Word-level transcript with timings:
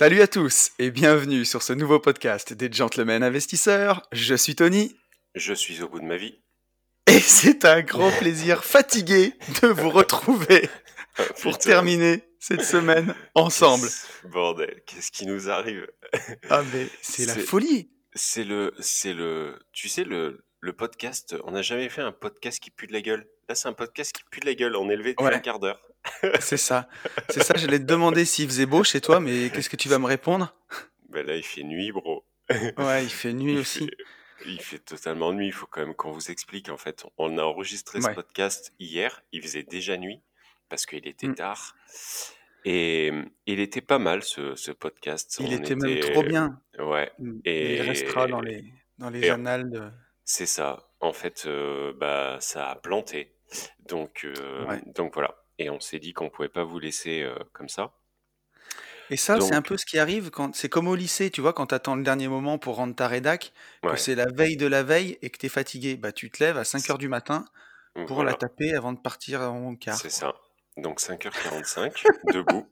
Salut 0.00 0.22
à 0.22 0.26
tous 0.26 0.72
et 0.78 0.90
bienvenue 0.90 1.44
sur 1.44 1.62
ce 1.62 1.74
nouveau 1.74 2.00
podcast 2.00 2.54
des 2.54 2.72
Gentlemen 2.72 3.22
Investisseurs. 3.22 4.08
Je 4.12 4.34
suis 4.34 4.54
Tony. 4.56 4.96
Je 5.34 5.52
suis 5.52 5.82
au 5.82 5.90
bout 5.90 6.00
de 6.00 6.06
ma 6.06 6.16
vie. 6.16 6.40
Et 7.06 7.20
c'est 7.20 7.66
un 7.66 7.82
grand 7.82 8.10
plaisir 8.10 8.64
fatigué 8.64 9.34
de 9.60 9.68
vous 9.68 9.90
retrouver 9.90 10.70
Oh, 11.18 11.22
pour 11.42 11.58
terminer 11.58 12.22
cette 12.38 12.62
semaine 12.62 13.14
ensemble. 13.34 13.86
Bordel, 14.24 14.80
qu'est-ce 14.86 15.12
qui 15.12 15.26
nous 15.26 15.50
arrive? 15.50 15.86
Ah 16.48 16.62
mais 16.72 16.86
c'est 17.02 17.26
la 17.26 17.34
folie. 17.34 17.90
C'est 18.14 18.44
le, 18.44 18.72
c'est 18.78 19.12
le, 19.12 19.58
tu 19.72 19.90
sais 19.90 20.04
le, 20.04 20.46
le 20.60 20.72
podcast. 20.72 21.36
On 21.44 21.50
n'a 21.50 21.60
jamais 21.60 21.90
fait 21.90 22.00
un 22.00 22.12
podcast 22.12 22.58
qui 22.58 22.70
pue 22.70 22.86
de 22.86 22.94
la 22.94 23.02
gueule. 23.02 23.28
Là, 23.50 23.54
c'est 23.54 23.68
un 23.68 23.74
podcast 23.74 24.14
qui 24.16 24.22
pue 24.30 24.40
de 24.40 24.46
la 24.46 24.54
gueule. 24.54 24.76
On 24.76 24.88
est 24.88 24.96
levé 24.96 25.10
depuis 25.10 25.26
Ouais. 25.26 25.34
un 25.34 25.40
quart 25.40 25.58
d'heure. 25.58 25.82
C'est 26.40 26.56
ça. 26.56 26.88
C'est 27.28 27.42
ça, 27.42 27.54
j'allais 27.56 27.78
te 27.78 27.84
demander 27.84 28.24
s'il 28.24 28.46
faisait 28.48 28.66
beau 28.66 28.82
chez 28.84 29.00
toi, 29.00 29.20
mais 29.20 29.50
qu'est-ce 29.50 29.68
que 29.70 29.76
tu 29.76 29.88
vas 29.88 29.98
me 29.98 30.06
répondre? 30.06 30.54
Ben 31.10 31.26
là, 31.26 31.36
il 31.36 31.42
fait 31.42 31.62
nuit, 31.62 31.92
bro. 31.92 32.24
Ouais, 32.78 33.04
il 33.04 33.10
fait 33.10 33.32
nuit 33.32 33.52
Il 33.52 33.58
aussi. 33.58 33.86
fait, 33.86 33.96
il 34.46 34.60
fait 34.60 34.78
totalement 34.78 35.32
nuit. 35.32 35.46
Il 35.48 35.52
faut 35.52 35.66
quand 35.66 35.80
même 35.80 35.94
qu'on 35.94 36.12
vous 36.12 36.30
explique. 36.30 36.68
En 36.68 36.76
fait, 36.76 37.04
on 37.18 37.36
a 37.38 37.42
enregistré 37.42 37.98
Ouais. 38.00 38.10
ce 38.10 38.14
podcast 38.14 38.72
hier. 38.78 39.22
Il 39.32 39.42
faisait 39.42 39.62
déjà 39.62 39.96
nuit 39.96 40.20
parce 40.68 40.86
qu'il 40.86 41.06
était 41.06 41.28
Mm. 41.28 41.34
tard. 41.34 41.74
Et 42.64 43.10
il 43.46 43.60
était 43.60 43.80
pas 43.80 43.98
mal 43.98 44.22
ce, 44.22 44.54
ce 44.54 44.70
podcast. 44.70 45.38
Il 45.40 45.52
était 45.52 45.74
même 45.76 45.98
trop 46.00 46.22
bien. 46.22 46.60
Ouais. 46.78 47.10
Et 47.44 47.76
il 47.76 47.82
restera 47.82 48.26
dans 48.26 48.40
les, 48.40 48.64
dans 48.98 49.10
les 49.10 49.28
annales 49.30 49.70
de... 49.70 49.90
C'est 50.24 50.46
ça. 50.46 50.88
En 51.00 51.12
fait, 51.12 51.44
euh, 51.46 51.92
bah, 51.96 52.36
ça 52.40 52.68
a 52.70 52.76
planté. 52.76 53.34
Donc, 53.88 54.24
euh, 54.24 54.66
Ouais. 54.66 54.80
donc 54.94 55.14
voilà. 55.14 55.34
Et 55.62 55.70
on 55.70 55.78
s'est 55.80 55.98
dit 55.98 56.12
qu'on 56.14 56.30
pouvait 56.30 56.48
pas 56.48 56.64
vous 56.64 56.78
laisser 56.78 57.22
euh, 57.22 57.34
comme 57.52 57.68
ça. 57.68 57.92
Et 59.10 59.16
ça, 59.16 59.40
c'est 59.40 59.52
un 59.52 59.56
Donc- 59.58 59.66
peu 59.68 59.76
ce 59.76 59.84
qui 59.84 59.98
arrive 59.98 60.30
quand 60.30 60.54
c'est 60.54 60.68
comme 60.68 60.86
au 60.88 60.94
lycée, 60.94 61.30
tu 61.30 61.40
vois, 61.40 61.52
quand 61.52 61.66
t'attends 61.66 61.96
le 61.96 62.02
dernier 62.04 62.28
moment 62.28 62.58
pour 62.58 62.76
rendre 62.76 62.94
ta 62.94 63.08
rédac, 63.08 63.52
que 63.82 63.88
Ouais. 63.88 63.96
c'est 63.96 64.14
la 64.14 64.26
veille 64.26 64.56
de 64.56 64.66
la 64.66 64.82
veille 64.84 65.18
et 65.20 65.30
que 65.30 65.38
t'es 65.38 65.48
fatigué, 65.48 65.96
bah 65.96 66.12
tu 66.12 66.30
te 66.30 66.42
lèves 66.42 66.56
à 66.56 66.64
5 66.64 66.88
heures 66.90 66.98
du 66.98 67.08
matin 67.08 67.44
pour 68.06 68.14
Voilà. 68.16 68.30
la 68.30 68.36
taper 68.36 68.72
avant 68.74 68.92
de 68.92 69.00
partir 69.00 69.40
en 69.42 69.74
quart. 69.74 69.96
C'est 69.96 70.10
ça. 70.10 70.34
Donc 70.76 71.00
5h45, 71.00 72.04
debout. 72.32 72.68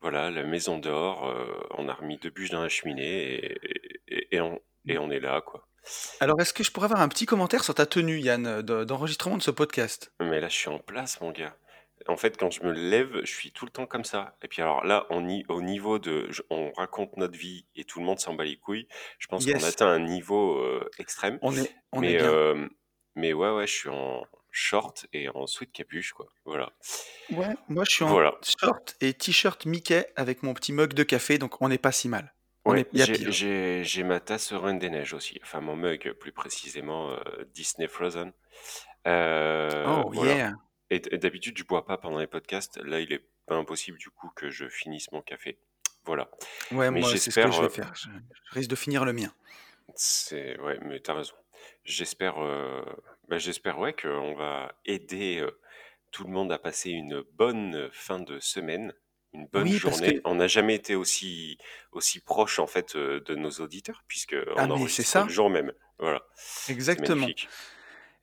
Voilà, 0.00 0.30
la 0.30 0.42
maison 0.42 0.78
dehors. 0.78 1.28
euh, 1.30 1.46
on 1.78 1.88
a 1.88 1.94
remis 1.94 2.18
deux 2.18 2.30
bûches 2.30 2.50
dans 2.50 2.60
la 2.62 2.68
cheminée 2.68 3.34
et, 3.34 3.58
et, 4.08 4.36
et 4.36 4.40
on, 4.40 4.60
et 4.86 4.98
on 4.98 5.10
est 5.10 5.20
là, 5.20 5.40
quoi. 5.40 5.66
Alors, 6.20 6.40
est-ce 6.40 6.52
que 6.52 6.64
je 6.64 6.70
pourrais 6.72 6.86
avoir 6.86 7.00
un 7.00 7.08
petit 7.08 7.26
commentaire 7.26 7.62
sur 7.62 7.74
ta 7.74 7.86
tenue, 7.86 8.18
Yann, 8.18 8.60
de- 8.62 8.84
d'enregistrement 8.84 9.36
de 9.36 9.42
ce 9.42 9.50
podcast? 9.50 10.12
Mais 10.18 10.40
là, 10.40 10.48
je 10.48 10.56
suis 10.56 10.68
en 10.70 10.78
place, 10.78 11.20
mon 11.20 11.30
gars. 11.30 11.54
En 12.08 12.16
fait, 12.16 12.36
quand 12.36 12.50
je 12.50 12.62
me 12.62 12.72
lève, 12.72 13.20
je 13.24 13.32
suis 13.32 13.50
tout 13.52 13.64
le 13.64 13.70
temps 13.70 13.86
comme 13.86 14.04
ça. 14.04 14.36
Et 14.42 14.48
puis 14.48 14.60
alors 14.60 14.84
là, 14.84 15.06
on 15.10 15.28
y, 15.28 15.44
au 15.48 15.62
niveau 15.62 15.98
de... 15.98 16.26
je- 16.30 16.42
on 16.50 16.70
raconte 16.72 17.16
notre 17.16 17.38
vie 17.38 17.66
et 17.76 17.84
tout 17.84 17.98
le 18.00 18.04
monde 18.04 18.18
s'en 18.18 18.34
bat 18.34 18.44
les 18.44 18.56
couilles. 18.56 18.88
Je 19.18 19.26
pense 19.26 19.44
Yes. 19.46 19.62
qu'on 19.62 19.68
atteint 19.68 19.88
un 19.88 20.00
niveau 20.00 20.58
euh, 20.58 20.88
extrême. 20.98 21.38
On 21.40 21.56
est, 21.56 21.74
on 21.92 22.00
mais, 22.00 22.12
est 22.14 22.16
bien. 22.18 22.30
euh, 22.32 22.68
mais 23.14 23.32
ouais, 23.32 23.50
ouais, 23.50 23.66
je 23.66 23.72
suis 23.72 23.88
en 23.88 24.22
short 24.50 25.06
et 25.12 25.28
en 25.30 25.46
sweat 25.46 25.72
capuche, 25.72 26.12
quoi. 26.12 26.26
Voilà. 26.44 26.72
Ouais, 27.30 27.54
moi 27.68 27.84
je 27.88 27.90
suis 27.94 28.04
en 28.04 28.08
Voilà. 28.08 28.34
short 28.60 28.96
et 29.00 29.14
t-shirt 29.14 29.64
Mickey 29.66 30.06
avec 30.16 30.42
mon 30.42 30.52
petit 30.54 30.72
mug 30.72 30.92
de 30.94 31.02
café, 31.04 31.38
donc 31.38 31.60
on 31.62 31.68
n'est 31.68 31.78
pas 31.78 31.92
si 31.92 32.08
mal. 32.08 32.34
On 32.66 32.72
Ouais, 32.72 32.80
est, 32.82 32.88
il 32.92 32.98
y 32.98 33.02
a 33.02 33.06
j'ai- 33.06 33.12
pire. 33.14 33.32
j'ai 33.32 33.82
j'ai 33.84 34.02
ma 34.04 34.20
tasse 34.20 34.52
Reine 34.52 34.78
des 34.78 34.90
Neiges 34.90 35.12
aussi. 35.14 35.38
Enfin, 35.42 35.60
mon 35.60 35.74
mug, 35.76 36.12
plus 36.20 36.32
précisément, 36.32 37.10
euh, 37.12 37.18
Disney 37.54 37.88
Frozen. 37.88 38.32
Euh, 39.06 39.84
Oh 39.86 40.10
voilà. 40.12 40.34
yeah. 40.34 40.52
Et 40.90 41.00
d'habitude, 41.00 41.56
je 41.58 41.64
bois 41.64 41.84
pas 41.86 41.96
pendant 41.98 42.18
les 42.18 42.26
podcasts. 42.26 42.76
Là, 42.78 43.00
il 43.00 43.12
est 43.12 43.24
pas 43.46 43.56
impossible, 43.56 43.98
du 43.98 44.10
coup, 44.10 44.30
que 44.36 44.50
je 44.50 44.68
finisse 44.68 45.10
mon 45.12 45.22
café. 45.22 45.58
Voilà. 46.04 46.30
Ouais, 46.70 46.90
Mais 46.90 47.00
moi 47.00 47.08
c'est 47.16 47.30
ce 47.30 47.40
que 47.40 47.50
je 47.50 47.58
vais 47.60 47.64
euh, 47.64 47.68
faire. 47.70 47.94
Je, 47.94 48.08
je 48.10 48.54
risque 48.54 48.68
de 48.70 48.76
finir 48.76 49.04
le 49.06 49.12
mien. 49.14 49.32
C'est 49.94 50.58
ouais, 50.60 50.78
mais 50.82 51.00
t'as 51.00 51.14
raison. 51.14 51.34
J'espère, 51.84 52.38
euh, 52.38 52.82
bah, 53.28 53.38
j'espère 53.38 53.78
ouais 53.78 53.94
qu'on 53.94 54.34
va 54.34 54.74
aider 54.84 55.38
euh, 55.38 55.50
tout 56.10 56.24
le 56.24 56.30
monde 56.30 56.52
à 56.52 56.58
passer 56.58 56.90
une 56.90 57.22
bonne 57.32 57.88
fin 57.92 58.18
de 58.20 58.38
semaine, 58.40 58.92
une 59.32 59.46
bonne 59.46 59.62
Oui, 59.64 59.72
journée. 59.78 60.16
que- 60.16 60.20
On 60.24 60.34
n'a 60.34 60.46
jamais 60.46 60.74
été 60.74 60.94
aussi 60.94 61.56
aussi 61.92 62.20
proche 62.20 62.58
en 62.58 62.66
fait 62.66 62.96
euh, 62.96 63.20
de 63.20 63.34
nos 63.34 63.50
auditeurs 63.50 64.04
puisque 64.06 64.34
Ah, 64.56 64.64
on 64.66 64.70
enregistre 64.72 65.10
ça. 65.10 65.22
le 65.24 65.30
jour 65.30 65.48
même. 65.48 65.72
Voilà, 65.98 66.22
Exactement. 66.68 67.26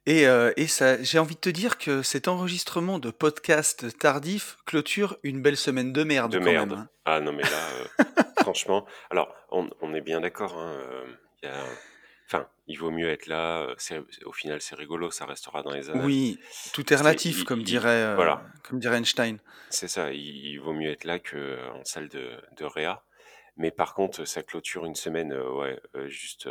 Et, 0.08 0.26
euh, 0.28 0.52
et 0.58 0.66
ça, 0.68 1.02
j'ai 1.04 1.20
envie 1.20 1.36
de 1.36 1.40
te 1.40 1.50
dire 1.50 1.78
que 1.78 2.02
cet 2.02 2.28
enregistrement 2.28 2.98
de 2.98 3.12
podcast 3.12 3.98
tardif 4.00 4.58
clôture 4.66 5.18
une 5.24 5.42
belle 5.44 5.58
semaine 5.58 5.94
de 5.94 6.04
merde 6.04 6.32
De 6.32 6.40
quand 6.40 6.46
merde. 6.46 6.70
même. 6.72 6.80
hein. 6.80 6.90
Ah 7.06 7.20
non 7.20 7.32
mais 7.34 7.44
là, 7.44 7.50
euh, 7.50 7.86
franchement, 8.42 8.86
alors 9.12 9.34
on, 9.52 9.70
on 9.82 9.94
est 9.94 10.02
bien 10.02 10.20
d'accord. 10.22 10.58
Hein, 10.58 10.74
euh, 10.80 11.06
il 11.44 11.50
y 11.50 11.52
a- 11.52 11.66
Enfin, 12.28 12.48
il 12.68 12.80
vaut 12.80 12.92
mieux 12.92 13.10
être 13.10 13.28
là. 13.28 13.68
au 14.26 14.32
final, 14.32 14.62
c'est 14.62 14.76
rigolo, 14.76 15.12
ça 15.12 15.26
restera 15.26 15.64
dans 15.64 15.72
les 15.72 15.90
annales. 15.90 16.06
Oui, 16.06 16.40
tout 16.74 16.94
est 16.94 16.96
relatif, 16.96 17.40
il- 17.40 17.44
comme 17.44 17.60
il- 17.60 17.66
dirait, 17.66 17.90
euh, 17.90 18.16
voilà. 18.16 18.42
comme 18.64 18.80
dirait 18.80 18.96
Einstein. 19.00 19.38
C'est 19.70 19.90
ça, 19.90 20.14
il, 20.14 20.20
il 20.48 20.58
vaut 20.58 20.72
mieux 20.72 20.92
être 20.92 21.04
là 21.04 21.20
qu'en 21.20 21.84
salle 21.84 22.08
de, 22.08 22.32
de 22.58 22.64
réa. 22.64 23.04
Mais 23.58 23.70
par 23.70 23.94
contre, 23.94 24.24
ça 24.24 24.44
clôture 24.44 24.86
une 24.86 24.96
semaine 24.96 25.34
ouais, 25.34 25.78
juste 26.08 26.48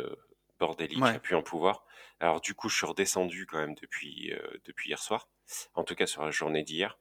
bordélique, 0.59 1.01
Ouais. 1.01 1.15
à 1.15 1.19
plus 1.19 1.35
en 1.35 1.41
pouvoir. 1.41 1.83
Alors 2.21 2.39
du 2.39 2.53
coup, 2.53 2.69
je 2.69 2.77
suis 2.77 2.85
redescendu 2.85 3.47
quand 3.47 3.57
même 3.57 3.73
depuis, 3.73 4.31
euh, 4.31 4.47
depuis 4.65 4.89
hier 4.89 5.01
soir, 5.01 5.27
en 5.73 5.83
tout 5.83 5.95
cas 5.95 6.05
sur 6.05 6.23
la 6.23 6.29
journée 6.29 6.61
d'hier. 6.61 6.99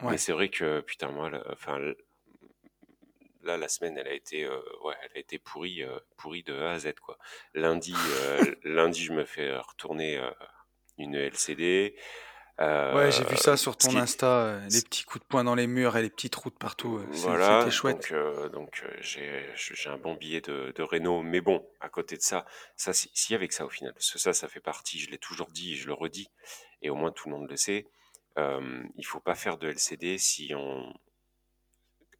Ouais. 0.00 0.12
Mais 0.12 0.18
c'est 0.18 0.30
vrai 0.30 0.50
que, 0.50 0.80
putain, 0.82 1.10
moi, 1.10 1.30
là, 1.30 1.42
enfin, 1.50 1.80
là, 3.42 3.56
la 3.56 3.66
semaine, 3.66 3.98
elle 3.98 4.06
a 4.06 4.12
été, 4.12 4.44
euh, 4.44 4.60
ouais, 4.84 4.94
elle 5.02 5.16
a 5.16 5.18
été 5.18 5.40
pourrie, 5.40 5.82
euh, 5.82 5.98
pourrie 6.16 6.44
de 6.44 6.54
A 6.54 6.70
à 6.70 6.78
Z, 6.78 6.94
quoi. 7.04 7.18
Lundi, 7.54 7.92
lundi, 8.62 9.02
je 9.02 9.12
me 9.12 9.24
fais 9.24 9.52
retourner 9.58 10.22
une 10.96 11.16
LCD. 11.16 11.96
Ouais, 12.94 13.10
j'ai 13.10 13.24
vu 13.24 13.36
ça 13.36 13.56
sur 13.56 13.76
ton 13.76 13.88
qui- 13.88 13.98
Insta, 13.98 14.26
euh, 14.26 14.60
les 14.70 14.82
petits 14.82 15.04
coups 15.04 15.22
de 15.24 15.28
poing 15.28 15.44
dans 15.44 15.54
les 15.54 15.66
murs 15.66 15.96
et 15.96 16.02
les 16.02 16.10
petites 16.10 16.34
routes 16.34 16.58
partout. 16.58 16.98
euh, 16.98 17.06
Voilà, 17.10 17.60
C'était 17.60 17.70
chouette. 17.70 17.96
donc, 17.96 18.12
euh, 18.12 18.48
donc 18.48 18.82
euh, 18.84 18.96
j'ai 19.00 19.88
un 19.88 19.98
bon 19.98 20.14
billet 20.14 20.40
de, 20.40 20.72
de 20.74 20.82
Renault, 20.82 21.22
mais 21.22 21.40
bon, 21.40 21.66
à 21.80 21.88
côté 21.88 22.16
de 22.16 22.22
ça, 22.22 22.44
ça 22.76 22.92
si, 22.92 23.34
avec 23.34 23.52
ça 23.52 23.64
au 23.64 23.68
final, 23.70 23.92
parce 23.94 24.10
que 24.10 24.18
ça, 24.18 24.32
ça 24.32 24.48
fait 24.48 24.60
partie, 24.60 24.98
je 25.00 25.10
l'ai 25.10 25.18
toujours 25.18 25.50
dit, 25.50 25.72
et 25.72 25.76
je 25.76 25.86
le 25.86 25.94
redis, 25.94 26.30
et 26.82 26.90
au 26.90 26.94
moins 26.94 27.10
tout 27.12 27.28
le 27.28 27.36
monde 27.36 27.48
le 27.50 27.56
sait, 27.56 27.86
euh, 28.38 28.82
il 28.96 29.04
faut 29.04 29.20
pas 29.20 29.34
faire 29.34 29.58
de 29.58 29.68
LCD 29.68 30.16
si 30.18 30.52
on, 30.54 30.92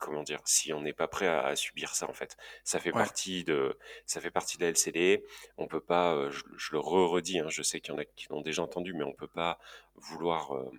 comment 0.03 0.23
dire, 0.25 0.41
si 0.45 0.73
on 0.73 0.81
n'est 0.83 0.93
pas 0.93 1.09
prêt 1.09 1.27
à, 1.29 1.43
à 1.47 1.57
subir 1.57 1.95
ça 1.95 2.09
en 2.11 2.13
fait. 2.13 2.37
Ça 2.65 2.79
fait 2.81 2.91
Ouais. 2.93 2.99
partie 3.03 3.45
de, 3.45 3.79
ça 4.07 4.21
fait 4.21 4.31
partie 4.31 4.59
de 4.59 4.63
la 4.65 4.69
LCD. 4.71 5.25
On 5.57 5.67
peut 5.69 5.81
pas, 5.81 6.15
euh, 6.15 6.31
je, 6.31 6.43
je 6.57 6.73
le 6.73 6.79
re-redis, 6.81 7.39
hein, 7.39 7.49
je 7.49 7.63
sais 7.63 7.81
qu'il 7.81 7.95
y 7.95 7.97
en 7.97 8.01
a 8.01 8.05
qui 8.05 8.27
l'ont 8.31 8.41
déjà 8.43 8.63
entendu, 8.63 8.93
mais 8.95 9.05
on 9.05 9.13
peut 9.13 9.29
pas 9.29 9.59
vouloir, 9.95 10.57
euh, 10.57 10.71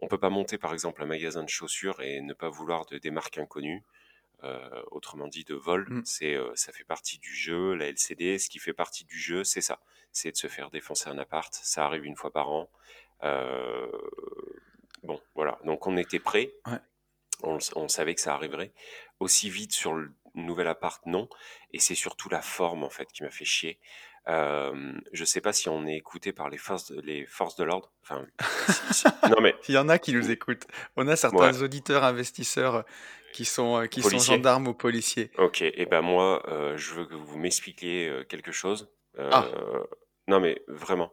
on 0.00 0.08
peut 0.08 0.18
pas 0.18 0.30
monter 0.30 0.58
par 0.58 0.72
exemple 0.72 1.02
un 1.02 1.06
magasin 1.06 1.42
de 1.44 1.48
chaussures 1.48 2.00
et 2.02 2.20
ne 2.20 2.34
pas 2.34 2.48
vouloir 2.48 2.84
de 2.86 2.98
des 2.98 3.10
marques 3.10 3.38
inconnues. 3.38 3.84
Euh, 4.44 4.82
autrement 4.92 5.26
dit 5.26 5.42
de 5.42 5.54
vol, 5.56 5.86
Mm. 5.88 6.02
c'est 6.04 6.34
euh, 6.36 6.52
ça 6.54 6.70
fait 6.72 6.84
partie 6.84 7.18
du 7.18 7.34
jeu. 7.34 7.74
La 7.74 7.86
LCD, 7.88 8.38
ce 8.38 8.48
qui 8.48 8.60
fait 8.60 8.72
partie 8.72 9.04
du 9.04 9.18
jeu, 9.18 9.42
c'est 9.42 9.60
ça, 9.60 9.80
c'est 10.12 10.30
de 10.30 10.36
se 10.36 10.46
faire 10.46 10.70
défoncer 10.70 11.08
un 11.10 11.18
appart. 11.18 11.52
Ça 11.52 11.84
arrive 11.84 12.04
une 12.04 12.14
fois 12.16 12.30
par 12.32 12.48
an. 12.50 12.70
Bon, 15.02 15.20
voilà. 15.34 15.58
Donc 15.64 15.86
on 15.86 15.96
était 15.96 16.18
prêt. 16.20 16.52
Ouais. 16.66 16.78
On, 17.42 17.88
savait 17.88 18.14
que 18.14 18.20
ça 18.20 18.34
arriverait 18.34 18.72
aussi 19.20 19.48
vite 19.50 19.72
sur 19.72 19.94
le 19.94 20.12
nouvel 20.34 20.66
appart, 20.66 21.00
non. 21.06 21.28
Et 21.72 21.78
c'est 21.78 21.94
surtout 21.94 22.28
la 22.28 22.42
forme 22.42 22.82
en 22.84 22.90
fait 22.90 23.06
qui 23.12 23.22
m'a 23.22 23.30
fait 23.30 23.44
chier. 23.44 23.78
Euh, 24.28 24.92
je 25.12 25.24
sais 25.24 25.40
pas 25.40 25.52
si 25.52 25.68
on 25.68 25.86
est 25.86 25.96
écouté 25.96 26.32
par 26.32 26.50
les 26.50 26.58
forces, 26.58 26.90
de, 26.92 27.00
les 27.00 27.24
forces 27.26 27.56
de 27.56 27.64
l'ordre. 27.64 27.92
Enfin, 28.02 28.26
si- 28.68 28.94
si- 28.94 29.04
non 29.30 29.40
mais 29.40 29.54
Il 29.68 29.74
y 29.74 29.78
en 29.78 29.88
a 29.88 29.98
qui 29.98 30.12
nous 30.12 30.30
écoutent. 30.30 30.66
On 30.96 31.08
a 31.08 31.16
certains 31.16 31.52
Ouais. 31.54 31.62
auditeurs 31.62 32.04
investisseurs 32.04 32.74
euh, 32.76 32.82
qui 33.32 33.44
sont, 33.44 33.76
euh, 33.82 33.86
qui 33.86 34.02
sont 34.02 34.18
gendarmes 34.18 34.68
ou 34.68 34.74
policiers. 34.74 35.30
Ok, 35.38 35.62
et 35.62 35.86
ben 35.86 36.02
moi, 36.02 36.42
euh, 36.48 36.76
je 36.76 36.92
veux 36.94 37.06
que 37.06 37.14
vous 37.14 37.38
m'expliquiez 37.38 38.24
quelque 38.28 38.52
chose. 38.52 38.90
Euh, 39.18 39.30
Ah. 39.32 39.46
Non 40.26 40.40
mais 40.40 40.60
vraiment, 40.68 41.10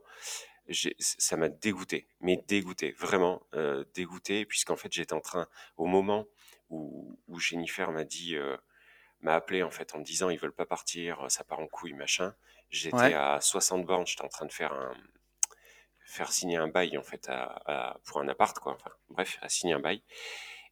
ça 0.99 1.37
m'a 1.37 1.49
dégoûté, 1.49 2.07
mais 2.21 2.37
dégoûté, 2.47 2.91
vraiment 2.91 3.41
euh, 3.53 3.85
dégoûté, 3.93 4.45
puisqu'en 4.45 4.75
fait 4.75 4.91
j'étais 4.91 5.13
en 5.13 5.21
train, 5.21 5.47
au 5.77 5.85
moment 5.85 6.25
où, 6.69 7.19
où 7.27 7.39
Jennifer 7.39 7.91
m'a 7.91 8.03
dit, 8.03 8.35
euh, 8.35 8.57
m'a 9.21 9.35
appelé 9.35 9.63
en 9.63 9.71
fait 9.71 9.93
en 9.95 9.99
me 9.99 10.03
disant 10.03 10.29
ils 10.29 10.39
veulent 10.39 10.51
pas 10.55 10.65
partir, 10.65 11.25
ça 11.29 11.43
part 11.43 11.59
en 11.59 11.67
couille, 11.67 11.93
machin. 11.93 12.35
J'étais 12.69 12.95
Ouais. 12.97 13.13
à 13.13 13.39
60 13.41 13.85
bornes, 13.85 14.07
j'étais 14.07 14.23
en 14.23 14.27
train 14.29 14.45
de 14.47 14.51
faire 14.51 14.73
un, 14.73 14.93
faire 16.05 16.31
signer 16.31 16.57
un 16.57 16.67
bail 16.67 16.97
en 16.97 17.03
fait 17.03 17.27
à, 17.29 17.43
à- 17.65 17.99
pour 18.05 18.19
un 18.21 18.27
appart 18.27 18.57
quoi. 18.59 18.73
Enfin 18.73 18.91
bref, 19.09 19.37
à 19.41 19.49
signer 19.49 19.73
un 19.73 19.79
bail. 19.79 20.01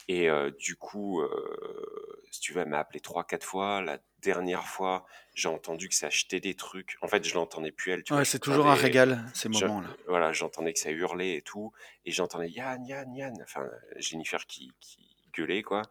Et 0.08 0.30
euh, 0.30 0.52
du 0.60 0.76
coup, 0.76 1.22
euh, 1.22 2.24
si 2.32 2.40
tu 2.42 2.54
veux, 2.54 2.62
elle 2.62 2.70
m'a 2.70 2.80
appelé 2.80 3.00
trois, 3.00 3.24
quatre 3.24 3.46
fois. 3.46 3.82
La 3.82 4.00
dernière 4.20 4.66
fois, 4.68 5.06
j'ai 5.34 5.48
entendu 5.48 5.88
que 5.90 5.96
ça 5.96 6.08
achetait 6.08 6.40
des 6.40 6.56
trucs. 6.56 6.98
En 7.02 7.08
fait, 7.08 7.24
je 7.26 7.34
l'entendais 7.34 7.72
plus 7.72 7.92
elle. 7.92 8.04
Tu 8.04 8.14
Ouais, 8.14 8.26
c'est 8.26 8.40
toujours 8.40 8.68
un 8.68 8.76
régal, 8.76 9.26
ces 9.34 9.50
moments-là. 9.50 9.88
voilà, 10.08 10.32
j'entendais 10.34 10.74
que 10.74 10.80
ça 10.80 10.92
hurlait 10.92 11.36
et 11.36 11.42
tout, 11.42 11.72
et 12.06 12.12
j'entendais 12.12 12.50
Yann, 12.50 12.86
Yann, 12.86 13.14
Yann, 13.16 13.34
enfin 13.44 13.70
Jennifer 13.98 14.46
qui, 14.46 14.72
qui 14.80 15.08
gueulait 15.36 15.64
quoi, 15.64 15.82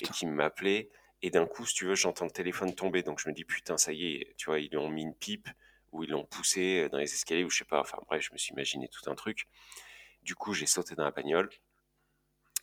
et 0.00 0.04
qui 0.06 0.26
m'appelait, 0.26 0.90
et 1.22 1.30
d'un 1.30 1.46
coup, 1.46 1.64
si 1.66 1.74
tu 1.74 1.84
veux, 1.86 1.94
j'entends 1.94 2.24
le 2.24 2.30
téléphone 2.30 2.74
tomber, 2.74 3.02
donc 3.02 3.20
je 3.20 3.28
me 3.28 3.34
dis 3.34 3.44
putain, 3.44 3.76
ça 3.76 3.92
y 3.92 4.14
est, 4.16 4.34
tu 4.36 4.46
vois, 4.46 4.58
ils 4.58 4.70
lui 4.70 4.78
ont 4.78 4.88
mis 4.88 5.02
une 5.02 5.14
pipe, 5.14 5.48
ou 5.92 6.04
ils 6.04 6.10
l'ont 6.10 6.24
poussé 6.24 6.88
dans 6.90 6.98
les 6.98 7.12
escaliers, 7.12 7.44
ou 7.44 7.50
je 7.50 7.58
sais 7.58 7.64
pas, 7.64 7.80
enfin 7.80 7.98
bref, 8.08 8.24
je 8.26 8.32
me 8.32 8.38
suis 8.38 8.52
imaginé 8.52 8.88
tout 8.88 9.10
un 9.10 9.14
truc. 9.14 9.46
Du 10.22 10.34
coup, 10.34 10.52
j'ai 10.54 10.66
sauté 10.66 10.94
dans 10.94 11.04
la 11.04 11.10
bagnole, 11.10 11.48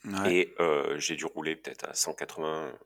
Ouais. 0.06 0.34
et 0.34 0.56
euh, 0.60 0.98
j'ai 1.00 1.16
dû 1.16 1.26
rouler 1.26 1.56
peut-être 1.56 1.86
à 1.90 1.94
180 1.94 2.78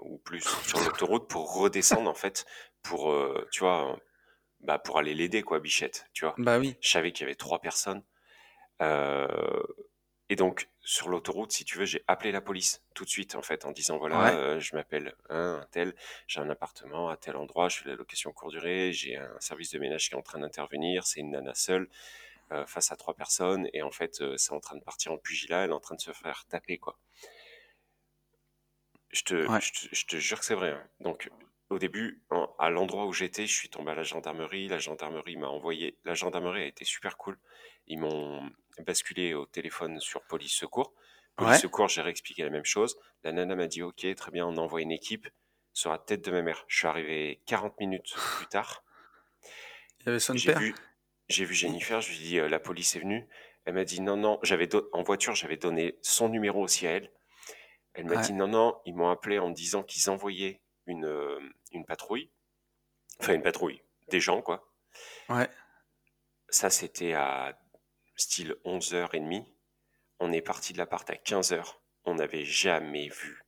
ou 0.00 0.18
plus 0.18 0.42
sur 0.66 0.80
l'autoroute 0.80 1.28
pour 1.28 1.54
redescendre 1.56 2.10
en 2.10 2.14
fait, 2.14 2.44
pour, 2.82 3.12
euh, 3.12 3.46
tu 3.52 3.60
vois, 3.60 3.98
bah, 4.60 4.78
pour 4.78 4.98
aller 4.98 5.14
l'aider 5.14 5.42
quoi, 5.42 5.60
Bichette, 5.60 6.06
tu 6.12 6.24
vois. 6.24 6.34
Bah 6.38 6.58
oui. 6.58 6.76
Je 6.80 6.88
savais 6.90 7.12
qu'il 7.12 7.22
y 7.24 7.28
avait 7.28 7.34
trois 7.36 7.60
personnes. 7.60 8.02
Euh, 8.82 9.62
et 10.28 10.34
donc, 10.36 10.68
sur 10.80 11.08
l'autoroute, 11.08 11.52
si 11.52 11.64
tu 11.64 11.78
veux, 11.78 11.84
j'ai 11.84 12.02
appelé 12.08 12.32
la 12.32 12.40
police 12.40 12.82
tout 12.94 13.04
de 13.04 13.08
suite, 13.08 13.36
en 13.36 13.42
fait, 13.42 13.64
en 13.64 13.70
disant 13.72 13.96
voilà, 13.98 14.18
Ouais. 14.24 14.32
euh, 14.32 14.60
je 14.60 14.74
m'appelle 14.74 15.14
un, 15.30 15.60
un 15.60 15.66
tel, 15.70 15.94
j'ai 16.26 16.40
un 16.40 16.50
appartement 16.50 17.08
à 17.10 17.16
tel 17.16 17.36
endroit, 17.36 17.68
je 17.68 17.78
fais 17.78 17.88
la 17.88 17.94
location 17.94 18.32
courte 18.32 18.52
durée, 18.52 18.92
j'ai 18.92 19.16
un 19.16 19.38
service 19.40 19.70
de 19.70 19.78
ménage 19.78 20.08
qui 20.08 20.14
est 20.14 20.18
en 20.18 20.22
train 20.22 20.40
d'intervenir, 20.40 21.06
c'est 21.06 21.20
une 21.20 21.30
nana 21.30 21.54
seule, 21.54 21.88
face 22.66 22.92
à 22.92 22.96
trois 22.96 23.14
personnes, 23.14 23.68
et 23.72 23.82
en 23.82 23.90
fait, 23.90 24.20
euh, 24.20 24.36
c'est 24.36 24.52
en 24.52 24.60
train 24.60 24.76
de 24.76 24.82
partir 24.84 25.12
en 25.12 25.18
pugilat, 25.18 25.64
elle 25.64 25.70
est 25.70 25.74
en 25.74 25.80
train 25.80 25.94
de 25.96 26.00
se 26.00 26.12
faire 26.12 26.44
taper, 26.46 26.78
quoi. 26.78 26.98
Je 29.12 29.22
te, 29.22 29.48
Ouais. 29.48 29.60
je 29.60 29.72
te, 29.72 29.94
je 29.94 30.06
te 30.06 30.16
jure 30.16 30.38
que 30.40 30.44
c'est 30.44 30.54
vrai. 30.54 30.70
hein. 30.72 30.88
Donc, 31.00 31.30
au 31.70 31.78
début, 31.78 32.22
à 32.58 32.70
l'endroit 32.70 33.06
où 33.06 33.12
j'étais, 33.12 33.46
je 33.46 33.54
suis 33.54 33.68
tombé 33.68 33.90
à 33.92 33.94
la 33.94 34.02
gendarmerie. 34.02 34.68
La 34.68 34.78
gendarmerie 34.78 35.36
m'a 35.36 35.48
envoyé. 35.48 35.98
La 36.04 36.14
gendarmerie 36.14 36.62
a 36.62 36.66
été 36.66 36.84
super 36.84 37.16
cool. 37.16 37.38
Ils 37.86 37.98
m'ont 37.98 38.48
basculé 38.86 39.34
au 39.34 39.46
téléphone 39.46 40.00
sur 40.00 40.22
police 40.26 40.54
secours. 40.54 40.92
Police 41.36 41.52
Ouais. 41.52 41.58
secours, 41.58 41.88
j'ai 41.88 42.02
réexpliqué 42.02 42.42
la 42.42 42.50
même 42.50 42.64
chose. 42.64 42.96
La 43.22 43.32
nana 43.32 43.54
m'a 43.56 43.66
dit 43.66 43.82
Ok, 43.82 44.06
très 44.16 44.30
bien, 44.30 44.46
on 44.46 44.56
envoie 44.56 44.80
une 44.82 44.92
équipe 44.92 45.28
sur 45.72 45.90
la 45.90 45.98
tête 45.98 46.24
de 46.24 46.30
ma 46.30 46.42
mère. 46.42 46.64
Je 46.68 46.78
suis 46.78 46.86
arrivé 46.88 47.40
40 47.46 47.78
minutes 47.80 48.14
plus 48.36 48.46
tard. 48.46 48.84
Il 50.00 50.06
y 50.06 50.08
avait 50.10 50.20
son 50.20 50.34
père. 50.34 50.58
vu, 50.58 50.74
j'ai 51.28 51.44
vu 51.44 51.54
Jennifer, 51.54 52.00
je 52.00 52.10
lui 52.10 52.16
ai 52.16 52.20
dit 52.20 52.38
euh, 52.38 52.48
la 52.48 52.60
police 52.60 52.96
est 52.96 53.00
venue. 53.00 53.26
Elle 53.64 53.74
m'a 53.74 53.84
dit 53.84 54.00
non, 54.00 54.16
non, 54.16 54.38
j'avais 54.42 54.68
en 54.92 55.02
voiture, 55.02 55.34
j'avais 55.34 55.56
donné 55.56 55.98
son 56.02 56.28
numéro 56.28 56.62
aussi 56.62 56.86
à 56.86 56.92
elle. 56.92 57.10
Elle 57.94 58.04
m'a 58.06 58.16
Ouais. 58.16 58.22
dit 58.22 58.32
non, 58.32 58.46
non, 58.48 58.80
ils 58.84 58.94
m'ont 58.94 59.08
appelé 59.08 59.38
en 59.38 59.48
me 59.48 59.54
disant 59.54 59.82
qu'ils 59.82 60.08
envoyaient 60.10 60.60
une, 60.86 61.04
euh, 61.06 61.40
une 61.72 61.84
patrouille. 61.84 62.30
Enfin, 63.20 63.34
une 63.34 63.42
patrouille, 63.42 63.82
des 64.08 64.20
gens, 64.20 64.42
quoi. 64.42 64.70
Ouais. 65.28 65.48
Ça, 66.48 66.70
c'était 66.70 67.14
à 67.14 67.58
style 68.14 68.54
11h30. 68.64 69.46
On 70.20 70.32
est 70.32 70.42
parti 70.42 70.72
de 70.74 70.78
l'appart 70.78 71.08
à 71.10 71.14
15h. 71.14 71.76
On 72.04 72.14
n'avait 72.14 72.44
jamais 72.44 73.08
vu 73.08 73.42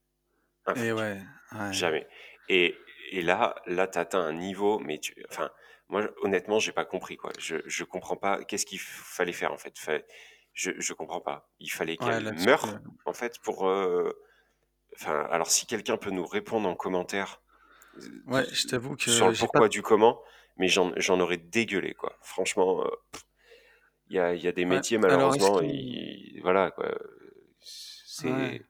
un 0.67 0.75
Et 0.75 0.79
flic. 0.79 0.95
ouais. 0.95 1.21
ouais. 1.53 1.73
Jamais. 1.73 2.09
Et, 2.49 2.77
et 3.13 3.23
là, 3.23 3.55
là, 3.67 3.87
t'atteins 3.87 4.21
un 4.25 4.33
niveau, 4.33 4.79
mais 4.81 4.99
tu, 4.99 5.15
enfin, 5.31 5.51
moi, 5.89 6.09
honnêtement, 6.23 6.59
j'ai 6.59 6.73
pas 6.73 6.85
compris, 6.85 7.17
quoi. 7.17 7.33
Je, 7.39 7.57
je 7.67 7.85
comprends 7.85 8.17
pas. 8.17 8.45
Qu'est-ce 8.45 8.67
qu'il 8.67 8.81
fallait 8.81 9.33
faire, 9.33 9.53
en 9.53 9.59
fait? 9.59 9.79
Fa- 9.79 10.03
Je, 10.55 10.73
je 10.79 10.93
comprends 10.95 11.21
pas. 11.21 11.51
Il 11.61 11.71
fallait 11.71 11.97
qu'elle 11.99 12.33
meure, 12.33 12.81
en 13.07 13.13
fait, 13.15 13.39
pour, 13.41 13.69
euh, 13.69 14.13
enfin, 14.97 15.27
alors 15.31 15.51
si 15.51 15.67
quelqu'un 15.67 15.97
peut 15.99 16.11
nous 16.11 16.27
répondre 16.27 16.69
en 16.69 16.77
commentaire 16.77 17.43
euh, 17.97 18.23
Ouais, 18.27 18.47
je 18.53 18.67
t'avoue 18.67 18.97
que 18.97 19.11
sur 19.11 19.29
le 19.29 19.37
pourquoi 19.37 19.69
pas. 19.69 19.69
du 19.69 19.83
comment, 19.83 20.23
mais 20.57 20.69
j'en, 20.69 20.93
j'en 20.97 21.21
aurais 21.21 21.39
dégueulé, 21.39 21.95
quoi. 21.95 22.19
Franchement, 22.23 22.85
euh, 22.85 22.91
il 24.09 24.17
y 24.17 24.19
a, 24.19 24.35
il 24.35 24.43
y 24.43 24.49
a 24.49 24.53
des 24.53 24.65
Ouais. 24.71 24.77
métiers, 24.77 24.99
Alors, 25.07 25.37
malheureusement, 25.37 25.61
voilà, 26.43 26.71
quoi. 26.71 26.91
C'est, 27.61 28.29
Ouais. 28.29 28.61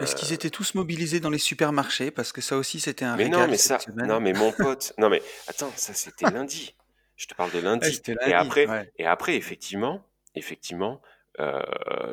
Est-ce 0.00 0.14
qu'ils 0.16 0.32
étaient 0.32 0.50
tous 0.50 0.74
mobilisés 0.74 1.20
dans 1.20 1.30
les 1.30 1.38
supermarchés? 1.38 2.10
Parce 2.10 2.32
que 2.32 2.40
ça 2.40 2.56
aussi, 2.56 2.80
c'était 2.80 3.04
un 3.04 3.16
Mais 3.16 3.24
non, 3.28 3.38
régal 3.38 3.50
mais 3.50 3.56
cette 3.56 3.80
ça, 3.82 3.90
non, 3.92 4.04
semaine. 4.04 4.18
mais 4.22 4.32
mon 4.32 4.52
pote, 4.52 4.92
non, 4.98 5.08
mais 5.08 5.22
attends, 5.48 5.72
ça 5.76 5.92
c'était 5.94 6.30
lundi. 6.30 6.74
Je 7.16 7.26
te 7.26 7.34
parle 7.34 7.50
de 7.50 7.58
Ouais, 7.58 7.62
lundi. 7.64 8.00
Et 8.26 8.32
après, 8.34 8.66
Ouais. 8.66 8.92
et 8.98 9.06
après, 9.06 9.36
effectivement, 9.36 10.04
effectivement, 10.34 11.00
euh, 11.40 11.60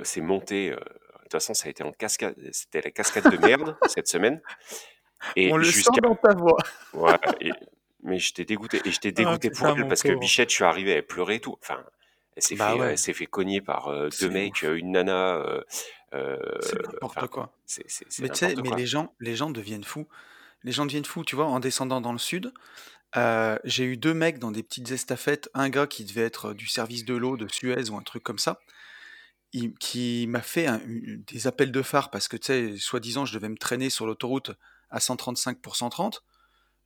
c'est 0.03 0.21
monté. 0.21 0.71
euh, 0.71 0.75
de 0.75 1.23
toute 1.23 1.31
façon, 1.33 1.53
ça 1.53 1.67
a 1.67 1.69
été 1.69 1.83
en 1.83 1.91
cascade. 1.91 2.35
C'était 2.51 2.81
la 2.81 2.91
cascade 2.91 3.29
de 3.31 3.37
merde 3.37 3.75
cette 3.87 4.07
semaine. 4.07 4.41
Et 5.35 5.51
On 5.51 5.57
le 5.57 5.65
sent 5.65 5.89
dans 6.01 6.15
ta 6.15 6.33
voix. 6.33 6.57
ouais, 6.93 7.17
et- 7.41 7.51
mais 8.03 8.17
j'étais 8.19 8.45
dégoûté. 8.45 8.81
Et 8.85 8.91
j'étais 8.91 9.09
Ah 9.09 9.11
dégoûté 9.11 9.49
pour 9.51 9.67
elle 9.67 9.87
parce 9.87 10.01
que. 10.03 10.13
Bichette, 10.13 10.49
je 10.49 10.55
suis 10.55 10.63
arrivé, 10.63 10.91
elle 10.91 11.05
pleurait 11.05 11.35
et 11.35 11.39
tout. 11.39 11.57
Enfin, 11.61 11.83
elle 12.35 12.43
s'est 12.43 12.55
Bah 12.55 12.71
fait, 12.73 12.79
euh, 12.79 12.89
ouais, 12.91 12.97
fait 12.97 13.25
cogner 13.25 13.61
par 13.61 13.89
euh, 13.89 14.09
deux 14.19 14.29
mecs, 14.29 14.53
ouf. 14.55 14.63
euh, 14.63 14.75
une 14.77 14.91
nana. 14.91 15.43
Euh, 16.13 16.37
euh, 16.37 16.57
C'est 16.61 16.81
n'importe 16.81 17.27
quoi. 17.27 17.53
c'est 17.65 17.89
c'est- 17.89 18.05
c'est 18.09 18.21
Mais 18.23 18.29
tu 18.29 18.37
sais, 18.37 18.55
mais 18.55 18.75
les 18.75 18.85
gens, 18.87 19.13
les 19.19 19.35
gens 19.35 19.49
deviennent 19.49 19.83
fous. 19.83 20.07
Les 20.63 20.71
gens 20.71 20.85
deviennent 20.85 21.05
fous, 21.05 21.23
tu 21.23 21.35
vois, 21.35 21.45
en 21.45 21.59
descendant 21.59 22.01
dans 22.01 22.11
le 22.13 22.17
sud. 22.19 22.53
euh, 23.17 23.57
j'ai 23.63 23.85
eu 23.85 23.97
deux 23.97 24.13
mecs 24.13 24.37
dans 24.37 24.51
des 24.51 24.61
petites 24.61 24.91
estafettes. 24.91 25.49
Un 25.55 25.69
gars 25.69 25.87
qui 25.87 26.05
devait 26.05 26.21
être 26.21 26.53
du 26.53 26.67
service 26.67 27.05
de 27.05 27.15
l'eau 27.15 27.37
de 27.37 27.47
Suez 27.47 27.89
ou 27.89 27.97
un 27.97 28.03
truc 28.03 28.21
comme 28.21 28.37
ça, 28.37 28.59
il- 29.51 29.73
qui 29.79 30.27
m'a 30.27 30.41
fait 30.43 30.67
un- 30.67 30.79
des 30.85 31.47
appels 31.47 31.71
de 31.71 31.81
phare 31.81 32.11
parce 32.11 32.27
que, 32.27 32.37
tu 32.37 32.45
sais, 32.45 32.77
soi-disant, 32.77 33.25
je 33.25 33.33
devais 33.33 33.49
me 33.49 33.57
traîner 33.57 33.89
sur 33.89 34.05
l'autoroute 34.05 34.51
à 34.91 34.99
135 34.99 35.59
pour 35.59 35.75
130. 35.75 36.23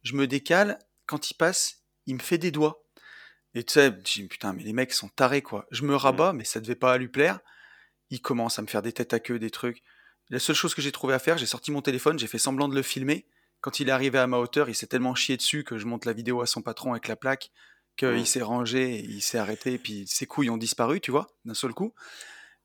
Je 0.04 0.14
me 0.16 0.26
décale, 0.26 0.80
quand 1.08 1.30
il 1.30 1.34
passe, 1.34 1.84
il 2.06 2.16
me 2.16 2.20
fait 2.22 2.38
des 2.38 2.52
doigts. 2.52 2.82
Et 3.54 3.64
tu 3.66 3.74
sais, 3.74 3.88
je 4.06 4.22
dis, 4.22 4.28
putain, 4.30 4.54
mais 4.54 4.64
les 4.64 4.72
mecs 4.74 4.94
sont 4.94 5.10
tarés, 5.10 5.42
quoi. 5.42 5.66
Je 5.72 5.84
me 5.84 5.94
Mm. 5.94 5.98
rabats, 5.98 6.32
mais 6.34 6.46
ça 6.46 6.62
devait 6.62 6.76
pas 6.76 6.98
lui 6.98 7.10
plaire. 7.10 7.40
Il 8.14 8.22
commence 8.22 8.60
à 8.60 8.62
me 8.62 8.68
faire 8.68 8.84
des 8.84 8.94
têtes 8.94 9.12
à 9.14 9.20
queue, 9.20 9.40
des 9.40 9.50
trucs. 9.50 9.82
La 10.30 10.38
seule 10.38 10.56
chose 10.56 10.76
que 10.76 10.84
j'ai 10.84 10.92
trouvé 10.92 11.16
à 11.16 11.20
faire, 11.20 11.40
j'ai 11.40 11.48
sorti 11.48 11.72
mon 11.72 11.82
téléphone, 11.82 12.20
j'ai 12.20 12.28
fait 12.28 12.38
semblant 12.38 12.68
de 12.68 12.76
le 12.76 12.84
filmer. 12.84 13.26
Quand 13.60 13.80
il 13.80 13.90
est 13.90 13.92
arrivé 13.92 14.20
à 14.20 14.28
ma 14.28 14.38
hauteur, 14.38 14.70
il 14.70 14.76
s'est 14.76 14.86
tellement 14.86 15.16
chié 15.16 15.36
dessus 15.36 15.64
que 15.64 15.80
je 15.80 15.88
monte 15.88 16.06
la 16.06 16.14
vidéo 16.14 16.42
à 16.42 16.46
son 16.46 16.62
patron 16.62 16.92
avec 16.92 17.08
la 17.08 17.16
plaque, 17.16 17.50
qu'il 17.98 18.10
Mm. 18.22 18.26
s'est 18.26 18.42
rangé, 18.44 19.00
il 19.00 19.22
s'est 19.24 19.40
arrêté, 19.40 19.80
puis 19.80 20.06
ses 20.06 20.28
couilles 20.28 20.52
ont 20.52 20.58
disparu, 20.58 21.02
tu 21.02 21.10
vois, 21.10 21.28
d'un 21.46 21.56
seul 21.56 21.74
coup. 21.74 21.96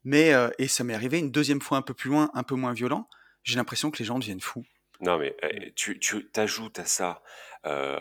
Mais, 0.05 0.35
euh, 0.35 0.51
et 0.59 0.69
ça 0.69 0.85
m'est 0.85 0.93
arrivé 0.95 1.19
une 1.19 1.31
deuxième 1.31 1.63
fois 1.63 1.79
un 1.79 1.83
peu 1.83 1.95
plus 1.95 2.11
loin, 2.11 2.31
un 2.35 2.43
peu 2.43 2.55
moins 2.55 2.75
violent. 2.75 3.09
J'ai 3.43 3.57
l'impression 3.57 3.91
que 3.91 3.99
les 4.01 4.05
gens 4.05 4.19
deviennent 4.19 4.41
fous. 4.43 4.65
Non, 5.01 5.19
mais 5.19 5.35
euh, 5.45 5.71
tu, 5.77 5.99
tu 5.99 6.27
t'ajoutes 6.27 6.79
à 6.79 6.85
ça. 6.85 7.23
euh, 7.65 7.99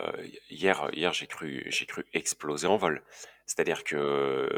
hier, 0.50 0.88
hier 0.92 1.12
j'ai 1.14 1.26
cru, 1.26 1.64
j'ai 1.68 1.86
cru 1.86 2.04
exploser 2.12 2.66
en 2.66 2.76
vol. 2.76 3.02
C'est-à-dire 3.46 3.84
que 3.84 4.48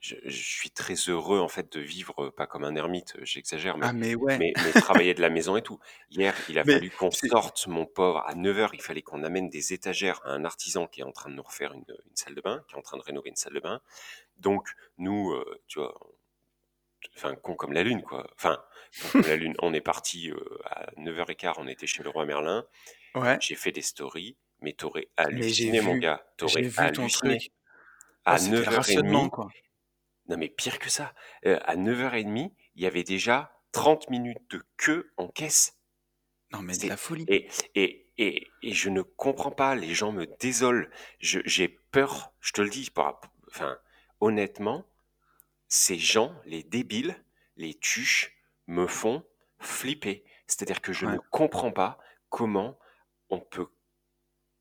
je, 0.00 0.16
je 0.24 0.42
suis 0.42 0.70
très 0.70 0.94
heureux 0.94 1.38
en 1.40 1.48
fait 1.48 1.72
de 1.72 1.80
vivre 1.80 2.30
pas 2.30 2.46
comme 2.46 2.64
un 2.64 2.74
ermite. 2.76 3.16
J'exagère, 3.22 3.78
mais 3.78 3.86
Ah, 3.86 3.92
mais 3.92 4.14
ouais. 4.14 4.38
mais, 4.38 4.52
mais 4.64 4.72
travailler 4.80 5.14
de 5.14 5.20
la 5.20 5.30
maison 5.30 5.56
et 5.56 5.62
tout. 5.62 5.78
Hier, 6.10 6.34
il 6.48 6.58
a 6.58 6.64
Mais 6.66 6.74
fallu 6.74 6.90
qu'on 6.90 7.10
c'est. 7.10 7.28
sorte, 7.28 7.66
mon 7.66 7.86
pauvre, 7.86 8.18
à 8.26 8.34
9h, 8.34 8.70
il 8.74 8.82
fallait 8.82 9.02
qu'on 9.02 9.22
amène 9.24 9.48
des 9.50 9.72
étagères 9.72 10.20
à 10.24 10.30
un 10.32 10.44
artisan 10.44 10.86
qui 10.86 11.00
est 11.00 11.04
en 11.04 11.12
train 11.12 11.30
de 11.30 11.34
nous 11.34 11.42
refaire 11.42 11.72
une, 11.72 11.84
une 11.88 12.16
salle 12.16 12.34
de 12.34 12.40
bain, 12.40 12.64
qui 12.68 12.74
est 12.74 12.78
en 12.78 12.82
train 12.82 12.96
de 12.98 13.02
rénover 13.02 13.30
une 13.30 13.36
salle 13.36 13.54
de 13.54 13.60
bain. 13.60 13.80
Donc, 14.36 14.68
nous, 14.98 15.32
euh, 15.32 15.60
tu 15.66 15.78
vois, 15.78 15.98
enfin, 17.16 17.34
con 17.36 17.54
comme 17.54 17.72
la 17.72 17.82
lune, 17.82 18.02
quoi. 18.02 18.26
Enfin, 18.34 18.62
con 19.02 19.08
comme 19.12 19.22
la 19.22 19.36
lune. 19.36 19.54
On 19.60 19.72
est 19.74 19.80
parti 19.80 20.30
euh, 20.30 20.36
à 20.64 20.90
9h15, 20.96 21.54
on 21.58 21.68
était 21.68 21.86
chez 21.86 22.02
le 22.02 22.10
roi 22.10 22.24
Merlin. 22.26 22.66
Ouais. 23.14 23.36
J'ai 23.40 23.54
fait 23.54 23.72
des 23.72 23.82
stories, 23.82 24.36
mais 24.60 24.72
t'aurais 24.74 25.08
Mais 25.32 25.48
j'ai 25.48 25.70
halluciné, 25.70 25.80
mon 25.80 25.94
vu. 25.94 26.00
gars. 26.00 26.24
J'ai 26.24 26.36
T'aurais 26.36 26.62
vu 26.62 26.92
ton 26.92 27.06
halluciné. 27.06 27.38
truc. 27.38 27.52
À 28.24 28.38
Ouais, 28.38 28.38
c'était 28.38 28.56
le 28.56 28.76
rationnement, 28.76 29.26
9h30, 29.26 29.30
quoi. 29.30 29.48
Non 30.28 30.36
mais 30.36 30.48
pire 30.48 30.78
que 30.78 30.90
ça, 30.90 31.14
euh, 31.46 31.58
à 31.64 31.76
9h30, 31.76 32.52
il 32.74 32.82
y 32.82 32.86
avait 32.86 33.04
déjà 33.04 33.52
30 33.72 34.08
minutes 34.10 34.50
de 34.50 34.62
queue 34.76 35.12
en 35.16 35.28
caisse. 35.28 35.78
Non, 36.52 36.62
mais 36.62 36.74
de 36.74 36.80
C'est- 36.80 36.88
la 36.88 36.96
folie. 36.96 37.24
Et, 37.28 37.48
et, 37.74 38.10
et, 38.16 38.46
et 38.62 38.72
je 38.72 38.88
ne 38.88 39.02
comprends 39.02 39.50
pas, 39.50 39.74
les 39.74 39.94
gens 39.94 40.12
me 40.12 40.26
désolent. 40.40 40.88
J'ai 41.20 41.68
peur, 41.68 42.32
je 42.40 42.52
te 42.52 42.62
le 42.62 42.70
dis, 42.70 42.88
enfin, 43.48 43.78
honnêtement, 44.20 44.86
ces 45.68 45.98
gens, 45.98 46.34
les 46.46 46.62
débiles, 46.62 47.22
les 47.56 47.74
tuches, 47.74 48.34
me 48.66 48.86
font 48.86 49.24
flipper. 49.58 50.24
C'est-à-dire 50.46 50.80
que 50.80 50.92
je 50.92 51.04
Ouais. 51.06 51.12
ne 51.12 51.18
comprends 51.30 51.72
pas 51.72 51.98
comment 52.30 52.78
on 53.28 53.40
peut, 53.40 53.68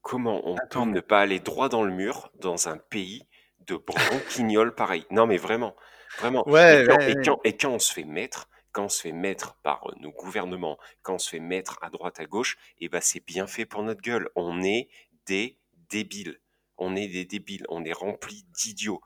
comment 0.01 0.41
on 0.47 0.55
peut 0.69 0.79
ne 0.85 0.99
pas 0.99 1.21
aller 1.21 1.39
droit 1.39 1.69
dans 1.69 1.83
le 1.83 1.91
mur 1.93 2.29
dans 2.35 2.67
un 2.67 2.77
pays 2.77 3.27
de 3.67 3.75
branquignoles 3.75 4.73
pareil. 4.73 5.05
Non, 5.11 5.27
mais 5.27 5.37
vraiment, 5.37 5.75
vraiment. 6.19 6.43
Et 6.45 6.45
quand, 6.45 6.51
ouais, 6.51 6.83
et 6.83 6.87
ouais. 6.87 7.15
quand, 7.23 7.39
et 7.43 7.57
quand 7.57 7.71
on 7.71 7.79
se 7.79 7.93
fait 7.93 8.03
mettre, 8.03 8.49
quand 8.71 8.85
on 8.85 8.89
se 8.89 9.01
fait 9.01 9.11
mettre 9.11 9.55
par 9.63 9.89
euh, 9.89 9.95
nos 9.99 10.11
gouvernements, 10.11 10.77
quand 11.01 11.15
on 11.15 11.19
se 11.19 11.29
fait 11.29 11.39
mettre 11.39 11.79
à 11.81 11.89
droite, 11.89 12.19
à 12.19 12.25
gauche, 12.25 12.57
et 12.79 12.89
ben 12.89 13.01
c'est 13.01 13.25
bien 13.25 13.47
fait 13.47 13.65
pour 13.65 13.83
notre 13.83 14.01
gueule. 14.01 14.29
On 14.35 14.63
est 14.63 14.89
des 15.25 15.57
débiles. 15.89 16.39
On 16.77 16.95
est 16.95 17.07
des 17.07 17.25
débiles. 17.25 17.65
On 17.69 17.83
est 17.83 17.93
remplis 17.93 18.45
d'idiots. 18.53 19.01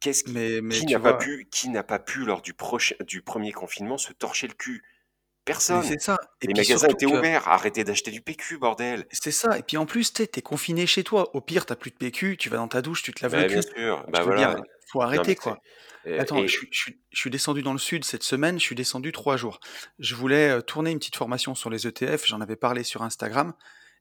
Qu'est-ce 0.00 0.24
qui, 0.24 0.32
Mais, 0.32 0.60
mais 0.60 0.74
qui 0.74 0.86
tu 0.86 0.92
n'a 0.92 1.00
pas 1.00 1.14
pu, 1.14 1.48
qui 1.50 1.68
n'a 1.70 1.82
pas 1.82 1.98
pu 1.98 2.24
lors 2.24 2.42
du, 2.42 2.54
premier 2.54 3.52
confinement 3.52 3.98
se 3.98 4.12
torcher 4.12 4.46
le 4.46 4.54
cul? 4.54 4.84
Personne. 5.46 5.82
c'est 5.82 6.00
ça. 6.00 6.18
Et 6.42 6.46
Les 6.48 6.52
puis 6.54 6.62
magasins 6.62 6.88
étaient 6.88 7.06
que 7.06 7.10
ouverts. 7.10 7.48
Arrêtez 7.48 7.84
d'acheter 7.84 8.10
du 8.10 8.20
PQ, 8.20 8.58
bordel. 8.58 9.06
c'est 9.12 9.30
ça. 9.30 9.56
Et 9.58 9.62
puis 9.62 9.76
en 9.78 9.86
plus, 9.86 10.12
tu 10.12 10.22
es 10.22 10.42
confiné 10.42 10.86
chez 10.86 11.04
toi. 11.04 11.34
Au 11.34 11.40
pire, 11.40 11.64
t'as 11.64 11.76
plus 11.76 11.90
de 11.90 11.96
PQ, 11.96 12.36
tu 12.36 12.50
vas 12.50 12.58
dans 12.58 12.68
ta 12.68 12.82
douche, 12.82 13.02
tu 13.02 13.12
te 13.14 13.22
laves 13.22 13.34
le 13.34 13.42
Bah, 13.42 13.48
bien 13.48 13.62
cul. 13.62 13.68
sûr. 13.76 14.04
Je 14.06 14.12
Bah 14.12 14.36
dire, 14.36 14.56
faut 14.92 15.00
arrêter 15.02 15.34
quoi. 15.36 15.58
euh, 16.06 16.20
Attends, 16.20 16.38
je 16.38 16.42
et 16.44 16.68
je 16.70 17.18
suis 17.18 17.30
descendu 17.30 17.62
dans 17.62 17.72
le 17.72 17.78
sud 17.78 18.04
cette 18.04 18.22
semaine, 18.22 18.58
je 18.58 18.64
suis 18.64 18.74
descendu 18.76 19.12
trois 19.12 19.36
jours. 19.36 19.60
Je 19.98 20.14
voulais 20.14 20.50
euh, 20.50 20.60
tourner 20.60 20.90
une 20.90 20.98
petite 20.98 21.16
formation 21.16 21.54
sur 21.54 21.70
les 21.70 21.86
ETF, 21.86 22.26
j'en 22.26 22.40
avais 22.40 22.56
parlé 22.56 22.82
sur 22.84 23.02
Instagram, 23.02 23.54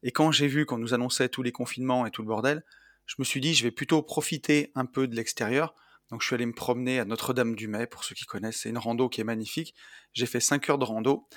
et 0.03 0.11
quand 0.11 0.31
j'ai 0.31 0.47
vu 0.47 0.65
qu'on 0.65 0.77
nous 0.77 0.93
annonçait 0.93 1.29
tous 1.29 1.41
les 1.43 1.51
confinements 1.51 2.05
et 2.05 2.11
tout 2.11 2.21
le 2.21 2.27
bordel, 2.27 2.63
je 3.07 3.15
me 3.19 3.23
suis 3.23 3.39
dit 3.41 3.53
je 3.55 3.63
vais 3.63 3.71
plutôt 3.71 4.01
profiter 4.03 4.71
un 4.75 4.85
peu 4.85 5.07
de 5.07 5.15
l'extérieur. 5.15 5.73
Donc 6.09 6.21
je 6.21 6.27
suis 6.27 6.35
allé 6.35 6.45
me 6.45 6.53
promener 6.53 6.99
à 6.99 7.05
Notre-Dame-du-Mai, 7.05 7.87
pour 7.87 8.03
ceux 8.03 8.15
qui 8.15 8.25
connaissent, 8.25 8.61
c'est 8.61 8.69
une 8.69 8.77
rando 8.77 9.09
qui 9.09 9.21
est 9.21 9.25
magnifique. 9.25 9.73
J'ai 10.13 10.25
fait 10.25 10.39
5 10.39 10.69
heures 10.69 10.77
de 10.77 10.85
rando, 10.85 11.27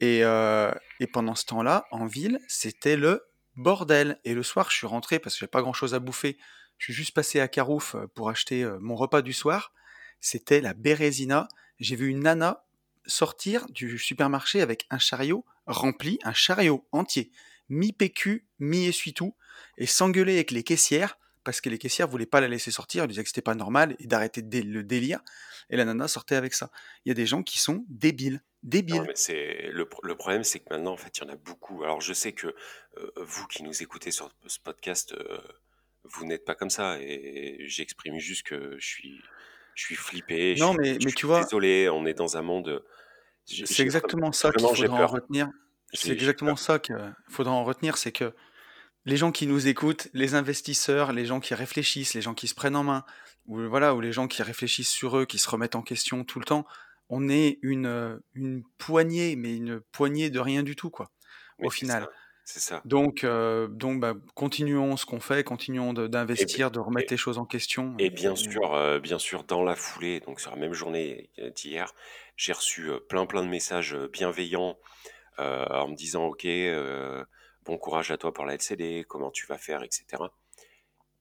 et, 0.00 0.20
euh, 0.22 0.72
et 1.00 1.06
pendant 1.06 1.34
ce 1.34 1.44
temps-là, 1.46 1.86
en 1.90 2.06
ville, 2.06 2.40
c'était 2.48 2.96
le 2.96 3.24
bordel. 3.56 4.18
Et 4.24 4.34
le 4.34 4.42
soir, 4.42 4.70
je 4.70 4.76
suis 4.76 4.86
rentré 4.86 5.18
parce 5.18 5.34
que 5.34 5.40
j'avais 5.40 5.50
pas 5.50 5.62
grand-chose 5.62 5.94
à 5.94 5.98
bouffer. 5.98 6.38
Je 6.78 6.84
suis 6.84 6.94
juste 6.94 7.14
passé 7.14 7.40
à 7.40 7.48
Carouf 7.48 7.94
euh, 7.94 8.06
pour 8.14 8.30
acheter 8.30 8.62
euh, 8.62 8.78
mon 8.80 8.94
repas 8.94 9.22
du 9.22 9.32
soir. 9.32 9.72
C'était 10.20 10.60
la 10.60 10.74
Bérésina. 10.74 11.48
J'ai 11.80 11.96
vu 11.96 12.08
une 12.08 12.20
nana 12.20 12.64
sortir 13.06 13.66
du 13.70 13.98
supermarché 13.98 14.60
avec 14.60 14.86
un 14.90 14.98
chariot 14.98 15.44
rempli, 15.66 16.18
un 16.24 16.32
chariot 16.32 16.86
entier, 16.92 17.30
mi-PQ, 17.68 18.46
mi-essuie-tout, 18.58 19.34
et 19.76 19.86
s'engueuler 19.86 20.34
avec 20.34 20.50
les 20.50 20.62
caissières 20.62 21.18
parce 21.48 21.62
que 21.62 21.70
les 21.70 21.78
caissières 21.78 22.08
voulaient 22.08 22.26
pas 22.26 22.42
la 22.42 22.48
laisser 22.48 22.70
sortir, 22.70 23.04
elles 23.04 23.08
disaient 23.08 23.22
que 23.22 23.30
c'était 23.30 23.40
pas 23.40 23.54
normal 23.54 23.96
et 24.00 24.06
d'arrêter 24.06 24.42
dé- 24.42 24.60
le 24.62 24.82
délire. 24.84 25.20
Et 25.70 25.78
la 25.78 25.86
nana 25.86 26.06
sortait 26.06 26.34
avec 26.36 26.52
ça. 26.52 26.70
Il 27.06 27.08
y 27.08 27.10
a 27.10 27.14
des 27.14 27.24
gens 27.24 27.42
qui 27.42 27.58
sont 27.58 27.86
débiles, 27.88 28.34
Non, 28.34 28.40
débiles. 28.70 29.02
mais 29.06 29.14
c'est 29.14 29.70
le, 29.72 29.88
pro- 29.88 30.02
le 30.04 30.14
problème, 30.14 30.44
c'est 30.44 30.58
que 30.58 30.66
maintenant, 30.68 30.92
en 30.92 30.96
fait, 30.98 31.16
il 31.16 31.24
y 31.24 31.26
en 31.26 31.32
a 31.32 31.36
beaucoup. 31.36 31.84
Alors, 31.84 32.02
je 32.02 32.12
sais 32.12 32.32
que 32.32 32.48
euh, 32.48 33.10
vous 33.16 33.46
qui 33.46 33.62
nous 33.62 33.82
écoutez 33.82 34.10
sur 34.10 34.30
ce 34.46 34.58
podcast, 34.60 35.14
euh, 35.14 35.38
vous 36.04 36.26
n'êtes 36.26 36.44
pas 36.44 36.54
comme 36.54 36.68
ça, 36.68 36.98
et 37.00 37.64
j'exprime 37.66 38.18
juste 38.18 38.42
que 38.46 38.76
je 38.78 38.86
suis, 38.86 39.18
je 39.74 39.84
suis 39.86 39.96
flippé, 39.96 40.54
je 40.54 40.60
Non, 40.62 40.74
mais, 40.74 40.88
je 41.00 41.04
mais 41.04 41.08
suis 41.12 41.14
tu 41.14 41.24
vois, 41.24 41.44
désolé. 41.44 41.88
On 41.88 42.04
est 42.04 42.12
dans 42.14 42.36
un 42.36 42.42
monde. 42.42 42.84
C'est 43.46 43.80
exactement 43.80 44.32
ça 44.32 44.50
qu'il 44.52 44.60
faudra 44.68 45.02
en 45.02 45.06
retenir. 45.06 45.48
C'est 45.94 46.10
exactement 46.12 46.56
ça 46.56 46.78
qu'il 46.78 47.14
faudra 47.30 47.54
en 47.54 47.64
retenir, 47.64 47.96
c'est 47.96 48.12
que 48.12 48.34
les 49.08 49.16
gens 49.16 49.32
qui 49.32 49.46
nous 49.46 49.68
écoutent, 49.68 50.08
les 50.12 50.34
investisseurs, 50.34 51.12
les 51.12 51.24
gens 51.24 51.40
qui 51.40 51.54
réfléchissent, 51.54 52.12
les 52.12 52.20
gens 52.20 52.34
qui 52.34 52.46
se 52.46 52.54
prennent 52.54 52.76
en 52.76 52.84
main, 52.84 53.04
ou 53.46 53.58
voilà, 53.62 53.94
ou 53.94 54.00
les 54.02 54.12
gens 54.12 54.28
qui 54.28 54.42
réfléchissent 54.42 54.90
sur 54.90 55.16
eux, 55.16 55.24
qui 55.24 55.38
se 55.38 55.48
remettent 55.48 55.76
en 55.76 55.82
question 55.82 56.24
tout 56.24 56.38
le 56.38 56.44
temps, 56.44 56.66
on 57.08 57.30
est 57.30 57.58
une, 57.62 57.86
euh, 57.86 58.18
une 58.34 58.62
poignée, 58.76 59.34
mais 59.34 59.56
une 59.56 59.80
poignée 59.80 60.28
de 60.28 60.38
rien 60.38 60.62
du 60.62 60.76
tout, 60.76 60.90
quoi, 60.90 61.10
Mais 61.58 61.68
au 61.68 61.70
final. 61.70 62.06
c'est 62.44 62.60
ça. 62.60 62.82
Donc, 62.84 63.24
euh, 63.24 63.66
donc 63.68 63.98
bah, 64.00 64.12
continuons 64.34 64.98
ce 64.98 65.06
qu'on 65.06 65.20
fait, 65.20 65.42
continuons 65.42 65.94
d'investir, 65.94 66.70
de 66.70 66.78
remettre 66.78 67.10
et, 67.10 67.14
les 67.14 67.18
choses 67.18 67.38
en 67.38 67.46
question. 67.46 67.94
Et 67.98 68.10
bien 68.10 68.36
sûr, 68.36 68.74
euh, 68.74 68.98
bien 68.98 69.18
sûr, 69.18 69.44
dans 69.44 69.62
la 69.62 69.74
foulée, 69.74 70.20
donc 70.20 70.38
sur 70.38 70.50
la 70.50 70.58
même 70.58 70.74
journée 70.74 71.30
euh, 71.38 71.48
d'hier, 71.48 71.94
j'ai 72.36 72.52
reçu 72.52 72.90
euh, 72.90 72.98
plein 73.00 73.24
plein 73.24 73.42
de 73.42 73.48
messages 73.48 73.94
euh, 73.94 74.06
bienveillants 74.12 74.76
euh, 75.38 75.64
en 75.66 75.88
me 75.88 75.94
disant 75.94 76.26
OK, 76.26 76.44
euh, 76.44 77.24
bon 77.68 77.78
courage 77.78 78.10
à 78.12 78.18
toi 78.18 78.32
pour 78.34 78.46
la 78.46 78.54
LCD, 78.54 79.04
comment 79.08 79.30
tu 79.32 79.46
vas 79.46 79.58
faire, 79.58 79.84
etc. 79.84 80.34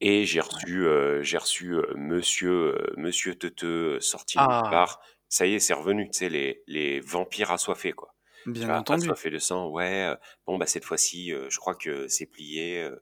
Et 0.01 0.25
j'ai 0.25 0.41
reçu, 0.41 0.85
euh, 0.87 1.23
j'ai 1.23 1.37
reçu 1.39 1.73
euh, 1.75 1.93
Monsieur 1.95 2.51
euh, 2.75 2.93
Monsieur 2.97 3.35
Teuteux 3.35 3.99
sorti 4.01 4.39
de 4.41 4.45
nulle 4.47 4.63
Ah, 4.63 4.69
part. 4.69 5.01
Ça 5.29 5.47
y 5.47 5.55
est, 5.55 5.59
c'est 5.59 5.73
revenu, 5.73 6.09
tu 6.11 6.19
sais, 6.19 6.29
les, 6.29 6.63
les 6.67 6.99
vampires 7.01 7.51
assoiffés, 7.51 7.93
quoi. 7.93 8.15
Tu 8.53 8.65
bien 8.65 8.73
vois, 8.73 8.79
entendu. 8.79 9.13
assoiffé 9.13 9.29
de 9.31 9.39
sang, 9.39 9.69
ouais, 9.69 10.05
euh, 10.05 10.15
bon, 10.47 10.57
bah 10.57 10.67
cette 10.67 10.85
fois-ci, 10.85 11.33
euh, 11.33 11.49
je 11.49 11.59
crois 11.59 11.75
que 11.75 12.07
c'est 12.07 12.25
plié, 12.27 12.81
euh, 12.83 12.97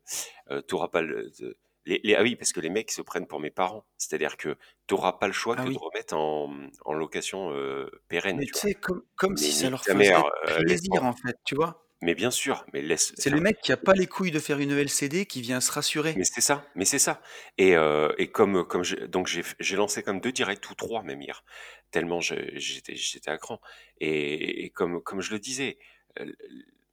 euh, 0.51 0.61
t'auras 0.61 0.89
pas 0.89 1.01
le... 1.01 1.31
de- 1.39 1.57
Les, 1.85 1.99
les- 2.03 2.15
ah 2.15 2.23
oui, 2.23 2.35
parce 2.35 2.51
que 2.53 2.59
les 2.61 2.69
mecs 2.71 2.91
se 2.91 3.01
prennent 3.03 3.27
pour 3.27 3.39
mes 3.39 3.51
parents. 3.51 3.85
C'est-à-dire 3.97 4.37
que 4.37 4.57
t'auras 4.87 5.13
pas 5.13 5.27
le 5.27 5.33
choix 5.33 5.55
Ah 5.55 5.63
que 5.63 5.69
de 5.69 5.77
oui. 5.77 5.77
remettre 5.77 6.15
en, 6.15 6.51
en 6.85 6.93
location 6.93 7.51
euh, 7.53 7.89
pérenne, 8.09 8.39
Mais 8.39 8.45
tu 8.45 8.53
tu 8.53 8.59
vois. 8.59 8.67
sais, 8.67 8.73
comme, 8.75 9.03
comme 9.15 9.35
Mais 9.37 9.37
si 9.37 9.53
ça 9.53 9.69
nique 9.69 9.71
leur 9.71 9.85
ta 9.85 9.93
faisait 9.93 9.95
mère, 9.95 10.25
euh, 10.49 10.61
plaisir, 10.65 11.03
en 11.03 11.13
fait, 11.13 11.37
tu 11.45 11.55
vois. 11.55 11.84
Mais 12.01 12.13
bien 12.13 12.31
sûr, 12.31 12.65
mais 12.73 12.81
laisse... 12.81 13.13
C'est 13.17 13.29
le 13.29 13.39
mec 13.39 13.61
qui 13.61 13.71
a 13.71 13.77
pas 13.77 13.93
les 13.93 14.05
couilles 14.05 14.31
de 14.31 14.39
faire 14.39 14.59
une 14.59 14.71
LCD 14.71 15.25
qui 15.25 15.41
vient 15.41 15.61
se 15.61 15.71
rassurer. 15.71 16.13
mais 16.17 16.25
c'est 16.25 16.41
ça, 16.41 16.65
mais 16.75 16.85
c'est 16.85 16.99
ça. 16.99 17.21
Et, 17.57 17.75
euh, 17.75 18.11
et 18.17 18.29
comme, 18.29 18.65
comme 18.65 18.83
donc 19.07 19.27
j'ai 19.27 19.75
lancé 19.75 20.03
comme 20.03 20.19
deux 20.19 20.31
directs 20.31 20.69
ou 20.69 20.75
trois 20.75 21.03
même 21.03 21.21
hier, 21.21 21.43
tellement 21.91 22.19
j'étais 22.19 22.95
j'étais 22.95 23.31
à 23.31 23.37
cran. 23.37 23.61
Et, 23.99 24.65
et 24.65 24.69
comme, 24.69 25.01
comme 25.01 25.21
je 25.21 25.31
le 25.31 25.39
disais, 25.39 25.77
euh, 26.19 26.31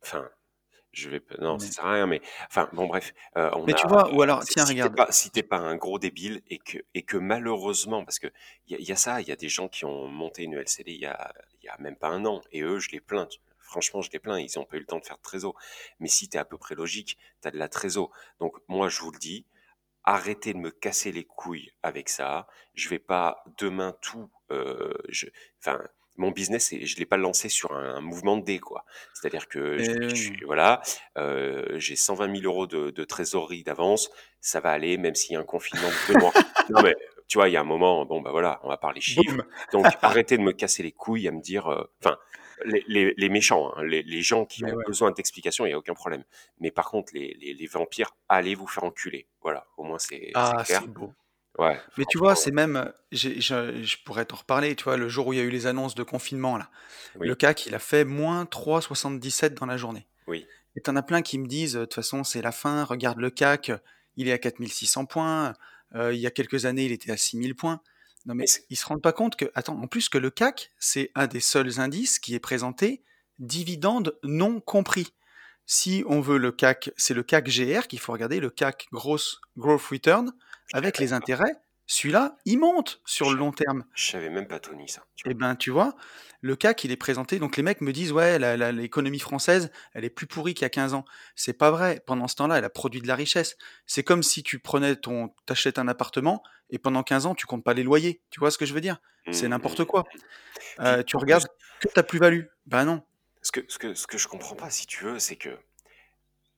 enfin, 0.02 0.28
je 0.92 1.08
vais 1.08 1.22
non, 1.40 1.58
ça 1.58 1.66
Mais, 1.66 1.72
sert 1.72 1.86
à 1.86 1.92
rien, 1.94 2.06
mais 2.06 2.20
enfin 2.48 2.68
bon 2.72 2.86
bref, 2.86 3.14
euh, 3.36 3.50
on 3.54 3.64
mais 3.64 3.72
tu 3.72 3.86
vois, 3.88 4.14
ou 4.14 4.22
alors, 4.22 4.44
tiens, 4.44 4.66
si 4.66 4.72
regarde. 4.72 4.94
pas 4.94 5.10
si 5.10 5.30
t'es 5.30 5.42
pas 5.42 5.58
un 5.58 5.76
gros 5.76 5.98
débile 5.98 6.42
et 6.48 6.58
que 6.58 6.78
et 6.94 7.02
que 7.02 7.16
malheureusement 7.16 8.04
parce 8.04 8.18
que 8.18 8.28
il 8.68 8.78
y, 8.78 8.84
y 8.84 8.92
a 8.92 8.96
ça, 8.96 9.20
il 9.20 9.28
y 9.28 9.32
a 9.32 9.36
des 9.36 9.48
gens 9.48 9.68
qui 9.68 9.84
ont 9.84 10.06
monté 10.06 10.42
une 10.44 10.54
LCD 10.54 10.92
il 10.92 11.00
y 11.00 11.06
a 11.06 11.32
il 11.62 11.66
y 11.66 11.68
a 11.68 11.76
même 11.78 11.96
pas 11.96 12.08
un 12.08 12.24
an 12.26 12.42
et 12.52 12.62
eux 12.62 12.78
je 12.78 12.90
les 12.90 13.00
plains. 13.00 13.28
Franchement, 13.72 14.02
je 14.02 14.10
les 14.12 14.18
plains, 14.18 14.38
ils 14.38 14.58
ont 14.58 14.64
pas 14.64 14.76
eu 14.76 14.80
le 14.80 14.86
temps 14.86 14.98
de 14.98 15.04
faire 15.04 15.16
de 15.16 15.22
trésor. 15.22 15.56
Mais 15.98 16.08
si 16.08 16.28
tu 16.28 16.36
es 16.36 16.40
à 16.40 16.44
peu 16.44 16.58
près 16.58 16.74
logique, 16.74 17.18
tu 17.40 17.48
as 17.48 17.50
de 17.50 17.58
la 17.58 17.68
trésor. 17.68 18.10
Donc 18.38 18.54
moi 18.68 18.88
je 18.88 19.00
vous 19.00 19.10
le 19.10 19.18
dis, 19.18 19.46
arrêtez 20.04 20.52
de 20.52 20.58
me 20.58 20.70
casser 20.70 21.10
les 21.10 21.24
couilles 21.24 21.70
avec 21.82 22.08
ça. 22.08 22.46
Je 22.74 22.88
vais 22.88 22.98
pas 22.98 23.42
demain 23.58 23.96
tout. 24.02 24.30
euh, 24.50 24.92
je, 25.08 25.26
enfin, 25.58 25.82
mon 26.16 26.30
business, 26.30 26.74
je 26.78 26.96
l'ai 26.96 27.06
pas 27.06 27.16
lancé 27.16 27.48
sur 27.48 27.72
un, 27.72 28.00
mouvement 28.00 28.36
de 28.36 28.44
dés, 28.44 28.58
quoi. 28.58 28.84
C'est-à-dire 29.14 29.48
que 29.48 29.78
je, 29.78 29.90
Mais, 29.92 30.08
je 30.10 30.14
suis, 30.14 30.44
voilà, 30.44 30.82
euh, 31.16 31.78
j'ai 31.78 31.96
120 31.96 32.36
000 32.36 32.44
euros 32.44 32.66
de, 32.66 32.90
de 32.90 33.04
trésorerie 33.04 33.62
d'avance. 33.62 34.10
Ça 34.40 34.60
va 34.60 34.70
aller, 34.70 34.98
même 34.98 35.14
s'il 35.14 35.32
y 35.32 35.36
a 35.36 35.40
un 35.40 35.44
confinement 35.44 35.88
de 35.88 36.12
deux 36.12 36.20
mois. 36.20 36.32
Non 36.70 36.80
mais 36.80 36.94
tu 37.26 37.38
vois, 37.38 37.48
il 37.48 37.52
y 37.52 37.56
a 37.56 37.60
un 37.60 37.64
moment, 37.64 38.04
bon 38.04 38.20
bah 38.20 38.30
voilà, 38.30 38.60
on 38.62 38.68
va 38.68 38.76
parler 38.76 39.00
chiffres. 39.00 39.34
boum. 39.34 39.44
Donc 39.72 39.86
arrêtez 40.00 40.36
de 40.36 40.42
me 40.42 40.52
casser 40.52 40.82
les 40.82 40.92
couilles 40.92 41.26
à 41.26 41.32
me 41.32 41.40
dire, 41.40 41.66
euh, 41.66 41.90
enfin. 42.00 42.16
Les, 42.64 42.84
les, 42.88 43.14
les 43.16 43.28
méchants, 43.28 43.72
hein, 43.76 43.84
les, 43.84 44.02
les 44.02 44.22
gens 44.22 44.44
qui 44.44 44.64
Mais 44.64 44.72
ont 44.72 44.76
ouais. 44.76 44.84
besoin 44.86 45.10
d'explications, 45.10 45.64
il 45.64 45.68
n'y 45.68 45.74
a 45.74 45.78
aucun 45.78 45.94
problème. 45.94 46.24
Mais 46.60 46.70
par 46.70 46.90
contre, 46.90 47.12
les, 47.14 47.66
vampires, 47.70 48.14
allez 48.28 48.54
vous 48.54 48.66
faire 48.66 48.84
enculer. 48.84 49.26
Voilà, 49.42 49.66
au 49.76 49.84
moins 49.84 49.98
c'est 49.98 50.30
Ah, 50.34 50.62
clair. 50.64 50.80
c'est 50.82 50.88
beau. 50.88 51.12
Ouais, 51.58 51.78
Mais 51.98 52.04
tu 52.08 52.16
vois, 52.16 52.34
c'est 52.34 52.50
même, 52.50 52.90
je, 53.12 53.38
je 53.40 53.96
pourrais 54.04 54.24
t'en 54.24 54.36
reparler, 54.36 54.74
tu 54.74 54.84
vois, 54.84 54.96
le 54.96 55.08
jour 55.10 55.26
où 55.26 55.32
il 55.34 55.36
y 55.38 55.40
a 55.40 55.44
eu 55.44 55.50
les 55.50 55.66
annonces 55.66 55.94
de 55.94 56.02
confinement, 56.02 56.56
là, 56.56 56.70
le 57.20 57.34
CAC, 57.34 57.66
il 57.66 57.74
a 57.74 57.78
fait 57.78 58.04
moins 58.06 58.44
3,77 58.44 59.54
dans 59.54 59.66
la 59.66 59.76
journée. 59.76 60.06
oui. 60.26 60.46
Et 60.74 60.80
t'en 60.80 60.96
as 60.96 61.02
plein 61.02 61.20
qui 61.20 61.38
me 61.38 61.46
disent, 61.46 61.74
de 61.74 61.80
toute 61.84 61.92
façon, 61.92 62.24
c'est 62.24 62.40
la 62.40 62.50
fin, 62.50 62.84
regarde 62.84 63.18
le 63.18 63.28
CAC, 63.28 63.70
il 64.16 64.26
est 64.28 64.32
à 64.32 64.38
4600 64.38 65.04
points, 65.04 65.52
euh, 65.94 66.14
il 66.14 66.18
y 66.20 66.26
a 66.26 66.30
quelques 66.30 66.64
années, 66.64 66.86
il 66.86 66.92
était 66.92 67.12
à 67.12 67.18
6000 67.18 67.54
points. 67.54 67.82
Non 68.26 68.34
Mais 68.34 68.44
ils 68.70 68.76
se 68.76 68.86
rendent 68.86 69.02
pas 69.02 69.12
compte 69.12 69.36
que, 69.36 69.50
attends, 69.54 69.80
en 69.80 69.86
plus 69.86 70.08
que 70.08 70.18
le 70.18 70.30
CAC, 70.30 70.70
c'est 70.78 71.10
un 71.14 71.26
des 71.26 71.40
seuls 71.40 71.80
indices 71.80 72.18
qui 72.18 72.34
est 72.34 72.40
présenté 72.40 73.02
dividendes 73.38 74.16
non 74.22 74.60
compris. 74.60 75.12
Si 75.66 76.04
on 76.06 76.20
veut 76.20 76.38
le 76.38 76.52
CAC, 76.52 76.90
c'est 76.96 77.14
le 77.14 77.22
CAC 77.22 77.48
GR 77.48 77.86
qu'il 77.88 77.98
faut 77.98 78.12
regarder, 78.12 78.40
le 78.40 78.50
CAC 78.50 78.88
Gross 78.92 79.40
Growth 79.56 79.82
Return, 79.82 80.32
avec 80.72 80.98
les 80.98 81.12
intérêts, 81.12 81.56
celui-là, 81.86 82.36
il 82.44 82.58
monte 82.58 83.00
sur 83.04 83.26
Je, 83.26 83.32
le 83.32 83.38
long 83.38 83.52
terme. 83.52 83.84
je 83.94 84.10
savais 84.12 84.30
même 84.30 84.46
pas, 84.46 84.60
Tony, 84.60 84.88
ça. 84.88 85.04
Eh 85.26 85.34
ben, 85.34 85.56
tu 85.56 85.70
vois, 85.70 85.94
le 86.40 86.56
CAC, 86.56 86.84
il 86.84 86.90
est 86.92 86.96
présenté. 86.96 87.38
Donc, 87.38 87.56
les 87.56 87.62
mecs 87.62 87.80
me 87.80 87.92
disent, 87.92 88.12
ouais, 88.12 88.38
l'économie 88.72 89.18
française, 89.18 89.70
elle 89.92 90.04
est 90.04 90.10
plus 90.10 90.26
pourrie 90.26 90.54
qu'il 90.54 90.62
y 90.62 90.66
a 90.66 90.70
15 90.70 90.94
ans. 90.94 91.04
C'est 91.36 91.52
pas 91.52 91.70
vrai. 91.70 92.02
Pendant 92.06 92.28
ce 92.28 92.36
temps-là, 92.36 92.58
elle 92.58 92.64
a 92.64 92.70
produit 92.70 93.00
de 93.00 93.08
la 93.08 93.14
richesse. 93.14 93.56
C'est 93.86 94.02
comme 94.04 94.22
si 94.22 94.42
tu 94.42 94.58
prenais 94.58 94.96
ton, 94.96 95.34
t'achètes 95.46 95.78
un 95.78 95.88
appartement 95.88 96.42
et 96.70 96.78
pendant 96.78 97.02
15 97.02 97.26
ans, 97.26 97.34
tu 97.34 97.46
comptes 97.46 97.64
pas 97.64 97.74
les 97.74 97.82
loyers. 97.82 98.22
Tu 98.30 98.40
vois 98.40 98.50
ce 98.50 98.58
que 98.58 98.66
je 98.66 98.74
veux 98.74 98.80
dire? 98.80 98.98
C'est 99.30 99.44
Hum, 99.44 99.50
n'importe 99.50 99.80
hum. 99.80 99.86
quoi. 99.86 100.04
Puis 100.04 100.20
Euh, 100.80 101.02
tu 101.02 101.16
regardes 101.16 101.46
que 101.80 101.88
ta 101.88 102.02
plus-value. 102.02 102.44
Ben 102.66 102.84
non. 102.84 103.02
ce 103.42 103.52
que, 103.52 103.60
ce 103.68 103.78
que, 103.78 103.94
ce 103.94 104.06
que 104.06 104.18
je 104.18 104.26
comprends 104.28 104.54
pas, 104.56 104.70
si 104.70 104.86
tu 104.86 105.04
veux, 105.04 105.18
c'est 105.18 105.36
que 105.36 105.50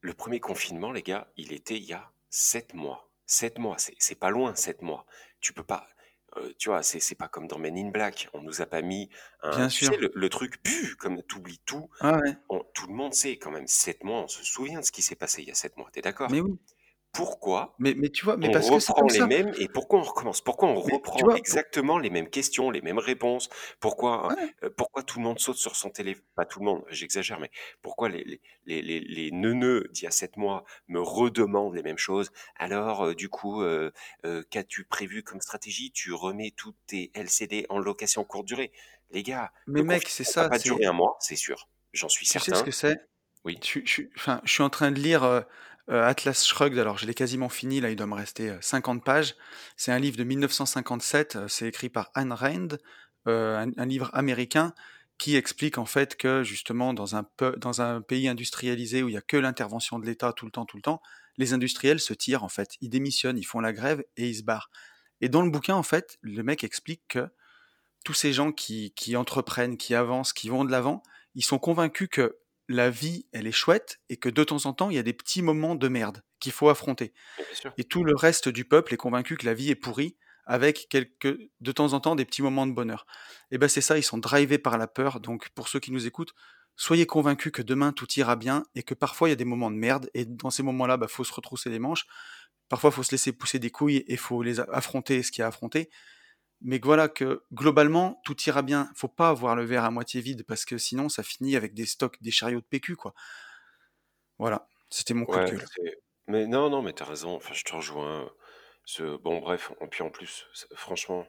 le 0.00 0.12
premier 0.14 0.38
confinement, 0.38 0.92
les 0.92 1.02
gars, 1.02 1.28
il 1.36 1.52
était 1.52 1.76
il 1.76 1.84
y 1.84 1.92
a 1.92 2.10
7 2.30 2.74
mois. 2.74 3.10
7 3.26 3.58
mois, 3.58 3.76
c'est 3.78 4.14
pas 4.18 4.30
loin, 4.30 4.54
7 4.54 4.82
mois. 4.82 5.06
Tu 5.40 5.52
peux 5.52 5.64
pas. 5.64 5.88
euh, 6.36 6.52
tu 6.58 6.68
vois, 6.68 6.82
c'est 6.82 7.14
pas 7.14 7.28
comme 7.28 7.46
dans 7.48 7.58
Men 7.58 7.76
in 7.78 7.90
Black. 7.90 8.28
On 8.34 8.42
nous 8.42 8.60
a 8.62 8.66
pas 8.66 8.82
mis 8.82 9.08
un. 9.42 9.50
Bien 9.50 9.68
Tu 9.68 9.84
sais, 9.84 9.96
sûr. 9.96 9.98
le, 9.98 10.10
le 10.14 10.28
truc, 10.28 10.62
pu, 10.62 10.96
comme 10.96 11.22
t'oublies 11.22 11.60
tout. 11.64 11.88
Ah 12.00 12.18
ouais. 12.18 12.36
On- 12.48 12.64
tout 12.74 12.86
le 12.88 12.94
monde 12.94 13.14
sait 13.14 13.38
quand 13.38 13.50
même. 13.52 13.66
7 13.68 14.04
mois, 14.04 14.22
on 14.24 14.28
se 14.28 14.44
souvient 14.44 14.80
de 14.80 14.84
ce 14.84 14.92
qui 14.92 15.02
s'est 15.02 15.16
passé 15.16 15.42
il 15.42 15.48
y 15.48 15.52
a 15.52 15.54
7 15.54 15.76
mois. 15.76 15.90
T'es 15.92 16.00
d'accord? 16.02 16.30
Mais 16.30 16.40
oui. 16.40 16.58
Pourquoi 17.14 17.78
Mais 17.78 17.94
mais 17.94 18.10
tu 18.10 18.24
vois? 18.24 18.36
Mais 18.36 18.48
on 18.48 18.50
parce 18.50 18.70
que 18.70 18.78
reprend 18.78 18.94
comme 18.94 19.10
les 19.10 19.22
ça. 19.22 19.26
mêmes 19.26 19.52
et 19.56 19.68
pourquoi 19.68 20.00
on 20.00 20.02
recommence? 20.02 20.42
Pourquoi 20.42 20.68
on 20.68 20.80
Mais 20.84 20.92
reprend 20.92 21.24
vois? 21.24 21.40
Pour 21.48 21.60
exactement 21.60 21.98
les 21.98 22.10
mêmes 22.10 22.30
questions, 22.30 22.70
les 22.70 22.82
mêmes 22.82 22.98
réponses? 22.98 23.48
Pourquoi, 23.80 24.36
ouais, 24.36 24.54
heu, 24.64 24.70
pourquoi 24.70 25.02
tout 25.04 25.18
le 25.18 25.24
monde 25.24 25.38
saute 25.40 25.56
sur 25.58 25.76
son 25.76 25.90
téléphone 25.90 26.24
pas 26.36 26.46
tout 26.46 26.60
le 26.60 26.66
monde, 26.66 26.84
j'exagère, 26.90 27.40
mais 27.40 27.50
pourquoi 27.82 28.08
les 28.10 28.24
les 28.24 28.40
les 28.66 28.82
les 28.82 29.00
les 29.00 29.30
neuneux 29.32 29.88
d'il 29.92 30.04
y 30.04 30.06
a 30.08 30.10
7 30.12 30.36
mois 30.36 30.64
me 30.88 31.00
redemandent 31.00 31.74
les 31.74 31.82
mêmes 31.84 31.98
choses? 31.98 32.30
Alors, 32.56 33.06
heu, 33.06 33.14
du 33.14 33.28
coup, 33.30 33.62
qu'as-tu 34.50 34.84
prévu 34.84 35.22
comme 35.22 35.40
stratégie? 35.40 35.90
Tu 35.92 36.12
remets 36.12 36.52
tous 36.56 36.74
tes 36.86 37.10
LCD 37.14 37.66
en 37.68 37.78
location 37.78 38.24
courte 38.24 38.46
durée. 38.46 38.72
Les 39.10 39.22
gars, 39.22 39.52
mais 39.66 39.82
le 39.82 39.84
mec, 39.84 40.08
c'est 40.08 40.24
confinement 40.24 40.32
va 40.38 40.44
ça, 40.44 40.48
pas 40.48 40.58
durer 40.58 40.86
un 40.86 40.92
mois, 40.92 41.16
c'est 41.20 41.36
sûr, 41.36 41.68
j'en 41.92 42.08
suis 42.08 42.26
tu 42.28 42.38
sais 42.38 42.54
ce 42.54 42.62
certain. 42.62 42.62
que 42.62 42.70
c'est? 42.70 42.96
Oui, 43.44 43.62
Je 43.62 43.66
suis 43.66 43.86
je 43.86 43.90
suis 43.92 44.10
enfin, 44.16 44.40
je 44.44 44.52
suis 44.52 44.62
en 44.62 44.70
train 44.70 44.90
de 44.92 45.00
lire, 45.00 45.24
heu, 45.90 46.00
Atlas 46.02 46.44
Shrugged, 46.44 46.78
alors 46.78 46.98
je 46.98 47.06
l'ai 47.06 47.14
quasiment 47.14 47.48
fini, 47.48 47.80
là, 47.80 47.90
il 47.90 47.96
doit 47.96 48.06
me 48.06 48.14
rester, 48.14 48.50
heu, 48.50 48.58
50 48.60 49.04
pages. 49.04 49.34
C'est 49.76 49.92
un 49.92 49.98
livre 49.98 50.16
de 50.16 50.24
1957, 50.24 51.36
heu, 51.36 51.48
c'est 51.48 51.68
écrit 51.68 51.88
par 51.88 52.10
Ayn 52.16 52.32
Rand, 52.32 52.68
un 53.26 53.86
livre 53.86 54.10
américain 54.12 54.74
qui 55.18 55.36
explique 55.36 55.78
en 55.78 55.86
fait 55.86 56.16
que 56.16 56.42
justement 56.42 56.92
dans 56.92 57.16
un 57.16 57.26
dans 57.56 57.80
un 57.80 58.00
pays 58.02 58.28
industrialisé 58.28 59.02
où 59.02 59.08
il 59.08 59.14
y 59.14 59.16
a 59.16 59.22
que 59.22 59.36
l'intervention 59.36 59.98
de 59.98 60.06
l'État 60.06 60.32
tout 60.32 60.44
le 60.44 60.50
temps, 60.50 60.66
tout 60.66 60.76
le 60.76 60.82
temps, 60.82 61.00
les 61.38 61.52
industriels 61.52 62.00
se 62.00 62.12
tirent 62.14 62.42
en 62.44 62.48
fait. 62.48 62.76
Ils 62.80 62.90
démissionnent, 62.90 63.38
ils 63.38 63.44
font 63.44 63.60
la 63.60 63.72
grève 63.72 64.04
et 64.16 64.28
ils 64.28 64.36
se 64.36 64.42
barrent. 64.42 64.70
Et 65.20 65.28
dans 65.28 65.42
le 65.42 65.50
bouquin, 65.50 65.74
en 65.76 65.82
fait, 65.82 66.18
le 66.20 66.42
mec 66.42 66.64
explique 66.64 67.02
que 67.08 67.28
tous 68.04 68.14
ces 68.14 68.32
gens 68.32 68.52
qui, 68.52 68.92
qui 68.94 69.16
entreprennent, 69.16 69.76
qui 69.76 69.94
avancent, 69.94 70.32
qui 70.32 70.48
vont 70.48 70.64
de 70.64 70.70
l'avant, 70.70 71.02
ils 71.34 71.44
sont 71.44 71.58
convaincus 71.58 72.08
que 72.10 72.36
la 72.68 72.90
vie, 72.90 73.26
elle 73.32 73.46
est 73.46 73.52
chouette 73.52 74.00
et 74.08 74.16
que 74.16 74.28
de 74.28 74.44
temps 74.44 74.66
en 74.66 74.72
temps, 74.72 74.90
il 74.90 74.96
y 74.96 74.98
a 74.98 75.02
des 75.02 75.12
petits 75.12 75.42
moments 75.42 75.74
de 75.74 75.88
merde 75.88 76.22
qu'il 76.40 76.52
faut 76.52 76.68
affronter. 76.68 77.12
Et 77.78 77.84
tout 77.84 78.04
le 78.04 78.14
reste 78.14 78.48
du 78.48 78.64
peuple 78.64 78.94
est 78.94 78.98
convaincu 78.98 79.36
que 79.36 79.46
la 79.46 79.54
vie 79.54 79.70
est 79.70 79.74
pourrie 79.74 80.16
avec 80.46 80.88
quelques, 80.90 81.38
de 81.60 81.72
temps 81.72 81.92
en 81.94 82.00
temps 82.00 82.16
des 82.16 82.24
petits 82.24 82.42
moments 82.42 82.66
de 82.66 82.72
bonheur. 82.72 83.06
Et 83.50 83.58
ben 83.58 83.68
c'est 83.68 83.80
ça, 83.80 83.96
ils 83.96 84.02
sont 84.02 84.18
drivés 84.18 84.58
par 84.58 84.78
la 84.78 84.86
peur. 84.86 85.20
Donc 85.20 85.48
pour 85.50 85.68
ceux 85.68 85.80
qui 85.80 85.92
nous 85.92 86.06
écoutent, 86.06 86.34
soyez 86.76 87.06
convaincus 87.06 87.52
que 87.52 87.62
demain 87.62 87.92
tout 87.92 88.10
ira 88.16 88.36
bien 88.36 88.64
et 88.74 88.82
que 88.82 88.94
parfois 88.94 89.28
il 89.28 89.32
y 89.32 89.34
a 89.34 89.36
des 89.36 89.44
moments 89.44 89.70
de 89.70 89.76
merde 89.76 90.10
et 90.14 90.24
dans 90.24 90.50
ces 90.50 90.62
moments-là, 90.62 90.96
bah, 90.96 91.08
faut 91.08 91.24
se 91.24 91.32
retrousser 91.32 91.70
les 91.70 91.78
manches. 91.78 92.06
Parfois, 92.68 92.90
faut 92.90 93.02
se 93.02 93.12
laisser 93.12 93.32
pousser 93.32 93.58
des 93.58 93.70
couilles 93.70 94.04
et 94.08 94.16
faut 94.16 94.42
les 94.42 94.58
affronter 94.58 95.22
ce 95.22 95.30
qu'il 95.30 95.40
y 95.40 95.42
a 95.42 95.46
à 95.46 95.48
affronter 95.48 95.90
mais 96.64 96.80
voilà, 96.82 97.08
que 97.08 97.44
globalement, 97.52 98.20
tout 98.24 98.36
ira 98.46 98.62
bien. 98.62 98.90
Faut 98.96 99.08
pas 99.08 99.28
avoir 99.30 99.56
le 99.56 99.64
verre 99.64 99.84
à 99.84 99.90
moitié 99.92 100.20
vide, 100.20 100.44
parce 100.46 100.64
que 100.64 100.78
sinon, 100.78 101.08
ça 101.08 101.22
finit 101.22 101.56
avec 101.56 101.74
des 101.74 101.86
stocks, 101.86 102.18
des 102.22 102.32
chariots 102.32 102.60
de 102.60 102.66
PQ, 102.66 102.96
quoi. 102.96 103.14
Voilà, 104.38 104.68
c'était 104.90 105.12
mon 105.14 105.26
coup 105.26 105.40
de 105.40 105.44
gueule. 105.44 105.68
mais 106.26 106.46
non, 106.46 106.70
non, 106.70 106.82
mais 106.82 106.92
t'as 106.92 107.04
raison, 107.04 107.34
enfin, 107.36 107.54
je 107.54 107.64
te 107.64 107.74
rejoins, 107.74 108.30
ce 108.84 109.16
bon 109.16 109.40
bref, 109.40 109.72
et 109.80 109.86
puis 109.88 110.02
en 110.02 110.10
plus, 110.10 110.46
franchement, 110.74 111.26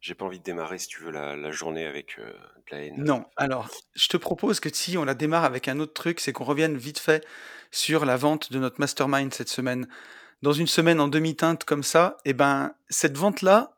j'ai 0.00 0.14
pas 0.14 0.24
envie 0.26 0.38
de 0.38 0.44
démarrer, 0.44 0.78
si 0.78 0.88
tu 0.88 1.02
veux, 1.02 1.10
la 1.10 1.36
la 1.36 1.50
journée 1.50 1.86
avec, 1.86 2.18
heu, 2.18 2.24
de 2.32 2.76
la 2.76 2.82
haine, 2.82 3.00
heu, 3.00 3.04
Non, 3.04 3.26
alors, 3.36 3.68
je 3.94 4.08
te 4.08 4.16
propose 4.16 4.58
que 4.60 4.68
si 4.74 4.98
on 4.98 5.04
la 5.04 5.14
démarre 5.14 5.44
avec 5.44 5.68
un 5.68 5.78
autre 5.78 5.92
truc, 5.92 6.18
c'est 6.20 6.32
qu'on 6.32 6.44
revienne 6.44 6.76
vite 6.76 6.98
fait 6.98 7.24
sur 7.70 8.04
la 8.04 8.16
vente 8.16 8.50
de 8.52 8.58
notre 8.58 8.80
mastermind 8.80 9.32
cette 9.32 9.48
semaine. 9.48 9.88
Dans 10.42 10.52
une 10.52 10.66
semaine 10.66 11.00
en 11.00 11.08
demi-teinte 11.08 11.64
comme 11.64 11.82
ça, 11.84 12.18
et 12.24 12.32
ben, 12.34 12.74
cette 12.90 13.16
vente-là, 13.16 13.77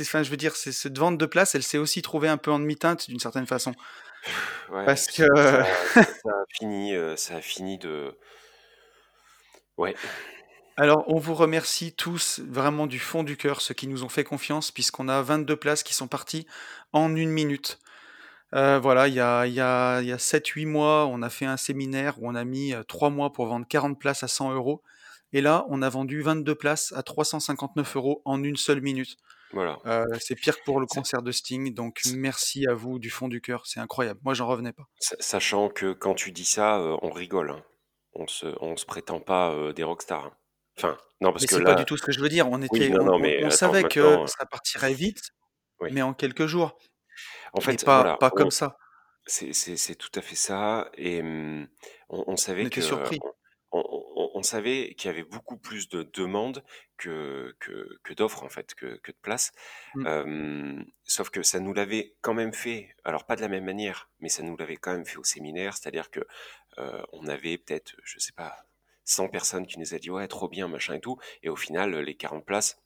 enfin, 0.00 0.22
je 0.22 0.30
veux 0.30 0.36
dire, 0.36 0.56
c'est 0.56 0.72
cette 0.72 0.98
vente 0.98 1.18
de 1.18 1.26
place, 1.26 1.54
elle 1.54 1.62
s'est 1.62 1.78
aussi 1.78 2.02
trouvée 2.02 2.28
un 2.28 2.36
peu 2.36 2.50
en 2.50 2.58
demi-teinte 2.58 3.08
d'une 3.08 3.20
certaine 3.20 3.46
façon. 3.46 3.72
ouais, 4.70 4.84
Parce 4.84 5.06
que, 5.06 5.26
ça 5.36 5.64
ça 5.64 6.02
ça 6.24 6.30
a 6.30 6.44
fini, 6.58 6.94
heu, 6.94 7.16
ça 7.16 7.36
a 7.36 7.40
fini 7.40 7.78
de 7.78 8.16
ouais, 9.76 9.94
alors, 10.78 11.04
on 11.06 11.18
vous 11.18 11.34
remercie 11.34 11.94
tous 11.94 12.40
vraiment 12.46 12.86
du 12.86 12.98
fond 12.98 13.22
du 13.22 13.38
cœur, 13.38 13.62
ceux 13.62 13.72
qui 13.72 13.86
nous 13.86 14.04
ont 14.04 14.10
fait 14.10 14.24
confiance, 14.24 14.70
puisqu'on 14.70 15.08
a 15.08 15.22
22 15.22 15.56
places 15.56 15.82
qui 15.82 15.94
sont 15.94 16.06
parties 16.06 16.46
en 16.92 17.16
une 17.16 17.30
minute. 17.30 17.78
Euh, 18.54 18.78
voilà, 18.78 19.08
il 19.08 19.14
y 19.14 19.20
a, 19.20 19.46
y 19.46 19.60
a, 19.60 20.02
y 20.02 20.12
a 20.12 20.18
7-8 20.18 20.66
mois, 20.66 21.06
on 21.06 21.22
a 21.22 21.30
fait 21.30 21.46
un 21.46 21.56
séminaire 21.56 22.22
où 22.22 22.28
on 22.28 22.34
a 22.34 22.44
mis 22.44 22.74
euh, 22.74 22.82
3 22.82 23.08
mois 23.08 23.32
pour 23.32 23.46
vendre 23.46 23.66
40 23.66 23.98
places 23.98 24.22
à 24.22 24.28
100 24.28 24.52
euros. 24.52 24.82
Et 25.32 25.40
là, 25.40 25.64
on 25.70 25.80
a 25.80 25.88
vendu 25.88 26.20
22 26.20 26.54
places 26.54 26.92
à 26.94 27.02
359 27.02 27.96
euros 27.96 28.22
en 28.26 28.44
une 28.44 28.56
seule 28.56 28.82
minute. 28.82 29.16
Voilà. 29.56 29.78
Euh, 29.86 30.04
c'est 30.20 30.34
pire 30.36 30.58
que 30.58 30.64
pour 30.64 30.80
le 30.80 30.86
concert 30.86 31.22
de 31.22 31.32
Sting, 31.32 31.72
donc 31.74 32.02
merci 32.04 32.66
à 32.68 32.74
vous 32.74 32.98
du 32.98 33.08
fond 33.10 33.28
du 33.28 33.40
cœur, 33.40 33.66
c'est 33.66 33.80
incroyable. 33.80 34.20
Moi, 34.22 34.34
j'en 34.34 34.46
revenais 34.48 34.72
pas. 34.74 34.88
sa 34.98 35.16
sachant 35.20 35.68
que 35.70 35.92
quand 35.92 36.14
tu 36.14 36.32
dis 36.32 36.44
ça, 36.44 36.78
heu, 36.80 36.96
on 37.02 37.10
rigole, 37.10 37.50
hein. 37.50 37.64
On 38.14 38.26
se 38.26 38.46
on 38.60 38.76
se 38.76 38.86
prétend 38.86 39.20
pas, 39.20 39.52
heu, 39.54 39.72
des 39.74 39.82
rockstars, 39.84 40.26
hein. 40.26 40.36
Enfin, 40.78 40.98
non, 41.20 41.32
parce 41.32 41.40
Mais 41.40 41.46
que 41.46 41.54
c'est 41.54 41.62
pas 41.62 41.74
du 41.74 41.84
tout 41.86 41.96
ce 41.96 42.02
que 42.02 42.12
je 42.12 42.20
veux 42.20 42.28
dire. 42.28 42.48
On 42.50 42.60
oui, 42.70 42.80
était, 42.80 42.90
non, 42.90 43.02
on, 43.02 43.10
non, 43.12 43.18
on- 43.18 43.20
mais 43.20 43.38
on 43.38 43.50
attends, 43.50 43.74
savait 43.74 43.86
que 43.86 44.18
ça 44.26 44.44
partirait 44.46 44.94
vite, 44.94 45.30
oui. 45.80 45.90
mais 45.90 46.02
en 46.02 46.14
quelques 46.14 46.46
jours, 46.46 46.78
En 47.52 47.60
fait, 47.60 47.84
pas, 47.84 48.04
voilà, 48.04 48.18
pas 48.18 48.30
on 48.32 48.44
comme 48.44 48.50
ça. 48.50 48.76
C'est 49.26 49.96
tout 49.96 50.10
à 50.16 50.22
fait 50.22 50.36
ça 50.36 50.90
et 50.96 51.22
mmh, 51.22 51.68
on 52.10 52.36
savait 52.36 52.66
était 52.66 52.68
que, 52.68 52.82
heu, 52.82 53.10
surpris. 53.10 53.18
Savait 54.46 54.94
qu'il 54.96 55.08
y 55.10 55.14
avait 55.14 55.24
beaucoup 55.24 55.58
plus 55.58 55.88
de 55.88 56.02
demandes 56.04 56.64
que 56.98 57.54
que 57.60 57.98
que 58.04 58.14
d'offres, 58.14 58.44
en 58.44 58.48
fait, 58.48 58.74
que 58.74 58.96
que 58.98 59.12
de 59.12 59.16
places. 59.22 59.52
Mm. 59.94 60.06
Hem, 60.06 60.86
sauf 61.04 61.30
que 61.30 61.42
ça 61.42 61.60
nous 61.60 61.74
l'avait 61.74 62.16
quand 62.22 62.34
même 62.34 62.52
fait, 62.54 62.94
alors 63.04 63.26
pas 63.26 63.36
de 63.36 63.42
la 63.42 63.48
même 63.48 63.64
manière, 63.64 64.10
mais 64.20 64.28
ça 64.30 64.42
nous 64.42 64.56
l'avait 64.56 64.76
quand 64.76 64.92
même 64.92 65.06
fait 65.06 65.18
au 65.18 65.24
séminaire. 65.24 65.76
C'est-à-dire 65.76 66.10
que, 66.10 66.20
on 67.12 67.26
avait 67.28 67.58
peut-être, 67.58 67.94
je 68.04 68.18
sais 68.20 68.32
pas, 68.32 68.66
100 69.04 69.28
personnes 69.28 69.66
qui 69.66 69.78
nous 69.80 69.94
a 69.94 69.98
dit: 69.98 70.10
«Ouais, 70.10 70.28
trop 70.28 70.48
bien, 70.48 70.68
machin 70.68 70.94
et 70.94 71.00
tout» 71.00 71.18
et 71.42 71.48
au 71.50 71.56
final, 71.56 71.96
les 72.00 72.16
40 72.16 72.44
places 72.46 72.82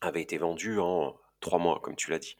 avaient 0.00 0.22
été 0.22 0.38
vendues 0.38 0.80
en 0.80 1.16
3 1.44 1.58
mois, 1.60 1.78
comme 1.82 1.94
tu 1.96 2.10
l'as 2.10 2.18
dit. 2.18 2.36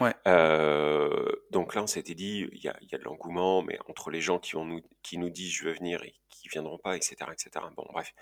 Ouais. 0.00 0.14
Euh, 0.28 1.32
donc 1.50 1.74
là, 1.74 1.82
on 1.82 1.86
s'était 1.88 2.14
dit, 2.14 2.48
il 2.52 2.62
y 2.62 2.68
a, 2.68 2.76
il 2.82 2.88
y 2.90 2.94
a 2.94 2.98
de 2.98 3.04
l'engouement, 3.04 3.62
mais 3.62 3.78
entre 3.88 4.10
les 4.10 4.20
gens 4.20 4.38
qui, 4.38 4.54
ont 4.56 4.64
nous, 4.64 4.80
qui 5.02 5.18
nous 5.18 5.30
disent 5.30 5.52
je 5.52 5.64
veux 5.64 5.72
venir 5.72 6.02
et 6.04 6.14
qui 6.28 6.48
viendront 6.48 6.78
pas, 6.78 6.96
etc., 6.96 7.16
etc. 7.32 7.50
Bon, 7.76 7.84
bref. 7.92 8.12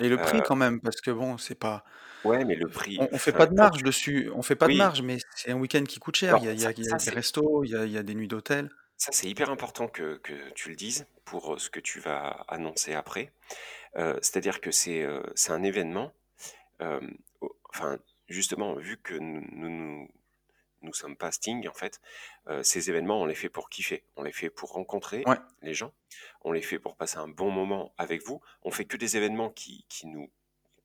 Et 0.00 0.08
le 0.08 0.18
Euh, 0.18 0.22
prix 0.22 0.40
quand 0.42 0.56
même, 0.56 0.80
parce 0.80 1.00
que 1.00 1.10
bon, 1.10 1.38
c'est 1.38 1.54
pas, 1.54 1.84
ouais, 2.24 2.44
mais 2.44 2.54
le 2.54 2.68
prix, 2.68 2.98
on, 3.00 3.08
on 3.12 3.18
fait 3.18 3.32
pas 3.32 3.46
de 3.46 3.54
marge 3.54 3.78
tu... 3.78 3.84
dessus, 3.84 4.30
on 4.34 4.42
fait 4.42 4.56
pas 4.56 4.68
de 4.68 4.74
marge, 4.74 5.02
mais 5.02 5.18
c'est 5.36 5.50
un 5.52 5.56
week-end 5.58 5.84
qui 5.84 5.98
coûte 5.98 6.16
cher. 6.16 6.36
Il 6.38 6.44
y 6.44 6.48
a, 6.48 6.52
il 6.52 6.58
y 6.58 6.60
ça, 6.60 6.68
a- 6.68 6.72
il 6.72 6.84
y 6.84 6.92
a 6.92 6.98
ça 6.98 7.10
des 7.10 7.14
restos, 7.16 7.64
il 7.64 7.70
y 7.70 7.98
a, 7.98 8.02
des 8.02 8.14
nuits 8.14 8.28
d'hôtel. 8.28 8.70
ça, 8.96 9.10
c'est 9.12 9.28
hyper 9.28 9.50
important 9.50 9.88
que, 9.88 10.16
que 10.18 10.32
tu 10.54 10.68
le 10.70 10.76
dises 10.76 11.06
pour 11.24 11.54
euh, 11.54 11.58
ce 11.58 11.70
que 11.70 11.80
tu 11.80 11.98
vas 12.00 12.44
annoncer 12.48 12.94
après. 12.94 13.32
Euh, 13.96 14.14
c'est-à-dire 14.22 14.60
que 14.60 14.70
c'est 14.70 15.02
euh, 15.02 15.22
c'est 15.34 15.52
un 15.52 15.62
événement, 15.62 16.12
euh, 16.80 17.00
enfin, 17.70 17.98
justement, 18.32 18.74
vu 18.74 18.96
que 18.98 19.14
nous, 19.14 19.42
nous, 19.52 20.08
nous 20.82 20.94
sommes 20.94 21.16
pas 21.16 21.32
Sting 21.32 21.66
en 21.68 21.72
fait. 21.72 22.00
Euh, 22.48 22.62
ces 22.62 22.90
événements, 22.90 23.20
on 23.20 23.26
les 23.26 23.34
fait 23.34 23.48
pour 23.48 23.68
kiffer, 23.68 24.04
on 24.16 24.22
les 24.22 24.32
fait 24.32 24.50
pour 24.50 24.72
rencontrer 24.72 25.22
Ouais, 25.26 25.38
les 25.62 25.74
gens, 25.74 25.92
on 26.42 26.52
les 26.52 26.62
fait 26.62 26.78
pour 26.78 26.96
passer 26.96 27.18
un 27.18 27.28
bon 27.28 27.50
moment 27.50 27.94
avec 27.98 28.24
vous. 28.26 28.40
On 28.62 28.70
fait 28.70 28.84
que 28.84 28.96
des 28.96 29.16
événements 29.16 29.50
qui, 29.50 29.86
qui 29.88 30.06
nous 30.06 30.30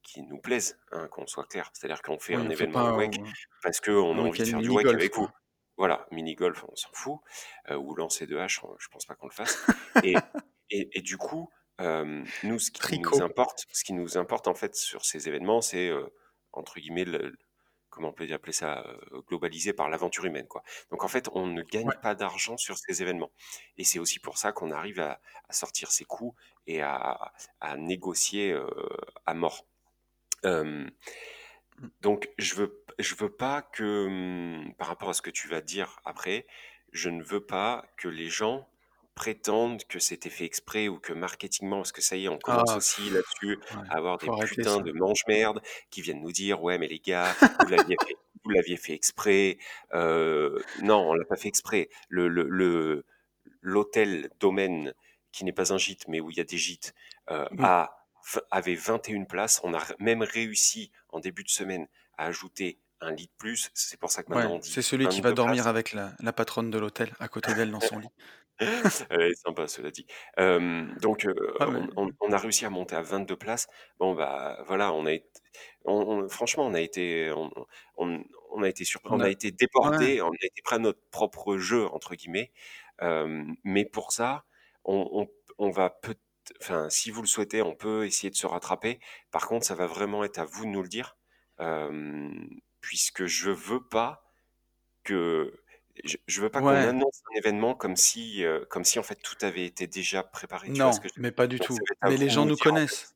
qui 0.03 0.21
nous 0.21 0.37
plaisent, 0.37 0.79
hein, 0.93 1.09
qu'on 1.09 1.27
soit 1.27 1.43
clair. 1.43 1.69
C'est-à-dire 1.73 2.01
qu'on 2.01 2.17
fait 2.17 2.35
un 2.35 2.49
événement 2.49 2.95
WEC 2.95 3.19
parce 3.61 3.81
qu'on 3.81 4.17
a 4.17 4.21
envie 4.21 4.39
de 4.39 4.45
faire 4.45 4.59
du 4.59 4.69
WEC 4.69 4.85
avec 4.87 5.15
vous. 5.15 5.27
Voilà, 5.75 6.07
mini-golf, 6.11 6.63
on 6.67 6.75
s'en 6.75 6.89
fout. 6.93 7.19
Euh, 7.69 7.75
ou 7.75 7.93
lancer 7.93 8.25
de 8.25 8.37
hache, 8.37 8.61
je 8.79 8.87
pense 8.87 9.05
pas 9.05 9.15
qu'on 9.15 9.27
le 9.27 9.33
fasse. 9.33 9.57
Et, 10.03 10.15
et, 10.69 10.89
et 10.93 11.01
du 11.01 11.17
coup, 11.17 11.49
euh, 11.81 12.23
nous, 12.43 12.59
ce 12.59 12.71
qui 12.71 12.99
nous 12.99 13.21
importe, 13.21 13.65
ce 13.71 13.83
qui 13.83 13.93
nous 13.93 14.17
importe 14.17 14.47
en 14.47 14.53
fait 14.53 14.75
sur 14.75 15.05
ces 15.05 15.27
événements, 15.27 15.61
c'est 15.61 15.91
entre 16.57 16.79
guillemets 16.79 17.05
le, 17.05 17.37
comment 17.89 18.09
on 18.09 18.13
peut 18.13 18.31
appeler 18.33 18.53
ça, 18.53 18.85
euh, 18.87 19.21
globalisé 19.27 19.73
par 19.73 19.89
l'aventure 19.89 20.25
humaine, 20.25 20.47
quoi. 20.47 20.63
Donc 20.91 21.03
en 21.03 21.07
fait, 21.07 21.29
on 21.33 21.47
ne 21.47 21.61
gagne 21.63 21.87
Ouais. 21.87 21.95
pas 22.01 22.15
d'argent 22.15 22.57
sur 22.57 22.77
ces 22.77 23.01
événements. 23.01 23.31
Et 23.77 23.83
c'est 23.83 23.99
aussi 23.99 24.19
pour 24.19 24.37
ça 24.37 24.51
qu'on 24.51 24.71
arrive 24.71 24.99
à, 24.99 25.21
à 25.49 25.53
sortir 25.53 25.91
ses 25.91 26.05
coûts 26.05 26.35
et 26.67 26.81
à, 26.81 27.33
à 27.61 27.77
négocier 27.77 28.51
euh, 28.51 28.67
à 29.25 29.33
mort. 29.33 29.65
Euh, 30.45 30.87
donc 32.01 32.29
je 32.37 32.55
veux, 32.55 32.83
je 32.99 33.15
veux 33.15 33.29
pas 33.29 33.61
que, 33.61 34.05
hum, 34.07 34.73
par 34.77 34.87
rapport 34.87 35.09
à 35.09 35.13
ce 35.13 35.21
que 35.21 35.29
tu 35.29 35.47
vas 35.47 35.61
dire 35.61 35.99
après, 36.05 36.47
je 36.91 37.09
ne 37.09 37.21
veux 37.23 37.45
pas 37.45 37.85
que 37.97 38.07
les 38.07 38.29
gens 38.29 38.67
prétendent 39.17 39.83
que 39.85 39.99
c'était 39.99 40.29
fait 40.29 40.45
exprès 40.45 40.87
ou 40.87 40.99
que 40.99 41.13
marketingement, 41.13 41.77
parce 41.77 41.91
que 41.91 42.01
ça 42.01 42.15
y 42.15 42.25
est, 42.25 42.29
on 42.29 42.39
commence 42.39 42.73
Ah, 42.73 42.77
aussi 42.77 43.09
pff, 43.09 43.11
là-dessus 43.11 43.59
ouais, 43.71 43.83
à 43.89 43.97
avoir 43.97 44.17
des 44.19 44.27
faut 44.27 44.33
arrêter 44.33 44.55
putains 44.55 44.77
ça. 44.77 44.83
de 44.83 44.91
mange-merde 44.93 45.61
qui 45.89 46.01
viennent 46.01 46.21
nous 46.21 46.31
dire, 46.31 46.61
ouais, 46.63 46.77
mais 46.77 46.87
les 46.87 46.99
gars, 46.99 47.35
vous 47.59 47.67
l'aviez 47.67 47.97
fait, 48.07 48.15
vous 48.43 48.49
l'aviez 48.51 48.77
fait 48.77 48.93
exprès. 48.93 49.57
Euh, 49.93 50.59
non, 50.83 51.09
on 51.09 51.13
l'a 51.13 51.25
pas 51.25 51.35
fait 51.37 51.49
exprès. 51.49 51.89
Le, 52.09 52.27
le, 52.29 52.43
le- 52.49 53.05
l'hôtel 53.61 54.29
domaine 54.39 54.93
qui 55.31 55.43
n'est 55.45 55.53
pas 55.53 55.73
un 55.73 55.77
gîte, 55.77 56.07
mais 56.07 56.19
où 56.21 56.29
il 56.31 56.37
y 56.37 56.41
a 56.41 56.43
des 56.45 56.57
gîtes, 56.57 56.93
euh, 57.31 57.45
Oui, 57.51 57.57
a, 57.63 58.05
avait 58.51 58.75
21 58.75 59.25
places. 59.25 59.59
On 59.63 59.73
a 59.73 59.83
même 59.99 60.21
réussi 60.21 60.91
en 61.09 61.19
début 61.19 61.43
de 61.43 61.49
semaine 61.49 61.87
à 62.17 62.25
ajouter 62.27 62.79
un 63.01 63.11
lit 63.11 63.27
de 63.27 63.31
plus. 63.37 63.69
C'est 63.73 63.99
pour 63.99 64.11
ça 64.11 64.23
que 64.23 64.29
ouais, 64.29 64.35
maintenant 64.35 64.55
on 64.55 64.59
dit 64.59 64.71
c'est 64.71 64.81
celui 64.81 65.07
qui 65.07 65.21
va 65.21 65.29
22 65.29 65.35
dormir 65.35 65.63
places. 65.63 65.67
avec 65.67 65.93
la, 65.93 66.13
la 66.19 66.33
patronne 66.33 66.69
de 66.71 66.77
l'hôtel 66.79 67.13
à 67.19 67.27
côté 67.27 67.53
d'elle 67.53 67.71
dans 67.71 67.79
son 67.79 67.99
lit. 67.99 68.07
Elle 69.09 69.21
est 69.31 69.35
sympa, 69.35 69.67
cela 69.67 69.91
dit. 69.91 70.05
Donc, 70.37 71.27
Ouais, 71.59 71.67
mais 71.71 71.79
on 71.95 72.07
on 72.07 72.09
on 72.19 72.31
a 72.31 72.37
réussi 72.37 72.65
à 72.65 72.69
monter 72.69 72.95
à 72.95 73.01
22 73.01 73.35
places. 73.35 73.67
Bon, 73.99 74.15
bah, 74.15 74.63
voilà, 74.67 74.93
on 74.93 75.05
a 75.05 75.13
ét 75.13 75.25
on 75.85 75.93
on 76.25 76.29
franchement, 76.29 76.65
on 76.65 76.73
a 76.73 76.81
été 76.81 77.31
on 77.31 77.51
on 77.97 78.23
on 78.51 78.63
a 78.63 78.69
été 78.69 78.83
surp 78.85 79.05
on 79.09 79.17
on 79.17 79.19
a 79.21 79.25
a 79.25 79.29
été 79.29 79.51
ouais, 79.75 80.21
on 80.21 80.31
a 80.31 80.35
été 80.41 80.61
pris 80.63 80.75
à 80.75 80.79
notre 80.79 81.01
propre 81.11 81.57
jeu, 81.57 81.85
entre 81.87 82.15
guillemets. 82.15 82.51
Mais 83.63 83.85
pour 83.85 84.11
ça, 84.11 84.45
on 84.85 85.07
on 85.13 85.27
on 85.59 85.69
va 85.71 85.89
peut 85.89 86.15
enfin, 86.61 86.89
si 86.89 87.11
vous 87.11 87.21
le 87.21 87.27
souhaitez, 87.27 87.61
on 87.61 87.75
peut 87.75 88.05
essayer 88.05 88.29
de 88.29 88.35
se 88.35 88.47
rattraper. 88.47 88.99
Par 89.31 89.47
contre, 89.47 89.65
ça 89.65 89.75
va 89.75 89.87
vraiment 89.87 90.23
être 90.23 90.39
à 90.39 90.45
vous 90.45 90.65
de 90.65 90.69
nous 90.71 90.81
le 90.83 90.89
dire, 90.89 91.17
puisque 92.81 93.25
je 93.25 93.51
veux 93.51 93.83
pas 93.87 94.23
que 95.03 95.53
je 96.03 96.17
je 96.27 96.41
veux 96.41 96.49
pas 96.49 96.61
qu'on 96.61 96.83
ouais, 96.83 96.83
annonce 96.83 97.21
un 97.33 97.37
événement 97.37 97.75
comme 97.75 97.95
si, 97.95 98.43
heu, 98.43 98.65
comme 98.69 98.83
si 98.85 98.99
en 98.99 99.03
fait 99.03 99.15
tout 99.21 99.35
avait 99.41 99.65
été 99.65 99.87
déjà 99.87 100.23
préparé. 100.23 100.71
Tu 100.71 100.83
vois 100.83 100.91
ce 100.93 100.99
non, 100.99 101.01
que 101.01 101.07
je 101.09 101.13
veux 101.15 101.17
mais 101.17 101.31
dire? 101.31 101.31
pas 101.31 101.47
du 101.47 101.59
Donc 101.59 101.71
ça 101.71 101.79
tout. 101.79 101.87
va 101.89 101.93
être 101.93 102.03
à 102.03 102.09
Mais 102.09 102.15
vous 102.15 102.17
les 102.17 102.29
de 102.29 102.29
gens 102.29 102.45
nous 102.45 102.45
nous 102.45 102.57
dire 102.57 102.71
en 102.73 102.79
connaissent. 102.85 103.15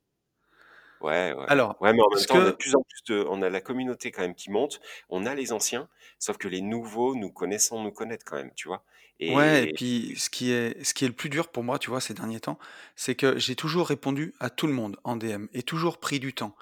Ouais, 1.02 1.34
ouais. 1.34 1.48
Alors, 1.48 1.76
Ouais, 1.80 1.94
mais 1.94 2.02
en 2.02 2.10
même 2.16 2.24
ce 2.24 2.28
temps, 2.28 2.38
on 2.38 2.46
a 2.46 2.52
de 2.52 2.56
que 2.56 2.58
plus 2.58 2.76
en 2.76 2.84
plus 2.84 3.02
de 3.14 3.26
on 3.28 3.42
a 3.42 3.50
la 3.50 3.60
communauté 3.62 4.12
quand 4.12 4.22
même 4.22 4.36
qui 4.36 4.52
monte. 4.52 4.80
On 5.10 5.26
a 5.26 5.34
les 5.34 5.52
anciens, 5.52 5.90
sauf 6.20 6.38
que 6.38 6.48
les 6.48 6.62
nouveaux 6.62 7.16
nous 7.16 7.32
connaissant 7.32 7.82
nous 7.84 7.92
connaître 7.92 8.24
quand 8.26 8.36
même, 8.38 8.54
tu 8.54 8.68
vois? 8.68 8.86
ouais 9.28 9.64
et 9.64 9.68
Et 9.70 9.74
puis 9.74 10.16
ce 10.18 10.30
qui 10.30 10.52
est 10.52 10.84
ce 10.84 10.94
qui 10.94 11.06
est 11.06 11.08
le 11.08 11.14
plus 11.14 11.30
dur 11.30 11.50
pour 11.52 11.64
moi, 11.64 11.80
tu 11.80 11.90
vois, 11.90 12.02
ces 12.02 12.14
derniers 12.14 12.40
temps, 12.40 12.60
c'est 12.96 13.16
que 13.16 13.38
j'ai 13.40 13.56
toujours 13.56 13.88
répondu 13.88 14.34
à 14.40 14.50
tout 14.50 14.68
le 14.68 14.74
monde 14.74 14.98
en 15.04 15.16
DM 15.16 15.48
et 15.54 15.64
toujours 15.64 16.00
pris 16.00 16.20
du 16.20 16.34
temps. 16.34 16.56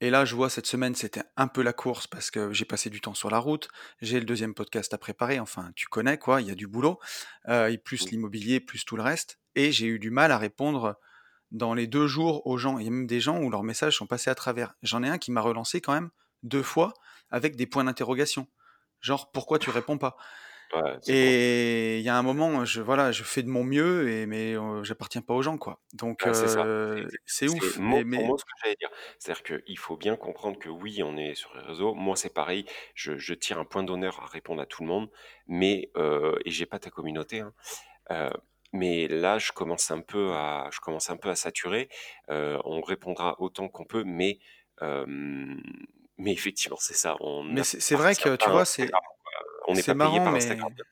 Et 0.00 0.10
là, 0.10 0.24
je 0.24 0.36
vois 0.36 0.48
cette 0.48 0.66
semaine, 0.66 0.94
c'était 0.94 1.24
un 1.36 1.48
peu 1.48 1.60
la 1.62 1.72
course 1.72 2.06
parce 2.06 2.30
que 2.30 2.52
j'ai 2.52 2.64
passé 2.64 2.88
du 2.88 3.00
temps 3.00 3.14
sur 3.14 3.30
la 3.30 3.38
route. 3.38 3.68
J'ai 4.00 4.20
le 4.20 4.24
deuxième 4.24 4.54
podcast 4.54 4.94
à 4.94 4.98
préparer. 4.98 5.40
Enfin, 5.40 5.72
tu 5.74 5.88
connais 5.88 6.18
quoi, 6.18 6.40
il 6.40 6.46
y 6.46 6.52
a 6.52 6.54
du 6.54 6.68
boulot, 6.68 7.00
euh, 7.48 7.66
et 7.66 7.78
plus 7.78 8.08
l'immobilier, 8.10 8.60
plus 8.60 8.84
tout 8.84 8.96
le 8.96 9.02
reste. 9.02 9.40
Et 9.56 9.72
j'ai 9.72 9.86
eu 9.86 9.98
du 9.98 10.10
mal 10.10 10.30
à 10.30 10.38
répondre 10.38 10.96
dans 11.50 11.74
les 11.74 11.88
deux 11.88 12.06
jours 12.06 12.46
aux 12.46 12.58
gens. 12.58 12.78
Il 12.78 12.84
y 12.84 12.88
a 12.88 12.90
même 12.90 13.08
des 13.08 13.20
gens 13.20 13.40
où 13.40 13.50
leurs 13.50 13.64
messages 13.64 13.96
sont 13.96 14.06
passés 14.06 14.30
à 14.30 14.36
travers. 14.36 14.74
J'en 14.82 15.02
ai 15.02 15.08
un 15.08 15.18
qui 15.18 15.32
m'a 15.32 15.40
relancé 15.40 15.80
quand 15.80 15.94
même 15.94 16.10
deux 16.44 16.62
fois 16.62 16.94
avec 17.30 17.56
des 17.56 17.66
points 17.66 17.84
d'interrogation. 17.84 18.46
Genre, 19.00 19.32
pourquoi 19.32 19.58
tu 19.58 19.70
réponds 19.70 19.98
pas? 19.98 20.16
Ouais, 20.74 20.98
c'est. 21.02 21.16
Et 21.16 21.98
il 21.98 22.04
y 22.04 22.08
a 22.10 22.16
un 22.18 22.22
moment, 22.22 22.64
je 22.66 22.82
voilà, 22.82 23.12
je 23.12 23.24
fais 23.24 23.42
de 23.42 23.48
mon 23.48 23.64
mieux, 23.64 24.10
et 24.10 24.26
mais 24.26 24.54
euh, 24.56 24.84
j'appartiens 24.84 25.22
pas 25.22 25.34
aux 25.34 25.42
gens, 25.42 25.56
quoi. 25.58 25.80
Donc 25.94 26.26
c'est 26.32 26.48
ça. 26.48 26.66
C'est 26.94 27.00
euh, 27.00 27.04
exact 27.04 27.22
c'est 27.26 27.46
c'est 27.46 27.72
ouf. 27.72 27.80
mot 27.80 28.02
Et 28.02 28.04
pour 28.04 28.24
mais 28.24 28.26
mot 28.26 28.36
ce 28.38 28.44
que 28.44 28.50
j'allais 28.62 28.76
dire. 28.78 28.90
C'est-à-dire 29.18 29.42
qu'il 29.64 29.78
faut 29.78 29.96
bien 29.96 30.16
comprendre 30.16 30.58
que 30.58 30.68
oui, 30.68 31.02
on 31.02 31.16
est 31.16 31.34
sur 31.34 31.54
les 31.56 31.62
réseaux. 31.62 31.94
Moi, 31.94 32.14
c'est 32.16 32.32
pareil, 32.34 32.66
je 32.94 33.16
je 33.16 33.32
tire 33.34 33.58
un 33.58 33.64
point 33.64 33.82
d'honneur 33.84 34.20
à 34.22 34.26
répondre 34.26 34.60
à 34.62 34.66
tout 34.66 34.82
le 34.82 34.88
monde, 34.88 35.10
mais 35.46 35.90
heu 35.96 36.38
et 36.44 36.50
j'ai 36.50 36.66
pas 36.66 36.78
ta 36.78 36.90
communauté, 36.90 37.40
hein. 37.40 37.54
Heu, 38.10 38.30
mais 38.72 39.08
là, 39.08 39.38
je 39.38 39.52
commence 39.52 39.90
un 39.90 40.00
peu 40.02 40.32
à 40.34 40.68
je 40.72 40.80
commence 40.80 41.10
un 41.10 41.16
peu 41.16 41.30
à 41.30 41.36
saturer. 41.36 41.88
Heu, 42.30 42.58
on 42.64 42.80
répondra 42.82 43.36
autant 43.40 43.68
qu'on 43.68 43.84
peut, 43.86 44.04
mais 44.04 44.40
hem, 44.82 45.62
mais 46.18 46.32
effectivement, 46.32 46.76
c'est 46.80 46.94
ça, 46.94 47.16
on 47.20 47.44
mais 47.48 47.62
c'est 47.64 47.80
c'est 47.80 47.96
vrai 47.96 48.16
n'appartient 48.16 48.30
que 48.30 48.36
pas 48.36 48.36
tu 48.36 48.50
à 48.50 48.50
vois, 48.50 48.64
c'est. 48.64 48.98
On 49.68 49.74
n'est 49.76 49.84
c'est 49.84 49.92
pas 49.92 49.94
payé 49.94 50.18
marrant, 50.18 50.20
par 50.20 50.34
Instagram. 50.34 50.72
mais 50.72 50.84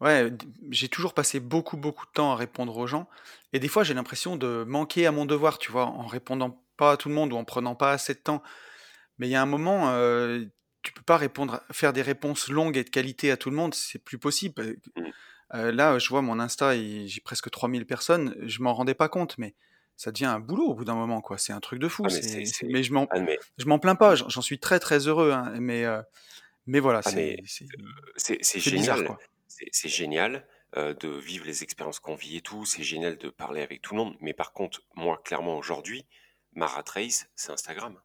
Ouais, 0.00 0.30
j'ai 0.70 0.88
toujours 0.88 1.12
passé 1.12 1.40
beaucoup, 1.40 1.76
beaucoup 1.76 2.06
de 2.06 2.10
temps 2.12 2.32
à 2.32 2.36
répondre 2.36 2.74
aux 2.76 2.86
gens 2.86 3.08
et 3.52 3.58
des 3.58 3.68
fois, 3.68 3.84
j'ai 3.84 3.92
l'impression 3.94 4.36
de 4.36 4.64
manquer 4.66 5.06
à 5.06 5.12
mon 5.12 5.26
devoir, 5.26 5.58
tu 5.58 5.70
vois? 5.72 5.86
En 5.86 6.06
répondant 6.06 6.64
pas 6.78 6.92
à 6.92 6.96
tout 6.96 7.10
le 7.10 7.14
monde 7.14 7.32
ou 7.34 7.36
en 7.36 7.44
prenant 7.44 7.74
pas 7.74 7.92
assez 7.92 8.14
de 8.14 8.20
temps. 8.20 8.42
Mais 9.18 9.28
il 9.28 9.30
y 9.32 9.36
a 9.36 9.42
un 9.42 9.46
moment, 9.46 9.92
heu, 9.94 10.50
tu 10.82 10.92
peux 10.92 11.02
pas 11.02 11.18
répondre 11.18 11.62
faire 11.72 11.92
des 11.92 12.02
réponses 12.02 12.48
longues 12.50 12.76
et 12.78 12.84
de 12.84 12.90
qualité 12.90 13.30
à 13.32 13.36
tout 13.38 13.50
le 13.50 13.56
monde, 13.56 13.74
c'est 13.74 14.04
plus 14.04 14.18
possible. 14.18 14.76
Mmh. 14.96 15.12
heu, 15.54 15.70
là, 15.70 15.98
je 15.98 16.08
vois 16.08 16.22
mon 16.22 16.40
Insta, 16.40 16.74
j'ai 16.76 17.20
presque 17.22 17.50
3000 17.50 17.86
personnes, 17.86 18.34
je 18.42 18.62
m'en 18.62 18.74
rendais 18.74 18.94
pas 18.94 19.08
compte, 19.08 19.38
mais 19.38 19.54
ça 19.96 20.12
devient 20.12 20.26
un 20.26 20.40
boulot 20.40 20.66
au 20.68 20.74
bout 20.74 20.84
d'un 20.84 20.94
moment, 20.94 21.20
quoi. 21.20 21.38
C'est 21.38 21.52
un 21.52 21.60
truc 21.60 21.78
de 21.80 21.88
fou, 21.88 22.08
Ah 22.08 22.10
mais 22.62 22.82
je 22.82 22.92
m'en 22.92 23.08
ah 23.10 23.20
mais 23.20 23.38
je 23.58 23.66
m'en 23.66 23.78
plains 23.78 23.96
pas, 23.96 24.14
j'en 24.16 24.42
suis 24.42 24.58
très, 24.60 24.80
très 24.80 25.06
heureux, 25.08 25.32
hein, 25.32 25.52
mais 25.60 25.84
heu, 25.84 26.02
mais 26.70 26.80
voilà, 26.80 27.00
ah 27.04 27.10
c'est 27.10 28.60
génial, 28.60 29.16
c'est 29.46 29.68
c'est 29.72 29.88
génial, 29.88 30.46
de 30.76 31.08
vivre 31.08 31.46
les 31.46 31.62
expériences 31.62 32.00
qu'on 32.00 32.14
vit 32.14 32.36
et 32.36 32.40
tout, 32.42 32.64
c'est 32.64 32.82
génial 32.84 33.18
de 33.18 33.28
parler 33.30 33.62
avec 33.62 33.82
tout 33.82 33.94
le 33.94 34.00
monde, 34.02 34.16
mais 34.20 34.32
par 34.34 34.52
contre, 34.52 34.82
moi, 34.94 35.20
clairement, 35.24 35.56
aujourd'hui, 35.58 36.06
ma 36.52 36.66
rat 36.66 36.84
race, 36.94 37.28
c'est 37.36 37.50
Instagram. 37.52 38.00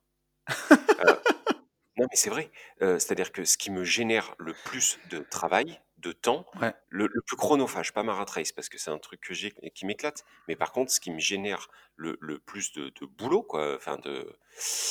Heu, 0.99 1.05
non, 1.97 2.07
mais 2.09 2.15
c'est 2.15 2.29
vrai, 2.29 2.51
heu, 2.81 2.99
c'est-à-dire 2.99 3.31
que 3.31 3.45
ce 3.45 3.57
qui 3.57 3.71
me 3.71 3.83
génère 3.83 4.35
le 4.39 4.53
plus 4.65 4.99
de 5.09 5.19
travail, 5.19 5.81
de 5.97 6.11
temps, 6.11 6.45
Ouais, 6.61 6.73
le 6.89 7.07
le 7.11 7.21
plus 7.21 7.37
chronophage, 7.37 7.93
pas 7.93 8.03
ma 8.03 8.13
rat 8.13 8.25
race 8.25 8.51
parce 8.51 8.69
que 8.69 8.77
c'est 8.77 8.91
un 8.91 8.99
truc 8.99 9.21
que 9.21 9.33
j'ai 9.33 9.51
qui 9.75 9.85
m'éclate, 9.87 10.25
mais 10.47 10.55
par 10.55 10.71
contre, 10.73 10.91
ce 10.91 10.99
qui 10.99 11.11
me 11.11 11.19
génère 11.19 11.69
le 11.95 12.17
le 12.21 12.39
plus 12.39 12.73
de 12.73 12.89
de 12.89 13.05
boulot, 13.07 13.43
quoi, 13.43 13.75
enfin 13.75 13.97
de 13.97 14.37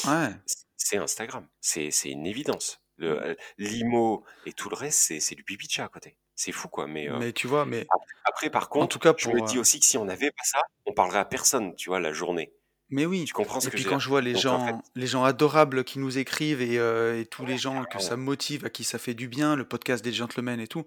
ouais. 0.05 0.35
c'est 0.77 0.97
Instagram. 0.99 1.49
C'est 1.61 1.91
une 2.05 2.27
évidence. 2.27 2.84
Le, 2.96 3.30
heu, 3.33 3.37
l'IMO 3.59 4.24
et 4.46 4.52
tout 4.52 4.68
le 4.70 4.76
reste, 4.76 5.00
c'est 5.00 5.20
c'est 5.20 5.35
du 5.35 5.44
pipi 5.44 5.66
de 5.66 5.72
chat 5.72 5.85
à 5.85 5.88
côté. 5.88 6.16
C'est 6.35 6.52
fou, 6.52 6.68
quoi, 6.68 6.87
mais 6.87 7.09
Mais 7.09 7.33
tu 7.33 7.46
vois, 7.46 7.64
mais 7.64 7.90
Ap 7.90 8.00
après 8.24 8.50
par 8.50 8.68
en 8.78 8.87
tout 8.87 8.98
contre, 8.98 8.98
cas 8.98 9.14
je 9.16 9.28
me 9.30 9.40
dis 9.40 9.59
aussi 9.59 9.80
que 9.80 9.87
si 9.87 9.98
on 9.98 10.04
n'avait 10.04 10.30
pas 10.33 10.44
ça, 10.44 10.61
on 10.87 10.92
parlerait 10.94 11.20
à 11.20 11.24
personne, 11.24 11.74
tu 11.76 11.88
vois, 11.90 12.00
la 12.00 12.12
journée. 12.12 12.52
mais 12.90 13.07
oui 13.07 13.24
Tu 13.24 13.33
comprends 13.35 13.61
ce 13.61 13.68
et 13.68 13.70
que 13.70 13.76
puis 13.76 13.85
quand 13.85 13.98
je 13.98 14.09
vois 14.09 14.20
les 14.20 14.35
Donc 14.35 14.52
en 14.52 14.59
fait 14.59 14.74
gens 14.74 14.83
les 14.94 15.07
gens 15.07 15.24
adorables 15.24 15.85
qui 15.85 15.98
nous 15.98 16.18
écrivent 16.18 16.61
et 16.62 17.26
tous 17.30 17.44
ouais, 17.44 17.46
les 17.46 17.59
gens 17.59 17.85
que 17.85 17.98
ça 17.98 18.16
motive, 18.16 18.64
à 18.66 18.70
qui 18.70 18.85
ça 18.85 18.98
fait 18.98 19.14
du 19.14 19.28
bien, 19.28 19.57
le 19.57 19.66
podcast 19.66 20.04
des 20.04 20.12
gentlemen 20.12 20.61
et 20.61 20.68
tout, 20.68 20.85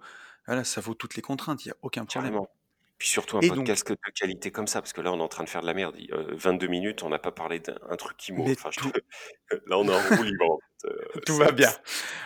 voilà, 0.47 0.63
ça 0.63 0.81
vaut 0.81 0.93
toutes 0.93 1.15
les 1.15 1.21
contraintes, 1.21 1.65
il 1.65 1.69
y 1.69 1.71
a 1.71 1.77
aucun 1.81 2.05
problème. 2.05 2.35
carrément. 2.35 2.49
Puis 2.97 3.07
surtout 3.09 3.37
un 3.37 3.41
Et 3.41 3.51
donc 3.51 3.67
podcast 3.67 3.87
de 3.91 3.95
qualité 4.15 4.51
comme 4.51 4.67
ça, 4.67 4.81
parce 4.81 4.93
que 4.93 5.01
là, 5.01 5.11
on 5.13 5.19
est 5.19 5.21
en 5.23 5.27
train 5.27 5.43
de 5.43 5.49
faire 5.49 5.61
de 5.61 5.67
la 5.67 5.73
merde. 5.75 5.95
Heu, 6.11 6.35
22 6.35 6.67
minutes, 6.67 7.03
on 7.03 7.09
n'a 7.09 7.19
pas 7.19 7.31
parlé 7.31 7.59
d'un 7.59 7.77
un 7.89 7.95
truc 7.95 8.17
qui 8.17 8.31
mais 8.33 8.53
Enfin, 8.53 8.69
te 8.71 8.79
là, 9.67 9.77
on 9.77 9.87
est 9.87 9.93
en 9.93 10.01
roue 10.03 10.23
libre, 10.23 10.59
tout 11.25 11.33
c'est 11.33 11.43
va 11.43 11.51
bien. 11.51 11.71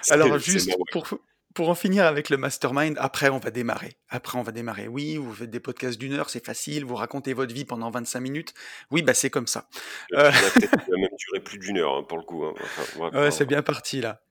Alors 0.10 0.38
juste 0.38 0.70
pour 0.92 1.08
pour 1.54 1.70
en 1.70 1.76
finir 1.76 2.06
avec 2.06 2.30
le 2.30 2.38
mastermind, 2.38 2.96
après 3.00 3.30
on 3.30 3.38
va 3.38 3.52
démarrer. 3.52 3.98
Après 4.10 4.38
on 4.38 4.42
va 4.42 4.52
démarrer. 4.52 4.88
Oui, 4.88 5.18
vous 5.18 5.34
faites 5.34 5.50
des 5.50 5.60
podcasts 5.60 6.00
d'une 6.00 6.14
heure, 6.14 6.30
c'est 6.30 6.46
facile, 6.46 6.86
vous 6.86 6.96
racontez 6.96 7.34
votre 7.34 7.54
vie 7.54 7.66
pendant 7.66 7.90
25 7.92 8.20
minutes. 8.20 8.54
Oui, 8.90 9.02
bah, 9.02 9.14
c'est 9.14 9.30
comme 9.30 9.48
ça. 9.48 9.68
Peut-être 10.10 10.60
qu'il 10.60 10.70
va 10.70 10.98
même 10.98 11.10
durer 11.18 11.44
plus 11.44 11.60
d'une 11.60 11.78
heure, 11.78 11.98
hein, 11.98 12.04
pour 12.08 12.18
le 12.18 12.24
coup, 12.24 12.46
hein. 12.46 12.54
Enfin, 12.62 13.10
ouais, 13.10 13.32
c'est 13.32 13.46
bien 13.46 13.62
parti 13.62 14.02
là. 14.02 14.22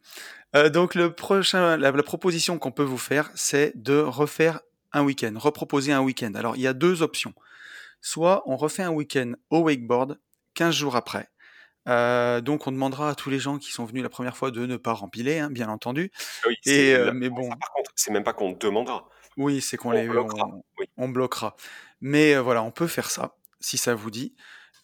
Heu, 0.56 0.70
donc 0.70 0.94
le 0.94 1.12
prochain 1.12 1.76
la 1.76 1.90
la 1.90 2.02
proposition 2.02 2.59
qu'on 2.59 2.72
peut 2.72 2.83
vous 2.83 2.98
faire, 2.98 3.30
c'est 3.35 3.72
de 3.76 3.98
refaire 3.98 4.61
un 4.92 5.02
week-end, 5.02 5.35
reproposer 5.37 5.92
un 5.92 6.00
week-end. 6.00 6.33
Alors 6.35 6.56
il 6.56 6.62
y 6.62 6.66
a 6.66 6.72
2 6.72 7.02
options. 7.02 7.35
Soit 8.00 8.42
on 8.46 8.56
refait 8.56 8.83
un 8.83 8.90
week-end 8.90 9.33
au 9.50 9.61
wakeboard 9.61 10.18
15 10.54 10.74
jours 10.74 10.96
après. 10.96 11.28
Heu, 11.88 12.40
donc 12.43 12.66
on 12.66 12.73
demandera 12.73 13.11
à 13.11 13.14
tous 13.14 13.31
les 13.31 13.38
gens 13.38 13.59
qui 13.59 13.73
sont 13.73 13.85
venus 13.85 14.03
la 14.03 14.09
première 14.09 14.37
fois 14.37 14.51
de 14.51 14.66
ne 14.66 14.77
pas 14.77 14.93
rempiler, 14.93 15.38
hein, 15.38 15.51
bien 15.51 15.69
entendu 15.69 16.11
ah 16.45 16.49
oui, 16.49 16.57
et 16.66 16.93
là 16.97 17.12
mais 17.12 17.27
ça 17.27 17.35
bon, 17.35 17.49
par 17.49 17.73
contre, 17.73 17.90
c'est 17.95 18.11
même 18.12 18.25
pas 18.25 18.33
qu'on 18.33 18.53
demandera, 18.53 19.09
oui, 19.37 19.61
c'est 19.61 19.77
qu'on 19.77 19.90
on 19.90 19.93
les 19.93 20.07
bloquera. 20.07 20.47
on 20.47 20.62
Oui, 20.79 20.87
on 20.97 21.09
bloquera. 21.09 21.57
Mais 22.01 22.35
heu, 22.35 22.40
voilà, 22.40 22.62
on 22.62 22.71
peut 22.71 22.87
faire 22.87 23.11
ça, 23.11 23.37
si 23.61 23.79
ça 23.79 23.95
vous 23.95 24.11
dit. 24.11 24.35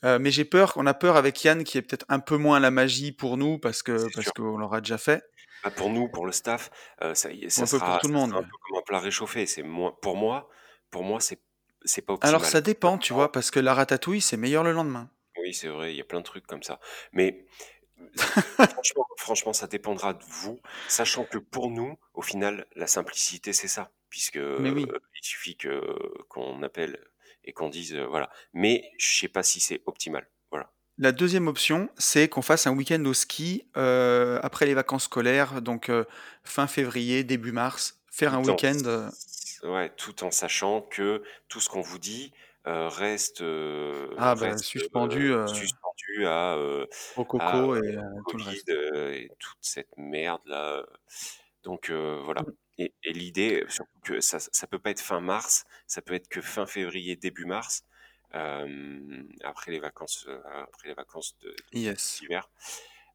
Mais 0.02 0.30
j'ai 0.30 0.44
peur 0.44 0.72
on 0.76 0.86
a 0.86 0.94
peur 0.94 1.16
avec 1.16 1.42
Yann 1.42 1.64
qu'il 1.64 1.78
y 1.78 1.80
ait 1.80 1.82
peut-être 1.82 2.06
un 2.08 2.20
peu 2.20 2.36
moins 2.36 2.60
la 2.60 2.70
magie 2.70 3.10
pour 3.10 3.36
nous 3.36 3.58
parce 3.58 3.82
que 3.82 4.06
parce 4.14 4.30
qu'on 4.30 4.56
l'aura 4.56 4.80
déjà 4.80 4.98
fait. 4.98 5.24
Bah, 5.64 5.70
pour 5.72 5.90
nous, 5.90 6.08
pour 6.08 6.26
le 6.26 6.32
staff, 6.32 6.70
ça 7.14 7.32
y 7.32 7.44
est, 7.44 7.50
ça 7.50 7.62
peu 7.62 7.78
pour 7.78 7.78
sera 7.80 7.98
tout 7.98 8.06
le 8.06 8.14
monde, 8.14 8.30
sera 8.30 8.38
un 8.38 8.42
ouais. 8.42 8.48
peu 8.48 8.56
comme 8.68 8.78
un 8.78 8.82
plat 8.82 9.00
réchauffé. 9.00 9.46
C'est 9.46 9.64
moins 9.64 9.92
pour 10.00 10.16
moi 10.16 10.48
pour 10.90 11.04
moi, 11.04 11.20
c'est 11.20 11.40
c'est 11.84 12.02
pas 12.02 12.14
Alors 12.14 12.40
optimal. 12.40 12.50
ça 12.50 12.60
dépend, 12.60 12.98
tu 12.98 13.12
vois? 13.12 13.30
Parce 13.30 13.50
que 13.50 13.60
la 13.60 13.74
ratatouille, 13.74 14.20
c'est 14.20 14.36
meilleur 14.36 14.64
le 14.64 14.72
lendemain. 14.72 15.10
Oui, 15.46 15.54
c'est 15.54 15.68
vrai, 15.68 15.92
il 15.92 15.96
y 15.96 16.00
a 16.00 16.04
plein 16.04 16.18
de 16.18 16.24
trucs 16.24 16.46
comme 16.46 16.62
ça. 16.62 16.80
Mais, 17.12 17.46
franchement 18.56 19.06
franchement, 19.16 19.52
ça 19.52 19.66
dépendra 19.66 20.14
de 20.14 20.24
vous, 20.28 20.60
sachant 20.88 21.24
que 21.24 21.38
pour 21.38 21.70
nous, 21.70 21.96
au 22.14 22.22
final, 22.22 22.66
la 22.74 22.86
simplicité, 22.86 23.52
c'est 23.52 23.68
ça. 23.68 23.90
Puisque, 24.10 24.36
Mais 24.36 24.70
oui. 24.70 24.86
il 24.88 25.24
suffit 25.24 25.56
que 25.56 25.80
qu'on 26.28 26.62
appelle 26.62 26.98
et 27.44 27.52
qu'on 27.52 27.68
dise, 27.68 27.94
heu, 27.94 28.04
voilà. 28.04 28.30
Mais 28.52 28.90
je 28.98 29.18
sais 29.18 29.28
pas 29.28 29.42
si 29.42 29.60
c'est 29.60 29.82
optimal. 29.86 30.28
Voilà. 30.50 30.72
La 30.98 31.12
deuxième 31.12 31.48
option, 31.48 31.88
c'est 31.98 32.28
qu'on 32.28 32.42
fasse 32.42 32.66
un 32.66 32.72
week-end 32.72 33.04
au 33.04 33.14
ski, 33.14 33.68
heu, 33.76 34.38
après 34.42 34.66
les 34.66 34.74
vacances 34.74 35.04
scolaires, 35.04 35.60
donc 35.60 35.90
fin 36.44 36.66
février, 36.66 37.24
début 37.24 37.52
mars. 37.52 38.00
Faire 38.10 38.34
un 38.34 38.42
Tout 38.42 38.50
week-end, 38.50 39.10
ouais, 39.64 39.90
tout 39.96 40.24
en 40.24 40.30
sachant 40.30 40.82
que 40.82 41.22
tout 41.48 41.60
ce 41.60 41.68
qu'on 41.68 41.82
vous 41.82 41.98
dit, 41.98 42.32
heu, 42.66 42.88
reste, 42.88 43.40
heu, 43.42 44.08
ah 44.16 44.34
bah, 44.34 44.60
reste, 44.60 44.62
suspendu, 44.62 45.30
heu, 45.32 45.32
heu, 45.32 45.46
suspendu 45.46 46.26
à, 46.26 46.56
heu, 46.56 46.88
au 47.14 47.24
à, 47.38 47.66
coco 47.66 47.74
et 47.74 47.96
heu, 47.96 48.02
au 48.12 48.22
tout 48.28 48.36
le 48.38 48.44
Covid, 48.44 48.44
reste. 48.44 48.70
heu, 48.70 49.14
et 49.14 49.32
toute 49.38 49.58
cette 49.62 49.90
merde-là, 49.96 50.80
heu, 50.82 50.86
donc 51.64 51.90
heu, 51.90 52.20
voilà. 52.24 52.44
Mmh. 52.44 52.56
et 52.78 52.94
et 53.04 53.12
l'idée, 53.12 53.64
surtout 53.68 54.00
que 54.04 54.20
ça 54.20 54.38
ça 54.40 54.66
peut 54.66 54.78
pas 54.78 54.90
être 54.90 55.00
fin 55.00 55.20
mars, 55.20 55.64
ça 55.86 56.02
peut 56.02 56.14
être 56.14 56.28
que 56.28 56.40
fin 56.42 56.66
février, 56.66 57.16
début 57.16 57.46
mars, 57.46 57.84
hem, 58.32 59.28
après 59.44 59.72
les 59.72 59.80
vacances, 59.80 60.26
heu, 60.28 60.42
après 60.46 60.88
les 60.88 60.94
vacances 60.94 61.36
de 61.40 61.56
Yes. 61.72 62.22
d'hiver, 62.22 62.50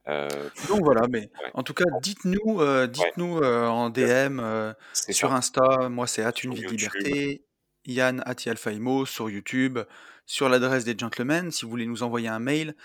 heu, 0.09 0.51
Donc 0.63 0.83
voilà, 0.83 1.07
mais 1.09 1.29
ouais, 1.39 1.53
en 1.53 1.63
tout 1.63 1.73
cas, 1.73 1.85
dites-nous, 1.91 2.61
heu, 2.61 2.87
ouais, 2.97 3.11
dites-nous, 3.15 3.37
heu, 3.43 3.67
en 3.67 3.89
bien. 3.97 4.07
Sûr, 4.07 4.19
DM, 4.19 4.39
heu, 4.39 4.73
c'est 4.93 5.13
sur 5.13 5.33
ça, 5.33 5.33
Insta, 5.33 5.89
moi 5.89 6.07
c'est 6.07 6.23
sur 6.39 6.55
@unevie 6.55 6.63
de 6.63 6.69
YouTube. 6.69 7.01
liberté 7.01 7.45
Yann 7.86 8.24
Imo 8.65 9.06
sur 9.06 9.30
YouTube, 9.30 9.80
sur 10.26 10.50
l'adresse 10.50 10.86
des 10.86 10.96
gentlemen, 10.98 11.52
si 11.52 11.65
vous 11.65 11.72
voulez 11.72 11.86
nous 11.86 12.04
envoyer 12.04 12.28
un 12.28 12.39
mail. 12.39 12.76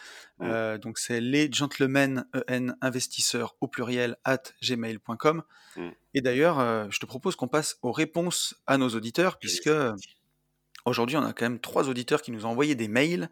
Euh, 0.41 0.79
donc 0.79 0.99
c'est 0.99 1.21
les 1.21 1.51
gentlemen 1.51 2.25
en 2.51 2.69
investisseurs 2.81 3.57
au 3.61 3.69
pluriel 3.69 4.17
at 4.25 4.43
gmail.com. 4.63 5.43
Mm. 5.77 5.89
Et 6.15 6.21
d'ailleurs, 6.21 6.59
euh, 6.59 6.87
je 6.91 6.99
te 6.99 7.07
propose 7.07 7.37
qu'on 7.37 7.49
passe 7.49 7.79
aux 7.83 7.93
réponses 7.93 8.57
à 8.67 8.79
nos 8.79 8.89
auditeurs, 8.89 9.39
puisque 9.39 9.71
aujourd'hui 10.85 11.17
on 11.17 11.25
a 11.25 11.33
quand 11.33 11.45
même 11.45 11.61
trois 11.61 11.89
auditeurs 11.89 12.23
qui 12.23 12.33
nous 12.33 12.47
ont 12.47 12.51
envoyé 12.51 12.75
des 12.75 12.89
mails. 12.89 13.31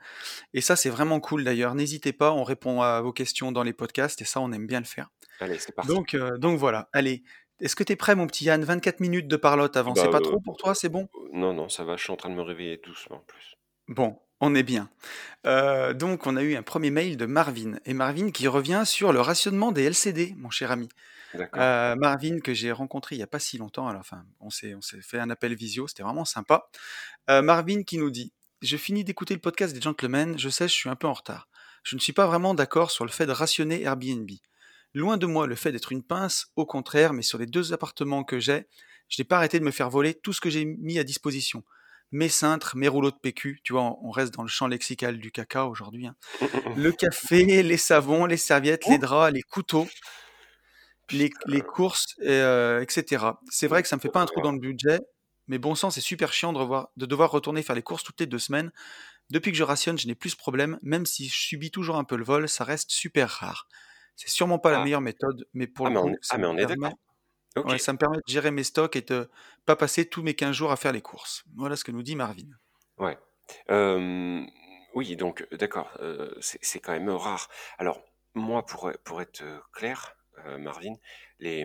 Et 0.53 0.61
ça 0.61 0.77
c'est 0.77 0.91
vraiment 0.91 1.21
cool 1.21 1.45
d'ailleurs. 1.45 1.75
N'hésitez 1.75 2.13
pas, 2.13 2.33
on 2.33 2.45
répond 2.45 2.83
à 2.83 3.01
vos 3.01 3.13
questions 3.13 3.53
dans 3.53 3.63
les 3.63 3.73
podcasts 3.73 4.21
et 4.23 4.25
ça 4.25 4.41
on 4.41 4.53
aime 4.53 4.67
bien 4.67 4.81
le 4.81 4.87
faire. 4.87 5.11
Allez, 5.41 5.59
c'est 5.59 5.73
parti. 5.73 5.93
Donc, 5.93 6.15
euh, 6.15 6.39
donc 6.39 6.59
voilà, 6.59 6.89
allez. 6.93 7.23
Est-ce 7.65 7.77
que 7.77 7.83
tu 7.83 7.93
es 7.95 7.97
prêt, 7.97 8.15
mon 8.15 8.27
petit 8.27 8.45
Yann? 8.45 8.63
24 8.63 9.01
minutes 9.01 9.27
de 9.27 9.37
parlotte 9.37 9.77
avant, 9.77 9.95
c'est 9.95 10.05
Bah, 10.05 10.11
pas 10.11 10.17
euh, 10.19 10.21
trop 10.21 10.39
pour 10.39 10.57
toi, 10.59 10.75
c'est 10.75 10.91
bon? 10.91 11.09
Non, 11.33 11.55
non, 11.55 11.69
ça 11.69 11.83
va, 11.83 11.97
je 11.97 12.03
suis 12.03 12.13
en 12.13 12.17
train 12.17 12.29
de 12.29 12.35
me 12.35 12.43
réveiller 12.43 12.77
doucement 12.85 13.17
en 13.17 13.25
plus. 13.27 13.57
Bon, 13.89 14.19
on 14.41 14.55
est 14.55 14.63
bien. 14.63 14.91
Euh, 15.47 15.95
donc, 15.95 16.27
on 16.27 16.37
a 16.37 16.43
eu 16.43 16.57
un 16.57 16.63
premier 16.63 16.91
mail 16.91 17.17
de 17.17 17.25
Marvin. 17.25 17.79
Et 17.87 17.95
Marvin 17.95 18.31
qui 18.31 18.49
revient 18.49 18.83
sur 18.85 19.13
le 19.15 19.21
rationnement 19.21 19.73
des 19.73 19.85
LCD, 19.85 20.35
mon 20.37 20.51
cher 20.51 20.71
ami. 20.71 20.89
Euh, 21.57 21.97
Marvin, 21.97 22.39
que 22.41 22.55
j'ai 22.55 22.71
rencontré 22.71 23.17
il 23.17 23.19
n'y 23.19 23.25
a 23.25 23.29
pas 23.29 23.39
si 23.39 23.59
longtemps, 23.59 23.89
alors, 23.89 24.01
enfin, 24.01 24.25
on 24.41 24.51
s'est, 24.51 24.75
on 24.75 24.81
s'est 24.81 25.01
fait 25.01 25.19
un 25.19 25.31
appel 25.31 25.55
visio, 25.55 25.89
c'était 25.89 26.03
vraiment 26.03 26.25
sympa. 26.25 26.69
Euh, 27.31 27.43
Marvin 27.43 27.83
qui 27.83 27.99
nous 27.99 28.11
dit 28.11 28.33
Je 28.63 28.77
finis 28.77 29.05
d'écouter 29.05 29.35
le 29.35 29.41
podcast 29.41 29.75
des 29.75 29.81
gentlemen, 29.81 30.39
je 30.39 30.49
sais, 30.49 30.69
je 30.69 30.75
suis 30.75 30.89
un 30.91 30.97
peu 30.97 31.07
en 31.07 31.15
retard. 31.15 31.49
Je 31.83 31.97
ne 31.97 32.01
suis 32.01 32.13
pas 32.13 32.27
vraiment 32.27 32.55
d'accord 32.55 32.91
sur 32.91 33.05
le 33.05 33.11
fait 33.11 33.27
de 33.27 33.33
rationner 33.33 33.83
Airbnb. 33.83 34.31
Loin 34.95 35.17
de 35.17 35.27
moi 35.27 35.47
le 35.47 35.57
fait 35.57 35.73
d'être 35.73 35.93
une 35.93 36.03
pince, 36.05 36.47
au 36.57 36.67
contraire, 36.67 37.13
mais 37.13 37.23
sur 37.23 37.37
les 37.39 37.47
deux 37.47 37.73
appartements 37.73 38.23
que 38.25 38.39
j'ai, 38.39 38.67
je 39.09 39.21
n'ai 39.21 39.25
pas 39.25 39.37
arrêté 39.37 39.59
de 39.59 39.65
me 39.65 39.71
faire 39.73 39.91
voler 39.91 40.15
tout 40.15 40.33
ce 40.33 40.41
que 40.41 40.51
j'ai 40.51 40.65
mis 40.65 40.99
à 40.99 41.05
disposition. 41.05 41.65
Mes 42.13 42.29
cintres, 42.29 42.77
mes 42.77 42.87
rouleaux 42.87 43.11
de 43.11 43.17
PQ, 43.17 43.61
tu 43.65 43.73
vois, 43.73 43.97
on 44.03 44.11
reste 44.11 44.33
dans 44.35 44.43
le 44.43 44.49
champ 44.49 44.69
lexical 44.69 45.19
du 45.19 45.33
caca 45.33 45.67
aujourd'hui. 45.67 46.07
hein. 46.07 46.15
Le 46.77 46.93
café, 46.93 47.63
les 47.63 47.77
savons, 47.77 48.27
les 48.27 48.37
serviettes, 48.37 48.87
les 48.87 48.99
draps, 48.99 49.33
les 49.35 49.43
couteaux, 49.43 49.89
les, 51.11 51.31
les 51.47 51.61
courses, 51.61 52.15
et, 52.21 52.29
euh, 52.31 52.81
etc. 52.81 53.41
C'est 53.51 53.67
vrai 53.67 53.83
que 53.83 53.89
ça 53.89 53.97
me 53.97 54.01
fait 54.01 54.09
pas 54.11 54.21
un 54.23 54.27
trou 54.27 54.41
dans 54.43 54.53
le 54.53 54.59
budget, 54.61 55.01
mais 55.49 55.59
bon 55.59 55.75
sang, 55.75 55.91
c'est 55.91 56.01
super 56.01 56.33
chiant 56.33 56.53
de, 56.53 56.59
revoir- 56.59 56.89
de 56.97 57.07
devoir 57.07 57.31
retourner 57.31 57.63
faire 57.63 57.75
les 57.77 57.83
courses 57.83 58.05
toutes 58.05 58.21
les 58.21 58.27
deux 58.27 58.39
semaines. 58.39 58.71
Depuis 59.31 59.51
que 59.53 59.59
je 59.59 59.65
rationne, 59.65 59.99
je 59.99 60.07
n'ai 60.07 60.15
plus 60.15 60.31
ce 60.31 60.37
problème, 60.37 60.79
même 60.83 61.07
si 61.07 61.29
je 61.29 61.35
subis 61.35 61.71
toujours 61.71 61.97
un 61.97 62.05
peu 62.05 62.17
le 62.17 62.25
vol, 62.25 62.49
ça 62.49 62.65
reste 62.65 62.91
super 62.91 63.29
rare. 63.29 63.67
C'est 64.17 64.29
sûrement 64.31 64.59
pas 64.59 64.71
la 64.71 64.81
Ah. 64.81 64.85
meilleure 64.85 65.01
méthode, 65.01 65.47
mais 65.55 65.67
pour 65.67 65.87
Ah, 65.87 65.91
le 65.91 65.95
mais 65.97 66.01
coup, 66.13 66.17
ça 66.23 66.35
ah, 66.35 66.39
mais 66.39 66.45
me 66.45 66.49
on 66.51 66.57
est 66.57 66.67
permet- 66.67 66.77
d'accord. 66.77 66.99
Ok. 67.57 67.67
ouais, 67.71 67.79
ça 67.79 67.93
me 67.93 67.99
permet 67.99 68.17
de 68.19 68.23
gérer 68.27 68.51
mes 68.51 68.65
stocks 68.65 68.97
et 68.97 69.03
de 69.03 69.29
pas 69.67 69.77
passer 69.77 70.09
tous 70.09 70.23
mes 70.23 70.35
15 70.35 70.55
jours 70.57 70.73
à 70.73 70.77
faire 70.77 70.93
les 70.93 71.03
courses. 71.03 71.45
Voilà 71.57 71.77
ce 71.77 71.85
que 71.85 71.93
nous 71.93 72.03
dit 72.03 72.17
Marvin. 72.17 72.49
Ouais. 72.99 73.19
Euh, 73.71 74.45
oui, 74.95 75.17
donc 75.17 75.47
d'accord, 75.53 75.91
euh, 76.01 76.33
c'est 76.41 76.81
quand 76.81 76.93
même 76.93 77.11
rare. 77.11 77.49
Alors, 77.79 78.03
moi, 78.35 78.65
pour, 78.67 78.91
pour 79.05 79.21
être 79.23 79.43
euh, 79.43 79.59
clair, 79.73 80.17
euh, 80.47 80.59
Marvin, 80.59 80.95
les... 81.39 81.65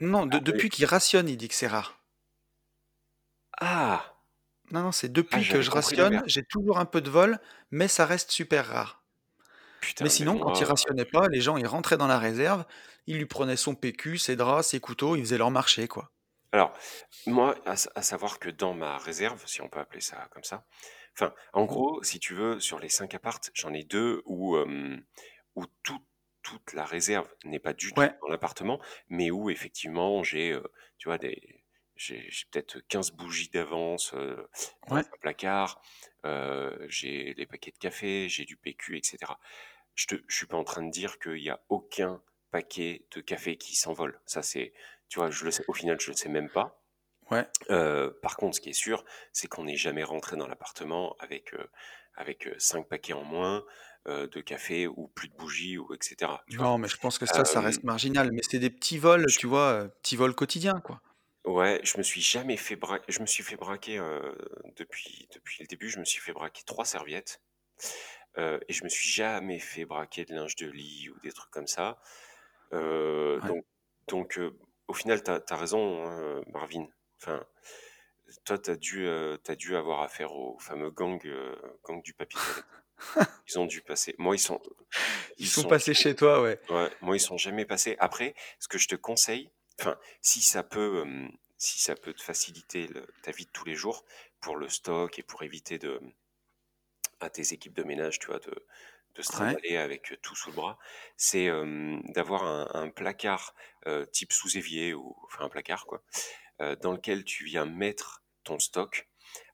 Non, 0.00 0.26
de- 0.26 0.36
Ah, 0.36 0.40
depuis 0.40 0.68
qu'il 0.70 0.84
rationne, 0.86 1.28
il 1.28 1.36
dit 1.36 1.48
que 1.48 1.54
c'est 1.54 1.66
rare. 1.66 2.00
Ah! 3.60 4.04
Non, 4.70 4.82
non, 4.82 4.92
c'est 4.92 5.10
depuis 5.10 5.44
Ah, 5.48 5.52
que 5.52 5.60
je 5.60 5.70
rationne, 5.70 6.22
j'ai 6.26 6.44
toujours 6.44 6.78
un 6.78 6.84
peu 6.84 7.00
de 7.00 7.10
vol, 7.10 7.38
mais 7.72 7.88
ça 7.88 8.06
reste 8.06 8.30
super 8.30 8.66
rare. 8.66 8.99
Putain, 9.90 10.04
Mais 10.04 10.08
mais 10.08 10.10
sinon, 10.10 10.38
quand 10.38 10.60
il 10.60 10.64
rationnait 10.64 11.04
pas, 11.04 11.28
les 11.28 11.40
gens 11.40 11.56
ils 11.56 11.66
rentraient 11.66 11.96
dans 11.96 12.06
la 12.06 12.18
réserve, 12.18 12.64
ils 13.06 13.18
lui 13.18 13.26
prenaient 13.26 13.56
son 13.56 13.74
PQ, 13.74 14.18
ses 14.18 14.36
draps, 14.36 14.66
ses 14.66 14.80
couteaux, 14.80 15.16
ils 15.16 15.22
faisaient 15.22 15.38
leur 15.38 15.50
marché, 15.50 15.86
quoi. 15.88 16.12
Alors, 16.52 16.76
moi, 17.26 17.54
à, 17.66 17.76
sa- 17.76 17.90
à 17.94 18.02
savoir 18.02 18.38
que 18.40 18.48
dans 18.50 18.74
ma 18.74 18.98
réserve, 18.98 19.46
si 19.46 19.60
on 19.62 19.68
peut 19.68 19.78
appeler 19.78 20.00
ça 20.00 20.28
comme 20.32 20.42
ça, 20.44 20.66
enfin, 21.16 21.32
en 21.52 21.64
gros, 21.64 22.02
si 22.02 22.18
tu 22.18 22.34
veux, 22.34 22.58
sur 22.60 22.80
les 22.80 22.88
cinq 22.88 23.14
appartes, 23.14 23.50
j'en 23.54 23.72
ai 23.72 23.84
deux 23.84 24.22
où, 24.26 24.56
euh, 24.56 24.96
où 25.54 25.66
tout- 25.84 26.04
toute 26.42 26.72
la 26.72 26.84
réserve 26.84 27.28
n'est 27.44 27.60
pas 27.60 27.72
du 27.74 27.94
tout 27.94 27.96
Ouais. 27.96 28.14
dans 28.22 28.28
l'appartement, 28.28 28.80
mais 29.08 29.30
où 29.30 29.50
effectivement 29.50 30.22
j'ai, 30.24 30.52
euh, 30.52 30.62
tu 30.98 31.08
vois, 31.08 31.18
des, 31.18 31.64
j'ai 31.96 32.26
j'ai 32.30 32.46
peut-être 32.50 32.80
15 32.88 33.10
bougies 33.12 33.50
d'avance 33.50 34.12
euh, 34.14 34.36
dans 34.88 34.96
Ouais. 34.96 35.04
un 35.14 35.18
placard, 35.20 35.82
euh, 36.24 36.76
j'ai 36.88 37.34
les 37.34 37.46
paquets 37.46 37.70
de 37.72 37.78
café, 37.78 38.28
j'ai 38.28 38.44
du 38.46 38.56
PQ, 38.56 38.96
etc. 38.98 39.38
Je 39.94 40.06
je 40.28 40.36
suis 40.36 40.46
pas 40.46 40.56
en 40.56 40.64
train 40.64 40.82
de 40.82 40.90
dire 40.90 41.18
qu'il 41.18 41.38
y 41.38 41.50
a 41.50 41.62
aucun 41.68 42.22
paquet 42.50 43.06
de 43.12 43.20
café 43.20 43.56
qui 43.56 43.76
s'envole. 43.76 44.20
Ça, 44.26 44.42
c'est, 44.42 44.72
tu 45.08 45.18
vois, 45.18 45.30
je 45.30 45.44
le 45.44 45.50
sais, 45.50 45.64
au 45.68 45.72
final, 45.74 46.00
je 46.00 46.10
le 46.10 46.16
sais 46.16 46.28
même 46.28 46.50
pas. 46.50 46.82
Ouais. 47.30 47.46
Euh, 47.70 48.10
par 48.22 48.36
contre, 48.36 48.56
ce 48.56 48.60
qui 48.60 48.70
est 48.70 48.72
sûr, 48.74 49.04
c'est 49.32 49.48
qu'on 49.48 49.64
n'est 49.64 49.76
jamais 49.76 50.04
rentré 50.04 50.36
dans 50.36 50.46
l'appartement 50.48 51.16
avec, 51.20 51.54
euh, 51.54 51.66
avec 52.14 52.46
euh, 52.48 52.54
cinq 52.58 52.88
paquets 52.88 53.12
en 53.12 53.24
moins 53.24 53.64
euh, 54.08 54.26
de 54.28 54.40
café 54.40 54.86
ou 54.88 55.08
plus 55.08 55.28
de 55.28 55.36
bougies 55.36 55.78
ou 55.78 55.92
etc. 55.94 56.44
Tu 56.48 56.58
vois. 56.58 56.70
Non, 56.70 56.76
mais 56.78 56.88
je 56.88 56.96
pense 56.98 57.18
que 57.18 57.24
ça, 57.26 57.44
ça 57.46 57.60
Euh, 57.60 57.62
reste 57.62 57.82
marginal. 57.84 58.30
Mais 58.32 58.42
c'est 58.42 58.58
des 58.58 58.68
petits 58.70 58.98
vols, 58.98 59.24
je- 59.28 59.38
tu 59.38 59.46
vois, 59.46 59.70
euh, 59.84 59.88
petits 59.88 60.16
vols 60.16 60.34
quotidiens, 60.34 60.80
quoi. 60.80 61.00
Ouais, 61.46 61.80
je 61.84 61.96
me 61.98 62.02
suis 62.02 62.20
jamais 62.20 62.56
fait 62.56 62.76
braquer. 62.76 63.04
Je 63.12 63.20
me 63.20 63.26
suis 63.26 63.42
fait 63.42 63.56
braquer 63.56 63.98
euh, 63.98 64.34
depuis, 64.76 65.26
depuis 65.34 65.62
le 65.62 65.66
début. 65.66 65.88
Je 65.88 65.98
me 65.98 66.04
suis 66.04 66.20
fait 66.20 66.32
braquer 66.32 66.62
trois 66.66 66.84
serviettes. 66.84 67.42
Euh, 68.38 68.58
et 68.68 68.72
je 68.72 68.84
me 68.84 68.88
suis 68.88 69.08
jamais 69.08 69.58
fait 69.58 69.84
braquer 69.84 70.24
de 70.24 70.34
linge 70.34 70.56
de 70.56 70.68
lit 70.70 71.08
ou 71.10 71.18
des 71.20 71.32
trucs 71.32 71.50
comme 71.50 71.66
ça. 71.66 72.00
Euh, 72.72 73.40
Ouais. 73.40 73.48
donc, 73.48 73.64
donc 74.08 74.38
euh, 74.38 74.56
au 74.88 74.94
final, 74.94 75.22
tu 75.22 75.30
as, 75.30 75.56
raison, 75.56 76.06
hein, 76.06 76.42
Marvin. 76.52 76.86
Enfin, 77.20 77.44
toi, 78.44 78.58
tu 78.58 78.70
as, 78.70 78.76
dû, 78.76 79.08
dû 79.56 79.76
avoir 79.76 80.02
affaire 80.02 80.32
au 80.34 80.58
fameux 80.58 80.90
gang, 80.90 81.20
gang 81.84 82.02
du 82.02 82.14
papier. 82.14 82.38
Ils 83.48 83.58
ont 83.58 83.66
dû 83.66 83.80
passer. 83.80 84.14
Moi, 84.18 84.36
ils 84.36 84.40
sont. 84.40 84.60
Ils 85.38 85.48
sont 85.48 85.64
passés 85.64 85.94
chez 85.94 86.14
toi, 86.14 86.42
ouais. 86.42 86.60
Ouais, 86.68 86.90
moi, 87.00 87.16
ils 87.16 87.20
sont 87.20 87.38
jamais 87.38 87.64
passés. 87.64 87.96
Après, 87.98 88.34
ce 88.58 88.68
que 88.68 88.78
je 88.78 88.86
te 88.88 88.94
conseille, 88.94 89.50
enfin, 89.80 89.98
si 90.20 90.40
ça 90.42 90.62
peut, 90.62 91.04
si 91.56 91.80
ça 91.80 91.94
peut 91.96 92.12
te 92.12 92.22
faciliter 92.22 92.86
le- 92.88 93.06
ta 93.22 93.32
vie 93.32 93.46
de 93.46 93.50
tous 93.50 93.64
les 93.64 93.74
jours 93.74 94.04
pour 94.40 94.56
le 94.56 94.68
stock 94.68 95.18
et 95.18 95.22
pour 95.22 95.42
éviter 95.42 95.78
de, 95.78 96.00
à 97.20 97.30
tes 97.30 97.52
équipes 97.52 97.74
de 97.74 97.82
ménage, 97.82 98.18
tu 98.18 98.26
vois, 98.28 98.38
de, 98.40 98.52
de 99.14 99.22
se 99.22 99.30
Ouais. 99.30 99.36
trimballer 99.36 99.76
avec 99.76 100.18
tout 100.22 100.34
sous 100.36 100.50
le 100.50 100.54
bras, 100.56 100.78
c'est 101.16 101.48
euh, 101.48 101.98
d'avoir 102.14 102.44
un, 102.44 102.68
un 102.74 102.88
placard 102.90 103.54
euh, 103.86 104.06
type 104.06 104.32
sous-évier 104.32 104.94
ou 104.94 105.16
enfin 105.24 105.44
un 105.44 105.48
placard 105.48 105.86
quoi, 105.86 106.02
euh, 106.60 106.76
dans 106.76 106.92
lequel 106.92 107.24
tu 107.24 107.44
viens 107.44 107.66
mettre 107.66 108.22
ton 108.44 108.58
stock 108.58 109.08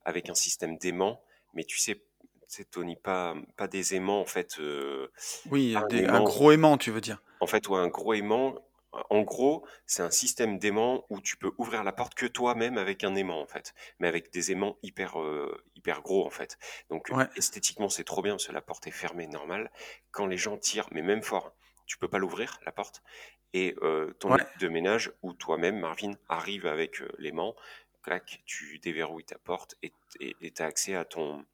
avec 0.05 0.29
un 0.31 0.35
système 0.35 0.79
d'aimant, 0.79 1.23
mais 1.55 1.65
tu 1.65 1.79
sais, 1.79 2.03
c'est 2.49 2.71
Tony, 2.71 2.97
pas, 2.97 3.35
pas 3.57 3.69
des 3.69 3.95
aimants 3.95 4.21
en 4.21 4.27
fait. 4.27 4.59
Oui, 5.47 5.75
un 5.75 5.85
des- 5.89 6.07
un 6.07 6.21
aimant 6.21 6.23
gros 6.23 6.53
aimant, 6.53 6.77
tu 6.79 6.91
veux 6.91 7.01
dire. 7.01 7.23
en 7.41 7.47
fait, 7.47 7.69
ouais, 7.69 7.79
un 7.79 7.89
gros 7.89 8.15
aimant. 8.15 8.66
En 9.11 9.23
gros, 9.23 9.67
c'est 9.87 10.03
un 10.03 10.11
système 10.11 10.59
d'aimant 10.59 11.05
où 11.11 11.21
tu 11.21 11.37
peux 11.37 11.53
ouvrir 11.59 11.85
la 11.85 11.93
porte 11.93 12.15
que 12.15 12.27
toi-même 12.27 12.79
avec 12.79 13.05
un 13.05 13.15
aimant, 13.15 13.41
en 13.41 13.47
fait. 13.47 13.75
Mais 13.99 14.09
avec 14.09 14.33
des 14.33 14.53
aimants 14.53 14.77
hyper, 14.83 15.21
euh, 15.21 15.63
hyper 15.75 16.03
gros, 16.03 16.27
en 16.27 16.31
fait. 16.31 16.59
Donc, 16.91 17.11
Ouais. 17.11 17.27
esthétiquement, 17.37 17.89
c'est 17.89 18.05
trop 18.05 18.23
bien 18.23 18.35
parce 18.35 18.47
que 18.47 18.53
la 18.53 18.63
porte 18.63 18.87
est 18.87 18.91
fermée, 18.93 19.27
normale. 19.27 19.71
Quand 20.11 20.27
les 20.27 20.39
gens 20.39 20.57
tirent, 20.59 20.89
mais 20.93 21.03
même 21.03 21.23
fort, 21.23 21.55
tu 21.87 21.99
peux 21.99 22.09
pas 22.09 22.19
l'ouvrir, 22.19 22.59
la 22.65 22.73
porte. 22.73 23.03
Et 23.53 23.75
euh, 23.83 24.13
ton 24.15 24.35
Ouais. 24.35 24.45
de 24.57 24.69
ménage 24.69 25.13
ou 25.23 25.33
toi-même, 25.33 25.79
Marvin, 25.81 26.13
arrive 26.29 26.67
avec 26.67 27.01
euh, 27.01 27.09
l'aimant, 27.19 27.55
clac, 28.03 28.43
tu 28.47 28.79
déverrouilles 28.81 29.25
ta 29.25 29.39
porte 29.39 29.77
et 29.83 29.93
tu 30.21 30.63
as 30.63 30.67
accès 30.67 30.95
à 30.95 31.05
ton, 31.05 31.45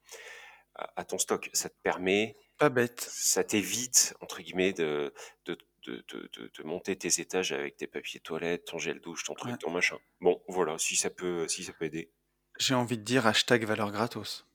à, 0.75 0.91
à 1.01 1.05
ton 1.05 1.17
stock. 1.17 1.49
Ça 1.53 1.69
te 1.69 1.75
permet 1.83 2.35
Pas 2.57 2.69
bête. 2.69 3.11
ça 3.11 3.43
t'évite, 3.43 4.15
entre 4.21 4.41
guillemets, 4.41 4.73
de, 4.73 5.13
de, 5.45 5.57
de, 5.85 6.03
de, 6.07 6.63
monter 6.63 6.95
tes 6.95 7.21
étages 7.21 7.51
avec 7.51 7.77
tes 7.77 7.87
papiers 7.87 8.19
toilettes, 8.19 8.65
ton 8.65 8.77
gel 8.77 8.99
douche, 8.99 9.23
ton 9.23 9.33
truc, 9.33 9.51
Ouais. 9.51 9.57
ton 9.57 9.69
machin. 9.71 9.97
Bon, 10.21 10.41
voilà, 10.47 10.77
si 10.77 10.95
ça 10.95 11.09
peut, 11.09 11.47
si 11.47 11.63
ça 11.63 11.73
peut 11.73 11.85
aider. 11.85 12.11
J'ai 12.59 12.75
envie 12.75 12.97
de 12.97 13.03
dire 13.03 13.25
hashtag 13.27 13.65
valeur 13.65 13.91
gratos. 13.91 14.47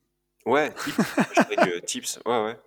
Ouais, 0.46 0.72
tips, 0.72 0.98
hashtag, 1.18 1.68
euh, 1.68 1.80
tips, 1.80 2.20
ouais, 2.24 2.44
ouais. 2.44 2.58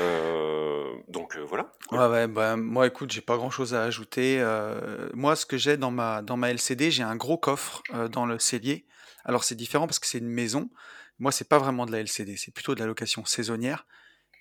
Euh, 0.00 0.92
donc 1.08 1.36
euh, 1.36 1.40
voilà. 1.40 1.72
Ouais, 1.92 2.06
ouais, 2.06 2.26
bah, 2.28 2.56
moi, 2.56 2.86
écoute, 2.86 3.10
j'ai 3.12 3.20
pas 3.22 3.36
grand 3.36 3.50
chose 3.50 3.72
à 3.72 3.84
ajouter. 3.84 4.40
Euh, 4.40 5.08
moi, 5.14 5.36
ce 5.36 5.46
que 5.46 5.56
j'ai 5.56 5.76
dans 5.76 5.90
ma, 5.90 6.22
dans 6.22 6.36
ma 6.36 6.50
LCD, 6.50 6.90
j'ai 6.90 7.02
un 7.02 7.16
gros 7.16 7.38
coffre 7.38 7.82
dans 8.10 8.26
le 8.26 8.38
cellier. 8.38 8.86
Alors, 9.24 9.44
c'est 9.44 9.54
différent 9.54 9.86
parce 9.86 9.98
que 9.98 10.06
c'est 10.06 10.18
une 10.18 10.28
maison. 10.28 10.70
Moi, 11.18 11.32
c'est 11.32 11.48
pas 11.48 11.58
vraiment 11.58 11.86
de 11.86 11.92
la 11.92 12.00
LCD, 12.00 12.36
c'est 12.36 12.52
plutôt 12.52 12.74
de 12.74 12.80
la 12.80 12.86
location 12.86 13.24
saisonnière. 13.24 13.86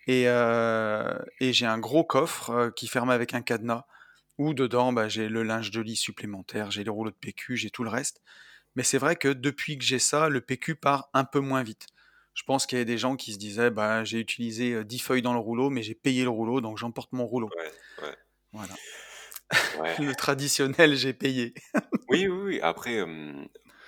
Et, 0.10 0.24
euh, 0.28 1.20
et 1.40 1.54
j'ai 1.54 1.68
un 1.68 1.78
gros 1.78 2.04
coffre 2.04 2.50
euh, 2.50 2.72
qui 2.72 2.88
ferme 2.88 3.12
avec 3.12 3.36
un 3.36 3.44
cadenas, 3.44 3.86
où 4.40 4.56
dedans, 4.56 4.92
bah, 4.92 5.08
j'ai 5.08 5.30
le 5.30 5.44
linge 5.44 5.70
de 5.70 5.82
lit 5.82 5.96
supplémentaire, 5.96 6.72
j'ai 6.72 6.84
les 6.84 6.90
rouleaux 6.90 7.12
de 7.12 7.16
PQ, 7.16 7.58
j'ai 7.58 7.70
tout 7.70 7.84
le 7.84 7.92
reste. 7.92 8.20
Mais 8.76 8.84
c'est 8.84 9.00
vrai 9.00 9.18
que 9.18 9.28
depuis 9.30 9.78
que 9.78 9.84
j'ai 9.86 10.00
ça, 10.00 10.30
le 10.30 10.42
PQ 10.42 10.76
part 10.78 11.10
un 11.14 11.26
peu 11.26 11.40
moins 11.40 11.64
vite. 11.64 11.88
Je 12.34 12.44
pense 12.44 12.66
qu'il 12.66 12.80
y 12.80 12.82
a 12.82 12.86
des 12.86 12.98
gens 12.98 13.18
qui 13.18 13.34
se 13.34 13.38
disaient, 13.38 13.72
bah, 13.72 14.04
j'ai 14.04 14.20
utilisé 14.20 14.74
euh, 14.74 14.84
10 14.84 15.00
feuilles 15.00 15.22
dans 15.22 15.34
le 15.34 15.40
rouleau, 15.40 15.70
mais 15.70 15.84
j'ai 15.84 15.96
payé 15.96 16.24
le 16.24 16.30
rouleau, 16.30 16.62
donc 16.62 16.78
j'emporte 16.80 17.12
mon 17.14 17.28
rouleau. 17.28 17.50
Ouais, 17.56 17.72
ouais, 18.04 18.18
Voilà. 18.54 18.76
ouais. 19.74 19.96
Le 20.00 20.16
traditionnel, 20.16 20.96
j'ai 20.96 21.14
payé. 21.14 21.54
Oui, 22.08 22.28
oui, 22.28 22.40
oui. 22.44 22.62
Après, 22.62 22.98
euh, 22.98 23.46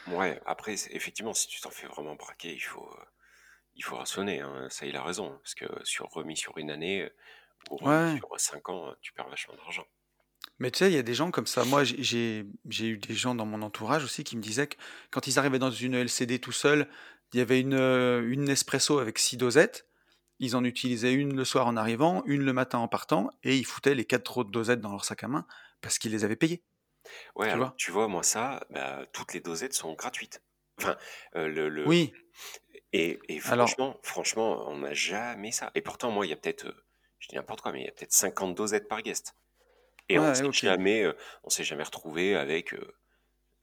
Ouais, 0.08 0.42
après, 0.46 0.74
effectivement, 0.74 1.34
si 1.34 1.48
tu 1.48 1.62
t'en 1.62 1.70
fais 1.70 1.88
vraiment 1.88 2.16
braquer, 2.16 2.54
il 2.54 2.60
faut, 2.60 2.88
euh, 2.88 3.04
il 3.76 3.84
faut 3.84 3.96
rationner. 3.98 4.42
hein. 4.42 4.68
Ça, 4.70 4.86
il 4.86 4.96
a 4.96 5.04
raison. 5.04 5.38
Parce 5.44 5.56
que 5.56 5.66
sur 5.84 6.08
remis 6.10 6.38
sur 6.38 6.58
une 6.58 6.72
année 6.72 7.04
euh, 7.04 7.10
ou 7.70 7.78
remis 7.78 8.12
Ouais. 8.14 8.18
sur 8.18 8.30
cinq 8.40 8.70
ans, 8.70 8.90
euh, 8.90 8.94
tu 9.02 9.14
perds 9.14 9.30
vachement 9.30 9.56
d'argent. 9.56 9.86
Mais 10.60 10.72
tu 10.72 10.80
sais, 10.80 10.92
il 10.92 10.96
y 10.96 11.00
a 11.00 11.04
des 11.04 11.14
gens 11.14 11.32
comme 11.32 11.48
ça. 11.48 11.66
Moi, 11.66 11.84
j'ai 11.84 12.02
j'ai- 12.04 12.46
j'ai 12.70 12.88
eu 12.88 12.98
des 12.98 13.14
gens 13.16 13.36
dans 13.36 13.46
mon 13.46 13.62
entourage 13.62 14.04
aussi 14.04 14.24
qui 14.24 14.38
me 14.38 14.42
disaient 14.42 14.68
que 14.68 14.76
quand 15.10 15.28
ils 15.28 15.40
arrivaient 15.40 15.60
dans 15.60 15.72
une 15.72 15.96
LCD 15.96 16.40
tout 16.40 16.52
seuls, 16.52 16.88
il 17.34 17.38
y 17.40 17.42
avait 17.42 17.60
une, 17.60 17.74
euh, 17.74 18.22
une 18.30 18.44
Nespresso 18.44 19.00
avec 19.00 19.18
six 19.20 19.38
dosettes. 19.38 19.88
Ils 20.40 20.56
en 20.56 20.64
utilisaient 20.64 21.14
une 21.14 21.36
le 21.36 21.46
soir 21.46 21.68
en 21.68 21.78
arrivant, 21.78 22.24
une 22.26 22.44
le 22.44 22.54
matin 22.54 22.80
en 22.80 22.88
partant, 22.88 23.30
et 23.44 23.58
ils 23.58 23.66
foutaient 23.66 23.96
les 23.96 24.06
quatre 24.06 24.38
autres 24.38 24.50
dosettes 24.52 24.82
dans 24.82 24.92
leur 24.92 25.06
sac 25.06 25.24
à 25.24 25.28
main 25.28 25.46
parce 25.82 25.98
qu'ils 26.00 26.12
les 26.12 26.24
avaient 26.26 26.36
payées. 26.36 26.64
Ouais, 27.36 27.48
Tu 27.48 27.54
alors, 27.54 27.68
vois? 27.70 27.76
tu 27.78 27.92
vois, 27.92 28.08
moi, 28.08 28.24
ça, 28.24 28.66
bah, 28.70 29.06
toutes 29.14 29.34
les 29.34 29.40
dosettes 29.40 29.74
sont 29.74 29.94
gratuites. 29.94 30.42
Enfin, 30.80 30.98
euh, 31.36 31.48
le, 31.48 31.70
le- 31.70 31.88
Oui. 31.88 32.14
Et, 32.94 33.20
et 33.30 33.40
Alors, 33.44 33.76
franchement, 33.76 33.98
franchement, 34.04 34.68
on 34.70 34.80
n'a 34.80 34.94
jamais 34.94 35.52
ça. 35.52 35.72
Et 35.76 35.82
pourtant, 35.82 36.12
moi, 36.12 36.26
il 36.26 36.30
y 36.30 36.34
a 36.34 36.38
peut-être, 36.38 36.66
euh, 36.68 36.86
je 37.20 37.30
dis 37.30 37.36
n'importe 37.36 37.62
quoi, 37.62 37.72
mais 37.72 37.82
il 37.82 37.86
y 37.86 37.90
a 37.90 37.92
peut-être 37.92 38.14
50 38.14 38.56
dosettes 38.56 38.88
par 38.88 39.02
guest. 39.02 39.36
Et 40.10 40.20
on 40.20 40.34
ouais, 40.34 40.34
s'est 40.34 40.44
ok. 40.44 40.66
jamais, 40.66 41.04
euh, 41.06 41.14
on 41.44 41.50
s'est 41.52 41.64
jamais 41.66 41.84
retrouvé 41.84 42.36
avec 42.36 42.74
euh, 42.74 42.96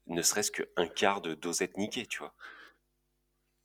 ne 0.09 0.23
serait-ce 0.23 0.53
qu'un 0.53 0.89
quart 0.89 1.23
de 1.23 1.35
dosette 1.35 1.77
niquée, 1.79 2.07
tu 2.07 2.21
vois. 2.21 2.35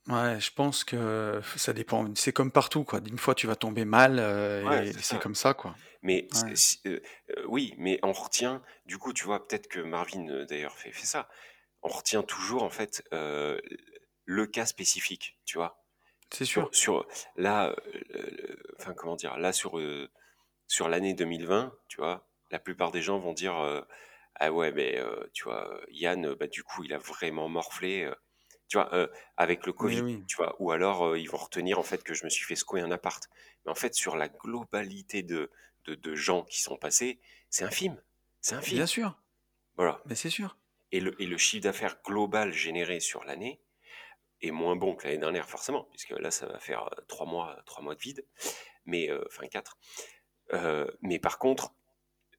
Ouais, 0.08 0.38
je 0.38 0.50
pense 0.52 0.84
que 0.84 1.40
ça 1.56 1.72
dépend. 1.72 2.14
C'est 2.14 2.32
comme 2.32 2.52
partout, 2.52 2.84
quoi. 2.84 3.00
Une 3.06 3.16
fois, 3.18 3.34
tu 3.34 3.46
vas 3.46 3.56
tomber 3.56 3.86
mal, 3.86 4.18
euh, 4.18 4.62
Ouais, 4.62 4.84
et 4.90 4.92
c'est 4.92 5.00
c'est 5.00 5.18
ça. 5.18 5.18
comme 5.18 5.34
ça, 5.34 5.54
quoi. 5.54 5.78
Mais 6.02 6.28
c'est- 6.32 6.44
Ouais. 6.44 6.56
c'est- 6.56 6.86
euh, 6.88 7.00
euh, 7.38 7.44
oui, 7.48 7.74
mais 7.78 7.98
on 8.02 8.12
retient, 8.12 8.62
du 8.86 8.98
coup, 8.98 9.12
tu 9.14 9.24
vois, 9.24 9.46
peut-être 9.46 9.68
que 9.68 9.80
Marvin, 9.80 10.28
euh, 10.28 10.46
d'ailleurs, 10.46 10.76
fait, 10.78 10.92
fait 10.92 11.06
ça. 11.06 11.28
On 11.82 11.88
retient 11.88 12.22
toujours, 12.24 12.62
en 12.64 12.70
fait, 12.70 13.04
le 14.24 14.46
cas 14.46 14.66
spécifique, 14.66 15.38
tu 15.44 15.58
vois. 15.58 15.84
C'est 16.30 16.44
sûr. 16.44 16.68
Sur, 16.72 17.04
sur 17.04 17.30
là, 17.36 17.74
euh, 18.14 18.56
enfin, 18.80 18.94
comment 18.94 19.16
dire, 19.16 19.38
là, 19.38 19.52
sur, 19.52 19.78
euh, 19.78 20.10
sur 20.66 20.88
l'année 20.88 21.14
2020, 21.14 21.76
tu 21.88 21.98
vois, 21.98 22.28
la 22.50 22.58
plupart 22.58 22.90
des 22.90 23.02
gens 23.02 23.18
vont 23.18 23.32
dire 23.32 23.56
euh, 23.58 23.82
Ah 24.36 24.52
ouais, 24.52 24.72
mais 24.72 25.00
tu 25.32 25.44
vois, 25.44 25.80
Yann, 25.90 26.34
bah, 26.34 26.46
du 26.46 26.62
coup, 26.64 26.84
il 26.84 26.92
a 26.92 26.98
vraiment 26.98 27.48
morflé, 27.48 28.10
tu 28.68 28.78
vois, 28.78 29.08
avec 29.36 29.66
le 29.66 29.72
Covid, 29.72 30.00
oui. 30.00 30.24
tu 30.26 30.36
vois, 30.36 30.56
ou 30.58 30.72
alors 30.72 31.16
ils 31.16 31.30
vont 31.30 31.36
retenir 31.36 31.78
en 31.78 31.82
fait 31.82 32.02
que 32.02 32.14
je 32.14 32.24
me 32.24 32.30
suis 32.30 32.44
fait 32.44 32.56
secouer 32.56 32.80
un 32.80 32.90
appart. 32.90 33.28
Mais 33.64 33.70
en 33.70 33.76
fait, 33.76 33.94
sur 33.94 34.16
la 34.16 34.28
globalité 34.28 35.22
de, 35.22 35.50
de, 35.84 35.94
de 35.94 36.14
gens 36.14 36.42
qui 36.44 36.60
sont 36.60 36.76
passés, 36.76 37.20
c'est 37.50 37.64
infime. 37.64 38.00
C'est 38.40 38.56
infime. 38.56 38.76
Bien 38.78 38.86
sûr. 38.86 39.16
Voilà. 39.76 40.02
Mais 40.06 40.14
c'est 40.14 40.30
sûr. 40.30 40.56
Et 40.92 41.00
le, 41.00 41.20
et 41.20 41.26
le 41.26 41.38
chiffre 41.38 41.62
d'affaires 41.62 41.96
global 42.04 42.52
généré 42.52 43.00
sur 43.00 43.24
l'année 43.24 43.60
est 44.40 44.50
moins 44.50 44.76
bon 44.76 44.94
que 44.94 45.06
l'année 45.06 45.18
dernière, 45.18 45.48
forcément, 45.48 45.84
puisque 45.90 46.10
là, 46.10 46.30
ça 46.30 46.46
va 46.46 46.58
faire 46.58 46.84
euh, 46.84 47.02
trois 47.08 47.26
mois, 47.26 47.56
trois 47.66 47.82
mois 47.82 47.94
de 47.94 48.00
vide, 48.00 48.26
mais 48.84 49.10
euh, 49.10 49.22
enfin 49.26 49.46
quatre. 49.46 49.78
Euh, 50.52 50.86
mais 51.00 51.18
par 51.18 51.38
contre, 51.38 51.72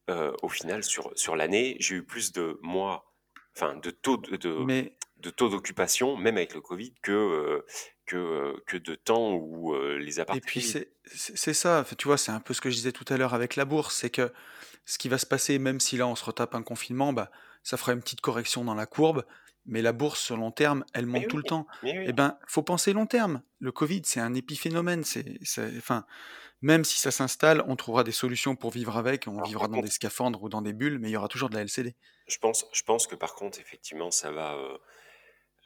euh, 0.10 0.34
au 0.44 0.50
final, 0.50 0.84
sur, 0.84 1.12
sur 1.18 1.36
l'année, 1.36 1.78
j'ai 1.80 1.96
eu 1.96 2.04
plus 2.06 2.32
de 2.32 2.60
mois, 2.62 3.12
enfin 3.56 3.76
de 3.76 3.90
taux 3.90 4.18
de, 4.18 4.36
de, 4.36 4.50
Mais 4.64 4.96
de 5.18 5.30
taux 5.32 5.50
d'occupation, 5.50 6.18
même 6.18 6.38
avec 6.38 6.54
le 6.54 6.62
Covid, 6.62 6.94
que, 7.02 7.12
euh, 7.12 7.66
que, 8.06 8.16
euh, 8.16 8.64
que 8.68 8.78
de 8.78 8.94
temps 8.96 9.34
où 9.34 9.74
euh, 9.74 9.98
les 9.98 10.20
Et 10.20 10.22
appartements 10.22 10.46
puis 10.46 10.70
étaient 10.70 10.80
vides. 10.80 10.90
c'est 11.06 11.54
ça, 11.54 11.84
tu 11.98 12.08
vois, 12.08 12.18
c'est 12.18 12.32
un 12.32 12.40
peu 12.40 12.54
ce 12.54 12.62
que 12.62 12.70
je 12.70 12.76
disais 12.76 12.92
tout 12.92 13.06
à 13.12 13.18
l'heure 13.18 13.34
avec 13.34 13.56
la 13.56 13.66
bourse, 13.66 13.96
c'est 13.96 14.12
que 14.12 14.32
ce 14.86 15.00
qui 15.00 15.10
va 15.10 15.18
se 15.18 15.26
passer, 15.26 15.58
même 15.58 15.80
si 15.80 15.98
là 15.98 16.06
on 16.08 16.16
se 16.16 16.24
retape 16.24 16.54
un 16.54 16.62
confinement, 16.62 17.12
bah, 17.14 17.32
ça 17.64 17.78
fera 17.78 17.94
une 17.94 18.02
petite 18.02 18.22
correction 18.22 18.64
dans 18.64 18.76
la 18.76 18.86
courbe, 18.86 19.26
mais 19.66 19.82
la 19.82 19.94
bourse 19.94 20.22
sur 20.22 20.38
long 20.38 20.52
terme, 20.52 20.86
elle 20.94 21.06
monte 21.08 21.28
tout 21.28 21.38
le 21.38 21.44
temps. 21.44 21.68
oui. 21.82 21.94
Eh 22.06 22.14
ben, 22.14 22.38
faut 22.48 22.64
penser 22.64 22.94
long 22.94 23.06
terme. 23.08 23.42
Le 23.60 23.72
Covid, 23.72 24.02
c'est 24.06 24.20
un 24.20 24.34
épiphénomène. 24.34 25.04
C'est, 25.04 25.40
c'est- 25.44 25.78
enfin, 25.78 26.06
même 26.62 26.84
si 26.86 27.00
ça 27.02 27.12
s'installe, 27.12 27.64
on 27.68 27.76
trouvera 27.78 28.04
des 28.06 28.12
solutions 28.14 28.56
pour 28.56 28.72
vivre 28.72 28.98
avec. 28.98 29.28
On 29.28 29.40
Alors, 29.40 29.44
vivra 29.44 29.68
dans 29.68 29.80
contre, 29.80 29.82
des 29.82 29.90
scaphandres 29.92 30.44
ou 30.44 30.50
dans 30.50 30.62
des 30.64 30.74
bulles, 30.74 31.00
mais 31.00 31.10
il 31.10 31.14
y 31.14 31.18
aura 31.18 31.30
toujours 31.30 31.50
de 31.50 31.56
la 31.56 31.62
LCD. 31.64 31.96
je 32.28 32.38
pense, 32.38 32.66
je 32.74 32.84
pense 32.84 33.08
que 33.08 33.16
par 33.16 33.36
contre, 33.36 33.60
effectivement, 33.60 34.12
ça 34.12 34.32
va. 34.32 34.56
euh, 34.56 34.78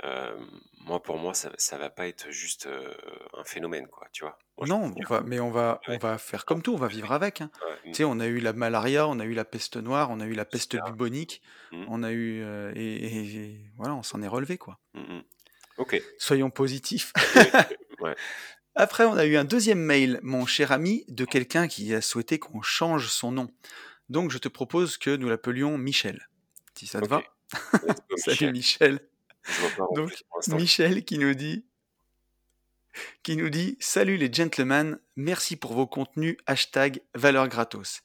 euh, 0.03 0.37
moi, 0.85 1.01
pour 1.01 1.17
moi, 1.17 1.33
ça, 1.33 1.51
ça 1.57 1.77
va 1.77 1.89
pas 1.89 2.07
être 2.07 2.31
juste 2.31 2.65
euh, 2.67 2.93
un 3.37 3.43
phénomène, 3.43 3.87
quoi, 3.87 4.07
tu 4.11 4.23
vois. 4.23 4.37
Moi, 4.57 4.67
Non, 4.67 4.93
on 4.95 5.03
va, 5.07 5.21
mais 5.21 5.39
on 5.39 5.51
va, 5.51 5.79
on 5.87 5.97
va 5.97 6.17
faire 6.17 6.45
comme 6.45 6.61
tout. 6.61 6.73
On 6.73 6.77
va 6.77 6.87
vivre 6.87 7.11
avec. 7.11 7.41
hein. 7.41 7.49
Ouais, 7.65 7.75
Tu 7.83 7.89
mm, 7.89 7.93
sais, 7.93 8.03
on 8.05 8.19
a 8.19 8.27
eu 8.27 8.39
la 8.39 8.53
malaria, 8.53 9.07
on 9.07 9.19
a 9.19 9.25
eu 9.25 9.33
la 9.33 9.45
peste 9.45 9.77
noire, 9.77 10.09
on 10.11 10.19
a 10.19 10.25
eu 10.25 10.33
la 10.33 10.45
peste 10.45 10.77
bubonique, 10.85 11.41
Mm, 11.71 11.85
on 11.87 12.01
a 12.03 12.11
eu 12.11 12.41
euh, 12.41 12.71
et, 12.75 12.95
et- 12.95 13.35
et 13.35 13.71
voilà, 13.77 13.93
on 13.95 14.01
s'en 14.03 14.21
est 14.23 14.27
relevé 14.27 14.57
quoi. 14.57 14.79
mm, 14.95 14.99
mm. 15.01 15.23
Ok. 15.77 16.01
Soyons 16.17 16.49
positifs. 16.49 17.13
Ouais. 17.99 18.15
Après, 18.75 19.03
on 19.03 19.17
a 19.17 19.25
eu 19.25 19.35
un 19.35 19.43
deuxième 19.43 19.79
mail, 19.79 20.19
mon 20.23 20.45
cher 20.45 20.71
ami, 20.71 21.03
de 21.09 21.25
quelqu'un 21.25 21.67
qui 21.67 21.93
a 21.93 21.99
souhaité 22.01 22.39
qu'on 22.39 22.61
change 22.61 23.07
son 23.09 23.31
nom. 23.33 23.49
Donc, 24.07 24.31
je 24.31 24.37
te 24.37 24.47
propose 24.47 24.97
que 24.97 25.13
nous 25.15 25.27
l'appelions 25.27 25.77
Michel, 25.77 26.29
si 26.75 26.87
ça 26.87 27.01
te 27.01 27.07
va. 27.07 27.21
Salut 28.15 28.51
Michel. 28.53 29.01
Je 29.49 29.61
vois 29.61 29.87
pas 29.87 29.93
Donc. 29.95 30.11
Michel 30.49 31.03
qui 31.03 31.17
nous 31.17 31.33
dit, 31.33 31.65
qui 33.23 33.35
nous 33.35 33.49
dit 33.49 33.77
Salut 33.79 34.17
les 34.17 34.31
gentlemen, 34.31 34.99
merci 35.15 35.55
pour 35.55 35.73
vos 35.73 35.87
contenus, 35.87 36.37
hashtag 36.47 37.01
valeur 37.15 37.47
gratos. 37.47 38.01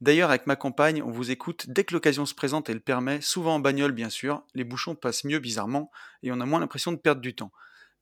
D'ailleurs, 0.00 0.30
avec 0.30 0.46
ma 0.46 0.56
compagne, 0.56 1.02
on 1.02 1.10
vous 1.10 1.30
écoute 1.30 1.66
dès 1.68 1.84
que 1.84 1.94
l'occasion 1.94 2.26
se 2.26 2.34
présente 2.34 2.68
et 2.70 2.74
le 2.74 2.80
permet, 2.80 3.20
souvent 3.20 3.56
en 3.56 3.60
bagnole 3.60 3.92
bien 3.92 4.10
sûr, 4.10 4.42
les 4.54 4.64
bouchons 4.64 4.94
passent 4.94 5.24
mieux 5.24 5.38
bizarrement 5.38 5.90
et 6.22 6.32
on 6.32 6.40
a 6.40 6.46
moins 6.46 6.60
l'impression 6.60 6.92
de 6.92 6.98
perdre 6.98 7.20
du 7.20 7.34
temps. 7.34 7.52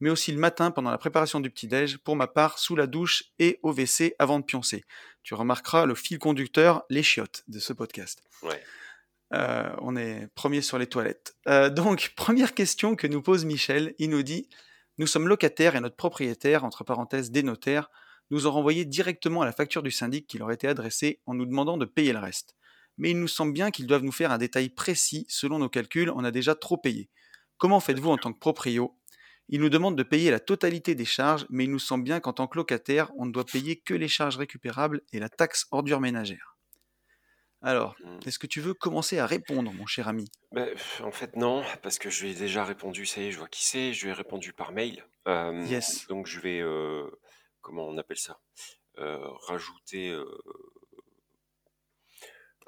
Mais 0.01 0.11
aussi 0.11 0.33
le 0.33 0.39
matin 0.39 0.71
pendant 0.71 0.91
la 0.91 0.99
préparation 0.99 1.41
du 1.41 1.51
petit-déj, 1.51 1.99
pour 1.99 2.17
ma 2.17 2.27
part, 2.27 2.59
sous 2.59 2.75
la 2.77 2.87
douche 2.87 3.25
et 3.39 3.61
au 3.63 3.73
WC 3.73 4.15
avant 4.19 4.41
de 4.41 4.45
pioncer. 4.45 4.85
Tu 5.23 5.35
remarqueras 5.35 5.87
le 5.87 5.95
fil 5.95 6.19
conducteur, 6.19 6.85
les 6.91 7.03
chiottes 7.03 7.45
de 7.49 7.59
ce 7.59 7.73
podcast. 7.73 8.23
Ouais. 8.43 8.61
Euh, 9.35 9.69
on 9.81 9.97
est 9.97 10.29
premier 10.35 10.63
sur 10.63 10.79
les 10.79 10.87
toilettes. 10.87 11.37
Euh, 11.49 11.69
donc, 11.69 12.13
première 12.17 12.55
question 12.55 12.95
que 12.95 13.07
nous 13.07 13.23
pose 13.23 13.45
Michel. 13.45 13.95
Il 13.99 14.11
nous 14.11 14.23
dit 14.23 14.49
Nous 14.99 15.07
sommes 15.07 15.29
locataires 15.29 15.75
et 15.75 15.81
notre 15.81 15.97
propriétaire, 15.97 16.65
entre 16.65 16.85
parenthèses 16.85 17.31
des 17.31 17.43
notaires, 17.43 17.91
nous 18.31 18.47
a 18.47 18.51
renvoyé 18.51 18.85
directement 18.85 19.43
à 19.43 19.45
la 19.45 19.53
facture 19.53 19.83
du 19.83 19.91
syndic 19.91 20.27
qui 20.27 20.39
leur 20.39 20.53
était 20.53 20.69
adressée 20.69 21.21
en 21.27 21.35
nous 21.35 21.47
demandant 21.47 21.77
de 21.77 21.85
payer 21.85 22.13
le 22.13 22.21
reste. 22.21 22.55
Mais 22.97 23.11
il 23.11 23.19
nous 23.19 23.29
semble 23.29 23.53
bien 23.53 23.71
qu'ils 23.71 23.87
doivent 23.87 24.05
nous 24.05 24.13
faire 24.13 24.31
un 24.31 24.39
détail 24.39 24.69
précis. 24.69 25.27
Selon 25.29 25.59
nos 25.59 25.69
calculs, 25.69 26.11
on 26.15 26.25
a 26.25 26.31
déjà 26.31 26.55
trop 26.55 26.77
payé. 26.77 27.11
Comment 27.59 27.81
faites-vous 27.81 28.11
en 28.11 28.19
tant 28.19 28.33
que 28.33 28.39
proprio? 28.39 28.97
Il 29.49 29.61
nous 29.61 29.69
demande 29.69 29.97
de 29.97 30.03
payer 30.05 30.31
la 30.31 30.41
totalité 30.41 30.95
des 30.95 31.05
charges, 31.05 31.45
mais 31.51 31.65
il 31.65 31.71
nous 31.71 31.79
semble 31.79 32.05
bien 32.05 32.21
qu'en 32.21 32.33
tant 32.33 32.47
que 32.47 32.57
locataire, 32.57 33.11
on 33.19 33.27
ne 33.27 33.33
doit 33.33 33.45
payer 33.45 33.77
que 33.77 33.95
les 33.95 34.09
charges 34.09 34.39
récupérables 34.39 35.03
et 35.13 35.19
la 35.19 35.29
taxe 35.29 35.67
ordure 35.71 36.01
ménagère. 36.01 36.54
Alors, 37.65 37.97
Mm. 38.01 38.19
est-ce 38.27 38.39
que 38.39 38.47
tu 38.47 38.61
veux 38.61 38.75
commencer 38.75 39.19
à 39.19 39.27
répondre, 39.27 39.73
mon 39.73 39.87
cher 39.87 40.07
ami? 40.07 40.27
Ben, 40.53 40.67
pff, 40.71 41.01
en 41.03 41.11
fait, 41.11 41.35
non, 41.35 41.65
parce 41.83 41.99
que 41.99 42.11
je 42.11 42.23
lui 42.25 42.33
ai 42.33 42.35
déjà 42.35 42.65
répondu, 42.65 43.07
ça 43.07 43.21
y 43.23 43.27
est, 43.29 43.33
je 43.33 43.39
vois 43.39 43.49
qui 43.49 43.65
c'est, 43.65 43.93
je 43.95 44.05
lui 44.05 44.11
ai 44.11 44.13
répondu 44.15 44.53
par 44.53 44.71
mail. 44.73 45.05
Euh, 45.27 45.65
Yes. 45.67 46.07
donc, 46.09 46.27
je 46.27 46.41
vais, 46.41 46.61
euh, 46.61 47.09
comment 47.63 47.87
on 47.89 47.97
appelle 47.97 48.19
ça? 48.19 48.39
Euh, 48.99 49.19
Rajouter, 49.49 50.11
euh, 50.11 50.25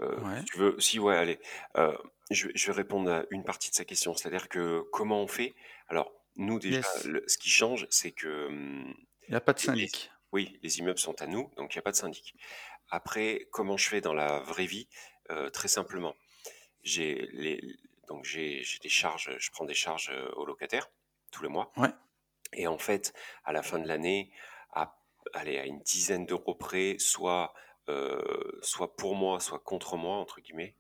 euh, 0.01 0.21
Ouais. 0.21 0.39
si 0.41 0.45
tu 0.47 0.59
veux, 0.59 0.81
si, 0.81 0.99
ouais, 0.99 1.17
allez. 1.17 1.39
Euh, 1.77 1.97
je, 2.31 2.47
vais- 2.49 2.53
je 2.57 2.67
vais 2.67 2.73
répondre 2.73 3.11
à 3.11 3.25
une 3.31 3.45
partie 3.45 3.71
de 3.71 3.75
sa 3.75 3.85
question, 3.85 4.15
c'est-à-dire 4.15 4.49
que 4.49 4.81
comment 4.93 5.23
on 5.23 5.29
fait? 5.29 5.55
Alors, 5.89 6.11
nous, 6.37 6.59
déjà, 6.59 6.79
Yes. 6.79 7.05
le- 7.05 7.23
ce 7.27 7.39
qui 7.39 7.51
change, 7.51 7.87
c'est 7.91 8.13
que, 8.13 8.47
hum, 8.49 8.95
Il 9.29 9.31
n'y 9.33 9.37
a 9.37 9.41
pas 9.41 9.53
de 9.53 9.59
les- 9.59 9.65
syndic. 9.65 10.11
oui, 10.33 10.59
les 10.63 10.79
immeubles 10.79 10.99
sont 10.99 11.21
à 11.23 11.27
nous, 11.27 11.51
donc 11.57 11.75
il 11.75 11.79
n'y 11.79 11.81
a 11.81 11.83
pas 11.83 11.93
de 11.93 11.97
syndic. 11.97 12.35
Après, 12.91 13.47
comment 13.51 13.77
je 13.77 13.89
fais 13.89 14.01
dans 14.01 14.15
la 14.15 14.41
vraie 14.41 14.67
vie 14.67 14.89
Euh, 15.31 15.51
Très 15.51 15.69
simplement, 15.69 16.15
j'ai 16.83 17.29
les, 17.33 17.61
donc 18.09 18.25
j'ai 18.25 18.63
des 18.83 18.89
charges, 18.89 19.35
je 19.39 19.51
prends 19.51 19.65
des 19.65 19.75
charges 19.75 20.11
euh, 20.13 20.31
aux 20.37 20.47
locataires 20.47 20.89
tous 21.33 21.43
les 21.43 21.49
mois, 21.49 21.73
Ouais. 21.77 21.91
et 22.53 22.67
en 22.69 22.79
fait, 22.79 23.13
à 23.45 23.53
la 23.53 23.63
fin 23.65 23.79
de 23.81 23.89
l'année, 23.89 24.31
à, 24.73 24.97
allez, 25.35 25.59
à 25.59 25.67
une 25.67 25.81
dizaine 25.81 26.27
d'euros 26.27 26.55
près, 26.55 26.97
soit 26.99 27.53
euh, 27.89 28.59
soit 28.63 28.97
pour 28.97 29.15
moi, 29.17 29.39
soit 29.41 29.59
contre 29.61 29.97
moi 29.97 30.17
entre 30.17 30.41
guillemets. 30.41 30.75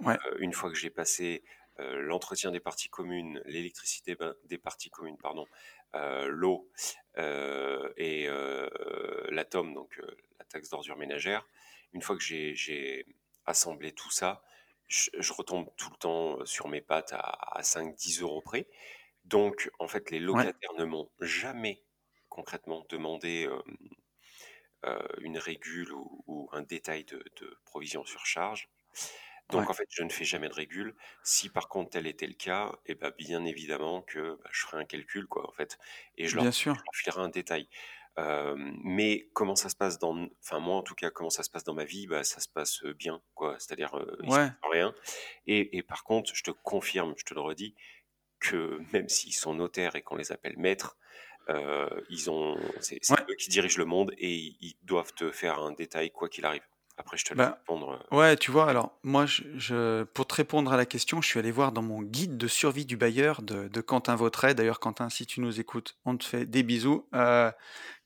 Ouais. 0.00 0.16
Euh, 0.26 0.36
une 0.38 0.52
fois 0.52 0.68
que 0.70 0.76
j'ai 0.76 0.90
passé 0.90 1.44
euh, 1.80 2.00
l'entretien 2.02 2.50
des 2.52 2.60
parties 2.60 2.88
communes, 2.88 3.40
l'électricité 3.46 4.14
ben, 4.16 4.34
des 4.44 4.58
parties 4.58 4.90
communes, 4.90 5.16
pardon, 5.18 5.46
l'eau 6.26 6.70
et 7.96 8.26
euh, 9.44 9.74
donc 9.74 9.98
euh, 9.98 10.16
la 10.38 10.44
taxe 10.44 10.70
d'ordure 10.70 10.96
ménagère. 10.96 11.46
Une 11.92 12.02
fois 12.02 12.16
que 12.16 12.22
j'ai- 12.22 12.54
assemblé 13.44 13.92
tout 13.92 14.10
ça, 14.10 14.44
je, 14.88 15.10
je 15.18 15.32
retombe 15.32 15.68
tout 15.76 15.90
le 15.90 15.96
temps 15.96 16.46
sur 16.46 16.68
mes 16.68 16.80
pattes 16.80 17.12
à, 17.12 17.18
à 17.20 17.62
5-10 17.64 18.20
euros 18.20 18.40
près. 18.40 18.68
Donc, 19.24 19.70
en 19.80 19.88
fait, 19.88 20.10
les 20.12 20.20
Ouais. 20.32 20.46
locataires 20.46 20.74
ne 20.78 20.84
m'ont 20.84 21.10
jamais 21.20 21.84
concrètement 22.28 22.86
demandé 22.90 23.46
euh, 23.48 23.62
euh, 24.86 24.98
une 25.20 25.38
régule 25.38 25.92
ou, 25.92 26.24
ou 26.26 26.48
un 26.52 26.62
détail 26.62 27.04
de, 27.04 27.24
de 27.40 27.56
provision 27.64 28.04
sur 28.04 28.26
charge. 28.26 28.68
Donc 29.50 29.68
Ouais. 29.68 29.70
en 29.70 29.74
fait, 29.74 29.86
je 29.90 30.02
ne 30.04 30.10
fais 30.10 30.24
jamais 30.24 30.48
de 30.48 30.54
régule. 30.54 30.96
Si 31.24 31.50
par 31.50 31.68
contre 31.68 31.90
tel 31.92 32.06
était 32.06 32.26
le 32.26 32.34
cas, 32.34 32.72
et 32.86 32.94
ben 32.96 33.12
bien 33.18 33.44
évidemment 33.44 34.02
que 34.02 34.36
bah, 34.42 34.50
je 34.52 34.62
ferai 34.62 34.78
un 34.82 34.86
calcul 34.86 35.26
quoi 35.28 35.48
en 35.48 35.52
fait, 35.52 35.78
et 36.18 36.28
je 36.28 36.36
leur, 36.36 36.46
je 36.46 36.50
sûr. 36.52 36.86
leur 36.86 36.94
filerai 36.96 37.22
un 37.22 37.28
détail. 37.30 37.68
Euh, 38.18 38.54
mais 38.84 39.28
comment 39.34 39.56
ça 39.56 39.68
se 39.70 39.76
passe 39.76 39.98
dans, 39.98 40.28
enfin 40.42 40.58
moi 40.60 40.76
en 40.76 40.82
tout 40.82 40.94
cas, 40.94 41.10
comment 41.10 41.30
ça 41.30 41.42
se 41.42 41.50
passe 41.50 41.64
dans 41.64 41.74
ma 41.74 41.84
vie, 41.84 42.06
bah 42.06 42.24
ça 42.24 42.40
se 42.40 42.48
passe 42.48 42.84
bien 42.98 43.22
quoi. 43.34 43.56
C'est-à-dire 43.58 43.94
euh, 43.96 44.18
il 44.22 44.32
se 44.32 44.38
Ouais. 44.38 44.48
passe 44.60 44.70
rien. 44.72 44.94
Et, 45.46 45.76
et 45.78 45.82
par 45.82 46.04
contre, 46.04 46.34
je 46.34 46.42
te 46.42 46.50
confirme, 46.50 47.14
je 47.16 47.24
te 47.24 47.34
le 47.34 47.40
redis, 47.40 47.74
que 48.40 48.78
même 48.94 49.08
s'ils 49.08 49.34
sont 49.34 49.54
notaires 49.54 49.96
et 49.96 50.02
qu'on 50.02 50.16
les 50.16 50.32
appelle 50.32 50.58
maîtres, 50.58 50.98
euh, 51.50 51.88
ils 52.10 52.30
ont, 52.30 52.56
c'est 52.80 52.98
c'est 53.02 53.18
Ouais. 53.18 53.26
eux 53.30 53.34
qui 53.36 53.50
dirigent 53.50 53.78
le 53.78 53.86
monde 53.86 54.12
et 54.18 54.30
ils, 54.34 54.58
ils 54.60 54.76
doivent 54.82 55.14
te 55.14 55.30
faire 55.32 55.58
un 55.60 55.72
détail 55.72 56.10
quoi 56.12 56.28
qu'il 56.28 56.44
arrive. 56.46 56.62
Après, 56.96 57.18
je 57.18 57.24
te 57.26 57.34
laisse 57.34 57.38
Ben, 57.38 57.56
répondre. 57.58 57.90
euh, 58.12 58.16
ouais, 58.16 58.36
tu 58.36 58.50
vois, 58.50 58.68
alors 58.68 58.98
moi, 59.02 59.24
je, 59.26 59.42
je- 59.56 60.02
pour 60.04 60.26
te 60.26 60.34
répondre 60.34 60.70
à 60.72 60.76
la 60.76 60.84
question, 60.86 61.22
je 61.22 61.28
suis 61.28 61.38
allé 61.38 61.50
voir 61.50 61.72
dans 61.72 61.82
mon 61.82 62.02
guide 62.02 62.36
de 62.36 62.46
survie 62.48 62.84
du 62.86 62.96
bailleur 62.98 63.40
de, 63.42 63.68
de 63.68 63.80
Quentin 63.80 64.16
Vautret. 64.16 64.54
D'ailleurs, 64.54 64.80
Quentin, 64.80 65.08
si 65.08 65.24
tu 65.26 65.40
nous 65.40 65.58
écoutes, 65.60 65.98
on 66.04 66.16
te 66.18 66.24
fait 66.24 66.44
des 66.46 66.62
bisous. 66.62 67.08
Euh, 67.14 67.50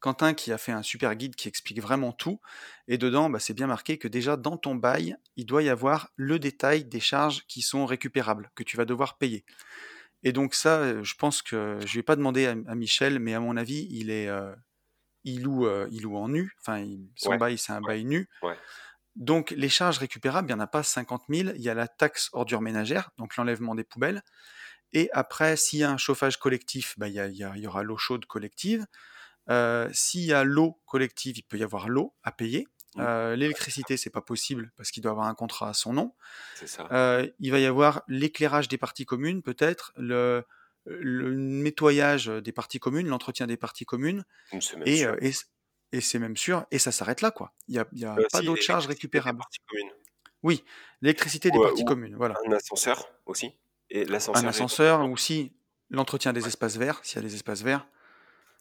Quentin 0.01 0.35
qui 0.35 0.53
a 0.53 0.59
fait 0.59 0.73
un 0.73 0.83
super 0.83 1.15
guide 1.17 1.37
qui 1.37 1.49
explique 1.49 1.81
vraiment 1.83 2.13
tout. 2.13 2.41
Et 2.89 2.99
dedans, 2.99 3.31
bah, 3.31 3.41
c'est 3.41 3.55
bien 3.55 3.69
marqué 3.69 3.99
que 3.99 4.09
déjà 4.09 4.37
dans 4.37 4.57
ton 4.59 4.77
bail, 4.77 5.17
il 5.37 5.47
doit 5.47 5.63
y 5.65 5.69
avoir 5.71 6.11
le 6.17 6.39
détail 6.39 6.85
des 6.85 7.01
charges 7.01 7.47
qui 7.49 7.63
sont 7.63 7.87
récupérables, 7.87 8.51
que 8.57 8.65
tu 8.65 8.77
vas 8.77 8.85
devoir 8.87 9.19
payer. 9.19 9.45
Et 10.23 10.33
donc 10.33 10.55
ça, 10.55 10.79
euh, 10.81 11.05
je 11.05 11.15
pense 11.17 11.43
que 11.43 11.79
je 11.85 11.95
vais 11.99 12.03
pas 12.03 12.17
demander 12.17 12.47
à, 12.47 12.53
à 12.69 12.75
Michel, 12.75 13.19
mais 13.21 13.35
à 13.35 13.41
mon 13.41 13.57
avis, 13.57 13.87
il 13.91 14.11
est, 14.11 14.29
euh, 14.29 14.55
il 15.27 15.43
loue, 15.43 15.67
euh, 15.67 15.87
il 15.91 16.03
loue 16.03 16.17
en 16.17 16.29
nu. 16.31 16.53
Enfin, 16.61 16.79
il- 16.79 17.11
son 17.17 17.31
Ouais, 17.31 17.39
bail, 17.39 17.59
c'est 17.59 17.73
un 17.73 17.81
bail 17.83 18.05
nu. 18.07 18.29
ouais. 18.43 18.57
Donc 19.17 19.51
les 19.53 19.69
charges 19.71 19.99
récupérables, 19.99 20.49
il 20.51 20.55
n'y 20.55 20.61
en 20.61 20.63
a 20.63 20.67
pas 20.67 20.83
50 20.83 21.25
000. 21.29 21.51
Il 21.57 21.63
y 21.63 21.69
a 21.71 21.75
la 21.75 21.89
taxe 21.89 22.29
ordure 22.33 22.61
ménagère, 22.61 23.11
donc 23.19 23.37
l'enlèvement 23.37 23.75
des 23.75 23.85
poubelles. 23.85 24.23
Et 24.93 25.09
après, 25.13 25.57
s'il 25.57 25.79
y 25.81 25.85
a 25.85 25.91
un 25.91 25.97
chauffage 25.97 26.37
collectif, 26.39 26.95
bah, 26.99 27.09
il, 27.09 27.15
y 27.15 27.21
a- 27.21 27.27
il 27.29 27.37
y 27.37 27.43
a- 27.45 27.53
il 27.57 27.63
y 27.63 27.67
aura 27.67 27.83
l'eau 27.83 27.97
chaude 27.97 28.27
collective. 28.27 28.87
Euh, 29.49 29.89
s'il 29.93 30.23
y 30.25 30.33
a 30.33 30.45
l'eau 30.45 30.81
collective, 30.87 31.39
il 31.39 31.43
peut 31.45 31.57
y 31.57 31.63
avoir 31.63 31.89
l'eau 31.89 32.15
à 32.25 32.33
payer. 32.33 32.67
Mm. 32.95 33.01
Euh, 33.01 33.37
L'électricité, 33.37 33.97
c'est 33.97 34.11
pas 34.11 34.21
possible 34.23 34.71
parce 34.77 34.91
qu'il 34.91 35.03
doit 35.03 35.13
avoir 35.13 35.27
un 35.29 35.35
contrat 35.35 35.71
à 35.71 35.75
son 35.75 35.93
nom. 35.93 36.15
Ça. 36.67 36.87
Euh, 36.93 37.27
il 37.39 37.51
va 37.53 37.59
y 37.59 37.67
avoir 37.67 38.03
l'éclairage 38.09 38.69
des 38.69 38.79
parties 38.79 39.07
communes, 39.07 39.43
peut-être, 39.43 39.93
le, 39.97 40.45
le 40.87 41.35
nettoyage 41.35 42.27
des 42.29 42.53
parties 42.53 42.79
communes, 42.79 43.09
l'entretien 43.09 43.47
des 43.47 43.57
parties 43.57 43.85
communes, 43.85 44.25
et, 44.85 45.05
euh, 45.07 45.17
et, 45.21 45.33
et 45.93 46.01
c'est 46.01 46.19
même 46.19 46.37
sûr, 46.37 46.65
et 46.71 46.79
ça 46.79 46.93
s'arrête 46.93 47.21
là, 47.21 47.31
quoi. 47.31 47.53
Il 47.69 47.73
n'y 47.73 47.79
a, 47.79 47.87
il 47.93 47.99
y 48.01 48.05
a 48.05 48.15
Euh, 48.17 48.27
pas 48.33 48.43
d'autres 48.43 48.63
charges 48.63 48.87
récupérables. 48.87 49.43
Oui, 50.43 50.65
l'électricité 51.03 51.51
des 51.51 51.59
euh, 51.59 51.63
parties 51.63 51.85
communes, 51.85 52.15
voilà. 52.17 52.37
un 52.47 52.53
ascenseur 52.53 53.09
aussi. 53.27 53.53
Et 53.91 54.03
Un 54.03 54.05
l'ascenseur 54.07 54.47
ascenseur, 54.49 54.97
redondant. 54.99 55.13
ou 55.13 55.17
si 55.17 55.53
l'entretien 55.91 56.33
des 56.33 56.47
espaces 56.47 56.77
verts, 56.77 57.01
s'il 57.05 57.17
y 57.17 57.25
a 57.25 57.29
des 57.29 57.35
espaces 57.35 57.63
verts, 57.63 57.87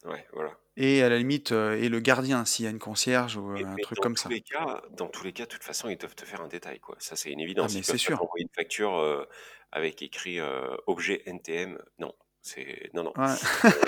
ouais, 0.05 0.28
voilà. 0.34 0.57
Et 0.78 1.03
à 1.03 1.09
la 1.09 1.17
limite, 1.17 1.51
euh, 1.51 1.76
et 1.78 1.89
le 1.89 1.99
gardien, 1.99 2.45
s'il 2.45 2.65
y 2.65 2.67
a 2.67 2.71
une 2.71 2.80
concierge 2.80 3.38
ou 3.38 3.49
Mais, 3.53 3.63
euh, 3.63 3.65
un 3.65 3.78
mais 3.78 3.84
truc 3.84 3.97
dans 3.97 4.01
comme 4.01 4.15
tous 4.15 4.17
ça. 4.17 4.30
les 4.30 4.41
cas, 4.41 4.82
dans 4.91 5.07
tous 5.07 5.23
les 5.23 5.34
cas, 5.34 5.45
de 5.45 5.49
toute 5.49 5.63
façon, 5.63 5.89
ils 5.89 5.97
doivent 5.97 6.15
te 6.15 6.26
faire 6.26 6.41
un 6.41 6.47
détail, 6.47 6.80
quoi. 6.80 6.95
Ça, 6.99 7.15
c'est 7.15 7.32
une 7.32 7.39
Ah, 7.39 7.43
évidence. 7.43 7.73
mais 7.73 7.80
Ils 7.80 7.84
c'est 7.84 7.91
peuvent 7.93 8.03
pas 8.03 8.11
sûr. 8.11 8.17
t'envoyer 8.19 8.43
une 8.43 8.53
facture 8.55 8.95
euh, 8.97 9.26
avec 9.71 10.01
écrit 10.01 10.39
euh, 10.39 10.76
objet 10.88 11.23
NTM. 11.26 11.82
Non, 11.99 12.13
c'est 12.41 12.89
non, 12.93 13.03
non. 13.03 13.13
Ouais, 13.17 13.36
Euh, 13.65 13.82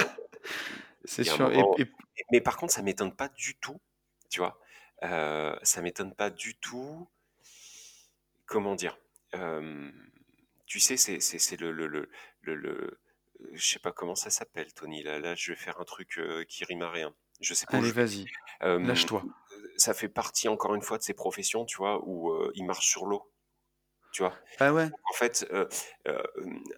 c'est 1.06 1.24
Il 1.24 1.28
y 1.28 1.30
a 1.30 1.34
un 1.34 1.38
sûr. 1.38 1.52
Et, 1.52 1.56
moment. 1.60 1.76
et- 1.78 1.88
Mais 2.32 2.42
par 2.42 2.58
contre, 2.58 2.74
ça 2.74 2.82
m'étonne 2.82 3.16
pas 3.16 3.30
du 3.30 3.56
tout. 3.58 3.80
Tu 4.30 4.40
vois, 4.40 4.60
Euh, 5.04 5.56
ça 5.64 5.82
m'étonne 5.84 6.16
pas 6.16 6.30
du 6.32 6.56
tout. 6.58 7.08
Comment 8.46 8.76
dire 8.76 8.98
Euh, 9.36 9.92
Tu 10.66 10.80
sais, 10.80 10.98
c'est 10.98 11.20
c'est 11.22 11.40
c'est 11.40 11.60
le 11.60 11.72
le 11.72 11.88
le 11.88 12.10
le, 12.42 12.56
le- 12.56 13.00
je 13.54 13.68
sais 13.68 13.80
pas 13.80 13.92
comment 13.92 14.16
ça 14.16 14.30
s'appelle, 14.30 14.74
Tony. 14.74 15.04
Là, 15.04 15.20
là, 15.20 15.36
je 15.36 15.52
vais 15.52 15.58
faire 15.58 15.80
un 15.80 15.86
truc 15.86 16.18
euh, 16.18 16.44
qui 16.48 16.64
rime 16.66 16.82
à 16.82 16.90
rien. 16.92 17.14
Je 17.40 17.54
sais 17.54 17.66
pas 17.68 17.78
allez, 17.78 17.90
je 17.90 17.94
vas-y, 17.94 18.26
Euh, 18.64 18.80
lâche-toi. 18.80 19.24
ça 19.78 19.94
fait 19.94 20.10
partie 20.10 20.48
encore 20.48 20.74
une 20.76 20.82
fois 20.82 20.98
de 20.98 21.04
ces 21.04 21.14
professions, 21.14 21.66
tu 21.66 21.78
vois, 21.78 22.00
où 22.04 22.32
euh, 22.32 22.52
ils 22.56 22.66
marchent 22.66 22.88
sur 22.88 23.06
l'eau, 23.06 23.32
tu 24.12 24.24
vois. 24.24 24.34
Bah 24.60 24.74
ouais, 24.74 24.86
Donc, 24.90 25.00
en 25.10 25.14
fait, 25.14 25.48
euh, 25.52 25.68
euh, 26.08 26.24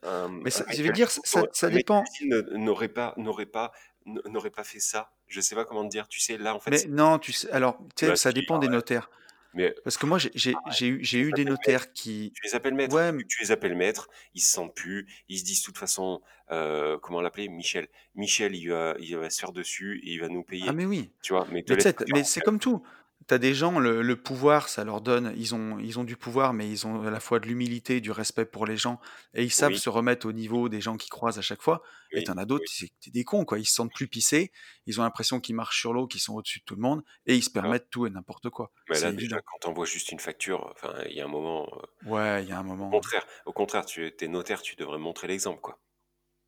un, 0.04 0.28
mais 0.28 0.48
un 0.48 0.50
ça, 0.50 0.66
mec 0.66 0.76
je 0.76 0.84
vais 0.84 0.92
dire, 0.92 1.10
ça, 1.12 1.44
un 1.64 1.70
dépend. 1.70 2.04
n'aurait 2.52 2.90
pas, 2.90 3.14
n'aurait 3.16 3.46
pas, 3.46 3.72
n'aurait 4.06 4.50
pas 4.52 4.66
fait 4.66 4.80
ça. 4.82 5.14
Je 5.28 5.40
sais 5.40 5.56
pas 5.56 5.64
comment 5.64 5.84
te 5.86 5.90
dire. 5.90 6.08
Tu 6.10 6.20
sais, 6.20 6.38
là, 6.38 6.54
en 6.56 6.60
fait, 6.60 6.72
Mais 6.72 6.84
non, 6.90 7.20
tu 7.20 7.32
sais, 7.32 7.50
alors, 7.52 7.78
tu 7.96 8.06
sais, 8.06 8.08
bah 8.12 8.16
ça 8.18 8.34
dépend 8.34 8.58
des 8.60 8.68
arrête. 8.68 8.76
notaires. 8.76 9.10
Mais 9.54 9.76
Parce 9.84 9.98
que 9.98 10.06
moi, 10.06 10.18
j'ai 10.20 10.56
j'ai 10.66 11.20
eu, 11.20 11.32
des 11.34 11.46
notaires 11.46 11.92
qui. 11.94 12.32
Tu 12.36 12.42
les 12.44 12.56
appelles 12.56 12.76
maîtres. 12.76 12.96
Ouais, 12.96 13.10
Tu, 13.10 13.16
m- 13.16 13.28
tu 13.28 13.42
les 13.42 13.52
appelles 13.52 13.76
maîtres. 13.76 14.10
Ils 14.36 14.42
se 14.42 14.52
sentent 14.52 14.76
plus. 14.76 15.08
Ils 15.28 15.40
se 15.40 15.44
disent 15.44 15.62
de 15.62 15.66
toute 15.66 15.78
façon, 15.78 16.22
euh, 16.52 16.98
comment 17.00 17.22
l'appeler, 17.22 17.50
Michel. 17.50 17.88
Michel, 18.16 18.56
il 18.56 18.68
va, 18.68 18.96
il 19.00 19.16
va 19.18 19.30
se 19.30 19.40
faire 19.40 19.52
dessus 19.52 20.02
et 20.04 20.12
il 20.12 20.20
va 20.20 20.28
nous 20.30 20.44
ah, 20.48 20.50
payer. 20.50 20.72
mais 20.74 20.86
oui. 20.86 21.12
Tu 21.22 21.34
vois, 21.34 21.48
mais 21.52 21.64
Mais 21.68 21.78
mais 22.14 22.24
c'est 22.24 22.42
comme 22.42 22.60
tout. 22.60 22.84
T'as 23.30 23.38
des 23.38 23.54
gens, 23.54 23.78
le, 23.78 24.02
le 24.02 24.16
pouvoir, 24.16 24.70
ça 24.70 24.84
leur 24.84 25.02
donne, 25.02 25.36
ils 25.38 25.54
ont, 25.54 25.78
ils 25.78 26.00
ont 26.00 26.04
du 26.04 26.18
pouvoir, 26.18 26.52
mais 26.52 26.68
ils 26.68 26.88
ont 26.88 27.04
à 27.04 27.12
la 27.12 27.20
fois 27.20 27.40
de 27.40 27.46
l'humilité, 27.46 28.02
du 28.02 28.10
respect 28.10 28.46
pour 28.46 28.66
les 28.66 28.76
gens, 28.76 29.00
et 29.36 29.44
ils 29.44 29.52
savent 29.52 29.74
Oui, 29.74 29.78
se 29.78 29.88
remettre 29.88 30.26
au 30.28 30.32
niveau 30.32 30.68
des 30.68 30.82
gens 30.82 30.98
qui 30.98 31.10
croisent 31.10 31.38
à 31.38 31.44
chaque 31.44 31.62
fois. 31.62 31.84
Et 32.12 32.18
oui, 32.18 32.24
t'en 32.24 32.38
as 32.38 32.46
d'autres, 32.46 32.66
oui. 32.82 32.90
c'est 33.00 33.12
des 33.14 33.24
cons, 33.24 33.46
quoi. 33.46 33.60
Ils 33.60 33.66
se 33.68 33.76
sentent 33.76 33.94
plus 33.94 34.08
pissés, 34.08 34.52
ils 34.88 35.00
ont 35.00 35.04
l'impression 35.04 35.40
qu'ils 35.40 35.54
marchent 35.54 35.80
sur 35.80 35.94
l'eau, 35.94 36.08
qu'ils 36.08 36.22
sont 36.22 36.34
au-dessus 36.34 36.58
de 36.62 36.64
tout 36.66 36.74
le 36.74 36.82
monde, 36.82 37.04
et 37.28 37.36
ils 37.36 37.44
se 37.44 37.52
Ah. 37.54 37.62
permettent 37.62 37.92
tout 37.92 38.08
et 38.08 38.10
n'importe 38.10 38.50
quoi. 38.50 38.72
Mais 38.90 39.00
là, 39.00 39.12
déjà, 39.12 39.40
quand 39.42 39.70
on 39.70 39.74
voit 39.74 39.86
juste 39.86 40.12
une 40.12 40.20
facture, 40.20 40.68
enfin, 40.72 40.96
il 41.08 41.16
y 41.16 41.22
a 41.22 41.26
un 41.26 41.28
moment. 41.28 41.70
euh, 42.06 42.10
Ouais, 42.10 42.44
il 42.44 42.50
y 42.50 42.52
a 42.52 42.58
un 42.58 42.62
Au 42.62 42.64
moment. 42.64 42.90
contraire, 42.90 43.28
au 43.46 43.54
contraire, 43.54 43.86
tu 43.86 44.12
es 44.20 44.28
notaire, 44.28 44.64
tu 44.64 44.76
devrais 44.76 44.98
montrer 44.98 45.28
l'exemple, 45.28 45.62
quoi. 45.62 45.80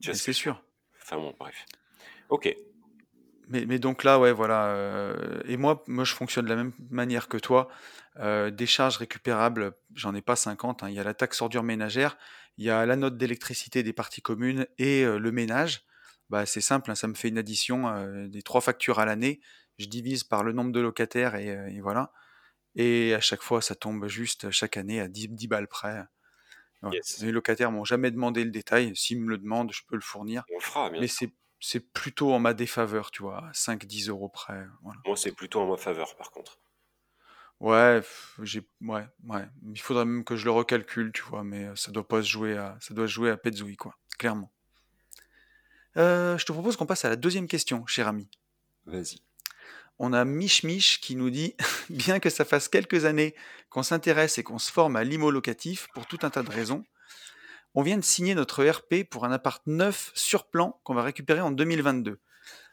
Tu 0.01 0.15
c'est 0.15 0.34
sûr. 0.34 0.63
Enfin 1.03 1.17
bon, 1.17 1.36
bref. 1.39 1.63
Ok. 2.29 2.55
Mais, 3.52 3.66
mais 3.66 3.80
donc 3.80 4.04
là, 4.04 4.20
ouais, 4.20 4.32
voilà. 4.32 4.68
euh, 4.68 5.41
et 5.45 5.58
moi, 5.58 5.84
moi, 5.88 6.04
je 6.04 6.14
fonctionne 6.14 6.45
de 6.45 6.49
la 6.49 6.56
même 6.56 6.74
manière 6.89 7.28
que 7.28 7.38
toi. 7.38 7.70
Euh, 8.20 8.49
des 8.52 8.66
charges 8.66 8.97
récupérables, 8.97 9.74
j'en 9.95 10.14
ai 10.16 10.22
pas 10.22 10.36
50. 10.36 10.84
hein. 10.84 10.89
Il 10.89 10.95
y 10.95 10.99
a 10.99 11.04
la 11.04 11.14
taxe 11.14 11.41
ordure 11.41 11.64
ménagère, 11.64 12.18
il 12.58 12.66
y 12.66 12.70
a 12.70 12.86
la 12.86 12.95
note 12.95 13.18
d'électricité 13.18 13.84
des 13.84 13.93
parties 13.93 14.22
communes 14.22 14.68
et 14.78 15.04
euh, 15.04 15.18
le 15.18 15.32
ménage. 15.32 15.84
Bah, 16.30 16.45
c'est 16.45 16.62
simple, 16.62 16.91
hein, 16.91 16.95
ça 16.95 17.08
me 17.08 17.14
fait 17.14 17.28
une 17.28 17.38
addition 17.38 17.91
des 18.28 18.41
trois 18.41 18.62
factures 18.62 18.99
à 18.99 19.06
l'année. 19.06 19.41
Je 19.78 19.88
divise 19.88 20.24
par 20.24 20.43
le 20.43 20.54
nombre 20.54 20.72
de 20.72 20.80
locataires 20.80 21.36
et, 21.36 21.47
et 21.47 21.82
voilà. 21.82 22.14
Et 22.76 23.14
à 23.14 23.20
chaque 23.20 23.41
fois, 23.41 23.62
ça 23.62 23.76
tombe 23.76 24.08
juste 24.08 24.49
chaque 24.49 24.78
année 24.78 25.02
à 25.02 25.10
10, 25.10 25.28
10 25.28 25.47
balles 25.47 25.68
près. 25.68 26.06
Yes. 26.89 27.22
Les 27.22 27.32
locataires 27.32 27.72
m'ont 27.72 27.84
jamais 27.84 28.12
demandé 28.12 28.43
le 28.43 28.52
détail. 28.52 28.95
S'ils 28.95 29.22
me 29.22 29.30
le 29.30 29.38
demandent, 29.38 29.72
je 29.74 29.82
peux 29.88 29.95
le 29.95 30.02
fournir. 30.02 30.43
On 30.52 30.56
le 30.56 30.62
fera, 30.62 30.89
bien 30.89 31.02
Mais 31.02 31.08
c'est 31.08 31.32
c'est 31.62 31.80
plutôt 31.80 32.34
en 32.34 32.39
ma 32.39 32.53
défaveur, 32.53 33.12
tu 33.12 33.22
vois, 33.22 33.49
5-10 33.53 34.09
euros 34.09 34.30
près. 34.30 34.66
Voilà. 34.82 34.99
Moi, 35.05 35.16
c'est 35.16 35.32
plutôt 35.32 35.62
en 35.62 35.70
ma 35.70 35.78
faveur, 35.78 36.16
par 36.16 36.32
contre. 36.32 36.59
Ouais, 37.59 38.01
j'ai, 38.41 38.68
ouais, 38.82 39.05
ouais. 39.26 39.47
Il 39.72 39.80
faudrait 39.80 40.05
même 40.05 40.24
que 40.24 40.36
je 40.36 40.45
le 40.45 40.51
recalcule, 40.51 41.12
tu 41.14 41.22
vois, 41.22 41.43
mais 41.43 41.66
euh, 41.66 41.76
ça 41.76 41.91
doit 41.91 42.07
pas 42.07 42.24
se 42.24 42.28
jouer 42.28 42.57
à, 42.57 42.76
ça 42.82 42.95
doit 42.95 43.05
se 43.05 43.14
jouer 43.14 43.30
à 43.30 43.38
quoi, 43.78 43.95
clairement. 44.18 44.51
Euh, 45.97 46.38
je 46.39 46.45
te 46.45 46.51
propose 46.51 46.76
qu'on 46.76 46.88
passe 46.88 47.05
à 47.05 47.09
la 47.09 47.16
deuxième 47.16 47.47
question, 47.47 47.86
cher 47.86 48.07
ami. 48.07 48.28
Vas-y. 48.88 49.22
On 49.99 50.14
a 50.14 50.26
Mich 50.26 50.64
Mich 50.64 50.99
qui 50.99 51.16
nous 51.16 51.30
dit 51.30 51.53
Bien 51.91 52.20
que 52.20 52.32
ça 52.32 52.43
fasse 52.43 52.68
quelques 52.68 53.05
années 53.05 53.36
qu'on 53.70 53.84
s'intéresse 53.84 54.39
et 54.39 54.43
qu'on 54.43 54.57
se 54.57 54.72
forme 54.72 54.95
à 54.95 55.03
l'IMO 55.03 55.30
locatif 55.30 55.88
pour 55.93 56.07
tout 56.07 56.18
un 56.24 56.32
tas 56.32 56.41
de 56.41 56.49
raisons, 56.49 56.84
on 57.76 57.84
vient 57.84 57.97
de 57.97 58.03
signer 58.03 58.36
notre 58.36 58.63
RP 58.63 59.03
pour 59.09 59.26
un 59.26 59.32
appart 59.32 59.61
neuf 59.65 60.11
sur 60.13 60.49
plan 60.49 60.80
qu'on 60.84 60.93
va 60.93 61.03
récupérer 61.03 61.41
en 61.41 61.51
2022. 61.51 62.19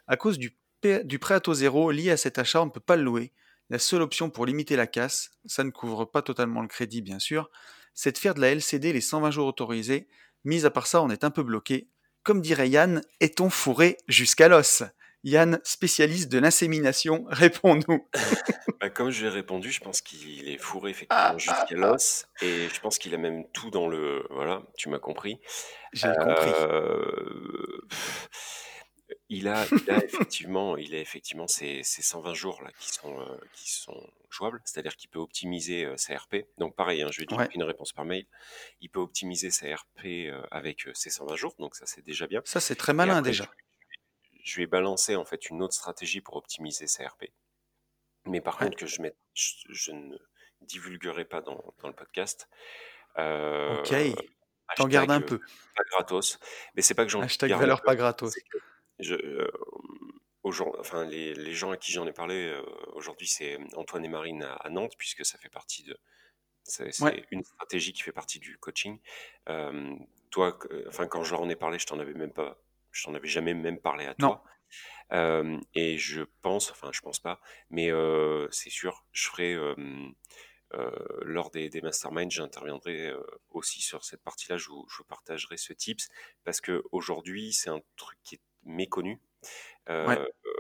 À 0.07 0.17
cause 0.17 0.39
du, 0.39 0.57
du 1.05 1.19
prêt 1.19 1.35
à 1.35 1.41
taux 1.41 1.55
zéro 1.55 1.91
lié 1.91 2.11
à 2.11 2.17
cet 2.17 2.39
achat, 2.39 2.63
on 2.63 2.67
ne 2.67 2.71
peut 2.71 2.81
pas 2.81 2.97
le 2.97 3.03
louer. 3.03 3.33
La 3.71 3.79
seule 3.79 4.03
option 4.03 4.31
pour 4.31 4.47
limiter 4.47 4.77
la 4.77 4.87
casse, 4.87 5.31
ça 5.45 5.63
ne 5.63 5.71
couvre 5.71 6.05
pas 6.07 6.23
totalement 6.23 6.63
le 6.63 6.69
crédit 6.69 7.03
bien 7.03 7.19
sûr, 7.19 7.51
c'est 7.95 8.13
de 8.13 8.19
faire 8.19 8.35
de 8.35 8.41
la 8.41 8.51
LCD 8.51 8.93
les 8.93 9.01
120 9.01 9.31
jours 9.31 9.47
autorisés. 9.47 10.09
Mis 10.45 10.65
à 10.65 10.71
part 10.71 10.87
ça, 10.87 11.03
on 11.03 11.11
est 11.11 11.25
un 11.25 11.31
peu 11.31 11.43
bloqué. 11.43 11.89
Comme 12.23 12.41
dirait 12.41 12.69
Yann, 12.69 13.03
est-on 13.21 13.51
fourré 13.51 13.97
jusqu'à 14.07 14.49
l'os? 14.49 14.85
Yann, 15.25 15.61
spécialiste 15.65 16.31
de 16.31 16.39
l'insémination, 16.39 17.25
réponds-nous. 17.29 18.09
Bah, 18.81 18.91
comme 18.91 19.11
je 19.11 19.25
l'ai 19.25 19.31
répondu, 19.31 19.71
je 19.73 19.81
pense 19.81 20.01
qu'il 20.01 20.49
est 20.49 20.59
fourré 20.59 20.91
effectivement 20.91 21.39
jusqu'à 21.39 21.75
l'os. 21.75 22.27
Et 22.43 22.69
je 22.73 22.81
pense 22.81 22.99
qu'il 22.99 23.15
a 23.15 23.19
même 23.19 23.45
tout 23.53 23.71
dans 23.71 23.89
le. 23.89 24.25
Voilà, 24.31 24.63
tu 24.77 24.89
m'as 24.89 24.99
compris. 25.01 25.41
J'ai 25.93 26.09
compris. 26.15 26.53
Euh, 26.61 27.81
pff, 27.89 28.29
Il 29.31 29.49
a, 29.49 29.67
il 29.73 29.91
a 29.91 29.97
effectivement, 30.05 30.77
il 30.77 30.95
a 30.95 30.99
effectivement 31.01 31.47
ces, 31.49 31.83
ces 31.83 32.03
120 32.03 32.35
jours 32.35 32.63
là 32.63 32.71
qui 32.79 32.91
sont, 32.93 33.21
euh, 33.21 33.37
qui 33.55 33.71
sont 33.73 34.01
jouables, 34.31 34.61
c'est-à-dire 34.65 34.97
qu'il 34.97 35.11
peut 35.11 35.19
optimiser 35.19 35.85
euh, 35.85 35.97
sa 35.97 36.17
RP. 36.17 36.47
Donc 36.59 36.77
pareil, 36.77 37.03
hein, 37.03 37.09
je 37.11 37.19
lui 37.19 37.25
ai 37.25 37.27
dit 37.27 37.35
Ouais. 37.35 37.49
une 37.55 37.63
réponse 37.65 37.93
par 37.93 38.05
mail. 38.05 38.27
Il 38.81 38.89
peut 38.91 39.01
optimiser 39.01 39.51
sa 39.51 39.67
RP 39.75 40.05
euh, 40.07 40.43
avec 40.51 40.87
ses 40.95 41.11
120 41.11 41.37
jours, 41.37 41.55
donc 41.59 41.75
ça 41.75 41.85
c'est 41.87 42.05
déjà 42.05 42.27
bien. 42.27 42.41
Ça, 42.45 42.61
c'est 42.61 42.77
très 42.77 42.93
malin 42.93 43.17
après, 43.19 43.31
déjà. 43.31 43.51
Je 44.43 44.57
lui 44.57 44.63
ai 44.65 44.67
balancé 44.67 45.17
en 45.17 45.25
fait 45.25 45.49
une 45.51 45.63
autre 45.63 45.75
stratégie 45.75 46.21
pour 46.21 46.37
optimiser 46.37 46.87
sa 46.87 47.07
RP. 47.09 47.27
Mais 48.27 48.41
par 48.41 48.59
Ouais. 48.61 48.67
contre 48.67 48.79
que 48.79 48.87
je 48.87 49.01
mette, 49.03 49.17
je, 49.35 49.55
je 49.69 49.93
ne, 49.93 50.17
divulguerai 50.61 51.25
pas 51.25 51.41
dans, 51.41 51.63
dans 51.79 51.89
le 51.89 51.95
podcast. 51.95 52.49
Euh, 53.19 53.79
Ok. 53.81 53.95
T'en 54.77 54.87
gardes 54.87 55.11
un 55.11 55.23
euh, 55.23 55.25
peu. 55.27 55.39
pas 55.75 55.83
gratos. 55.91 56.39
Mais 56.75 56.83
c'est 56.83 56.95
pas 56.95 57.05
que 57.05 57.11
j'en 57.11 57.23
Hashtag 57.23 57.49
garde 57.49 57.63
valeur 57.63 57.81
peu, 57.81 57.87
pas 57.87 57.97
gratos. 57.97 58.35
je, 58.99 59.15
euh, 59.15 59.51
aujourd'hui, 60.43 60.79
enfin, 60.81 61.05
les, 61.07 61.33
les 61.35 61.55
gens 61.55 61.71
à 61.71 61.77
qui 61.79 61.91
j'en 61.93 62.07
ai 62.07 62.13
parlé 62.13 62.49
euh, 62.49 62.61
aujourd'hui, 62.93 63.27
c'est 63.27 63.59
Antoine 63.77 64.05
et 64.05 64.09
Marine 64.09 64.43
à, 64.43 64.55
à 64.55 64.69
Nantes, 64.69 64.95
puisque 64.99 65.25
ça 65.25 65.39
fait 65.39 65.49
partie 65.49 65.85
de. 65.85 65.99
C'est 66.65 67.01
Ouais, 67.01 67.25
une 67.31 67.43
stratégie 67.45 67.95
qui 67.95 68.03
fait 68.03 68.13
partie 68.13 68.41
du 68.41 68.59
coaching. 68.59 69.01
Euh, 69.49 69.95
toi, 70.31 70.59
enfin, 70.87 71.07
quand 71.07 71.25
je 71.25 71.31
leur 71.31 71.41
en 71.41 71.49
ai 71.49 71.57
parlé, 71.57 71.79
je 71.79 71.87
t'en 71.87 71.99
avais 71.99 72.13
même 72.13 72.33
pas, 72.35 72.59
je 72.99 73.05
t'en 73.05 73.15
avais 73.15 73.29
jamais 73.29 73.55
même 73.55 73.81
parlé 73.81 74.07
à 74.07 74.15
non. 74.19 74.29
toi. 74.29 74.45
Euh, 75.13 75.59
et 75.75 75.99
je 75.99 76.23
pense, 76.43 76.71
enfin, 76.71 76.91
je 76.93 77.01
pense 77.01 77.21
pas, 77.21 77.41
mais 77.71 77.91
euh, 77.91 78.49
c'est 78.51 78.71
sûr, 78.71 79.07
je 79.13 79.29
ferai 79.29 79.55
euh, 79.55 79.75
euh, 80.75 80.91
lors 81.23 81.51
des, 81.51 81.71
des 81.71 81.81
masterminds, 81.81 82.31
j'interviendrai 82.31 83.09
euh, 83.09 83.23
aussi 83.51 83.81
sur 83.81 84.05
cette 84.05 84.23
partie-là. 84.23 84.59
Je 84.59 84.69
vous, 84.69 84.87
je 84.91 84.99
vous 84.99 85.05
partagerai 85.05 85.57
ce 85.57 85.73
tips 85.73 86.09
parce 86.45 86.61
que 86.61 86.83
aujourd'hui, 86.93 87.53
c'est 87.55 87.71
un 87.71 87.81
truc 87.97 88.19
qui 88.23 88.35
est 88.37 88.43
méconnu. 88.65 89.21
Euh, 89.89 90.07
Ouais, 90.07 90.19
euh, 90.47 90.53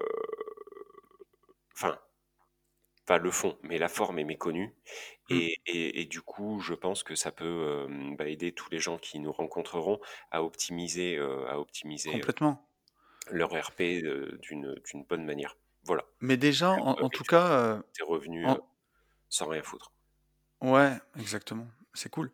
Enfin, 1.74 1.98
pas 3.06 3.18
le 3.18 3.30
fond, 3.30 3.58
mais 3.62 3.78
la 3.78 3.88
forme 3.88 4.18
est 4.18 4.24
méconnue. 4.24 4.74
Mm, 5.30 5.34
Et, 5.36 5.56
et- 5.66 6.00
et 6.02 6.04
du 6.06 6.20
coup, 6.22 6.60
je 6.60 6.74
pense 6.74 7.02
que 7.02 7.14
ça 7.14 7.32
peut 7.32 7.44
euh, 7.44 8.14
bah, 8.16 8.26
aider 8.28 8.52
tous 8.52 8.70
les 8.70 8.78
gens 8.80 8.98
qui 8.98 9.18
nous 9.20 9.32
rencontreront 9.32 10.00
à 10.30 10.42
optimiser, 10.42 11.16
euh, 11.16 11.46
à 11.48 11.58
optimiser 11.60 12.10
complètement. 12.12 12.68
leur 13.30 13.50
RP 13.52 14.02
euh, 14.04 14.38
d'une 14.42 14.74
d'une 14.90 15.04
bonne 15.04 15.24
manière. 15.24 15.56
Voilà. 15.84 16.04
Mais 16.20 16.36
déjà, 16.36 16.72
en, 16.72 16.96
en 17.02 17.08
tout 17.10 17.24
cas, 17.24 17.80
tes 17.94 18.04
revenus 18.04 18.46
en- 18.46 18.58
sans 19.28 19.48
rien 19.48 19.62
foutre. 19.62 19.92
ouais, 20.62 20.92
exactement. 21.18 21.66
C'est 21.94 22.10
cool. 22.10 22.30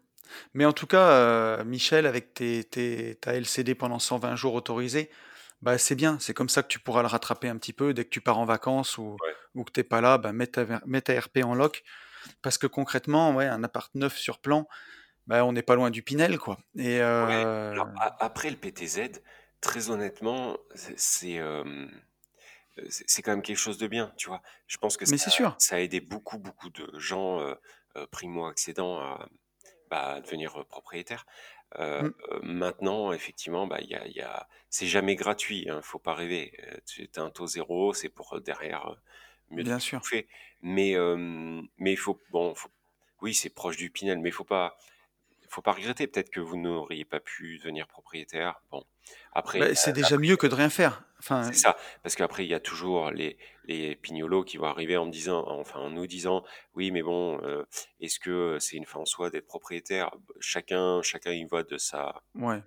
Mais 0.54 0.64
en 0.66 0.72
tout 0.72 0.86
cas, 0.86 1.64
Michel, 1.64 2.06
avec 2.06 2.34
tes, 2.34 2.64
tes- 2.64 3.16
ta 3.16 3.34
LCD 3.34 3.74
pendant 3.74 3.98
120 3.98 4.36
jours 4.36 4.54
autorisés, 4.54 5.10
bah 5.62 5.78
c'est 5.78 5.94
bien. 5.96 6.18
C'est 6.20 6.34
comme 6.34 6.48
ça 6.50 6.62
que 6.62 6.68
tu 6.68 6.78
pourras 6.80 7.02
le 7.02 7.08
rattraper 7.08 7.48
un 7.48 7.56
petit 7.58 7.72
peu 7.74 7.94
dès 7.94 8.04
que 8.04 8.10
tu 8.10 8.20
pars 8.22 8.38
en 8.38 8.44
vacances 8.46 8.98
ou, 8.98 9.16
Ouais. 9.24 9.34
ou 9.54 9.64
que 9.64 9.72
t'es 9.72 9.84
pas 9.84 10.00
là. 10.00 10.18
Bah, 10.18 10.32
mets 10.32 10.46
ta, 10.48 10.66
mets 10.86 11.02
ta 11.02 11.18
RP 11.20 11.44
en 11.44 11.54
lock. 11.54 11.84
Parce 12.42 12.58
que 12.58 12.66
concrètement, 12.66 13.34
ouais, 13.34 13.46
un 13.46 13.64
appart 13.64 13.94
neuf 13.94 14.16
sur 14.16 14.40
plan, 14.40 14.68
bah, 15.26 15.44
on 15.46 15.52
n'est 15.52 15.62
pas 15.62 15.76
loin 15.76 15.90
du 15.90 16.02
Pinel, 16.02 16.38
quoi. 16.38 16.58
Et 16.76 17.00
Ouais. 17.20 17.46
euh, 17.72 17.72
Alors, 17.72 17.92
après 18.20 18.50
le 18.50 18.56
PTZ, 18.56 19.22
très 19.60 19.90
honnêtement, 19.90 20.58
c'est 20.74 20.98
c'est, 20.98 21.38
euh, 21.38 21.86
c'est- 22.88 23.04
c'est 23.08 23.22
quand 23.22 23.32
même 23.32 23.42
quelque 23.42 23.56
chose 23.58 23.78
de 23.78 23.86
bien, 23.86 24.12
tu 24.16 24.28
vois. 24.28 24.42
Je 24.66 24.78
pense 24.78 24.96
que 24.96 25.06
ça, 25.06 25.16
c'est 25.16 25.30
sûr. 25.30 25.58
ça 25.58 25.76
a 25.76 25.80
aidé 25.80 26.00
beaucoup, 26.00 26.38
beaucoup 26.38 26.70
de 26.70 26.90
gens 26.98 27.40
euh, 27.40 27.54
primo-accédants 28.10 28.98
à, 28.98 29.28
bah, 29.90 30.14
à 30.14 30.20
devenir 30.20 30.66
propriétaires. 30.68 31.26
Euh, 31.78 32.02
Mm, 32.02 32.14
euh, 32.32 32.40
maintenant, 32.42 33.12
effectivement, 33.12 33.66
bah, 33.66 33.80
il 33.82 33.90
y 33.90 33.94
a, 33.96 34.06
il 34.08 34.14
y 34.16 34.22
a... 34.22 34.48
c'est 34.70 34.86
jamais 34.88 35.16
gratuit, 35.16 35.68
hein, 35.70 35.80
faut 35.82 35.98
pas 36.00 36.14
rêver. 36.14 36.58
Tu 36.86 37.08
as 37.16 37.22
un 37.22 37.30
taux 37.30 37.46
zéro, 37.48 37.94
c'est 37.94 38.08
pour 38.10 38.40
derrière 38.42 38.96
mieux 39.50 39.64
bien 39.64 39.78
sûr. 39.78 40.02
Mais 40.62 40.96
euh, 40.96 41.16
mais 41.78 41.92
il 41.92 41.96
faut, 41.96 42.18
bon, 42.30 42.54
faut- 42.54 42.70
oui, 43.22 43.34
c'est 43.34 43.50
proche 43.50 43.76
du 43.76 43.90
Pinel, 43.90 44.18
mais 44.18 44.30
il 44.30 44.32
faut 44.32 44.44
pas, 44.44 44.76
faut 45.50 45.62
pas 45.62 45.72
regretter. 45.72 46.06
Peut-être 46.08 46.30
que 46.30 46.40
vous 46.40 46.56
n'auriez 46.58 47.04
pas 47.06 47.20
pu 47.20 47.58
devenir 47.58 47.88
propriétaire. 47.88 48.62
Bon, 48.70 48.84
après, 49.32 49.60
Bah, 49.60 49.74
c'est 49.74 49.92
déjà 49.92 50.16
après, 50.16 50.18
mieux 50.18 50.36
que 50.36 50.46
de 50.46 50.54
rien 50.54 50.68
faire. 50.70 51.04
Enfin, 51.18 51.52
c'est 51.52 51.54
ça, 51.54 51.76
parce 52.02 52.14
qu'après, 52.16 52.44
il 52.46 52.48
y 52.50 52.54
a 52.54 52.60
toujours 52.60 53.10
les, 53.10 53.36
les 53.64 53.96
pignolos 53.96 54.44
qui 54.44 54.56
vont 54.56 54.64
arriver 54.66 54.96
en 54.96 55.06
me 55.06 55.10
disant, 55.10 55.44
enfin, 55.48 55.80
en 55.80 55.90
nous 55.90 56.06
disant, 56.06 56.42
oui, 56.74 56.90
mais 56.90 57.02
bon, 57.02 57.38
euh, 57.44 57.64
est-ce 58.00 58.18
que 58.18 58.58
c'est 58.60 58.76
une 58.76 58.86
fin 58.86 59.00
en 59.00 59.04
soi 59.04 59.30
d'être 59.30 59.46
propriétaire? 59.46 60.10
Chacun, 60.40 61.02
chacun 61.02 61.32
y 61.32 61.44
voit 61.44 61.62
de 61.62 61.76
sa, 61.76 62.22
ouais. 62.34 62.62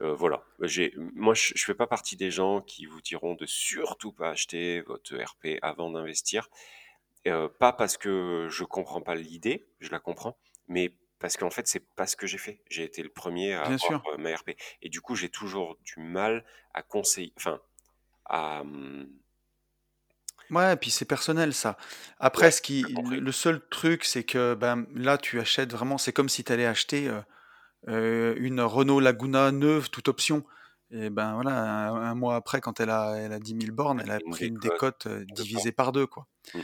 Euh, 0.00 0.14
voilà. 0.14 0.44
J'ai, 0.62 0.94
moi, 0.96 1.34
je, 1.34 1.52
je 1.54 1.64
fais 1.64 1.74
pas 1.74 1.86
partie 1.86 2.16
des 2.16 2.30
gens 2.30 2.60
qui 2.60 2.86
vous 2.86 3.00
diront 3.00 3.34
de 3.34 3.46
surtout 3.46 4.12
pas 4.12 4.30
acheter 4.30 4.80
votre 4.82 5.16
RP 5.16 5.58
avant 5.62 5.90
d'investir. 5.90 6.48
Euh, 7.26 7.48
pas 7.48 7.72
parce 7.72 7.96
que 7.96 8.46
je 8.50 8.64
comprends 8.64 9.02
pas 9.02 9.14
l'idée, 9.14 9.68
je 9.80 9.90
la 9.90 9.98
comprends, 9.98 10.38
mais 10.68 10.94
parce 11.18 11.36
qu'en 11.36 11.50
fait, 11.50 11.66
c'est 11.66 11.84
pas 11.94 12.06
ce 12.06 12.16
que 12.16 12.26
j'ai 12.26 12.38
fait. 12.38 12.62
J'ai 12.70 12.84
été 12.84 13.02
le 13.02 13.08
premier 13.10 13.54
à 13.54 13.64
Bien 13.64 13.74
avoir 13.74 13.78
sûr. 13.78 14.02
euh, 14.12 14.16
ma 14.18 14.34
RP. 14.34 14.50
Et 14.82 14.88
du 14.88 15.00
coup, 15.00 15.16
j'ai 15.16 15.28
toujours 15.28 15.76
du 15.84 15.98
mal 16.00 16.44
à 16.74 16.82
conseiller, 16.82 17.32
enfin, 17.36 17.60
à, 18.26 18.60
hum, 18.62 19.08
Ouais, 20.50 20.72
et 20.72 20.76
puis 20.76 20.90
c'est 20.90 21.04
personnel 21.04 21.52
ça. 21.52 21.76
Après, 22.18 22.46
ouais, 22.46 22.50
ce 22.50 22.62
qui, 22.62 22.82
le 22.82 23.32
seul 23.32 23.60
truc, 23.68 24.04
c'est 24.04 24.24
que 24.24 24.54
ben 24.54 24.86
là, 24.94 25.18
tu 25.18 25.38
achètes 25.40 25.72
vraiment. 25.72 25.98
C'est 25.98 26.12
comme 26.14 26.30
si 26.30 26.42
tu 26.42 26.50
allais 26.52 26.64
acheter 26.64 27.06
euh, 27.08 27.20
euh, 27.86 28.34
une 28.38 28.60
Renault 28.60 29.00
Laguna 29.00 29.52
neuve, 29.52 29.90
toute 29.90 30.08
option. 30.08 30.44
Et 30.90 31.10
ben 31.10 31.34
voilà, 31.34 31.50
un, 31.90 31.94
un 31.96 32.14
mois 32.14 32.34
après, 32.36 32.60
quand 32.60 32.80
elle 32.80 32.90
a, 32.90 33.14
elle 33.16 33.32
a 33.32 33.38
10 33.38 33.56
000 33.60 33.74
bornes, 33.74 34.00
elle 34.02 34.10
a 34.10 34.18
pris 34.30 34.46
une 34.46 34.58
décote 34.58 35.06
euh, 35.06 35.24
divisée 35.34 35.70
par 35.72 35.92
deux, 35.92 36.06
quoi. 36.06 36.26
Mm. 36.54 36.60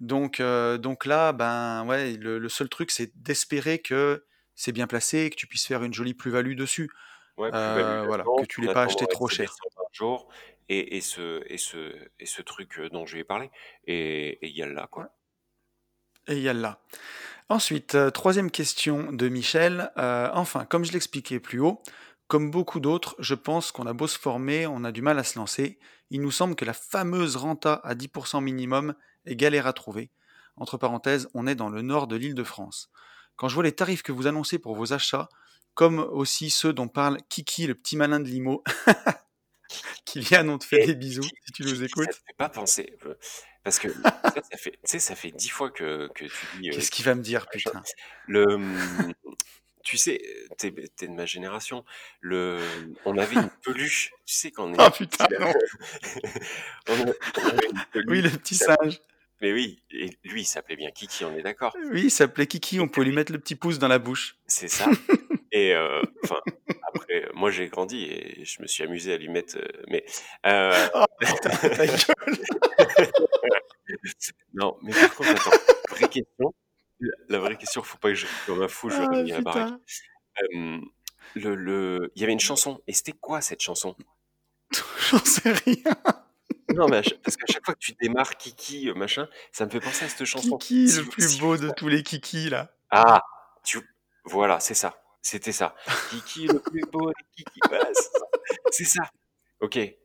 Donc, 0.00 0.40
euh, 0.40 0.78
donc 0.78 1.04
là, 1.04 1.32
ben 1.32 1.84
ouais, 1.86 2.12
le, 2.16 2.38
le 2.38 2.48
seul 2.48 2.68
truc, 2.68 2.90
c'est 2.90 3.10
d'espérer 3.20 3.80
que 3.80 4.24
c'est 4.54 4.72
bien 4.72 4.86
placé 4.86 5.18
et 5.20 5.30
que 5.30 5.36
tu 5.36 5.46
puisses 5.46 5.66
faire 5.66 5.82
une 5.82 5.92
jolie 5.92 6.14
plus-value 6.14 6.54
dessus. 6.54 6.90
Ouais, 7.36 7.50
Euh, 7.52 8.04
voilà, 8.06 8.24
que 8.38 8.46
tu 8.46 8.60
l'aies 8.60 8.72
pas 8.72 8.84
acheté 8.84 9.06
trop 9.06 9.28
cher. 9.28 9.52
120 9.52 9.82
jours, 9.92 10.28
et, 10.68 10.96
et 10.96 11.00
ce, 11.00 11.42
et 11.46 11.58
ce, 11.58 11.94
et 12.18 12.26
ce 12.26 12.42
truc 12.42 12.80
dont 12.92 13.04
je 13.04 13.16
vais 13.16 13.24
parler. 13.24 13.50
Et 13.86 14.38
il 14.46 14.56
y 14.56 14.62
a 14.62 14.66
là, 14.66 14.86
quoi. 14.90 15.10
Et 16.28 16.36
il 16.36 16.42
y 16.42 16.48
a 16.48 16.54
là. 16.54 16.80
Ensuite, 17.48 17.94
euh, 17.94 18.10
troisième 18.10 18.50
question 18.50 19.12
de 19.12 19.28
Michel. 19.28 19.92
Euh, 19.98 20.28
enfin, 20.32 20.64
comme 20.64 20.84
je 20.84 20.92
l'expliquais 20.92 21.38
plus 21.38 21.60
haut, 21.60 21.80
comme 22.26 22.50
beaucoup 22.50 22.80
d'autres, 22.80 23.14
je 23.20 23.34
pense 23.34 23.70
qu'on 23.70 23.86
a 23.86 23.92
beau 23.92 24.08
se 24.08 24.18
former, 24.18 24.66
on 24.66 24.82
a 24.82 24.90
du 24.90 25.00
mal 25.00 25.18
à 25.18 25.24
se 25.24 25.38
lancer. 25.38 25.78
Il 26.10 26.20
nous 26.22 26.32
semble 26.32 26.56
que 26.56 26.64
la 26.64 26.72
fameuse 26.72 27.36
renta 27.36 27.74
à 27.84 27.94
10% 27.94 28.40
minimum 28.42 28.94
est 29.26 29.36
galère 29.36 29.66
à 29.66 29.72
trouver. 29.72 30.10
Entre 30.56 30.76
parenthèses, 30.76 31.28
on 31.34 31.46
est 31.46 31.54
dans 31.54 31.68
le 31.68 31.82
nord 31.82 32.08
de 32.08 32.16
l'île 32.16 32.34
de 32.34 32.44
France. 32.44 32.90
Quand 33.36 33.48
je 33.48 33.54
vois 33.54 33.64
les 33.64 33.72
tarifs 33.72 34.02
que 34.02 34.12
vous 34.12 34.26
annoncez 34.26 34.58
pour 34.58 34.74
vos 34.74 34.92
achats, 34.92 35.28
comme 35.74 36.00
aussi 36.00 36.50
ceux 36.50 36.72
dont 36.72 36.88
parle 36.88 37.18
Kiki, 37.28 37.66
le 37.66 37.74
petit 37.74 37.96
malin 37.96 38.18
de 38.18 38.28
Limo, 38.28 38.64
Kylian, 40.04 40.48
on 40.48 40.58
te 40.58 40.64
fait 40.64 40.80
des 40.80 40.94
bisous 40.94 41.32
si 41.44 41.52
tu 41.52 41.64
nous 41.64 41.82
ça 41.84 41.84
écoutes. 41.84 42.10
te 42.10 42.14
fait 42.14 42.36
pas 42.36 42.48
penser, 42.48 42.96
euh, 43.06 43.14
parce 43.66 43.80
que 43.80 43.88
ça, 43.88 44.42
ça 44.48 44.56
fait, 44.56 44.70
tu 44.70 44.78
sais, 44.84 45.00
ça 45.00 45.16
fait 45.16 45.32
dix 45.32 45.48
fois 45.48 45.70
que, 45.72 46.06
que 46.14 46.24
tu 46.24 46.46
dis 46.60 46.68
euh, 46.70 46.72
Qu'est-ce 46.72 46.92
qu'il 46.92 47.04
va 47.04 47.16
me 47.16 47.20
dire, 47.22 47.48
putain 47.48 47.82
Le, 48.28 48.44
hum, 48.54 49.12
tu 49.82 49.96
sais, 49.96 50.22
t'es, 50.56 50.72
t'es 50.96 51.08
de 51.08 51.12
ma 51.14 51.26
génération. 51.26 51.84
Le, 52.20 52.60
on 53.04 53.18
avait 53.18 53.34
une 53.34 53.50
peluche, 53.64 54.12
tu 54.24 54.34
sais, 54.36 54.50
quand 54.52 54.68
on 54.68 54.74
Oh 54.78 54.86
était 54.86 54.98
putain, 54.98 55.26
non 55.40 55.52
on, 56.90 56.92
a- 57.08 57.12
on 57.42 57.48
avait 57.48 57.66
une 57.96 58.04
Oui, 58.08 58.22
le 58.22 58.30
petit 58.30 58.54
singe. 58.54 59.00
mais 59.40 59.52
oui, 59.52 59.82
et 59.90 60.16
lui, 60.22 60.42
il 60.42 60.46
s'appelait 60.46 60.76
bien 60.76 60.92
Kiki, 60.92 61.24
on 61.24 61.34
est 61.36 61.42
d'accord. 61.42 61.76
Oui, 61.90 62.04
il 62.04 62.10
s'appelait 62.12 62.46
Kiki, 62.46 62.78
on 62.78 62.86
pouvait 62.86 63.06
lui, 63.06 63.14
mettre 63.16 63.32
le 63.32 63.40
petit 63.40 63.56
pouce 63.56 63.80
dans 63.80 63.88
la 63.88 63.98
bouche. 63.98 64.36
c'est 64.46 64.68
ça. 64.68 64.86
Et 65.56 65.72
euh, 65.74 66.02
enfin, 66.22 66.38
après, 66.92 67.26
moi 67.32 67.50
j'ai 67.50 67.68
grandi 67.68 68.04
et 68.04 68.44
je 68.44 68.60
me 68.60 68.66
suis 68.66 68.84
amusé 68.84 69.14
à 69.14 69.16
lui 69.16 69.28
mettre. 69.28 69.56
euh, 69.56 69.66
mais 69.88 70.04
euh, 70.44 70.70
Oh 70.94 71.04
putain, 71.18 71.48
ta 71.50 71.86
gueule 71.86 71.96
non, 74.54 74.76
mais 74.82 74.92
par 74.92 75.14
contre, 75.14 75.30
attends, 75.30 75.50
vraie 75.90 76.08
question. 76.08 76.54
La 77.00 77.10
la 77.30 77.38
vraie 77.38 77.56
question, 77.56 77.82
faut 77.82 77.96
pas 77.96 78.08
que 78.10 78.14
je 78.16 78.26
comme 78.46 78.60
un 78.62 78.68
fou, 78.68 78.90
je 78.90 78.98
vais 78.98 79.06
Ah 79.10 79.22
la 79.22 79.40
baraque. 79.40 79.72
putain 79.86 80.10
Euh, 80.54 80.78
le, 81.34 81.54
le, 81.54 82.12
il 82.14 82.20
y 82.20 82.24
avait 82.24 82.32
une 82.34 82.40
chanson. 82.40 82.80
Et 82.86 82.92
c'était 82.92 83.12
quoi 83.12 83.40
cette 83.40 83.62
chanson? 83.62 83.96
J'en 85.10 85.18
sais 85.24 85.52
rien. 85.52 85.96
Non, 86.74 86.88
mais 86.88 86.98
à 86.98 87.02
chaque- 87.02 87.22
parce 87.22 87.36
qu'à 87.36 87.46
chaque 87.50 87.64
fois 87.64 87.74
que 87.74 87.78
tu 87.80 87.94
démarres 88.00 88.36
Kiki, 88.36 88.90
euh, 88.90 88.94
machin, 88.94 89.28
ça 89.52 89.64
me 89.64 89.70
fait 89.70 89.80
penser 89.80 90.04
à 90.04 90.08
cette 90.08 90.24
chanson. 90.26 90.58
Kiki, 90.58 90.88
Si 90.90 90.96
le 90.98 91.02
vous, 91.04 91.10
plus 91.10 91.28
si 91.34 91.40
beau 91.40 91.56
de 91.56 91.70
tous 91.70 91.88
les 91.88 92.02
Kiki, 92.02 92.50
là. 92.50 92.74
Ah, 92.90 93.22
tu, 93.64 93.80
voilà, 94.24 94.60
c'est 94.60 94.74
ça. 94.74 95.02
C'était 95.28 95.50
ça. 95.50 95.74
Kiki, 96.10 96.46
le 96.46 96.60
plus 96.60 96.82
beau 96.82 97.08
des 97.08 97.24
Kiki. 97.36 97.58
Voilà, 97.68 97.90
c'est 98.70 98.84
ça. 98.84 99.10
Ok. 99.58 99.76
Et 99.76 99.96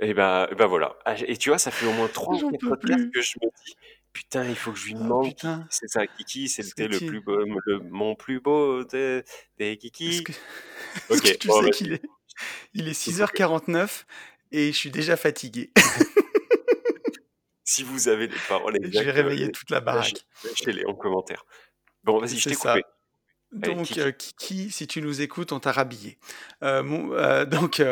ben, 0.00 0.48
et 0.50 0.54
ben 0.56 0.66
voilà. 0.66 0.98
Ah, 1.04 1.14
Et 1.28 1.36
tu 1.36 1.50
vois, 1.50 1.58
ça 1.58 1.70
fait 1.70 1.86
au 1.86 1.92
moins 1.92 2.08
trois 2.08 2.34
ou 2.42 2.50
quatre 2.50 2.68
podcasts 2.68 3.08
que 3.12 3.22
je 3.22 3.38
me 3.40 3.46
dis, 3.64 3.76
putain, 4.12 4.44
il 4.48 4.56
faut 4.56 4.72
que 4.72 4.78
je 4.78 4.86
lui 4.86 4.94
Ah 4.96 5.02
demande. 5.04 5.32
C'est 5.70 5.86
ça, 5.86 6.08
Kiki, 6.08 6.48
c'était 6.48 6.88
le 6.88 6.98
plus 6.98 7.20
beau, 7.20 7.36
le, 7.36 7.78
mon 7.88 8.16
plus 8.16 8.40
beau 8.40 8.82
des, 8.82 9.22
Kiki. 9.58 10.24
que... 10.24 10.32
Ok, 11.10 11.20
que 11.22 11.36
tu 11.36 11.46
bon, 11.46 11.62
sais 11.62 11.70
qu'il 11.70 11.92
est... 11.92 12.02
Il 12.74 12.88
est 12.88 12.94
s'il 12.94 13.14
vous 13.14 13.26
plaît. 13.28 13.44
6h49 13.44 14.06
et 14.50 14.72
je 14.72 14.76
suis 14.76 14.90
déjà 14.90 15.16
fatigué. 15.16 15.70
Si 17.62 17.84
vous 17.84 18.08
avez 18.08 18.26
les 18.26 18.36
paroles 18.48 18.76
Et 18.76 18.80
je 18.92 19.04
vais 19.04 19.10
réveiller 19.12 19.52
toute 19.52 19.70
la 19.70 19.78
baraque. 19.80 20.26
lâchez-les 20.42 20.84
en 20.86 20.94
commentaire. 20.96 21.44
Bon, 22.02 22.18
vas-y, 22.18 22.38
je 22.38 22.48
t'ai 22.48 22.56
coupé. 22.56 22.82
Donc, 23.52 23.86
Kiki. 23.86 24.00
euh, 24.00 24.12
Kiki, 24.12 24.70
si 24.70 24.86
tu 24.86 25.00
nous 25.00 25.20
écoutes, 25.20 25.52
on 25.52 25.60
t'a 25.60 25.72
rhabillé. 25.72 26.18
Euh, 26.62 26.82
euh, 27.12 27.44
donc, 27.46 27.82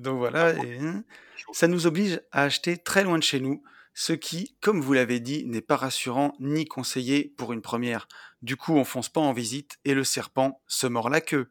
donc 0.00 0.18
voilà, 0.18 0.54
et, 0.64 0.78
hein, 0.78 1.04
ça 1.52 1.68
nous 1.68 1.86
oblige 1.86 2.20
à 2.32 2.44
acheter 2.44 2.78
très 2.78 3.04
loin 3.04 3.18
de 3.18 3.22
chez 3.22 3.40
nous. 3.40 3.62
ce 3.94 4.12
qui, 4.12 4.56
comme 4.60 4.80
vous 4.80 4.92
l'avez 4.92 5.20
dit, 5.20 5.44
n'est 5.46 5.60
pas 5.60 5.76
rassurant 5.76 6.34
ni 6.38 6.66
conseillé 6.66 7.34
pour 7.36 7.52
une 7.52 7.62
première. 7.62 8.06
Du 8.42 8.56
coup, 8.56 8.76
on 8.76 8.84
fonce 8.84 9.08
pas 9.08 9.20
en 9.20 9.32
visite 9.32 9.78
et 9.84 9.92
le 9.92 10.04
serpent 10.04 10.62
se 10.68 10.86
mord 10.86 11.10
la 11.10 11.20
queue. 11.20 11.50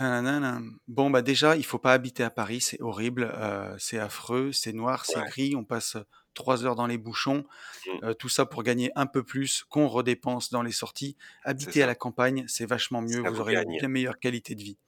Euh, 0.00 0.58
Bon, 0.88 1.10
bah 1.10 1.22
déjà, 1.22 1.56
il 1.56 1.64
faut 1.64 1.78
pas 1.78 1.92
habiter 1.92 2.22
à 2.22 2.30
Paris, 2.30 2.60
c'est 2.60 2.80
horrible, 2.80 3.30
euh, 3.34 3.74
c'est 3.78 3.98
affreux, 3.98 4.52
c'est 4.52 4.72
noir, 4.72 5.04
c'est 5.04 5.18
Ouais. 5.18 5.26
gris, 5.28 5.56
on 5.56 5.64
passe 5.64 5.96
trois 6.34 6.64
heures 6.64 6.76
dans 6.76 6.86
les 6.86 6.98
bouchons, 6.98 7.44
Mm. 7.86 8.04
euh, 8.06 8.14
tout 8.14 8.28
ça 8.28 8.46
pour 8.46 8.62
gagner 8.62 8.90
un 8.96 9.06
peu 9.06 9.22
plus 9.24 9.64
qu'on 9.68 9.88
redépense 9.88 10.50
dans 10.50 10.62
les 10.62 10.72
sorties. 10.72 11.16
Habiter 11.44 11.82
à 11.82 11.86
la 11.86 11.94
campagne, 11.94 12.44
c'est 12.48 12.66
vachement 12.66 13.02
mieux, 13.02 13.20
vous 13.20 13.40
aurez 13.40 13.54
une 13.54 13.76
bien 13.78 13.88
meilleure 13.88 14.18
qualité 14.18 14.54
de 14.54 14.62
vie. 14.62 14.78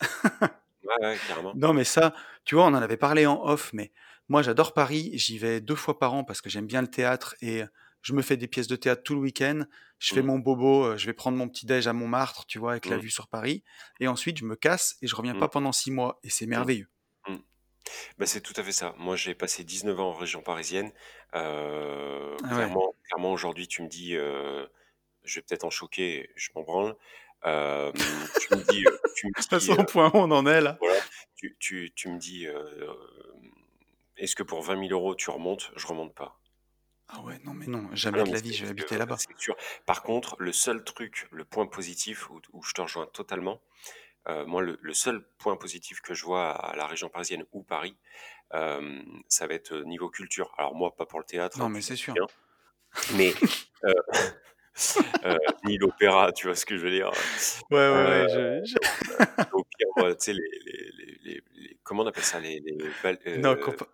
Ouais, 0.84 0.96
ouais, 1.00 1.16
carrément. 1.28 1.52
Non, 1.54 1.72
mais 1.72 1.84
ça, 1.84 2.12
tu 2.44 2.56
vois, 2.56 2.64
on 2.64 2.74
en 2.74 2.82
avait 2.82 2.96
parlé 2.96 3.24
en 3.26 3.40
off, 3.44 3.72
mais 3.72 3.92
moi 4.28 4.42
j'adore 4.42 4.74
Paris, 4.74 5.12
j'y 5.14 5.38
vais 5.38 5.60
deux 5.60 5.76
fois 5.76 5.98
par 5.98 6.12
an 6.14 6.24
parce 6.24 6.40
que 6.40 6.50
j'aime 6.50 6.66
bien 6.66 6.80
le 6.82 6.88
théâtre 6.88 7.36
et 7.40 7.62
je 8.02 8.12
me 8.14 8.22
fais 8.22 8.36
des 8.36 8.48
pièces 8.48 8.66
de 8.66 8.74
théâtre 8.76 9.02
tout 9.04 9.14
le 9.14 9.20
week-end. 9.20 9.60
Je 10.02 10.14
fais 10.14 10.22
Mm. 10.22 10.26
mon 10.26 10.38
bobo, 10.40 10.84
euh, 10.84 10.96
je 10.98 11.06
vais 11.06 11.12
prendre 11.12 11.38
mon 11.38 11.48
petit 11.48 11.64
déj 11.64 11.86
à 11.86 11.92
Montmartre, 11.92 12.44
tu 12.46 12.58
vois, 12.58 12.72
avec 12.72 12.86
la 12.86 12.96
Mm. 12.96 13.00
vue 13.00 13.10
sur 13.10 13.28
Paris. 13.28 13.62
Et 14.00 14.08
ensuite, 14.08 14.36
je 14.38 14.44
me 14.44 14.56
casse 14.56 14.96
et 15.00 15.06
je 15.06 15.14
reviens 15.14 15.34
Mm. 15.34 15.38
pas 15.40 15.48
pendant 15.48 15.72
six 15.72 15.90
mois. 15.92 16.18
Et 16.24 16.30
c'est 16.30 16.46
merveilleux. 16.46 16.88
Bah, 18.18 18.26
c'est 18.26 18.40
tout 18.40 18.52
à 18.56 18.62
fait 18.62 18.72
ça. 18.72 18.94
Moi, 18.98 19.16
j'ai 19.16 19.34
passé 19.34 19.64
19 19.64 19.98
ans 19.98 20.10
en 20.10 20.14
région 20.14 20.40
parisienne. 20.42 20.92
Euh, 21.34 22.36
Ah 22.44 22.46
ouais. 22.58 22.72
clairement, 23.06 23.32
aujourd'hui, 23.32 23.66
tu 23.68 23.82
me 23.82 23.88
dis, 23.88 24.16
euh, 24.16 24.66
je 25.24 25.36
vais 25.38 25.42
peut-être 25.42 25.64
en 25.64 25.70
choquer, 25.70 26.30
je 26.36 26.50
m'en 26.54 26.62
branle. 26.62 26.96
Euh, 27.44 27.92
tu 28.40 28.54
me 28.54 28.62
dis, 28.62 28.84
tu 29.16 29.26
me 29.26 29.32
De 29.36 29.40
toute 29.40 29.42
dis, 29.42 29.48
façon, 29.48 29.72
euh, 29.72 29.82
au 29.82 29.84
point 29.84 30.10
où 30.14 30.16
on 30.18 30.30
en 30.30 30.46
est 30.46 30.60
là. 30.60 30.76
voilà, 30.80 31.00
tu, 31.36 31.56
tu, 31.58 31.92
tu 31.94 32.08
me 32.08 32.18
dis, 32.18 32.46
est-ce 34.16 34.36
que 34.36 34.42
pour 34.42 34.62
20 34.62 34.78
000 34.78 34.92
euros 34.92 35.14
tu 35.14 35.30
remontes? 35.30 35.72
Je 35.76 35.86
remonte 35.86 36.14
pas. 36.14 36.38
Ah 37.14 37.20
ouais, 37.22 37.38
non, 37.44 37.52
mais 37.52 37.66
non, 37.66 37.88
Ah 37.90 37.94
jamais 37.96 38.18
non, 38.18 38.24
de 38.24 38.30
mais 38.30 38.34
la 38.34 38.38
c'est 38.38 38.44
vie, 38.44 38.52
je 38.54 38.62
vais 38.62 38.68
que 38.68 38.70
habiter 38.70 38.96
là-bas. 38.98 39.16
c'est 39.18 39.38
sûr. 39.38 39.56
Par 39.86 40.02
contre, 40.02 40.36
le 40.38 40.52
seul 40.52 40.82
truc, 40.84 41.28
le 41.30 41.44
point 41.44 41.66
positif 41.66 42.30
où, 42.30 42.40
où 42.52 42.62
je 42.62 42.72
te 42.72 42.80
rejoins 42.80 43.06
totalement, 43.06 43.60
euh, 44.28 44.46
moi, 44.46 44.62
le, 44.62 44.78
le 44.80 44.94
seul 44.94 45.22
point 45.38 45.56
positif 45.56 46.00
que 46.00 46.14
je 46.14 46.24
vois 46.24 46.50
à 46.52 46.76
la 46.76 46.86
région 46.86 47.08
parisienne 47.08 47.44
ou 47.52 47.62
Paris, 47.62 47.96
euh, 48.54 49.02
ça 49.28 49.46
va 49.46 49.54
être 49.54 49.76
niveau 49.84 50.10
culture. 50.10 50.54
Alors 50.58 50.74
moi, 50.74 50.94
pas 50.96 51.06
pour 51.06 51.18
le 51.18 51.24
théâtre, 51.26 51.58
Non, 51.58 51.66
hein, 51.66 51.70
mais 51.70 51.80
tu 51.80 51.86
c'est 51.88 51.96
sûr. 51.96 52.14
bien, 52.14 52.26
mais 53.16 53.34
euh, 53.84 53.92
euh, 55.24 55.36
ni 55.64 55.78
l'opéra, 55.78 56.32
tu 56.32 56.46
vois 56.46 56.56
ce 56.56 56.64
que 56.66 56.76
je 56.76 56.82
veux 56.84 56.90
dire. 56.90 57.10
Ouais, 57.70 57.78
ouais, 57.78 57.80
Euh, 57.80 58.26
ouais. 58.26 58.62
je- 58.64 58.72
je- 58.72 59.46
au 59.52 59.64
pire, 59.64 59.88
moi, 59.96 60.14
tu 60.14 60.24
sais, 60.24 60.32
les, 60.34 60.40
les, 60.66 60.90
les, 60.98 61.18
les- 61.22 61.42
les- 61.54 61.78
comment 61.82 62.02
on 62.02 62.06
appelle 62.06 62.24
ça, 62.24 62.40
les, 62.40 62.60
les 62.60 62.76
bal- 63.02 63.18
Non, 63.36 63.50
euh, 63.50 63.56
compa- 63.56 63.88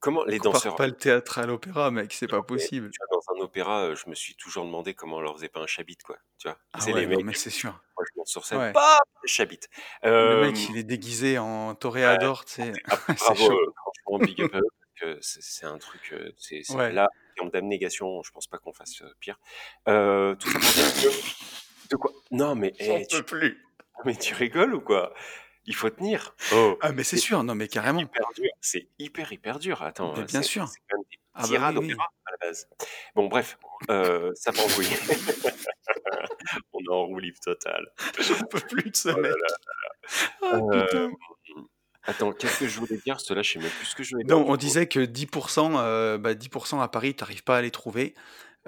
comment 0.00 0.24
les 0.24 0.38
compare 0.38 0.52
danseurs. 0.54 0.76
pas 0.76 0.86
le 0.86 0.96
théâtre 0.96 1.38
à 1.38 1.46
l'opéra, 1.46 1.90
mec, 1.90 2.12
c'est 2.12 2.28
pas 2.28 2.42
possible. 2.42 2.90
tu 2.90 2.98
vois, 3.10 3.18
dans 3.20 3.38
un 3.40 3.44
opéra, 3.44 3.82
euh, 3.84 3.94
je 3.96 4.08
me 4.08 4.14
suis 4.14 4.34
toujours 4.36 4.64
demandé 4.64 4.94
comment 4.94 5.16
on 5.16 5.20
leur 5.20 5.34
faisait 5.34 5.48
pas 5.48 5.60
un 5.60 5.66
chabit, 5.66 5.96
quoi. 5.98 6.16
Tu 6.38 6.48
vois, 6.48 6.58
Ah 6.72 6.84
ouais, 6.86 6.92
les 7.00 7.06
non, 7.06 7.16
mecs, 7.16 7.24
mais 7.26 7.34
c'est 7.34 7.50
sûr. 7.50 7.72
moi, 7.96 8.04
je 8.06 8.18
monte 8.18 8.26
sur 8.28 8.44
scène, 8.44 8.58
Ouais. 8.58 8.72
paf, 8.72 8.98
chabit. 9.24 9.60
Le 10.02 10.40
mec, 10.40 10.56
il 10.68 10.76
est 10.76 10.84
déguisé 10.84 11.38
en 11.38 11.74
toréador, 11.74 12.44
tu 12.44 12.54
sais. 12.54 12.72
ah, 12.88 12.96
c'est 13.18 13.30
euh, 13.32 13.72
franchement, 13.76 14.18
big 14.24 14.42
up 14.42 14.52
c'est 15.20 15.42
c'est 15.42 15.66
un 15.66 15.76
truc, 15.78 16.10
euh, 16.12 16.32
c'est 16.38 16.62
c'est- 16.62 16.74
Ouais. 16.74 16.90
là, 16.92 17.04
en 17.04 17.34
termes 17.36 17.50
d'abnégation, 17.50 18.22
je 18.22 18.30
pense 18.30 18.46
pas 18.46 18.56
qu'on 18.58 18.72
fasse 18.72 19.02
pire. 19.20 19.38
Euh, 19.88 20.34
tout 20.36 20.48
ça 20.48 20.58
pour 20.58 20.70
dire 20.72 20.94
que, 21.02 21.88
de 21.90 21.96
quoi? 21.96 22.12
Non, 22.30 22.54
mais, 22.54 22.72
J'en 22.80 22.96
eh, 22.96 23.06
tu, 23.06 23.16
peux 23.18 23.22
plus. 23.24 23.62
mais 24.06 24.16
tu 24.16 24.34
rigoles 24.34 24.74
ou 24.74 24.80
quoi? 24.80 25.12
Il 25.66 25.74
faut 25.74 25.90
tenir. 25.90 26.34
Oh, 26.52 26.78
Ah, 26.80 26.92
mais 26.92 27.02
c'est 27.04 27.16
sûr, 27.16 27.42
non, 27.42 27.54
mais 27.54 27.68
carrément. 27.68 28.02
C'est 28.60 28.88
hyper, 28.98 29.32
hyper 29.32 29.58
dur. 29.58 29.82
Attends, 29.82 30.12
Mais 30.14 30.22
euh, 30.22 30.24
bien 30.26 30.42
sûr. 30.42 30.68
c'est 30.68 30.78
quand 30.88 30.96
même 30.98 31.04
des 31.10 31.18
Ah 31.34 31.42
bah 31.72 31.80
oui, 31.80 31.86
oui. 31.88 31.96
à 32.26 32.30
la 32.30 32.36
base. 32.48 32.68
Bon, 33.14 33.26
bref, 33.26 33.58
euh, 33.90 34.32
ça 34.34 34.52
m'embrouille. 34.52 34.86
On 36.72 36.80
est 36.80 36.88
en 36.88 37.06
roue 37.06 37.18
libre 37.18 37.38
totale. 37.40 37.86
J'en 38.20 38.38
peux 38.46 38.60
plus 38.60 38.90
de 38.90 38.96
ce 38.96 39.08
Oh 39.08 39.20
là. 39.20 39.30
Ah, 40.42 40.56
Euh, 40.56 40.86
putain. 40.86 41.12
attends, 42.04 42.32
qu'est-ce 42.32 42.60
que 42.60 42.68
je 42.68 42.78
voulais 42.78 42.98
dire? 42.98 43.20
Cela, 43.20 43.42
je 43.42 43.52
sais 43.52 43.58
même 43.58 43.70
plus 43.70 43.86
ce 43.86 43.94
que 43.96 44.02
je 44.04 44.10
voulais 44.12 44.24
dire 44.24 44.36
Non, 44.36 44.48
on 44.48 44.56
disait 44.56 44.86
que 44.86 45.00
10%, 45.00 45.76
euh, 45.78 46.16
bah 46.18 46.34
10% 46.34 46.80
à 46.80 46.88
Paris, 46.88 47.14
t'arrives 47.16 47.42
pas 47.44 47.56
à 47.58 47.62
les 47.62 47.70
trouver. 47.72 48.14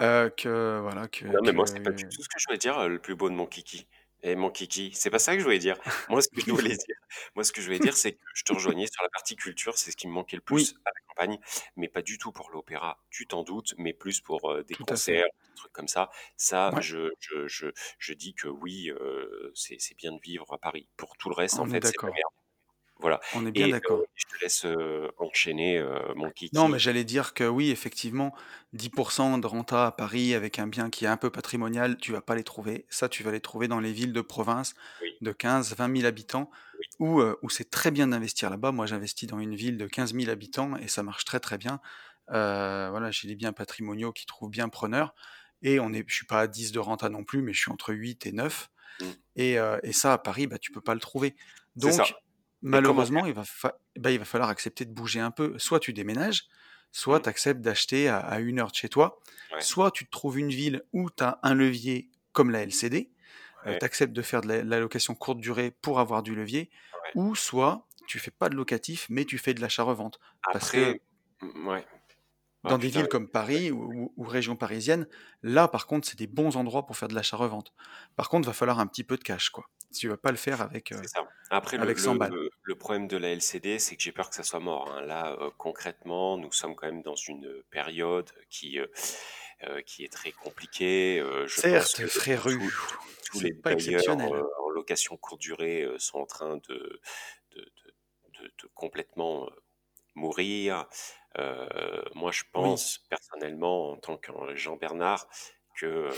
Euh, 0.00 0.30
que 0.30 0.78
voilà, 0.80 1.08
que, 1.08 1.26
Non, 1.26 1.40
mais 1.44 1.52
moi, 1.52 1.66
c'est 1.66 1.80
pas 1.80 1.90
du 1.90 2.04
tout 2.04 2.22
ce 2.22 2.28
que 2.28 2.38
je 2.38 2.44
voulais 2.46 2.58
dire, 2.58 2.88
le 2.88 2.98
plus 2.98 3.14
beau 3.14 3.28
de 3.30 3.34
mon 3.34 3.46
kiki. 3.46 3.86
Et 4.22 4.34
mon 4.34 4.50
kiki, 4.50 4.92
c'est 4.94 5.10
pas 5.10 5.18
ça 5.20 5.32
que 5.34 5.38
je 5.40 5.44
voulais 5.44 5.58
dire. 5.60 5.76
Moi, 6.08 6.20
ce 6.22 6.28
que 6.28 6.40
je 6.40 6.50
voulais 6.52 6.76
dire, 6.76 6.96
moi, 7.36 7.44
ce 7.44 7.52
que 7.52 7.60
je 7.60 7.66
voulais 7.66 7.78
dire, 7.80 7.96
c'est 7.96 8.12
que 8.14 8.18
je 8.34 8.42
te 8.44 8.52
rejoignais 8.52 8.86
sur 8.86 9.02
la 9.02 9.08
partie 9.10 9.36
culture, 9.36 9.78
c'est 9.78 9.90
ce 9.92 9.96
qui 9.96 10.08
me 10.08 10.12
manquait 10.12 10.36
le 10.36 10.42
Oui, 10.50 10.64
plus 10.64 10.74
à 10.84 10.90
la 10.90 11.00
campagne, 11.08 11.38
mais 11.76 11.88
pas 11.88 12.02
du 12.02 12.18
tout 12.18 12.32
pour 12.32 12.50
l'opéra, 12.50 12.98
tu 13.10 13.26
t'en 13.28 13.44
doutes, 13.44 13.74
mais 13.78 13.92
plus 13.94 14.20
pour 14.20 14.50
euh, 14.50 14.62
des 14.64 14.76
tout 14.76 14.84
concerts, 14.84 15.26
des 15.26 15.54
trucs 15.54 15.72
comme 15.72 15.88
ça. 15.88 16.10
Ça, 16.36 16.72
Ouais, 16.72 16.80
je, 16.80 17.10
je, 17.20 17.46
je, 17.48 17.66
je 17.98 18.12
dis 18.14 18.34
que 18.34 18.48
oui, 18.48 18.90
euh, 18.90 19.52
c'est 19.54 19.78
bien 19.96 20.12
de 20.12 20.20
vivre 20.20 20.52
à 20.52 20.58
Paris. 20.58 20.88
Pour 20.96 21.16
tout 21.16 21.28
le 21.28 21.34
reste, 21.36 21.60
en 21.60 21.64
on 21.64 21.66
fait, 21.66 21.84
c'est 21.86 21.98
la 22.02 22.08
d'accord. 22.08 22.14
merde. 22.14 22.37
Voilà. 23.00 23.20
On 23.34 23.46
est 23.46 23.52
bien 23.52 23.66
Et 23.66 23.68
euh, 23.68 23.72
d'accord. 23.72 24.02
je 24.14 24.24
te 24.24 24.42
laisse 24.42 24.64
euh, 24.64 25.08
enchaîner 25.18 25.78
euh, 25.78 26.00
mon 26.16 26.32
Non, 26.52 26.68
mais 26.68 26.78
j'allais 26.78 27.04
dire 27.04 27.32
que 27.32 27.44
oui, 27.44 27.70
effectivement, 27.70 28.34
10% 28.76 29.40
de 29.40 29.46
renta 29.46 29.86
à 29.86 29.92
Paris 29.92 30.34
avec 30.34 30.58
un 30.58 30.66
bien 30.66 30.90
qui 30.90 31.04
est 31.04 31.08
un 31.08 31.16
peu 31.16 31.30
patrimonial, 31.30 31.96
tu 31.98 32.12
vas 32.12 32.20
pas 32.20 32.34
les 32.34 32.44
trouver. 32.44 32.86
Ça, 32.90 33.08
tu 33.08 33.22
vas 33.22 33.30
les 33.30 33.40
trouver 33.40 33.68
dans 33.68 33.80
les 33.80 33.92
villes 33.92 34.12
de 34.12 34.20
province 34.20 34.74
Oui, 35.02 35.10
de 35.20 35.32
15, 35.32 35.76
20 35.76 35.96
000 35.96 36.06
habitants 36.08 36.50
oui, 36.78 36.86
où, 36.98 37.22
où 37.42 37.50
c'est 37.50 37.70
très 37.70 37.90
bien 37.90 38.08
d'investir 38.08 38.50
là-bas. 38.50 38.72
Moi, 38.72 38.86
j'investis 38.86 39.28
dans 39.28 39.38
une 39.38 39.54
ville 39.54 39.78
de 39.78 39.86
15 39.86 40.14
000 40.14 40.30
habitants 40.30 40.76
et 40.76 40.88
ça 40.88 41.02
marche 41.02 41.24
très 41.24 41.40
très 41.40 41.58
bien. 41.58 41.80
Euh, 42.30 42.88
voilà, 42.90 43.10
j'ai 43.10 43.28
des 43.28 43.36
biens 43.36 43.52
patrimoniaux 43.52 44.12
qui 44.12 44.26
trouvent 44.26 44.50
bien 44.50 44.68
preneurs 44.68 45.14
et 45.62 45.80
on 45.80 45.92
est, 45.92 46.04
je 46.06 46.14
suis 46.14 46.26
pas 46.26 46.40
à 46.40 46.46
10 46.46 46.72
de 46.72 46.78
renta 46.78 47.08
non 47.08 47.24
plus, 47.24 47.42
mais 47.42 47.52
je 47.52 47.60
suis 47.60 47.72
entre 47.72 47.92
8 47.92 48.26
et 48.26 48.32
9. 48.32 48.70
Mm. 49.00 49.04
Et, 49.36 49.58
euh, 49.58 49.78
et 49.82 49.92
ça, 49.92 50.12
à 50.12 50.18
Paris, 50.18 50.46
bah, 50.46 50.58
tu 50.58 50.72
peux 50.72 50.80
pas 50.80 50.94
le 50.94 51.00
trouver. 51.00 51.34
Donc, 51.76 52.14
malheureusement, 52.62 53.26
il 53.26 53.32
va, 53.34 53.44
bah, 53.96 54.10
il 54.10 54.18
va 54.18 54.24
falloir 54.24 54.50
accepter 54.50 54.84
de 54.84 54.92
bouger 54.92 55.20
un 55.20 55.30
peu. 55.30 55.58
Soit 55.58 55.80
tu 55.80 55.92
déménages, 55.92 56.44
soit 56.92 57.18
Mm. 57.18 57.22
tu 57.22 57.28
acceptes 57.28 57.60
d'acheter 57.60 58.08
à, 58.08 58.18
à 58.18 58.38
une 58.40 58.58
heure 58.60 58.70
de 58.70 58.76
chez 58.76 58.88
toi, 58.88 59.18
Ouais, 59.52 59.60
soit 59.60 59.90
tu 59.90 60.04
te 60.06 60.10
trouves 60.10 60.38
une 60.38 60.50
ville 60.50 60.82
où 60.92 61.10
tu 61.10 61.22
as 61.24 61.38
un 61.42 61.54
levier 61.54 62.10
comme 62.32 62.50
la 62.50 62.62
LCD, 62.62 63.10
euh, 63.66 63.70
ouais, 63.72 63.78
tu 63.78 63.84
acceptes 63.84 64.12
de 64.12 64.22
faire 64.22 64.40
de 64.42 64.48
la, 64.48 64.62
la 64.64 64.80
location 64.80 65.14
courte 65.14 65.38
durée 65.40 65.70
pour 65.70 66.00
avoir 66.00 66.22
du 66.22 66.34
levier, 66.34 66.70
ouais. 67.04 67.10
ou 67.14 67.34
soit 67.34 67.86
tu 68.06 68.18
fais 68.18 68.30
pas 68.30 68.48
de 68.48 68.54
locatif, 68.56 69.06
mais 69.10 69.24
tu 69.24 69.38
fais 69.38 69.54
de 69.54 69.60
l'achat-revente. 69.60 70.18
Parce 70.52 70.70
que 70.70 70.78
Après, 70.78 71.00
Ah 72.64 72.74
dans 72.74 72.78
des 72.78 72.88
putain, 72.88 72.88
villes 72.88 73.08
comme 73.08 73.28
Paris 73.30 73.70
ou, 73.70 74.12
ou- 74.16 74.24
région 74.24 74.56
parisienne, 74.56 75.06
là 75.42 75.68
par 75.68 75.86
contre, 75.86 76.08
c'est 76.08 76.18
des 76.18 76.26
bons 76.26 76.56
endroits 76.56 76.86
pour 76.86 76.96
faire 76.96 77.08
de 77.08 77.14
l'achat-revente. 77.14 77.72
Par 78.16 78.28
contre, 78.28 78.46
va 78.48 78.52
falloir 78.54 78.78
un 78.80 78.86
petit 78.86 79.04
peu 79.04 79.16
de 79.16 79.24
cash, 79.24 79.50
quoi. 79.50 79.66
Tu 79.94 80.08
vas 80.08 80.16
pas 80.18 80.30
le 80.32 80.36
faire 80.36 80.60
avec, 80.62 80.92
euh, 80.92 81.08
ça. 81.14 81.28
Après, 81.50 81.78
le, 81.78 81.94
avec 81.94 81.98
100 81.98 82.14
balles. 82.16 82.36
le, 82.36 82.50
le 82.62 82.74
problème 82.76 83.08
de 83.08 83.16
la 83.16 83.30
LCD, 83.30 83.78
c'est 83.78 83.96
que 83.96 84.02
j'ai 84.02 84.12
peur 84.12 84.28
que 84.30 84.34
ça 84.36 84.42
soit 84.42 84.60
mort. 84.60 84.90
hein. 84.92 85.02
Là, 85.02 85.36
euh, 85.40 85.50
concrètement, 85.56 86.36
nous 86.38 86.52
sommes 86.52 86.74
quand 86.74 86.86
même 86.86 87.02
dans 87.02 87.14
une 87.14 87.62
période 87.70 88.30
qui, 88.50 88.78
euh, 88.78 88.86
euh, 89.64 89.80
qui 89.82 90.04
est 90.04 90.12
très 90.12 90.32
compliquée. 90.32 91.22
Je 91.46 91.60
pense 91.62 91.88
Certes, 91.88 91.96
que 91.96 92.06
fréru, 92.06 92.72
tous 93.24 93.40
tous 93.40 93.40
les 93.40 93.52
pas 93.62 93.72
exceptionnel. 93.72 94.46
en 94.60 94.68
location 94.70 95.16
courte 95.16 95.40
durée 95.40 95.86
sont 95.98 96.18
en 96.20 96.26
train 96.26 96.56
de, 96.68 97.00
de, 97.52 97.60
de, 97.60 98.42
de- 98.42 98.52
de 98.62 98.68
complètement 98.74 99.48
mourir. 100.14 100.88
Euh, 101.36 102.02
moi, 102.14 102.32
je 102.32 102.42
Oui, 102.42 102.50
pense 102.52 103.00
personnellement, 103.10 103.92
en 103.92 103.96
tant 103.96 104.16
que 104.16 104.32
Jean 104.54 104.76
Bernard, 104.76 105.26
que 105.76 105.86
euh, 105.86 106.10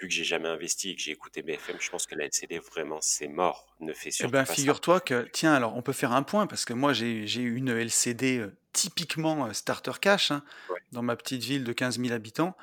vu 0.00 0.08
que 0.08 0.14
j'ai 0.14 0.24
jamais 0.24 0.48
investi 0.48 0.90
et 0.90 0.96
que 0.96 1.02
j'ai 1.02 1.12
écouté 1.12 1.42
BFM, 1.42 1.76
je 1.80 1.90
pense 1.90 2.06
que 2.06 2.14
la 2.14 2.24
LCD 2.24 2.58
vraiment 2.58 2.98
c'est 3.00 3.28
mort. 3.28 3.74
Ne 3.80 3.92
fais 3.92 4.10
Eh 4.20 4.26
ben, 4.26 4.44
figure-toi 4.44 5.00
que, 5.00 5.28
tiens, 5.32 5.54
alors 5.54 5.76
on 5.76 5.82
peut 5.82 5.92
faire 5.92 6.12
un 6.12 6.22
point 6.24 6.46
parce 6.46 6.64
que 6.64 6.72
moi 6.72 6.92
j'ai 6.92 7.26
j'ai 7.26 7.42
une 7.42 7.68
LCD 7.68 8.38
euh, 8.38 8.56
typiquement 8.72 9.46
euh, 9.46 9.52
starter 9.52 9.92
cash 10.00 10.30
hein, 10.32 10.42
Ouais. 10.70 10.80
dans 10.92 11.02
ma 11.02 11.14
petite 11.16 11.42
ville 11.44 11.62
de 11.64 11.72
15 11.72 12.00
000 12.00 12.12
habitants. 12.12 12.56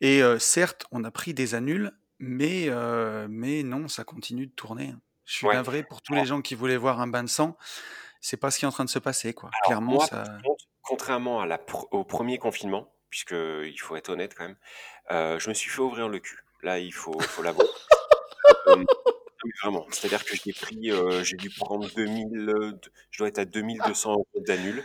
Et 0.00 0.22
euh, 0.22 0.38
certes, 0.38 0.86
on 0.92 1.04
a 1.04 1.10
pris 1.10 1.34
des 1.34 1.54
annuls, 1.54 1.92
mais, 2.20 2.66
euh, 2.68 3.26
mais 3.28 3.62
non, 3.64 3.88
ça 3.88 4.04
continue 4.04 4.46
de 4.46 4.52
tourner. 4.52 4.90
hein. 4.94 5.00
Je 5.26 5.34
suis 5.34 5.46
Ouais. 5.46 5.54
navré 5.54 5.82
pour 5.82 6.00
tous 6.00 6.14
les 6.14 6.24
gens 6.24 6.40
qui 6.40 6.54
voulaient 6.54 6.76
voir 6.78 7.00
un 7.00 7.06
bain 7.08 7.22
de 7.24 7.28
sang. 7.28 7.58
C'est 8.22 8.36
pas 8.38 8.50
ce 8.50 8.58
qui 8.58 8.64
est 8.64 8.68
en 8.68 8.72
train 8.72 8.84
de 8.86 8.90
se 8.90 8.98
passer, 8.98 9.34
quoi. 9.34 9.50
alors, 9.52 9.66
Clairement, 9.66 9.92
moi, 9.94 10.06
ça. 10.06 10.24
contre, 10.44 10.64
contrairement 10.88 11.40
à 11.40 11.46
la 11.46 11.58
pr- 11.58 11.86
au 11.90 12.02
premier 12.04 12.38
confinement, 12.38 12.90
puisque 13.10 13.32
il 13.64 13.76
faut 13.78 13.94
être 13.96 14.08
honnête 14.08 14.34
quand 14.34 14.44
même, 14.44 14.56
euh, 15.10 15.38
je 15.38 15.48
me 15.48 15.54
suis 15.54 15.70
fait 15.70 15.80
ouvrir 15.80 16.08
le 16.08 16.18
cul. 16.18 16.42
Là, 16.62 16.78
il 16.78 16.92
faut, 16.92 17.18
faut 17.20 17.42
l'avouer. 17.42 17.66
Euh, 18.66 18.84
vraiment. 19.62 19.86
C'est-à-dire 19.90 20.24
que 20.24 20.34
j'ai 20.36 20.52
pris, 20.52 20.90
euh, 20.90 21.22
j'ai 21.22 21.36
dû 21.36 21.48
prendre 21.50 21.88
2000, 21.94 22.48
euh, 22.48 22.72
de- 22.72 22.80
je 23.10 23.18
dois 23.18 23.28
être 23.28 23.38
à 23.38 23.44
2200 23.44 24.12
euros 24.12 24.26
d'annul. 24.46 24.82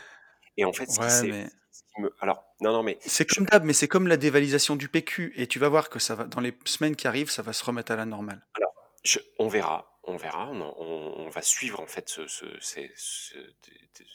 Et 0.57 0.63
en 0.65 0.71
fait, 0.73 0.85
ce 0.89 0.99
qui 0.99 1.03
Ouais, 1.03 1.09
s'est, 1.09 1.27
mais 1.27 1.47
ce 1.71 1.81
qui 1.83 2.01
me, 2.01 2.13
alors, 2.21 2.43
non, 2.61 2.71
non, 2.71 2.83
mais 2.83 2.97
c'est 3.01 3.27
je, 3.29 3.35
comme 3.35 3.45
d'hab, 3.45 3.63
mais 3.63 3.73
c'est 3.73 3.87
comme 3.87 4.07
la 4.07 4.15
dévalisation 4.17 4.75
du 4.75 4.87
PQ. 4.89 5.33
Et 5.37 5.47
tu 5.47 5.59
vas 5.59 5.69
voir 5.69 5.89
que 5.89 5.99
ça 5.99 6.15
va, 6.15 6.25
dans 6.25 6.39
les 6.41 6.53
semaines 6.65 6.95
qui 6.95 7.07
arrivent, 7.07 7.31
ça 7.31 7.41
va 7.41 7.51
se 7.51 7.63
remettre 7.65 7.91
à 7.91 7.95
la 7.95 8.05
normale. 8.05 8.45
alors, 8.55 8.73
je- 9.03 9.19
on 9.39 9.47
verra, 9.47 9.97
on 10.03 10.17
verra, 10.17 10.49
on, 10.49 10.61
on- 10.61 11.13
on 11.25 11.29
va 11.29 11.41
suivre 11.41 11.79
en 11.81 11.87
fait 11.87 12.07
ce, 12.09 12.27
ce- 12.27 12.59
ces- 12.61 12.91
ce- 12.95 13.53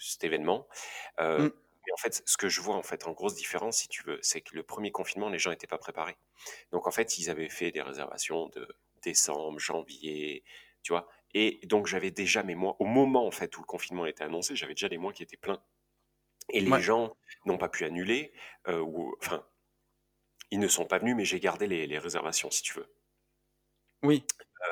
cet 0.01 0.25
événement. 0.25 0.67
Euh, 1.21 1.47
Mm. 1.49 1.53
Et 1.89 1.93
en 1.95 1.99
fait, 1.99 2.23
ce 2.27 2.39
que 2.39 2.49
je 2.51 2.61
vois 2.63 2.77
en 2.77 2.85
fait 2.85 3.07
en 3.09 3.13
grosse 3.13 3.37
différence, 3.37 3.79
si 3.79 3.89
tu 3.89 4.05
veux, 4.05 4.21
c'est 4.23 4.43
que 4.43 4.57
le 4.57 4.65
premier 4.65 4.93
confinement, 4.93 5.31
les 5.31 5.41
gens 5.41 5.51
n'étaient 5.51 5.69
pas 5.69 5.79
préparés. 5.79 6.17
Donc 6.73 6.87
en 6.89 6.93
fait, 6.93 7.19
ils 7.19 7.31
avaient 7.31 7.51
fait 7.51 7.73
des 7.73 7.83
réservations 7.83 8.49
de 8.49 8.69
décembre, 9.03 9.59
janvier, 9.61 10.45
tu 10.83 10.93
vois. 10.93 11.09
Et 11.35 11.61
donc 11.67 11.87
j'avais 11.89 12.11
déjà 12.13 12.43
mes 12.45 12.55
mois, 12.57 12.77
au 12.81 12.87
moment 12.87 13.27
en 13.27 13.33
fait 13.33 13.57
où 13.59 13.63
le 13.63 13.67
confinement 13.67 14.07
était 14.07 14.25
annoncé, 14.25 14.57
j'avais 14.57 14.75
déjà 14.75 14.89
les 14.89 14.99
mois 14.99 15.13
qui 15.15 15.23
étaient 15.25 15.37
pleins. 15.39 15.63
Et 16.51 16.61
les 16.61 16.75
Ouais, 16.75 16.83
gens 16.83 17.17
n'ont 17.47 17.59
pas 17.59 17.69
pu 17.71 17.85
annuler, 17.87 18.33
euh, 18.69 18.81
ou 18.81 19.17
enfin, 19.23 19.47
ils 20.51 20.59
ne 20.61 20.69
sont 20.69 20.85
pas 20.85 20.99
venus, 20.99 21.17
mais 21.17 21.25
j'ai 21.25 21.41
gardé 21.41 21.67
les, 21.67 21.87
les 21.87 21.99
réservations, 21.99 22.51
si 22.51 22.63
tu 22.63 22.75
veux. 22.75 22.95
oui, 24.03 24.25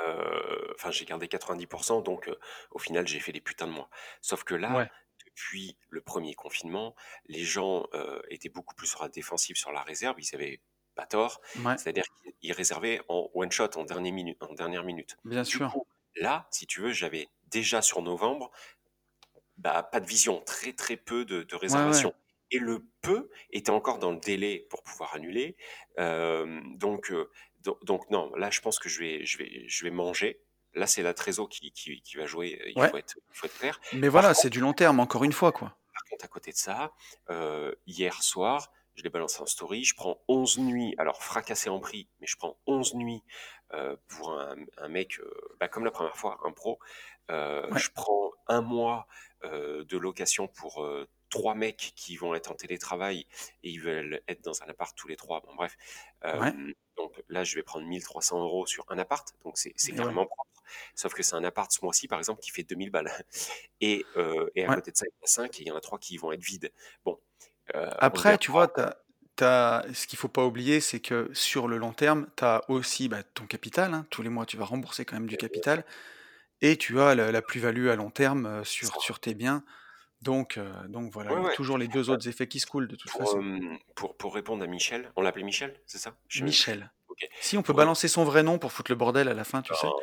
Euh, 0.05 0.73
Enfin, 0.75 0.91
j'ai 0.91 1.05
gardé 1.07 1.27
90%, 1.29 2.03
donc 2.03 2.29
euh, 2.29 2.39
au 2.71 2.79
final, 2.79 3.07
j'ai 3.09 3.21
fait 3.21 3.33
des 3.33 3.41
putains 3.41 3.67
de 3.67 3.73
mois. 3.73 3.89
Sauf 4.21 4.45
que 4.45 4.55
là, 4.55 4.75
ouais, 4.75 4.91
depuis 5.37 5.77
le 5.91 6.01
premier 6.01 6.35
confinement, 6.35 6.95
les 7.27 7.45
gens 7.45 7.87
euh, 7.95 8.21
étaient 8.31 8.49
beaucoup 8.49 8.75
plus 8.75 8.87
sur 8.89 9.03
la 9.03 9.09
défensive, 9.09 9.57
sur 9.57 9.73
la 9.73 9.83
réserve. 9.83 10.17
Ils 10.19 10.35
avaient 10.35 10.63
pas 10.95 11.07
tort. 11.07 11.41
ouais, 11.55 11.77
C'est-à-dire 11.77 12.05
qu'ils 12.41 12.53
réservaient 12.53 13.01
en 13.09 13.29
one 13.35 13.53
shot, 13.53 13.71
en 13.77 13.85
dernière 13.85 14.13
minute. 14.15 14.43
En 14.43 14.55
dernière 14.55 14.85
minute. 14.85 15.17
bien 15.25 15.45
Du 15.47 15.61
sûr. 15.61 15.71
coup, 15.71 15.87
là, 16.17 16.49
si 16.51 16.67
tu 16.67 16.81
veux, 16.81 16.93
j'avais 16.93 17.29
déjà 17.49 17.83
sur 17.83 18.03
novembre, 18.03 18.51
bah, 19.57 19.83
pas 19.83 20.01
de 20.01 20.07
vision, 20.07 20.43
très 20.43 20.73
très 20.73 20.97
peu 20.97 21.25
de, 21.25 21.43
de 21.43 21.57
Ouais, 21.67 21.85
ouais, 21.87 22.05
réservations. 22.05 22.15
Et 22.51 22.59
le 22.59 22.87
peu 23.03 23.31
était 23.51 23.71
encore 23.71 23.99
dans 23.99 24.13
le 24.13 24.19
délai 24.21 24.67
pour 24.71 24.83
pouvoir 24.83 25.15
annuler. 25.15 25.57
Euh, 25.99 26.61
donc, 26.77 27.11
euh, 27.11 27.31
do- 27.61 27.79
donc 27.83 28.09
non, 28.11 28.33
là 28.37 28.51
je 28.51 28.61
pense 28.61 28.79
que 28.79 28.89
je 28.89 29.01
vais, 29.01 29.25
je 29.25 29.39
vais, 29.39 29.65
je 29.69 29.85
vais 29.85 29.91
manger. 29.91 30.43
Là 30.77 30.87
c'est 30.87 31.03
la 31.03 31.15
trésor 31.15 31.49
qui, 31.49 31.73
qui, 31.73 32.01
qui 32.03 32.17
va 32.17 32.27
jouer. 32.27 32.63
Il 32.75 32.81
ouais. 32.81 32.89
faut 32.91 32.97
être, 32.99 33.17
il 33.17 33.37
faut 33.37 33.47
être 33.47 33.59
clair. 33.59 33.81
Mais 33.95 34.09
voilà, 34.09 34.33
c'est 34.35 34.51
du 34.51 34.61
long 34.61 34.73
terme, 34.73 35.01
encore 35.01 35.25
une 35.25 35.33
fois, 35.33 35.51
quoi. 35.51 35.77
par 35.93 36.05
contre, 36.11 36.25
à 36.25 36.29
côté 36.29 36.53
de 36.53 36.57
ça, 36.57 36.93
euh, 37.31 37.75
hier 37.87 38.23
soir, 38.23 38.71
je 38.95 39.03
l'ai 39.03 39.11
balancé 39.11 39.41
en 39.43 39.47
story, 39.47 39.85
je 39.85 39.95
prends 39.95 40.23
11 40.29 40.59
nuits, 40.59 40.95
alors 40.99 41.23
fracassé 41.23 41.69
en 41.69 41.81
prix, 41.81 42.09
mais 42.21 42.27
je 42.27 42.37
prends 42.37 42.57
11 42.67 42.95
nuits 42.95 43.23
euh, 43.75 43.97
pour 44.09 44.33
un, 44.39 44.57
un 44.79 44.89
mec, 44.89 45.19
euh, 45.19 45.31
bah, 45.61 45.69
comme 45.69 45.85
la 45.85 45.91
première 45.91 46.17
fois, 46.17 46.39
un 46.45 46.53
pro. 46.53 46.79
Euh, 47.31 47.69
Ouais, 47.71 47.79
je 47.81 47.91
prends 47.91 48.31
un 48.47 48.61
mois 48.61 49.07
euh, 49.45 49.85
de 49.85 49.99
location 49.99 50.47
pour 50.47 50.83
euh, 50.85 51.09
trois 51.29 51.55
mecs 51.57 51.93
qui 51.97 52.17
vont 52.17 52.35
être 52.37 52.53
en 52.53 52.55
télétravail 52.55 53.27
et 53.65 53.71
ils 53.71 53.81
veulent 53.81 54.23
être 54.29 54.43
dans 54.45 54.63
un 54.63 54.67
appart 54.69 54.97
tous 54.97 55.09
les 55.09 55.17
trois. 55.17 55.41
Bon, 55.41 55.55
bref. 55.57 55.77
ouais, 56.25 56.31
Euh, 56.31 56.73
donc 56.97 57.13
là, 57.29 57.43
je 57.45 57.57
vais 57.57 57.63
prendre 57.65 57.85
1300 57.87 58.41
euros 58.41 58.65
sur 58.67 58.85
un 58.89 58.99
appart, 58.99 59.27
donc 59.45 59.59
c'est 59.59 59.75
ouais, 59.91 59.97
carrément 59.97 60.25
propre. 60.27 60.56
Sauf 60.95 61.15
que 61.15 61.23
c'est 61.23 61.35
un 61.37 61.45
appart 61.45 61.71
ce 61.73 61.85
mois-ci, 61.85 62.09
par 62.09 62.19
exemple, 62.19 62.41
qui 62.41 62.51
fait 62.51 62.63
2000 62.65 62.91
balles. 62.91 63.11
Et, 63.81 64.05
euh, 64.17 64.49
et 64.55 64.65
à 64.65 64.71
ouais. 64.71 64.77
côté 64.77 64.91
de 64.93 64.97
ça, 64.97 65.05
il 65.07 65.11
y 65.11 65.21
en 65.23 65.25
a 65.25 65.29
5 65.29 65.61
et 65.61 65.63
il 65.65 65.69
y 65.69 65.71
en 65.71 65.77
a 65.77 65.81
3 65.81 65.99
qui 65.99 66.17
vont 66.17 66.33
être 66.33 66.43
vides. 66.43 66.73
Bon, 67.05 67.21
euh, 67.75 67.91
Après, 67.99 68.39
tu 68.39 68.51
vois, 68.51 68.69
t'as, 68.69 68.95
t'as- 69.37 69.85
ce 69.93 70.07
qu'il 70.07 70.19
faut 70.19 70.29
pas 70.29 70.45
oublier, 70.45 70.81
c'est 70.81 71.01
que 71.01 71.31
sur 71.33 71.69
le 71.69 71.77
long 71.79 71.93
terme, 71.93 72.29
tu 72.37 72.45
as 72.45 72.63
aussi 72.71 73.09
bah, 73.09 73.23
ton 73.23 73.47
capital. 73.47 73.95
hein. 73.95 74.07
Tous 74.11 74.23
les 74.23 74.29
mois, 74.29 74.47
tu 74.47 74.57
vas 74.57 74.65
rembourser 74.65 75.05
quand 75.05 75.17
même 75.17 75.27
du 75.27 75.37
sûr, 75.37 75.39
capital. 75.39 75.85
Et 76.63 76.77
tu 76.79 77.01
as 77.01 77.15
la, 77.17 77.33
la 77.33 77.43
plus-value 77.43 77.89
à 77.89 77.97
long 77.97 78.11
terme 78.11 78.47
euh, 78.47 78.65
sur, 78.65 79.01
sur 79.03 79.21
tes 79.21 79.35
biens. 79.35 79.65
Donc, 80.23 80.59
euh, 80.59 80.89
donc 80.89 81.13
voilà, 81.13 81.33
Ouais, 81.33 81.41
il 81.41 81.43
y 81.43 81.47
a 81.47 81.49
ouais. 81.49 81.57
toujours 81.57 81.79
les 81.79 81.89
deux 81.89 82.11
autres 82.11 82.29
effets 82.29 82.49
qui 82.49 82.61
se 82.61 82.67
coulent 82.67 82.89
de 82.89 82.97
toute 82.97 83.11
Pour, 83.11 83.21
façon. 83.21 83.41
euh, 83.41 83.77
pour, 83.95 84.17
pour 84.17 84.35
répondre 84.35 84.63
à 84.65 84.67
Michel, 84.67 85.11
on 85.17 85.23
l'appelait 85.23 85.45
Michel, 85.45 85.81
c'est 85.87 85.99
ça? 85.99 86.17
Michel. 86.37 86.93
Ok. 87.23 87.29
Si 87.41 87.57
on 87.57 87.63
peut 87.63 87.73
balancer 87.73 88.09
son 88.09 88.25
vrai 88.25 88.43
nom 88.43 88.59
pour 88.59 88.73
foutre 88.73 88.91
le 88.91 88.97
bordel 88.97 89.29
à 89.29 89.35
la 89.35 89.45
fin, 89.45 89.63
tu 89.63 89.75
sais, 89.75 89.87
Non. 89.87 89.97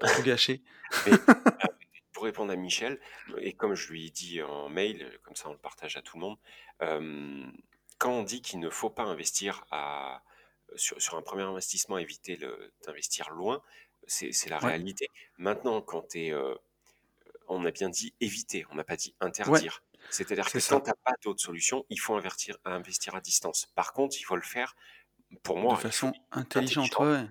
pour 0.00 0.12
tout 0.16 0.22
gâcher. 0.22 0.62
Mais 1.06 1.12
euh, 1.12 1.18
pour 2.12 2.24
répondre 2.24 2.52
à 2.52 2.56
Michel, 2.56 3.00
et 3.38 3.52
comme 3.52 3.74
je 3.74 3.88
lui 3.92 4.06
ai 4.06 4.10
dit 4.10 4.42
en 4.42 4.68
mail, 4.68 5.18
comme 5.22 5.36
ça 5.36 5.48
on 5.48 5.52
le 5.52 5.58
partage 5.58 5.96
à 5.96 6.02
tout 6.02 6.16
le 6.16 6.22
monde, 6.22 6.38
euh, 6.82 7.44
quand 7.98 8.10
on 8.10 8.22
dit 8.22 8.42
qu'il 8.42 8.58
ne 8.60 8.70
faut 8.70 8.90
pas 8.90 9.04
investir 9.04 9.64
à, 9.70 10.22
sur, 10.76 11.00
sur 11.00 11.16
un 11.16 11.22
premier 11.22 11.42
investissement, 11.42 11.98
éviter 11.98 12.38
d'investir 12.84 13.30
loin, 13.30 13.62
c'est 14.06 14.32
la 14.48 14.58
Ouais, 14.58 14.68
réalité. 14.68 15.08
Maintenant, 15.36 15.80
quand 15.82 16.08
tu 16.08 16.26
es, 16.26 16.34
on 17.48 17.64
a 17.64 17.70
bien 17.70 17.88
dit 17.88 18.14
éviter, 18.20 18.64
on 18.70 18.74
n'a 18.76 18.84
pas 18.84 18.96
dit 18.96 19.14
ouais, 19.20 19.26
interdire. 19.26 19.82
C'est-à-dire 20.10 20.50
que 20.50 20.58
quand 20.68 20.80
tu 20.80 20.88
n'as 20.90 20.96
pas 21.04 21.12
d'autre 21.22 21.40
solution, 21.42 21.84
il 21.90 21.98
faut 22.00 22.14
investir, 22.14 22.56
investir 22.64 23.14
à 23.14 23.20
distance. 23.20 23.66
Par 23.74 23.92
contre, 23.92 24.16
il 24.18 24.22
faut 24.22 24.36
le 24.36 24.42
faire, 24.42 24.74
pour 25.42 25.58
De 25.58 25.62
moi, 25.62 25.76
faut 25.76 25.82
façon 25.82 26.12
intelligente, 26.32 26.98
ouais. 26.98 27.26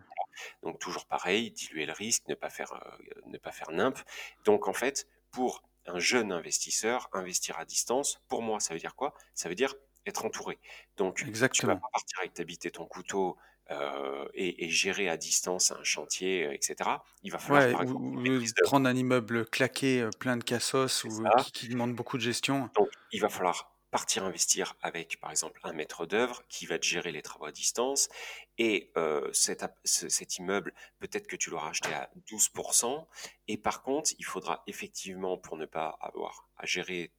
Donc 0.63 0.79
toujours 0.79 1.05
pareil, 1.07 1.51
diluer 1.51 1.85
le 1.85 1.93
risque, 1.93 2.23
ne 2.27 2.35
pas 2.35 2.49
faire, 2.49 2.73
euh, 2.73 3.21
ne 3.25 3.37
pas 3.37 3.51
faire 3.51 3.71
nimp. 3.71 3.97
Donc 4.45 4.67
en 4.67 4.73
fait, 4.73 5.07
pour 5.31 5.63
un 5.85 5.99
jeune 5.99 6.31
investisseur, 6.31 7.09
investir 7.13 7.57
à 7.59 7.65
distance, 7.65 8.21
pour 8.27 8.41
moi, 8.43 8.59
ça 8.59 8.73
veut 8.73 8.79
dire 8.79 8.95
quoi? 8.95 9.13
Ça 9.33 9.49
veut 9.49 9.55
dire 9.55 9.73
être 10.05 10.25
entouré. 10.25 10.59
Donc 10.97 11.17
tu 11.17 11.23
vas 11.25 11.29
Exactement. 11.29 11.79
pas 11.81 11.89
partir 11.93 12.19
avec 12.19 12.33
ta 12.33 12.43
bite 12.43 12.65
et 12.65 12.71
ton 12.71 12.85
couteau 12.85 13.37
euh, 13.71 14.27
et, 14.33 14.65
et 14.65 14.69
gérer 14.69 15.09
à 15.09 15.17
distance 15.17 15.71
un 15.71 15.83
chantier, 15.83 16.45
euh, 16.47 16.53
etc. 16.53 17.03
Il 17.23 17.31
va 17.31 17.39
falloir, 17.39 17.65
Ouais, 17.65 17.71
par 17.71 17.81
ou, 17.81 17.83
exemple, 17.83 18.05
une 18.05 18.17
ou- 18.17 18.21
maîtrise 18.21 18.51
ou 18.51 18.53
d'œuvre. 18.55 18.69
prendre 18.69 18.87
un 18.89 18.95
immeuble 18.95 19.45
claqué, 19.49 20.09
plein 20.19 20.37
de 20.37 20.43
cassos, 20.43 21.03
ou 21.05 21.33
qui 21.53 21.67
demande 21.69 21.93
beaucoup 21.95 22.17
de 22.17 22.21
gestion. 22.23 22.69
Donc, 22.75 22.87
il 23.11 23.21
va 23.21 23.29
falloir 23.29 23.76
partir 23.91 24.23
investir 24.23 24.75
avec, 24.81 25.19
par 25.19 25.31
exemple, 25.31 25.59
un 25.63 25.73
maître 25.73 26.05
d'œuvre 26.05 26.43
qui 26.49 26.65
va 26.65 26.77
te 26.77 26.85
gérer 26.85 27.11
les 27.11 27.21
travaux 27.21 27.45
à 27.45 27.51
distance. 27.51 28.09
Et 28.57 28.91
euh, 28.97 29.31
cet, 29.33 30.37
immeuble, 30.37 30.73
peut-être 30.99 31.27
que 31.27 31.35
tu 31.35 31.49
l'auras 31.49 31.69
acheté 31.69 31.93
à 31.93 32.09
12%. 32.27 33.05
Et 33.47 33.57
par 33.57 33.83
contre, 33.83 34.11
il 34.17 34.25
faudra 34.25 34.63
effectivement, 34.67 35.37
pour 35.37 35.57
ne 35.57 35.65
pas 35.65 35.97
avoir 36.01 36.47
à 36.57 36.65
gérer 36.65 37.11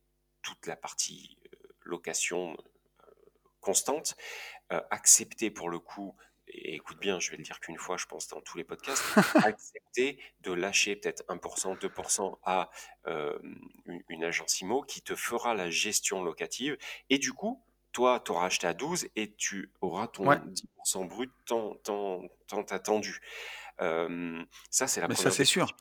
toute 0.42 0.66
la 0.66 0.76
partie 0.76 1.38
euh, 1.52 1.68
location 1.82 2.56
constante, 3.60 4.16
euh, 4.72 4.80
accepter 4.90 5.50
pour 5.50 5.70
le 5.70 5.78
coup, 5.78 6.14
et 6.50 6.74
écoute 6.74 6.98
bien, 6.98 7.20
je 7.20 7.30
vais 7.30 7.36
le 7.36 7.42
dire 7.42 7.60
qu'une 7.60 7.78
fois, 7.78 7.96
je 7.96 8.06
pense, 8.06 8.28
dans 8.28 8.40
tous 8.40 8.56
les 8.58 8.64
podcasts, 8.64 9.04
accepter 9.44 10.18
de 10.42 10.52
lâcher 10.52 10.96
peut-être 10.96 11.24
1%, 11.28 11.78
2% 11.78 12.38
à 12.44 12.70
euh, 13.06 13.38
une, 13.86 14.02
une 14.08 14.24
agence 14.24 14.60
IMO 14.60 14.82
qui 14.82 15.02
te 15.02 15.14
fera 15.14 15.54
la 15.54 15.70
gestion 15.70 16.22
locative. 16.22 16.76
Et 17.10 17.18
du 17.18 17.32
coup, 17.32 17.62
toi, 17.92 18.20
tu 18.24 18.32
auras 18.32 18.46
acheté 18.46 18.66
à 18.66 18.74
12 18.74 19.08
et 19.16 19.34
tu 19.34 19.72
auras 19.80 20.08
ton 20.08 20.26
Ouais, 20.26 20.38
10% 20.86 21.08
brut 21.08 21.30
tant, 21.46 21.74
tant, 21.84 22.22
tant 22.46 22.62
attendu. 22.62 23.20
Euh, 23.80 24.42
ça, 24.70 24.86
c'est 24.86 25.00
la 25.00 25.08
mais 25.08 25.14
ça 25.14 25.30
première 25.30 25.32
c'est 25.32 25.44
des 25.44 25.46
sûr. 25.46 25.76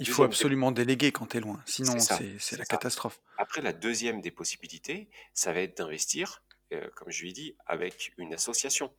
Il 0.00 0.08
faut 0.08 0.22
des 0.22 0.26
absolument 0.26 0.72
déléguer 0.72 1.12
quand 1.12 1.26
t'es 1.26 1.40
loin, 1.40 1.62
c'est 1.84 1.84
sinon 1.84 1.98
ça, 1.98 2.16
c'est 2.18 2.38
c'est 2.38 2.38
c'est 2.38 2.56
la 2.56 2.64
ça. 2.64 2.76
catastrophe. 2.76 3.20
Après, 3.36 3.60
la 3.60 3.72
deuxième 3.72 4.20
des 4.20 4.30
possibilités, 4.30 5.08
ça 5.32 5.52
va 5.52 5.60
être 5.60 5.76
d'investir, 5.76 6.42
euh, 6.72 6.88
comme 6.94 7.10
je 7.10 7.22
lui 7.22 7.30
ai 7.30 7.32
dit, 7.32 7.56
avec 7.66 8.12
une 8.18 8.34
association. 8.34 8.92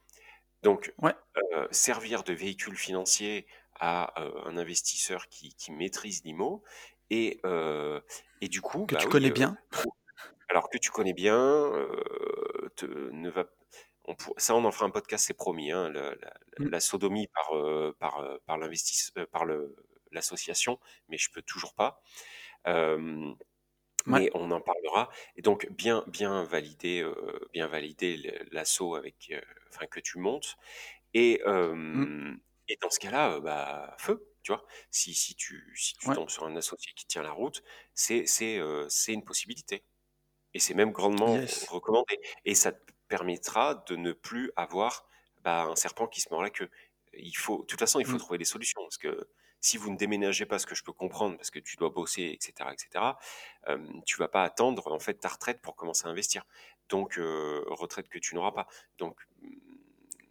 Donc, 0.64 0.93
Ouais, 1.01 1.14
euh, 1.53 1.68
servir 1.72 2.24
de 2.24 2.34
véhicule 2.34 2.76
financier 2.78 3.47
à 3.80 4.20
euh, 4.22 4.32
un 4.45 4.58
investisseur 4.58 5.28
qui, 5.28 5.53
qui 5.56 5.72
maîtrise 5.72 6.24
l'IMO 6.24 6.64
et, 7.10 7.39
euh, 7.45 7.99
et 8.41 8.47
du 8.47 8.62
coup, 8.62 8.86
que 8.86 8.95
bah 8.95 8.99
tu 9.01 9.08
oui, 9.08 9.12
connais 9.12 9.32
bien. 9.32 9.58
alors 10.49 10.70
que 10.70 10.78
tu 10.78 10.91
connais 10.91 11.14
bien, 11.14 11.72
te- 12.76 12.86
ne 13.12 13.30
va, 13.30 13.45
on 14.06 14.16
pour- 14.16 14.34
ça 14.38 14.56
on 14.56 14.64
en 14.66 14.72
fera 14.72 14.86
un 14.86 14.91
podcast, 14.91 15.26
c'est 15.28 15.34
promis, 15.34 15.72
hein, 15.72 15.89
la, 15.89 16.16
la- 16.16 16.34
Mm. 16.60 16.70
la 16.70 16.80
sodomie 16.80 17.28
par, 17.28 17.51
par, 17.99 18.24
par 18.45 18.58
l'association, 20.12 20.80
mais 21.10 21.18
je 21.18 21.30
peux 21.32 21.41
toujours 21.41 21.74
pas. 21.76 22.01
Ouais, 24.09 24.21
mais 24.21 24.29
on 24.35 24.51
en 24.51 24.61
parlera. 24.61 25.09
Et 25.35 25.41
donc, 25.41 25.67
bien, 25.71 26.03
bien 26.07 26.43
valider, 26.43 27.01
euh, 27.03 27.39
bien 27.53 27.67
valider 27.67 28.17
le- 28.17 28.45
l'assaut 28.51 28.95
avec, 28.95 29.29
euh, 29.31 29.41
enfin, 29.69 29.87
que 29.87 29.99
tu 29.99 30.19
montes. 30.19 30.57
Et, 31.13 31.41
Mm. 31.93 32.05
euh, 32.05 32.35
et 32.69 32.77
dans 32.81 32.89
ce 32.91 32.99
cas-là, 32.99 33.35
euh, 33.35 33.41
bah, 33.41 33.95
feu, 33.99 34.27
tu 34.43 34.51
vois? 34.53 34.65
Si, 34.91 35.13
si 35.15 35.35
tu, 35.35 35.73
si 35.77 35.95
tu 35.97 36.09
ouais, 36.09 36.15
tombes 36.15 36.29
sur 36.29 36.45
un 36.45 36.55
associé 36.57 36.93
qui 36.95 37.07
tient 37.07 37.23
la 37.23 37.31
route, 37.31 37.63
c'est, 37.95 38.25
c'est, 38.27 38.59
euh, 38.59 38.87
c'est 38.89 39.13
une 39.13 39.25
possibilité. 39.25 39.85
Et 40.53 40.59
c'est 40.59 40.73
même 40.73 40.91
grandement 40.91 41.43
yes. 41.43 41.67
recommandé. 41.67 42.19
Et 42.45 42.55
ça 42.55 42.71
te 42.71 42.91
permettra 43.07 43.75
de 43.87 43.95
ne 43.95 44.13
plus 44.13 44.51
avoir 44.55 45.07
bah, 45.43 45.63
un 45.65 45.75
serpent 45.75 46.07
qui 46.07 46.21
se 46.21 46.29
mord 46.31 46.41
la 46.43 46.49
queue. 46.49 46.69
Il 47.13 47.35
faut, 47.37 47.61
de 47.61 47.65
toute 47.67 47.79
façon, 47.79 47.99
il 47.99 48.05
faut 48.05 48.17
Mm. 48.17 48.19
trouver 48.19 48.37
des 48.39 48.45
solutions. 48.45 48.81
Parce 48.83 48.97
que 48.97 49.29
si 49.66 49.78
vous 49.78 49.89
ne 49.91 49.97
déménagez 49.97 50.45
pas, 50.45 50.59
ce 50.59 50.68
que 50.68 50.76
je 50.76 50.84
peux 50.84 50.93
comprendre, 50.93 51.38
parce 51.38 51.49
que 51.49 51.57
tu 51.59 51.76
dois 51.76 51.89
bosser, 51.89 52.24
etc., 52.36 52.70
etc., 52.72 53.03
euh, 53.68 53.78
tu 54.05 54.18
vas 54.18 54.28
pas 54.28 54.43
attendre 54.43 54.91
en 54.91 54.99
fait 54.99 55.16
ta 55.16 55.28
retraite 55.30 55.59
pour 55.61 55.76
commencer 55.76 56.05
à 56.05 56.09
investir. 56.11 56.43
Donc, 56.89 57.18
euh, 57.18 57.63
retraite 57.70 58.07
que 58.07 58.20
tu 58.20 58.36
n'auras 58.36 58.51
pas. 58.51 58.68
Donc, 58.99 59.18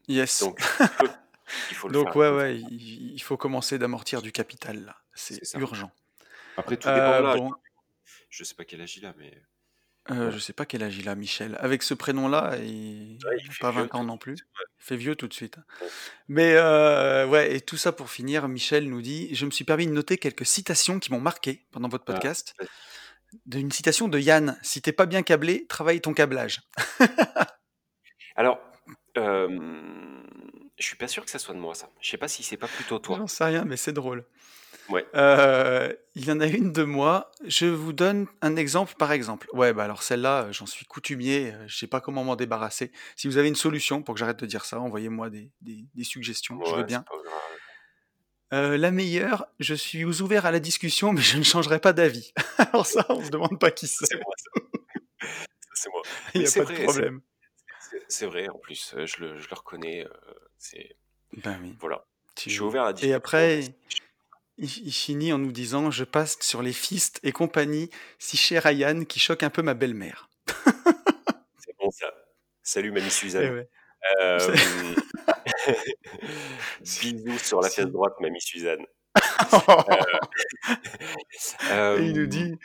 Yes. 0.06 0.40
donc 0.40 0.60
il 1.70 1.74
faut 1.76 1.88
le 1.88 1.94
Donc 1.94 2.08
faire. 2.12 2.16
ouais, 2.16 2.30
ouais, 2.30 2.60
il, 2.60 3.18
faut 3.22 3.36
commencer 3.36 3.78
d'amortir 3.78 4.22
du 4.22 4.30
capital 4.30 4.84
là. 4.84 4.96
C'est 5.14 5.40
urgent. 5.54 5.90
Après, 6.56 6.76
tout 6.76 6.88
dépend 6.88 7.00
de 7.00 7.14
Euh, 7.14 7.20
l'âge. 7.22 7.38
bon, 7.40 7.52
Je 8.30 8.44
sais 8.44 8.54
pas 8.54 8.64
quel 8.64 8.82
âge 8.82 8.96
il 8.98 9.06
a, 9.06 9.14
mais 9.16 9.32
euh, 10.10 10.30
je 10.30 10.38
sais 10.38 10.52
pas 10.52 10.66
quel 10.66 10.82
âge 10.82 10.96
il 10.98 11.08
a, 11.08 11.14
Michel. 11.14 11.56
Avec 11.60 11.82
ce 11.82 11.94
prénom-là, 11.94 12.56
il 12.58 13.18
Ouais, 13.24 13.36
il 13.40 13.46
n'a 13.46 13.52
fait 13.52 13.60
pas 13.60 13.70
vieux 13.70 13.80
20 13.82 13.94
ans 13.94 13.98
tout 13.98 14.02
de 14.02 14.06
non 14.08 14.18
plus. 14.18 14.36
suite. 14.36 14.48
Ouais. 14.58 14.64
Il 14.80 14.84
fait 14.84 14.96
vieux 14.96 15.16
tout 15.16 15.28
de 15.28 15.34
suite. 15.34 15.56
Ouais. 15.80 15.86
Mais 16.28 16.54
euh, 16.56 17.26
ouais, 17.26 17.56
et 17.56 17.60
tout 17.60 17.76
ça 17.76 17.92
pour 17.92 18.10
finir, 18.10 18.46
Michel 18.48 18.88
nous 18.88 19.00
dit 19.02 19.34
Je 19.34 19.46
me 19.46 19.50
suis 19.50 19.64
permis 19.64 19.86
de 19.86 19.92
noter 19.92 20.18
quelques 20.18 20.44
citations 20.46 20.98
qui 21.00 21.10
m'ont 21.12 21.20
marqué 21.20 21.66
pendant 21.70 21.88
votre 21.88 22.04
Ah, 22.08 22.12
podcast. 22.12 22.54
vas-y. 22.58 22.68
d'une 23.46 23.72
citation 23.72 24.08
de 24.08 24.18
Yann. 24.18 24.58
Si 24.62 24.82
t'es 24.82 24.92
pas 24.92 25.06
bien 25.06 25.22
câblé, 25.22 25.66
travaille 25.66 26.00
ton 26.00 26.12
câblage. 26.14 26.60
Alors, 28.36 28.58
euh, 29.16 29.48
je 30.78 30.84
suis 30.84 30.96
pas 30.96 31.08
sûr 31.08 31.24
que 31.24 31.30
ça 31.30 31.38
soit 31.38 31.54
de 31.54 31.60
moi, 31.60 31.74
ça. 31.74 31.88
Je 32.00 32.10
sais 32.10 32.16
pas 32.18 32.28
si 32.28 32.42
c'est 32.42 32.56
pas 32.56 32.66
plutôt 32.68 32.98
toi. 32.98 33.16
J'en 33.18 33.26
sais 33.26 33.44
rien, 33.44 33.64
mais 33.64 33.76
c'est 33.76 33.92
drôle. 33.92 34.24
Ouais. 34.90 35.06
Euh, 35.14 35.92
il 36.14 36.26
y 36.26 36.32
en 36.32 36.40
a 36.40 36.46
une 36.46 36.70
de 36.72 36.82
moi. 36.84 37.30
Je 37.46 37.66
vous 37.66 37.92
donne 37.94 38.26
un 38.42 38.56
exemple 38.56 38.94
par 38.98 39.12
exemple. 39.12 39.48
Ouais, 39.52 39.72
bah 39.72 39.84
alors 39.84 40.02
celle-là, 40.02 40.52
j'en 40.52 40.66
suis 40.66 40.84
coutumier. 40.84 41.52
euh, 41.54 41.64
Je 41.66 41.76
sais 41.76 41.86
pas 41.86 42.00
comment 42.00 42.22
m'en 42.24 42.36
débarrasser. 42.36 42.92
Si 43.16 43.26
vous 43.26 43.38
avez 43.38 43.48
une 43.48 43.54
solution 43.56 44.02
pour 44.02 44.14
que 44.14 44.18
j'arrête 44.18 44.38
de 44.40 44.46
dire 44.46 44.64
ça, 44.64 44.78
envoyez-moi 44.80 45.30
des, 45.30 45.50
des- 45.62 45.86
des 45.94 46.04
suggestions. 46.04 46.60
je 46.66 46.74
veux 46.74 46.82
bien. 46.84 47.04
Euh, 48.52 48.76
la 48.76 48.90
meilleure, 48.90 49.46
je 49.58 49.74
suis 49.74 50.04
ouvert 50.04 50.46
à 50.46 50.52
la 50.52 50.60
discussion, 50.60 51.12
mais 51.12 51.22
je 51.22 51.38
ne 51.38 51.42
changerai 51.42 51.80
pas 51.80 51.92
d'avis. 51.92 52.32
Alors 52.58 52.86
ça, 52.86 53.04
on 53.08 53.24
se 53.24 53.30
demande 53.30 53.58
pas 53.58 53.70
qui 53.70 53.86
c'est. 53.88 54.04
C'est 54.06 54.16
moi, 54.16 54.34
ça. 54.36 54.60
C'est 55.72 55.90
moi. 55.90 56.02
Il 56.34 56.40
n'y 56.42 56.46
a 56.46 56.50
pas 56.52 56.62
vrai, 56.62 56.74
de 56.78 56.82
problème. 56.84 57.20
c'est- 58.08 58.26
vrai, 58.26 58.48
en 58.48 58.58
plus, 58.58 58.94
je 58.96 59.16
le, 59.24 59.40
je 59.40 59.48
le 59.48 59.54
reconnais. 59.56 60.04
euh, 60.04 60.34
c'est 60.58 60.96
Ben 61.42 61.58
oui. 61.62 61.74
voilà. 61.80 62.04
tu- 62.36 62.48
Je 62.50 62.54
suis 62.54 62.62
ouvert 62.62 62.82
à 62.82 62.86
la 62.86 62.90
Et 62.90 62.94
discussion. 62.94 63.16
après, 63.16 63.56
mais 63.56 63.74
il, 64.58 64.92
finit 64.92 65.32
en 65.32 65.38
nous 65.38 65.52
disant 65.52 65.90
Je 65.90 66.04
passe 66.04 66.36
sur 66.40 66.62
les 66.62 66.72
fistes 66.72 67.20
et 67.22 67.32
compagnie, 67.32 67.90
si 68.18 68.36
cher 68.36 68.66
à 68.66 68.72
Yann 68.72 69.06
qui 69.06 69.18
choque 69.20 69.42
un 69.42 69.50
peu 69.50 69.62
ma 69.62 69.74
belle-mère. 69.74 70.28
C'est 71.58 71.76
bon, 71.78 71.90
ça. 71.90 72.12
Salut, 72.62 72.90
mamie 72.92 73.06
Eh 73.06 73.10
Suzanne. 73.10 73.54
ouais. 73.54 73.68
Euh, 74.22 74.54
bisous 77.00 77.38
sur 77.38 77.60
la 77.60 77.70
fesse 77.70 77.86
droite, 77.86 78.14
mamie 78.20 78.40
Suzanne. 78.40 78.84
Et 81.70 82.02
il 82.02 82.12
nous 82.12 82.22
Euh, 82.22 82.26
dit 82.26 82.58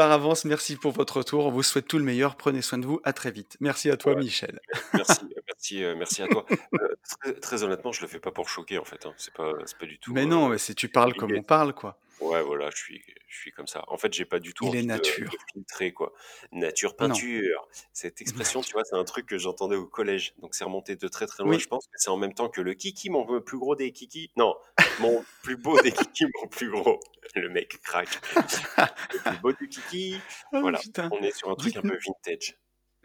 Par 0.00 0.12
avance, 0.12 0.46
merci 0.46 0.76
pour 0.76 0.92
votre 0.92 1.18
retour. 1.18 1.44
On 1.44 1.50
vous 1.50 1.62
souhaite 1.62 1.86
tout 1.86 1.98
le 1.98 2.04
meilleur. 2.04 2.36
Prenez 2.36 2.62
soin 2.62 2.78
de 2.78 2.86
vous. 2.86 3.02
À 3.04 3.12
très 3.12 3.30
vite. 3.30 3.58
Merci 3.60 3.90
à 3.90 3.98
toi, 3.98 4.14
Ouais. 4.14 4.20
Michel. 4.20 4.58
Merci, 4.94 5.20
merci, 5.46 5.84
euh, 5.84 5.94
merci 5.94 6.22
à 6.22 6.26
toi. 6.26 6.46
Euh, 6.50 6.78
très, 7.20 7.34
très 7.34 7.62
honnêtement, 7.64 7.92
je 7.92 8.00
le 8.00 8.06
fais 8.08 8.18
pas 8.18 8.30
pour 8.30 8.48
choquer 8.48 8.78
en 8.78 8.84
fait. 8.86 9.04
hein. 9.04 9.12
C'est 9.18 9.34
pas, 9.34 9.52
pas 9.78 9.84
du 9.84 9.98
tout. 10.00 10.14
Mais 10.14 10.22
euh, 10.22 10.24
non, 10.24 10.48
mais 10.48 10.56
si 10.56 10.74
tu 10.74 10.88
parles 10.88 11.12
comme 11.12 11.32
on 11.36 11.42
parle, 11.42 11.74
quoi. 11.74 11.98
Ouais, 12.20 12.42
voilà, 12.42 12.68
je 12.70 12.76
suis, 12.76 13.02
je 13.28 13.36
suis 13.38 13.50
comme 13.50 13.66
ça. 13.66 13.82
En 13.88 13.96
fait, 13.96 14.12
j'ai 14.12 14.24
pas 14.24 14.40
du 14.40 14.52
tout 14.54 14.64
Il 14.64 14.68
envie 14.68 14.78
est 14.78 14.82
de- 14.82 14.86
nature. 14.88 15.30
de 15.30 15.36
filtrer 15.52 15.92
quoi. 15.92 16.12
Nature 16.52 16.90
Non. 16.90 16.96
peinture. 17.08 17.66
Cette 17.92 18.20
expression, 18.56 18.60
tu 18.60 18.72
vois, 18.72 18.84
c'est 18.84 18.96
un 18.96 19.04
truc 19.04 19.26
que 19.26 19.38
j'entendais 19.38 19.76
au 19.76 19.86
collège. 19.86 20.34
Donc 20.38 20.54
c'est 20.54 20.64
remonté 20.64 20.96
de 20.96 21.08
très 21.08 21.26
très 21.26 21.42
loin. 21.42 21.52
Oui. 21.54 21.58
Je 21.60 21.68
pense 21.68 21.86
que 21.86 21.92
c'est 21.96 22.10
en 22.10 22.16
même 22.16 22.34
temps 22.34 22.48
que 22.48 22.60
le 22.60 22.74
kiki, 22.74 23.08
mon 23.10 23.40
plus 23.40 23.58
gros 23.58 23.74
des 23.76 23.90
kiki. 23.92 24.30
Non, 24.36 24.54
mon 25.00 25.24
plus 25.42 25.56
beau 25.56 25.80
des 25.80 25.92
kiki, 25.92 26.24
mon 26.40 26.48
plus 26.48 26.70
gros. 26.70 27.00
Le 27.34 27.48
mec 27.48 27.80
craque. 27.82 28.08
Le 29.12 29.18
plus 29.30 29.38
beau 29.40 29.52
du 29.52 29.68
kiki. 29.68 30.16
Oh, 30.52 30.60
Voilà. 30.60 30.78
putain. 30.78 31.08
On 31.12 31.22
est 31.22 31.34
sur 31.36 31.48
un 31.50 31.54
truc 31.54 31.76
un 31.76 31.80
Dites-nous- 31.80 31.96
peu 31.96 32.00
vintage. 32.28 32.56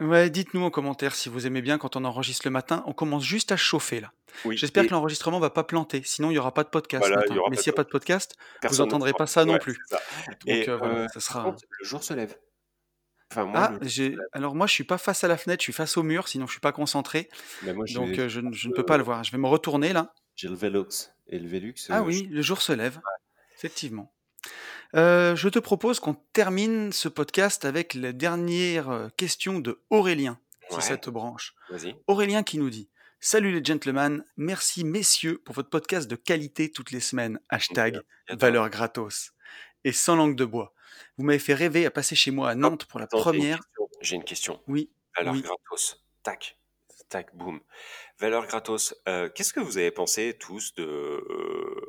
Ouais, 0.01 0.29
dites-nous 0.29 0.61
en 0.61 0.69
commentaire 0.69 1.15
si 1.15 1.29
vous 1.29 1.47
aimez 1.47 1.61
bien 1.61 1.77
quand 1.77 1.95
on 1.95 2.03
enregistre 2.03 2.45
le 2.45 2.51
matin. 2.51 2.83
On 2.85 2.91
commence 2.93 3.23
juste 3.23 3.51
à 3.53 3.57
chauffer 3.57 4.01
là. 4.01 4.11
Oui. 4.43 4.57
J'espère 4.57 4.83
et 4.83 4.87
que 4.87 4.91
l'enregistrement 4.91 5.39
va 5.39 5.49
pas 5.49 5.63
planter. 5.63 6.01
Sinon, 6.03 6.31
il 6.31 6.33
y 6.33 6.37
aura 6.37 6.53
pas 6.53 6.63
de 6.65 6.69
podcast 6.69 7.05
Voilà, 7.07 7.21
matin. 7.21 7.35
Mais 7.49 7.55
s'il 7.55 7.71
n'y 7.71 7.75
a 7.75 7.77
pas 7.77 7.85
de 7.85 7.89
podcast, 7.89 8.35
personne 8.59 8.77
vous 8.77 8.83
ne 8.83 8.87
entendrez 8.89 9.09
saura. 9.11 9.17
pas 9.19 9.27
ça 9.27 9.45
non 9.45 9.57
plus. 9.57 9.77
ça. 9.89 10.01
Donc 10.45 10.67
euh, 10.67 10.77
voilà, 10.77 10.93
euh, 10.95 11.07
ça 11.13 11.19
sera. 11.21 11.43
contre, 11.45 11.63
le 11.79 11.85
jour 11.85 12.03
se 12.03 12.13
lève. 12.13 12.35
Enfin, 13.31 13.45
moi, 13.45 13.71
Ah, 13.81 13.87
se 13.87 14.01
lève. 14.01 14.19
Alors 14.33 14.53
moi, 14.53 14.67
je 14.67 14.73
suis 14.73 14.83
pas 14.83 14.97
face 14.97 15.23
à 15.23 15.29
la 15.29 15.37
fenêtre, 15.37 15.61
je 15.61 15.65
suis 15.65 15.73
face 15.73 15.95
au 15.95 16.03
mur, 16.03 16.27
sinon 16.27 16.45
je 16.45 16.51
suis 16.51 16.59
pas 16.59 16.73
concentré. 16.73 17.29
Mais 17.63 17.71
moi, 17.73 17.85
j'ai 17.85 17.95
Donc 17.95 18.19
euh, 18.19 18.27
je, 18.27 18.41
ne- 18.41 18.51
je 18.51 18.67
ne 18.67 18.73
peux 18.73 18.83
pas 18.85 18.97
le 18.97 19.03
voir. 19.03 19.23
Je 19.23 19.31
vais 19.31 19.37
me 19.37 19.47
retourner 19.47 19.93
là. 19.93 20.13
j'ai 20.35 20.49
le 20.49 20.55
Velux. 20.55 21.13
Et 21.27 21.39
le 21.39 21.47
Velux. 21.47 21.73
Ah 21.89 21.99
euh, 21.99 22.01
oui, 22.01 22.27
le 22.29 22.41
jour 22.41 22.61
se 22.61 22.73
lève. 22.73 22.99
Effectivement. 23.55 24.11
Euh, 24.95 25.35
je 25.35 25.49
te 25.49 25.59
propose 25.59 25.99
qu'on 25.99 26.13
termine 26.33 26.91
ce 26.93 27.07
podcast 27.09 27.65
avec 27.65 27.93
la 27.93 28.13
dernière 28.13 28.89
euh, 28.89 29.07
question 29.17 29.59
de 29.59 29.81
Aurélien, 29.89 30.39
si 30.69 30.75
Ouais. 30.75 30.81
ça 30.81 30.97
te 30.97 31.09
branche. 31.09 31.53
Aurélien 32.07 32.43
qui 32.43 32.57
nous 32.57 32.69
dit 32.69 32.89
Salut 33.19 33.51
les 33.51 33.63
gentlemen, 33.63 34.23
merci 34.37 34.83
messieurs 34.83 35.41
pour 35.43 35.55
votre 35.55 35.69
podcast 35.69 36.07
de 36.07 36.15
qualité 36.15 36.71
toutes 36.71 36.91
les 36.91 36.99
semaines. 36.99 37.39
Hashtag 37.49 38.01
valeur 38.29 38.69
gratos. 38.69 39.31
Et 39.83 39.91
sans 39.91 40.15
langue 40.15 40.35
de 40.35 40.45
bois. 40.45 40.73
Vous 41.17 41.25
m'avez 41.25 41.39
fait 41.39 41.53
rêver 41.53 41.85
à 41.85 41.91
passer 41.91 42.15
chez 42.15 42.31
moi 42.31 42.49
à 42.49 42.55
Nantes 42.55 42.85
pour 42.85 42.99
la 42.99 43.05
Attends, 43.05 43.17
j'ai 43.17 43.23
une 43.23 43.31
première. 43.39 43.59
J'ai 44.01 44.15
une 44.15 44.23
question. 44.23 44.61
Oui, 44.67 44.89
Valeur 45.17 45.33
oui. 45.33 45.41
gratos. 45.41 46.03
Tac. 46.23 46.57
Tac, 47.09 47.35
boum. 47.35 47.59
Valeur 48.19 48.45
gratos. 48.47 48.95
Euh, 49.07 49.29
Qu'est-ce 49.33 49.53
que 49.53 49.59
vous 49.59 49.77
avez 49.77 49.91
pensé 49.91 50.35
tous 50.39 50.73
de, 50.75 50.83
euh, 50.83 51.81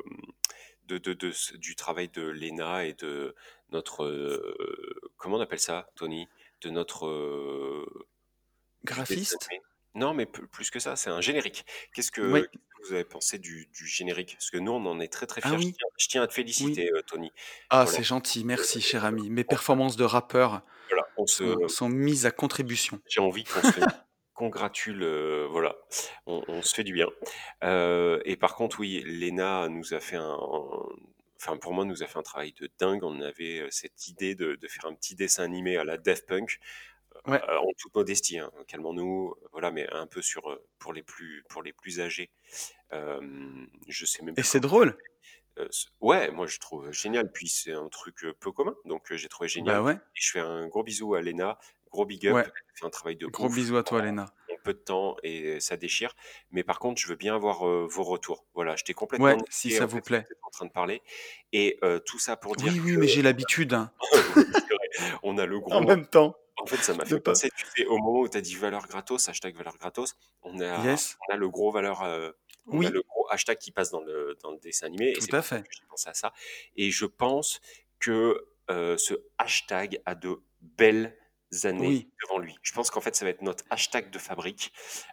de, 0.86 0.98
de, 0.98 1.12
de 1.12 1.32
ce- 1.32 1.56
du 1.56 1.74
travail 1.76 2.08
de 2.08 2.22
Lena 2.22 2.84
et 2.84 2.94
de 2.94 3.34
notre. 3.70 4.04
euh, 4.04 4.54
comment 5.16 5.36
on 5.36 5.40
appelle 5.40 5.60
ça, 5.60 5.88
Tony? 5.96 6.28
De 6.62 6.70
notre. 6.70 7.06
euh, 7.06 7.86
Graphiste? 8.84 9.48
Non, 9.94 10.12
mais 10.12 10.26
plus 10.26 10.70
que 10.70 10.78
ça, 10.78 10.94
c'est 10.94 11.08
un 11.10 11.20
générique. 11.22 11.64
Qu'est-ce 11.94 12.12
que, 12.12 12.20
Oui. 12.20 12.42
qu'est-ce 12.42 12.82
que 12.82 12.86
vous 12.88 12.92
avez 12.92 13.04
pensé 13.04 13.38
du, 13.38 13.66
du 13.72 13.86
générique? 13.86 14.34
Parce 14.34 14.50
que 14.50 14.58
nous, 14.58 14.72
on 14.72 14.84
en 14.86 15.00
est 15.00 15.08
très 15.10 15.26
très 15.26 15.40
Ah 15.44 15.48
fiers. 15.48 15.58
Je, 15.58 15.62
tiens, 15.72 15.88
je 15.98 16.08
tiens 16.08 16.22
à 16.22 16.26
te 16.26 16.34
féliciter, 16.34 16.90
euh, 16.92 17.00
Tony. 17.06 17.32
Ah, 17.70 17.84
Voilà. 17.84 17.96
c'est 17.98 18.04
gentil, 18.04 18.44
merci 18.44 18.80
cher 18.82 19.04
ami. 19.06 19.30
Mes 19.30 19.44
performances 19.44 19.96
de 19.96 20.04
rappeur 20.04 20.60
Voilà, 20.90 21.06
on 21.16 21.26
se, 21.26 21.44
sont, 21.54 21.68
sont 21.68 21.88
mises 21.88 22.26
à 22.26 22.30
contribution. 22.30 23.00
j'ai 23.08 23.20
envie 23.22 23.44
qu'on 23.44 23.62
se 23.62 23.80
congratule, 24.36 25.02
euh, 25.02 25.46
voilà, 25.50 25.76
on, 26.26 26.44
on 26.48 26.62
se 26.62 26.74
fait 26.74 26.84
du 26.84 26.92
bien. 26.92 27.08
Euh, 27.64 28.20
et 28.24 28.36
par 28.36 28.54
contre, 28.56 28.80
oui, 28.80 29.02
Lena 29.04 29.68
nous 29.68 29.94
a 29.94 30.00
fait 30.00 30.16
un, 30.16 30.36
enfin 31.40 31.56
pour 31.58 31.74
moi, 31.74 31.84
nous 31.84 32.02
a 32.02 32.06
fait 32.06 32.18
un 32.18 32.22
travail 32.22 32.52
de 32.52 32.68
dingue. 32.78 33.02
On 33.04 33.20
avait 33.20 33.60
euh, 33.60 33.68
cette 33.70 34.08
idée 34.08 34.34
de, 34.34 34.54
de 34.56 34.68
faire 34.68 34.86
un 34.86 34.94
petit 34.94 35.14
dessin 35.14 35.44
animé 35.44 35.76
à 35.76 35.84
la 35.84 35.96
Daft 35.98 36.26
Punk, 36.28 36.58
Ouais. 37.26 37.42
euh, 37.48 37.58
en 37.58 37.72
toute 37.78 37.94
modestie, 37.94 38.38
hein, 38.38 38.52
calmons-nous, 38.68 39.34
voilà, 39.52 39.70
mais 39.70 39.88
un 39.92 40.06
peu 40.06 40.22
sur 40.22 40.58
pour 40.78 40.92
les 40.92 41.02
plus 41.02 41.44
pour 41.48 41.62
les 41.62 41.72
plus 41.72 42.00
âgés. 42.00 42.30
Euh, 42.92 43.20
je 43.88 44.06
sais 44.06 44.22
même 44.22 44.36
Et 44.36 44.42
c'est 44.42 44.60
drôle. 44.60 44.96
euh, 45.58 45.68
ouais, 46.00 46.30
moi 46.30 46.46
je 46.46 46.58
trouve 46.58 46.90
génial. 46.92 47.30
Puis 47.32 47.48
c'est 47.48 47.72
un 47.72 47.88
truc 47.88 48.26
peu 48.40 48.52
commun, 48.52 48.74
donc 48.84 49.12
j'ai 49.14 49.28
trouvé 49.28 49.48
génial. 49.48 49.76
Bah 49.76 49.82
ouais. 49.82 49.94
Et 49.94 50.20
je 50.20 50.30
fais 50.32 50.40
un 50.40 50.66
gros 50.68 50.82
bisou 50.82 51.14
à 51.14 51.22
Lena, 51.22 51.58
gros 51.96 52.04
big 52.06 52.26
up. 52.28 52.34
Ouais. 52.34 52.44
Fait 52.74 52.84
un 52.86 52.90
travail 52.90 53.16
de 53.16 53.26
Gros 53.26 53.46
ouf 53.46 53.54
bisous 53.54 53.76
à 53.78 53.82
toi, 53.82 54.02
Léna. 54.02 54.24
en 54.52 54.56
peu 54.64 54.74
de 54.74 54.78
temps 54.78 55.16
et 55.22 55.60
ça 55.60 55.76
déchire. 55.76 56.14
Mais 56.50 56.62
par 56.64 56.78
contre, 56.78 57.00
je 57.00 57.06
veux 57.06 57.14
bien 57.16 57.34
avoir 57.34 57.66
euh, 57.66 57.86
vos 57.90 58.02
retours. 58.04 58.44
Voilà, 58.54 58.74
j'étais 58.76 58.94
complètement 58.94 59.26
Ouais, 59.26 59.36
si 59.48 59.70
ça 59.70 59.84
en 59.84 59.86
vous 59.86 59.96
fait, 59.96 60.02
plaît. 60.02 60.26
en 60.42 60.50
train 60.50 60.66
de 60.66 60.72
parler. 60.72 61.02
Et 61.52 61.78
euh, 61.84 61.98
tout 62.00 62.18
ça 62.18 62.36
pour 62.36 62.56
dire 62.56 62.72
Oui, 62.72 62.80
oui, 62.84 62.94
que 62.94 62.98
mais 63.00 63.08
j'ai 63.08 63.22
l'habitude. 63.22 63.72
hein. 63.74 63.92
On 65.22 65.38
a 65.38 65.46
le 65.46 65.58
gros. 65.60 65.72
En 65.72 65.82
même 65.84 66.06
temps. 66.06 66.36
En 66.58 66.66
fait, 66.66 66.76
ça 66.78 66.94
m'a 66.94 67.04
fait 67.04 67.20
pas- 67.20 67.32
penser, 67.32 67.50
tu 67.56 67.66
sais, 67.76 67.86
au 67.86 67.98
moment 67.98 68.20
où 68.20 68.28
tu 68.28 68.36
as 68.38 68.40
dit 68.40 68.54
valeur 68.54 68.86
gratos, 68.88 69.28
hashtag 69.28 69.54
valeur 69.56 69.76
gratos, 69.78 70.16
on 70.42 70.58
a, 70.60 70.82
Yes. 70.84 71.18
on 71.28 71.34
a 71.34 71.36
le 71.36 71.48
gros 71.50 71.70
valeur, 71.70 72.02
euh, 72.02 72.30
on 72.66 72.78
Oui. 72.78 72.86
a 72.86 72.90
le 72.90 73.02
gros 73.02 73.26
hashtag 73.30 73.58
qui 73.58 73.70
passe 73.72 73.90
dans 73.90 74.00
le, 74.00 74.36
dans 74.42 74.52
le 74.52 74.58
dessin 74.58 74.86
animé. 74.86 75.10
et 75.10 75.12
Tout 75.14 75.20
c'est 75.26 75.34
à 75.34 75.42
fait. 75.42 75.62
j'ai 75.70 75.82
pensé 75.88 76.08
à 76.08 76.14
ça. 76.14 76.32
Et 76.76 76.90
je 76.90 77.04
pense 77.04 77.60
que 78.00 78.46
euh, 78.70 78.96
ce 78.96 79.14
hashtag 79.38 80.00
a 80.06 80.14
de 80.14 80.40
belles 80.62 81.16
années 81.64 81.86
Oui. 81.86 82.10
devant 82.22 82.38
lui. 82.38 82.54
Je 82.60 82.72
pense 82.74 82.90
qu'en 82.90 83.00
fait, 83.00 83.16
ça 83.16 83.24
va 83.24 83.30
être 83.30 83.40
notre 83.40 83.64
hashtag 83.70 84.10
de 84.10 84.18
fabrique. 84.18 84.72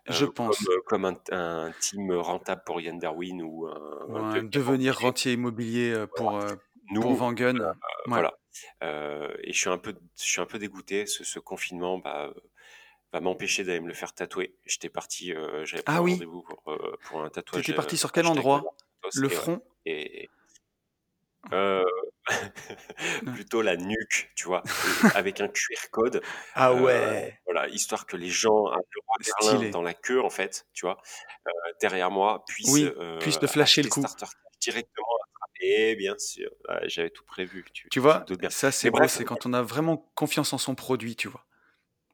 Je 0.09 0.25
euh, 0.25 0.31
pense. 0.31 0.57
Comme, 0.57 0.73
euh, 0.73 0.81
comme 0.87 1.05
un, 1.05 1.17
un 1.31 1.71
team 1.79 2.11
rentable 2.11 2.63
pour 2.65 2.81
Yann 2.81 2.99
Darwin 2.99 3.41
ou 3.41 3.67
un, 3.67 4.43
devenir 4.43 4.93
rentier. 4.95 5.07
rentier 5.07 5.33
immobilier 5.33 5.91
euh, 5.93 6.07
pour, 6.07 6.37
euh, 6.37 6.55
Nous, 6.91 6.99
pour 7.01 7.13
Vangen. 7.13 7.61
Ouais. 7.61 7.73
voilà. 8.07 8.33
Et 8.81 9.53
je 9.53 9.57
suis 9.57 9.69
un 9.69 9.77
peu, 9.77 9.95
je 10.17 10.23
suis 10.23 10.41
un 10.41 10.45
peu 10.45 10.59
dégoûté. 10.59 11.05
Ce, 11.05 11.23
ce 11.23 11.39
confinement 11.39 11.99
bah, 11.99 12.33
va 13.13 13.19
m'empêcher 13.21 13.63
d'aller 13.63 13.79
me 13.79 13.87
le 13.87 13.93
faire 13.93 14.13
tatouer. 14.13 14.55
J'étais 14.65 14.89
parti, 14.89 15.33
euh, 15.33 15.63
j'avais 15.65 15.83
Ah 15.85 16.01
oui. 16.01 16.13
rendez-vous 16.13 16.41
pour, 16.41 16.71
euh, 16.71 16.97
pour 17.05 17.23
un 17.23 17.29
tatouage. 17.29 17.63
T'étais 17.63 17.75
parti 17.75 17.95
sur 17.95 18.11
quel 18.11 18.27
endroit? 18.27 18.63
Le 19.15 19.29
front? 19.29 19.61
Et- 19.85 20.29
euh, 21.51 21.83
plutôt 23.33 23.61
la 23.61 23.75
nuque, 23.75 24.31
tu 24.35 24.45
vois, 24.45 24.63
avec 25.15 25.41
un 25.41 25.47
QR 25.47 25.89
code. 25.91 26.21
Ah 26.55 26.71
euh, 26.71 26.79
ouais. 26.79 27.39
voilà, 27.45 27.67
histoire 27.69 28.05
que 28.05 28.15
les 28.17 28.29
gens, 28.29 28.67
un 28.67 28.75
roi 28.75 29.17
Merlin 29.41 29.57
Stylé. 29.57 29.69
dans 29.71 29.81
la 29.81 29.93
queue, 29.93 30.21
en 30.23 30.29
fait, 30.29 30.65
tu 30.73 30.85
vois, 30.85 31.01
euh, 31.47 31.51
derrière 31.81 32.11
moi, 32.11 32.43
puissent, 32.47 32.71
Oui, 32.71 32.91
euh, 32.97 33.19
puisse 33.19 33.39
te 33.39 33.47
flasher 33.47 33.83
le 33.83 33.89
coup. 33.89 34.03
Directement 34.61 35.07
attraper, 35.35 35.95
bien 35.97 36.15
sûr. 36.17 36.49
Ouais, 36.69 36.87
J'avais 36.87 37.09
tout 37.09 37.25
prévu, 37.25 37.65
tu, 37.73 37.89
Tu 37.89 37.99
vois, 37.99 38.25
bien. 38.39 38.49
ça 38.49 38.71
c'est 38.71 38.89
bref, 38.89 39.11
c'est 39.11 39.25
quand 39.25 39.45
on 39.45 39.53
a 39.53 39.61
vraiment 39.61 39.97
confiance 40.15 40.53
en 40.53 40.57
son 40.57 40.75
produit, 40.75 41.15
tu 41.15 41.27
vois. 41.27 41.45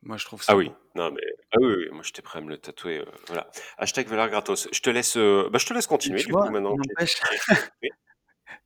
Moi 0.01 0.15
je 0.15 0.23
trouve 0.23 0.41
ça 0.41 0.53
Ah 0.53 0.55
oui, 0.55 0.71
non 0.95 1.11
mais 1.11 1.21
ah 1.51 1.57
oui, 1.59 1.73
oui, 1.77 1.89
moi 1.91 2.01
j'étais 2.03 2.21
prêt 2.21 2.39
à 2.39 2.41
me 2.41 2.47
le 2.49 2.57
tatouer. 2.57 2.99
euh, 2.99 3.05
voilà. 3.27 3.51
Hashtag 3.77 4.07
valeur 4.07 4.29
gratos. 4.29 4.69
Je 4.71 4.79
te 4.79 4.89
laisse, 4.89 5.17
euh, 5.17 5.49
bah, 5.51 5.59
je 5.59 5.65
te 5.65 5.73
laisse 5.73 5.87
continuer 5.87 6.19
tu 6.21 6.27
du 6.27 6.31
vois, 6.31 6.45
coup 6.47 6.53
maintenant. 6.53 6.75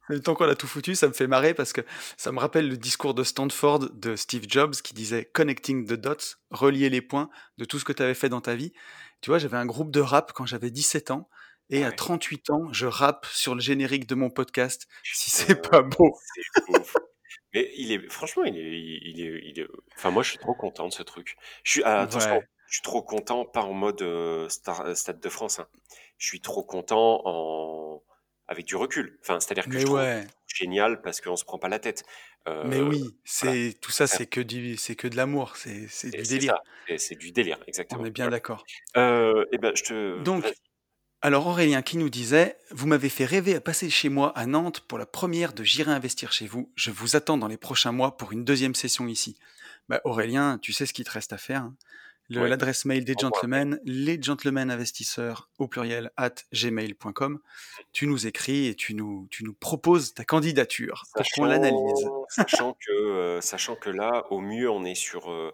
Le 0.08 0.22
temps 0.22 0.36
qu'on 0.36 0.48
a 0.50 0.56
tout 0.56 0.68
foutu, 0.68 0.96
ça 0.96 1.08
me 1.08 1.14
fait 1.14 1.28
marrer 1.28 1.54
parce 1.54 1.74
que 1.74 1.82
ça 2.18 2.32
me 2.32 2.40
rappelle 2.40 2.68
le 2.70 2.78
discours 2.78 3.14
de 3.14 3.24
Stanford 3.24 3.90
de 3.94 4.16
Steve 4.16 4.46
Jobs 4.48 4.74
qui 4.76 4.94
disait 4.94 5.26
Connecting 5.34 5.86
the 5.88 5.94
dots, 5.94 6.36
relier 6.52 6.90
les 6.90 7.02
points 7.02 7.30
de 7.58 7.66
tout 7.66 7.80
ce 7.80 7.86
que 7.86 7.94
tu 7.94 8.04
avais 8.04 8.14
fait 8.14 8.30
dans 8.30 8.42
ta 8.42 8.56
vie. 8.56 8.74
Tu 9.22 9.30
vois, 9.30 9.40
j'avais 9.40 9.58
un 9.58 9.66
groupe 9.66 9.92
de 9.92 10.02
rap 10.02 10.34
quand 10.34 10.46
j'avais 10.46 10.70
17 10.72 11.12
ans 11.12 11.30
et 11.70 11.84
Ah 11.84 11.88
à 11.88 11.90
ouais. 11.92 11.96
38 11.96 12.50
ans, 12.50 12.68
je 12.74 12.86
rappe 12.86 13.26
sur 13.28 13.56
le 13.56 13.62
générique 13.62 14.06
de 14.08 14.16
mon 14.16 14.30
podcast. 14.30 14.88
Si 15.04 15.32
c'est 15.32 15.62
pas 15.70 15.82
beau. 15.82 16.14
c'est. 16.36 17.00
Mais 17.54 17.72
il 17.78 17.92
est, 17.92 18.10
franchement, 18.12 18.44
il 18.46 18.58
est, 18.58 18.62
il 18.62 19.22
est, 19.22 19.42
il 19.46 19.60
est- 19.60 19.68
Enfin, 19.96 20.10
moi, 20.10 20.24
je 20.24 20.30
suis 20.32 20.40
trop 20.40 20.56
content 20.56 20.88
de 20.88 20.94
ce 20.94 21.04
truc. 21.04 21.38
Je 21.64 21.72
suis, 21.72 21.84
ah, 21.84 22.02
attention, 22.02 22.38
Ouais. 22.38 22.48
je 22.68 22.74
suis 22.74 22.82
trop 22.82 23.04
content, 23.04 23.46
pas 23.46 23.62
en 23.62 23.74
mode 23.74 24.02
euh, 24.02 24.50
Star- 24.50 24.82
euh, 24.88 24.96
Stade 24.96 25.20
de 25.20 25.30
France. 25.30 25.60
hein. 25.60 25.68
Je 26.18 26.28
suis 26.28 26.42
trop 26.42 26.64
content 26.64 27.22
en 27.26 28.02
avec 28.48 28.66
du 28.66 28.76
recul. 28.76 29.18
Enfin, 29.22 29.40
c'est-à-dire 29.40 29.66
que 29.66 29.70
Mais 29.72 29.80
je 29.82 29.86
trouve 29.86 29.98
ouais. 30.00 30.28
génial 30.48 31.02
parce 31.02 31.22
qu'on 31.22 31.36
se 31.36 31.46
prend 31.46 31.58
pas 31.60 31.70
la 31.70 31.80
tête. 31.80 32.04
Mais 32.46 32.78
Euh, 32.80 32.88
oui, 32.90 33.00
voilà. 33.00 33.12
c'est 33.24 33.78
tout 33.82 33.92
ça, 33.92 34.06
c'est 34.06 34.26
que 34.26 34.42
du, 34.42 34.76
c'est 34.76 34.96
que 34.96 35.08
de 35.08 35.16
l'amour, 35.16 35.56
c'est 35.56 35.88
c'est 35.88 36.10
du 36.10 36.26
c'est 36.26 36.36
délire. 36.36 36.58
ça. 36.90 36.98
C'est 36.98 37.16
du 37.16 37.32
délire, 37.32 37.58
exactement. 37.68 38.02
On 38.02 38.06
est 38.06 38.12
bien 38.12 38.26
Voilà. 38.26 38.36
d'accord. 38.38 38.66
Euh, 38.98 39.46
eh 39.54 39.58
ben, 39.58 39.72
je 39.76 39.84
te. 39.84 40.24
Donc, 40.24 40.44
alors 41.22 41.48
Aurélien 41.48 41.82
qui 41.82 41.96
nous 41.98 42.10
disait 42.10 42.58
Vous 42.72 42.86
m'avez 42.86 43.08
fait 43.08 43.24
rêver 43.24 43.56
à 43.56 43.62
passer 43.62 43.90
chez 43.90 44.10
moi 44.10 44.38
à 44.38 44.46
Nantes 44.46 44.82
pour 44.82 44.98
la 44.98 45.06
première 45.06 45.54
de 45.54 45.64
J'irai 45.64 45.92
investir 45.94 46.34
chez 46.34 46.46
vous. 46.48 46.70
Je 46.76 46.92
vous 46.92 47.16
attends 47.16 47.38
dans 47.38 47.48
les 47.48 47.56
prochains 47.56 47.94
mois 47.94 48.18
pour 48.18 48.34
une 48.34 48.44
deuxième 48.44 48.76
session 48.76 49.08
ici. 49.08 49.38
Bah, 49.88 50.02
Aurélien, 50.04 50.60
tu 50.62 50.74
sais 50.74 50.86
ce 50.86 50.92
qu'il 50.94 51.06
te 51.06 51.12
reste 51.12 51.32
à 51.32 51.38
faire. 51.38 51.62
hein. 51.62 51.76
Ouais. 52.30 52.48
L'adresse 52.50 52.86
mail 52.86 53.04
des 53.06 53.16
gentlemen, 53.20 53.80
les 53.84 54.20
gentlemen 54.22 54.72
investisseurs 54.72 55.50
au 55.60 55.68
pluriel 55.68 56.10
at 56.18 56.34
gmail.com. 56.54 57.40
Tu 57.92 58.08
nous 58.08 58.26
écris 58.28 58.68
et 58.68 58.76
tu 58.76 58.96
nous, 58.96 59.28
tu 59.30 59.44
nous 59.44 59.54
proposes 59.54 60.14
ta 60.14 60.24
candidature 60.24 61.04
pour 61.14 61.26
qu'on 61.36 61.46
l'analyse. 61.46 62.10
Sachant 62.30 62.74
que, 62.74 62.92
euh, 62.92 63.42
sachant 63.42 63.76
que 63.76 63.90
là, 63.90 64.26
au 64.32 64.40
mieux, 64.40 64.70
on 64.70 64.84
est 64.86 64.96
sur 64.96 65.32
euh, 65.32 65.54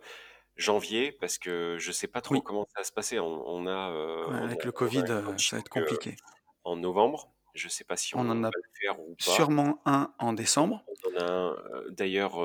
janvier, 0.55 1.11
parce 1.11 1.37
que 1.37 1.77
je 1.79 1.91
sais 1.91 2.07
pas 2.07 2.21
trop 2.21 2.35
Oui. 2.35 2.41
comment 2.45 2.65
ça 2.73 2.79
va 2.81 2.83
se 2.83 2.91
passer. 2.93 3.19
On, 3.19 3.43
on 3.47 3.67
a, 3.67 3.91
euh, 3.91 4.27
Ouais, 4.29 4.37
avec 4.43 4.63
le 4.63 4.69
on 4.69 4.75
a 4.75 4.77
Covid, 4.77 5.03
ça 5.37 5.55
va 5.55 5.59
être 5.59 5.69
compliqué. 5.69 6.15
en 6.63 6.77
novembre. 6.77 7.31
Je 7.55 7.67
sais 7.67 7.83
pas 7.83 7.97
si 7.97 8.15
on, 8.15 8.19
en 8.19 8.43
a 8.43 8.49
va 8.49 8.51
le 8.55 8.69
faire 8.79 8.99
ou 8.99 9.15
pas. 9.15 9.31
Sûrement 9.31 9.81
un 9.85 10.13
en 10.19 10.33
décembre. 10.33 10.85
On 11.03 11.17
en 11.17 11.19
a 11.19 11.31
un, 11.31 11.55
d'ailleurs, 11.89 12.39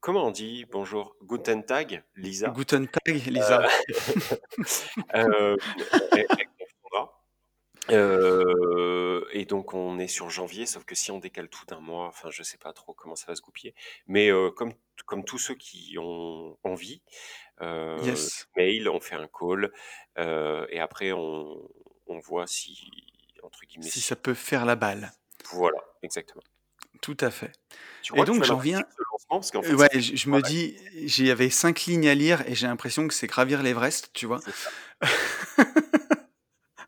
comment 0.00 0.26
on 0.26 0.30
dit 0.30 0.64
bonjour 0.70 1.16
Guten 1.22 1.64
Tag, 1.64 2.02
Lisa? 2.16 2.48
Guten 2.50 2.86
Tag, 2.88 3.14
Lisa. 3.26 3.66
Euh, 5.14 5.56
elle 6.12 6.26
confondra. 6.58 7.22
Euh, 7.90 9.24
et 9.32 9.44
donc 9.44 9.74
on 9.74 9.98
est 9.98 10.06
sur 10.08 10.30
janvier, 10.30 10.66
sauf 10.66 10.84
que 10.84 10.94
si 10.94 11.10
on 11.10 11.18
décale 11.18 11.48
tout 11.48 11.64
d'un 11.66 11.80
mois, 11.80 12.06
enfin 12.06 12.30
je 12.30 12.42
sais 12.42 12.58
pas 12.58 12.72
trop 12.72 12.92
comment 12.94 13.16
ça 13.16 13.26
va 13.26 13.34
se 13.34 13.42
goupiller, 13.42 13.74
mais 14.06 14.30
euh, 14.30 14.50
comme, 14.50 14.72
comme 15.06 15.24
tous 15.24 15.38
ceux 15.38 15.54
qui 15.54 15.96
ont 15.98 16.56
envie, 16.62 17.02
euh, 17.62 17.98
Yes. 18.04 18.46
mail, 18.56 18.88
on 18.88 19.00
fait 19.00 19.16
un 19.16 19.28
call, 19.28 19.72
euh, 20.18 20.66
et 20.70 20.78
après 20.80 21.12
on, 21.12 21.68
on 22.06 22.18
voit 22.20 22.46
si, 22.46 22.90
entre 23.42 23.60
guillemets, 23.66 23.88
si- 23.90 24.00
ça 24.00 24.14
peut 24.16 24.34
faire 24.34 24.64
la 24.66 24.76
balle. 24.76 25.10
voilà, 25.52 25.78
exactement. 26.02 26.42
Tout 27.00 27.16
à 27.20 27.30
fait. 27.30 27.52
Tu 28.02 28.12
Et 28.18 28.24
donc, 28.24 28.44
j'en 28.44 28.58
viens- 28.58 28.82
parce 29.28 29.50
fait, 29.50 29.74
Ouais, 29.74 29.88
je, 29.94 30.16
je 30.16 30.28
me 30.28 30.42
dis, 30.42 30.76
j'y 31.04 31.30
avais 31.30 31.50
cinq 31.50 31.82
lignes 31.82 32.08
à 32.08 32.14
lire 32.14 32.42
et 32.48 32.54
j'ai 32.54 32.66
l'impression 32.66 33.06
que 33.08 33.14
c'est 33.14 33.26
gravir 33.26 33.62
l'Everest, 33.62 34.10
tu 34.12 34.26
vois. 34.26 34.40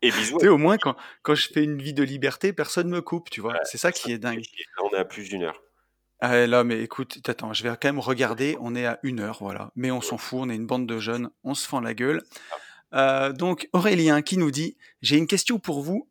Et 0.01 0.11
bisous. 0.11 0.37
Tu 0.37 0.45
sais, 0.45 0.49
au 0.49 0.57
moins, 0.57 0.77
quand, 0.77 0.97
quand 1.21 1.33
je 1.33 1.47
fais 1.47 1.63
une 1.63 1.81
vie 1.81 1.93
de 1.93 2.03
liberté, 2.03 2.51
personne 2.51 2.89
me 2.89 3.01
coupe, 3.01 3.29
tu 3.29 3.39
vois. 3.39 3.55
c'est 3.63 3.77
ça 3.77 3.93
qui 3.93 4.11
est 4.11 4.17
dingue. 4.17 4.43
On 4.83 4.89
est 4.89 4.97
à 4.97 5.05
plus 5.05 5.29
d'une 5.29 5.43
heure. 5.43 5.61
Ah, 6.19 6.45
là, 6.45 6.63
mais 6.65 6.81
écoute, 6.81 7.19
attends, 7.27 7.53
je 7.53 7.63
vais 7.63 7.69
quand 7.69 7.85
même 7.87 7.99
regarder. 7.99 8.57
On 8.59 8.75
est 8.75 8.85
à 8.85 8.99
une 9.03 9.21
heure, 9.21 9.37
voilà. 9.39 9.71
Mais 9.75 9.91
on 9.91 10.01
s'en 10.01 10.17
fout, 10.17 10.39
on 10.41 10.49
est 10.49 10.55
une 10.55 10.67
bande 10.67 10.87
de 10.87 10.99
jeunes, 10.99 11.29
on 11.43 11.53
se 11.55 11.65
fend 11.67 11.79
la 11.79 11.93
gueule. 11.93 12.21
Euh, 12.93 13.31
donc, 13.31 13.69
Aurélien 13.73 14.21
qui 14.21 14.37
nous 14.37 14.51
dit 14.51 14.77
J'ai 15.01 15.17
une 15.17 15.27
question 15.27 15.57
pour 15.57 15.81
vous. 15.81 16.09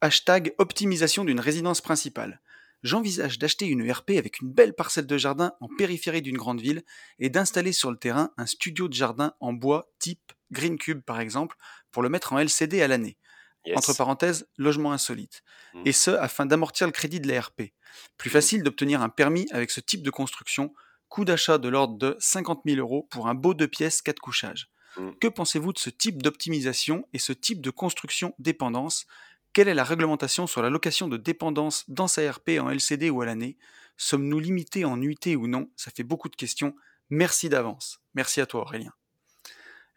Hashtag 0.00 0.54
optimisation 0.56 1.24
d'une 1.24 1.40
résidence 1.40 1.82
principale. 1.82 2.40
J'envisage 2.82 3.38
d'acheter 3.38 3.66
une 3.66 3.84
ERP 3.84 4.10
avec 4.10 4.40
une 4.40 4.50
belle 4.50 4.74
parcelle 4.74 5.06
de 5.06 5.18
jardin 5.18 5.52
en 5.60 5.68
périphérie 5.68 6.22
d'une 6.22 6.38
grande 6.38 6.60
ville 6.60 6.82
et 7.18 7.28
d'installer 7.28 7.72
sur 7.72 7.90
le 7.90 7.98
terrain 7.98 8.30
un 8.38 8.46
studio 8.46 8.88
de 8.88 8.94
jardin 8.94 9.34
en 9.40 9.52
bois 9.52 9.90
type 9.98 10.32
Green 10.50 10.78
Cube 10.78 11.02
par 11.02 11.20
exemple 11.20 11.56
pour 11.92 12.02
le 12.02 12.08
mettre 12.08 12.32
en 12.32 12.38
LCD 12.38 12.80
à 12.80 12.88
l'année. 12.88 13.18
Yes. 13.66 13.76
Entre 13.76 13.94
parenthèses, 13.94 14.48
logement 14.56 14.92
insolite. 14.92 15.42
Mm. 15.74 15.82
Et 15.84 15.92
ce, 15.92 16.10
afin 16.10 16.46
d'amortir 16.46 16.86
le 16.86 16.92
crédit 16.92 17.20
de 17.20 17.28
l'ERP. 17.28 17.74
Plus 18.16 18.30
Mm. 18.30 18.32
facile 18.32 18.62
d'obtenir 18.62 19.02
un 19.02 19.10
permis 19.10 19.46
avec 19.50 19.70
ce 19.70 19.80
type 19.80 20.02
de 20.02 20.10
construction. 20.10 20.72
Coût 21.08 21.24
d'achat 21.24 21.58
de 21.58 21.68
l'ordre 21.68 21.98
de 21.98 22.16
50 22.20 22.62
000 22.64 22.78
euros 22.78 23.06
pour 23.10 23.28
un 23.28 23.34
beau 23.34 23.52
deux 23.52 23.68
pièces, 23.68 24.00
quatre 24.00 24.20
couchages. 24.20 24.70
Mm. 24.96 25.10
Que 25.20 25.28
pensez-vous 25.28 25.74
de 25.74 25.78
ce 25.78 25.90
type 25.90 26.22
d'optimisation 26.22 27.06
et 27.12 27.18
ce 27.18 27.34
type 27.34 27.60
de 27.60 27.70
construction 27.70 28.34
dépendance? 28.38 29.06
Quelle 29.52 29.68
est 29.68 29.74
la 29.74 29.84
réglementation 29.84 30.46
sur 30.46 30.62
la 30.62 30.70
location 30.70 31.08
de 31.08 31.16
dépendance 31.16 31.84
dans 31.88 32.06
sa 32.06 32.30
RP 32.30 32.50
en 32.60 32.70
LCD 32.70 33.10
ou 33.10 33.22
à 33.22 33.26
l'année? 33.26 33.56
Sommes-nous 33.96 34.38
limités 34.38 34.84
en 34.84 34.96
nuitée 34.96 35.36
ou 35.36 35.46
non? 35.46 35.68
Ça 35.76 35.90
fait 35.90 36.04
beaucoup 36.04 36.28
de 36.28 36.36
questions. 36.36 36.74
Merci 37.10 37.48
d'avance. 37.48 38.00
Merci 38.14 38.40
à 38.40 38.46
toi 38.46 38.62
Aurélien. 38.62 38.92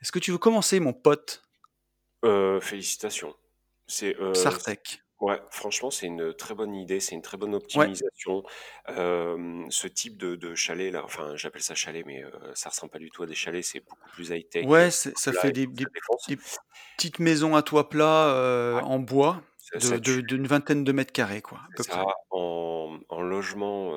Est-ce 0.02 0.12
que 0.12 0.20
tu 0.20 0.32
veux 0.32 0.38
commencer 0.38 0.80
mon 0.80 0.94
pote? 0.94 1.44
Euh, 2.26 2.60
félicitations. 2.60 3.36
C'est 3.88 4.20
euh, 4.20 4.34
Sartek 4.34 5.04
ouais, 5.24 5.42
franchement, 5.50 5.90
c'est 5.92 6.08
une 6.08 6.34
très 6.34 6.54
bonne 6.54 6.74
idée, 6.76 7.00
c'est 7.00 7.16
une 7.16 7.22
très 7.22 7.38
bonne 7.38 7.56
optimisation. 7.56 8.44
Ce 8.88 9.88
type 9.88 10.18
de, 10.18 10.36
de 10.36 10.56
chalet 10.56 10.92
là, 10.92 11.04
enfin, 11.04 11.36
j'appelle 11.36 11.62
ça 11.64 11.76
chalet, 11.76 12.06
mais 12.06 12.24
euh, 12.24 12.30
ça 12.54 12.70
ressemble 12.70 12.92
pas 12.92 13.00
du 13.00 13.10
tout 13.10 13.24
à 13.24 13.26
des 13.26 13.36
chalets, 13.36 13.64
c'est 13.64 13.80
beaucoup 13.80 14.10
plus 14.12 14.30
high 14.30 14.48
tech. 14.48 14.66
Ouais, 14.66 14.92
c'est- 14.92 15.18
ça 15.18 15.32
fait 15.34 15.52
des, 15.52 15.66
tout, 15.66 15.72
des 15.74 15.84
ça 15.84 15.90
défonce. 15.94 16.28
des 16.28 16.38
petites 16.98 17.20
maisons 17.20 17.56
à 17.56 17.62
toit 17.64 17.90
plat 17.90 18.76
Ouais. 18.76 18.82
en 18.84 19.00
bois 19.00 19.42
Ça- 19.58 19.78
de- 19.80 19.84
ça 19.84 19.98
de- 19.98 20.16
tue. 20.16 20.24
d'une 20.24 20.46
vingtaine 20.48 20.84
de 20.84 20.92
mètres 20.92 21.14
carrés, 21.14 21.42
quoi, 21.42 21.58
à 21.60 21.68
peu 21.76 21.84
C'est 21.84 21.90
près. 21.92 22.00
ça, 22.02 22.06
en, 22.32 23.00
en 23.10 23.22
logement 23.22 23.94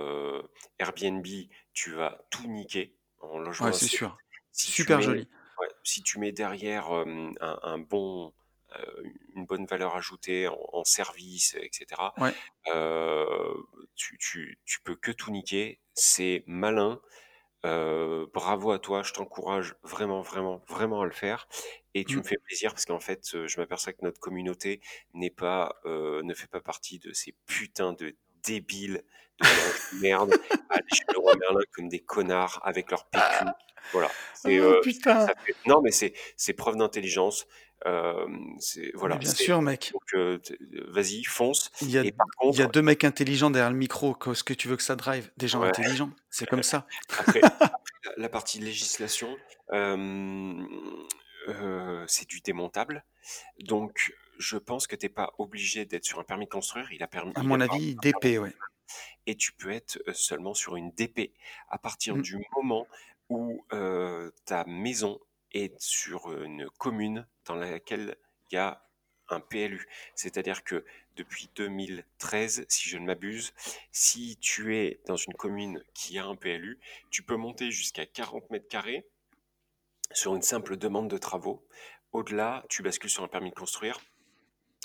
Airbnb, 0.79 1.27
tu 1.73 1.93
vas 1.93 2.19
tout 2.31 2.47
niquer. 2.47 2.95
En 3.21 3.39
logement 3.39 3.67
Ouais, 3.67 3.73
c'est 3.73 3.87
sûr. 3.87 4.17
Si 4.53 4.67
tu 4.69 4.73
Super 4.83 4.99
mets- 4.99 5.03
joli. 5.05 5.29
Ouais, 5.61 5.69
si 5.83 6.03
tu 6.03 6.19
mets 6.19 6.33
derrière 6.33 6.91
un, 6.93 7.33
un 7.41 7.79
bon, 7.79 8.33
une 9.35 9.47
bonne 9.47 9.67
valeur 9.67 9.95
ajoutée 9.97 10.49
en, 10.49 10.59
en 10.73 10.85
service, 10.85 11.55
etc., 11.61 11.87
Ouais. 12.19 12.33
euh, 12.75 13.55
tu, 13.95 14.19
tu, 14.19 14.59
tu 14.65 14.81
peux 14.83 14.97
que 14.97 15.11
tout 15.13 15.31
niquer. 15.31 15.81
C'est 15.95 16.43
malin. 16.47 17.01
Euh, 17.65 18.27
bravo 18.33 18.71
à 18.71 18.79
toi. 18.79 19.03
Je 19.03 19.13
t'encourage 19.13 19.75
vraiment, 19.83 20.21
vraiment, 20.21 20.63
vraiment 20.69 21.01
à 21.01 21.05
le 21.05 21.11
faire. 21.13 21.49
Et 21.95 22.05
tu 22.05 22.17
Mm. 22.17 22.19
me 22.19 22.23
fais 22.25 22.37
plaisir 22.39 22.71
parce 22.73 22.85
qu'en 22.85 23.01
fait, 23.01 23.23
euh, 23.35 23.49
je 23.49 23.59
m'aperçois 23.59 23.93
que 23.93 24.03
notre 24.03 24.21
communauté 24.21 24.81
n'est 25.15 25.31
pas, 25.31 25.75
euh, 25.85 26.23
ne 26.23 26.35
fait 26.35 26.47
pas 26.49 26.61
partie 26.61 26.99
de 26.99 27.13
ces 27.13 27.33
putains 27.47 27.93
de 27.95 28.15
débiles 28.45 29.03
de 29.41 29.47
merde 30.01 30.33
à 30.71 30.75
aller 30.75 30.87
chez 30.93 31.05
le 31.13 31.19
roi 31.19 31.35
Merlin 31.37 31.61
comme 31.73 31.89
des 31.89 32.01
connards 32.01 32.61
avec 32.65 32.91
leur 32.91 33.07
PQ. 33.07 33.25
Voilà. 33.93 34.11
Oh, 34.45 34.81
putain 34.83 35.27
fait- 35.27 35.57
Non, 35.67 35.81
mais 35.83 35.91
c'est 35.91 36.53
preuve 36.55 36.77
d'intelligence. 36.77 37.47
Euh, 37.85 38.27
c'est 38.59 38.91
voilà. 38.95 39.17
Mais 39.17 39.21
Bien 39.21 39.35
sûr, 39.35 39.61
mec. 39.63 39.93
Euh, 40.15 40.39
vas-y, 40.89 41.23
fonce. 41.25 41.71
Il 41.83 41.91
y, 41.91 41.99
a, 41.99 42.05
il 42.05 42.15
y 42.61 42.69
deux 42.69 42.83
mecs 42.83 43.05
intelligents 43.05 43.51
derrière 43.51 43.71
le 43.71 43.77
micro. 43.77 44.15
Qu'est-ce 44.15 44.43
que 44.45 44.55
tu 44.55 44.67
veux 44.69 44.77
que 44.77 44.83
ça 44.83 44.97
drive? 44.97 45.31
Des 45.37 45.47
gens 45.49 45.61
Ouais. 45.61 45.69
intelligents? 45.69 46.11
C'est 46.31 46.47
comme 46.47 46.63
ça. 46.63 46.87
après, 47.19 47.41
après, 47.45 47.71
la, 48.17 48.29
partie 48.29 48.61
législation, 48.61 49.37
euh, 49.73 50.65
c'est 52.07 52.29
du 52.29 52.41
démontable. 52.41 53.05
Donc, 53.61 54.15
je 54.39 54.57
pense 54.57 54.87
que 54.87 54.97
t'es 54.97 55.09
pas 55.09 55.33
obligé 55.39 55.85
d'être 55.85 56.05
sur 56.05 56.19
un 56.19 56.25
permis 56.25 56.47
de 56.47 56.51
construire. 56.51 56.91
Il 56.93 57.03
a 57.03 57.07
permis. 57.07 57.33
À 57.37 57.43
mon 57.43 57.61
avis, 57.61 57.95
DP, 57.97 58.39
ouais. 58.39 58.53
et 59.27 59.37
tu 59.37 59.53
peux 59.53 59.71
être 59.71 59.99
seulement 60.15 60.55
sur 60.55 60.77
une 60.77 60.93
DP 60.93 61.33
à 61.69 61.79
partir 61.79 62.17
Mm. 62.17 62.23
du 62.23 62.39
moment 62.57 62.87
où 63.29 63.63
ta 64.45 64.65
maison 64.67 65.21
est 65.53 65.79
sur 65.81 66.33
une 66.33 66.69
commune 66.79 67.27
dans 67.47 67.55
laquelle 67.55 68.17
il 68.51 68.55
y 68.57 68.59
a 68.59 68.83
un 69.29 69.41
PLU. 69.41 69.87
C'est-à-dire 70.15 70.63
que 70.63 70.85
depuis 71.17 71.51
2013, 71.57 72.67
si 72.69 72.89
je 72.89 72.99
ne 72.99 73.07
m'abuse, 73.07 73.53
si 73.91 74.37
tu 74.41 74.77
es 74.77 75.01
dans 75.07 75.17
une 75.17 75.35
commune 75.35 75.83
qui 75.95 76.19
a 76.19 76.25
un 76.27 76.37
PLU, 76.37 76.79
tu 77.11 77.23
peux 77.23 77.37
monter 77.37 77.71
jusqu'à 77.71 78.07
40 78.07 78.49
mètres 78.51 78.69
carrés 78.69 79.07
sur 80.13 80.35
une 80.37 80.43
simple 80.43 80.77
demande 80.77 81.09
de 81.11 81.19
travaux. 81.19 81.67
Au-delà, 82.13 82.65
tu 82.69 82.83
bascules 82.83 83.11
sur 83.11 83.25
un 83.25 83.29
permis 83.29 83.51
de 83.51 83.55
construire. 83.57 83.99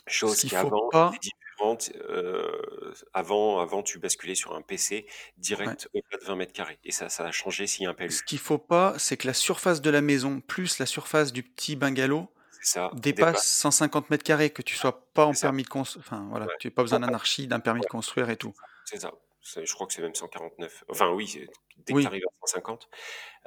Chose 0.08 0.40
qui 0.42 0.56
avant 0.56 0.90
pas- 0.90 1.12
différente. 1.22 1.92
euh, 2.10 2.92
avant, 3.14 3.60
avant, 3.60 3.84
tu 3.84 4.00
basculais 4.00 4.34
sur 4.34 4.56
un 4.56 4.64
PC 4.64 5.06
direct 5.38 5.88
au-delà 5.94 6.18
de 6.20 6.26
20 6.26 6.36
mètres 6.36 6.54
carrés. 6.54 6.80
Et 6.84 6.92
ça, 6.92 7.08
ça 7.10 7.24
a 7.26 7.32
changé 7.32 7.68
s'il 7.68 7.84
y 7.84 7.86
a 7.86 7.92
un 7.92 7.94
PLU. 7.94 8.10
Ce 8.10 8.24
qu'il 8.24 8.40
faut 8.40 8.58
pas, 8.58 8.98
c'est 8.98 9.16
que 9.18 9.28
la 9.28 9.36
surface 9.36 9.80
de 9.82 9.92
la 9.92 10.02
maison 10.02 10.42
plus 10.42 10.80
la 10.80 10.88
surface 10.88 11.32
du 11.32 11.44
petit 11.44 11.76
bungalow 11.76 12.34
ça. 12.62 12.92
dépasse 12.94 13.46
150 13.46 14.10
mètres 14.10 14.24
carrés, 14.24 14.50
que 14.50 14.62
tu 14.62 14.76
sois 14.76 15.06
pas 15.14 15.26
en 15.26 15.34
ça. 15.34 15.48
permis 15.48 15.64
de 15.64 15.70
construire. 15.70 16.06
Enfin, 16.06 16.28
voilà, 16.30 16.46
Ouais. 16.46 16.54
tu 16.60 16.68
n'as 16.68 16.72
pas 16.74 16.82
besoin 16.84 17.00
d'anarchie, 17.00 17.48
d'un 17.48 17.60
permis 17.60 17.82
de 17.82 17.86
construire 17.88 18.30
et 18.30 18.38
tout. 18.38 18.54
C'est 18.86 19.00
ça. 19.00 19.12
Je 19.44 19.74
crois 19.74 19.88
que 19.88 19.94
c'est 19.94 20.02
même 20.04 20.14
149. 20.14 20.84
Enfin, 20.90 21.10
oui, 21.10 21.48
dès 21.78 21.94
que 21.94 22.00
tu 22.02 22.06
arrives 22.06 22.24
à 22.28 22.48
150. 22.48 22.88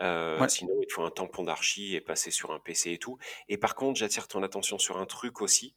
Euh, 0.00 0.40
Ouais. 0.40 0.48
Sinon, 0.48 0.74
il 0.82 0.86
te 0.88 0.92
faut 0.92 1.04
un 1.04 1.10
tampon 1.10 1.44
d'archi 1.44 1.94
et 1.94 2.00
passer 2.00 2.32
sur 2.32 2.50
un 2.52 2.58
PC 2.58 2.90
et 2.92 2.98
tout. 2.98 3.16
Et 3.48 3.56
par 3.58 3.76
contre, 3.76 3.98
j'attire 4.00 4.26
ton 4.26 4.42
attention 4.42 4.78
sur 4.78 4.98
un 4.98 5.06
truc 5.06 5.40
aussi 5.40 5.74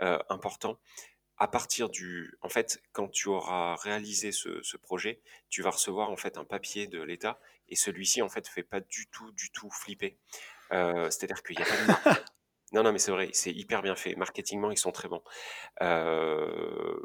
euh, 0.00 0.18
important. 0.28 0.78
à 1.42 1.48
partir 1.48 1.88
du, 1.88 2.36
en 2.42 2.50
fait, 2.50 2.82
quand 2.92 3.08
tu 3.08 3.28
auras 3.28 3.74
réalisé 3.76 4.30
ce, 4.32 4.60
ce 4.62 4.76
projet, 4.76 5.22
tu 5.48 5.62
vas 5.62 5.70
recevoir 5.70 6.10
en 6.10 6.16
fait 6.16 6.36
un 6.36 6.44
papier 6.44 6.86
de 6.86 7.00
l'État 7.00 7.40
et 7.68 7.76
celui-ci 7.76 8.20
en 8.20 8.28
fait 8.28 8.46
fait 8.46 8.62
pas 8.62 8.80
du 8.80 9.06
tout, 9.08 9.30
du 9.32 9.50
tout 9.50 9.70
flipper. 9.70 10.18
Euh, 10.72 11.08
c'est-à-dire 11.10 11.42
qu'il 11.42 11.56
n'y 11.56 11.62
a 11.62 11.66
pas 11.66 11.76
de 11.76 11.86
marque. 11.86 12.24
Non, 12.72 12.82
non, 12.84 12.92
mais 12.92 12.98
c'est 12.98 13.10
vrai, 13.10 13.30
c'est 13.32 13.50
hyper 13.52 13.82
bien 13.82 13.96
fait. 13.96 14.14
Marketingement, 14.14 14.70
ils 14.70 14.78
sont 14.78 14.92
très 14.92 15.08
bons. 15.08 15.22
Euh, 15.82 16.96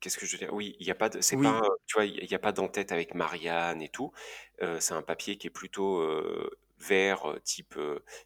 Qu'est-ce 0.00 0.18
que 0.18 0.26
je 0.26 0.32
veux 0.32 0.38
dire? 0.38 0.52
Oui, 0.54 0.76
il 0.78 0.84
n'y 0.86 0.92
a 0.92 0.94
pas 0.94 1.08
de, 1.08 1.20
c'est 1.20 1.36
Oui, 1.36 1.40
pas, 1.40 1.62
tu 1.86 1.94
vois, 1.96 2.04
il 2.04 2.26
n'y 2.28 2.34
a 2.34 2.38
pas 2.38 2.52
d'entête 2.52 2.92
avec 2.92 3.14
Marianne 3.14 3.80
et 3.82 3.88
tout. 3.88 4.12
Euh, 4.62 4.78
c'est 4.78 4.92
un 4.94 5.02
papier 5.02 5.36
qui 5.38 5.46
est 5.46 5.50
plutôt 5.50 6.00
euh, 6.00 6.50
vert, 6.78 7.34
type, 7.44 7.78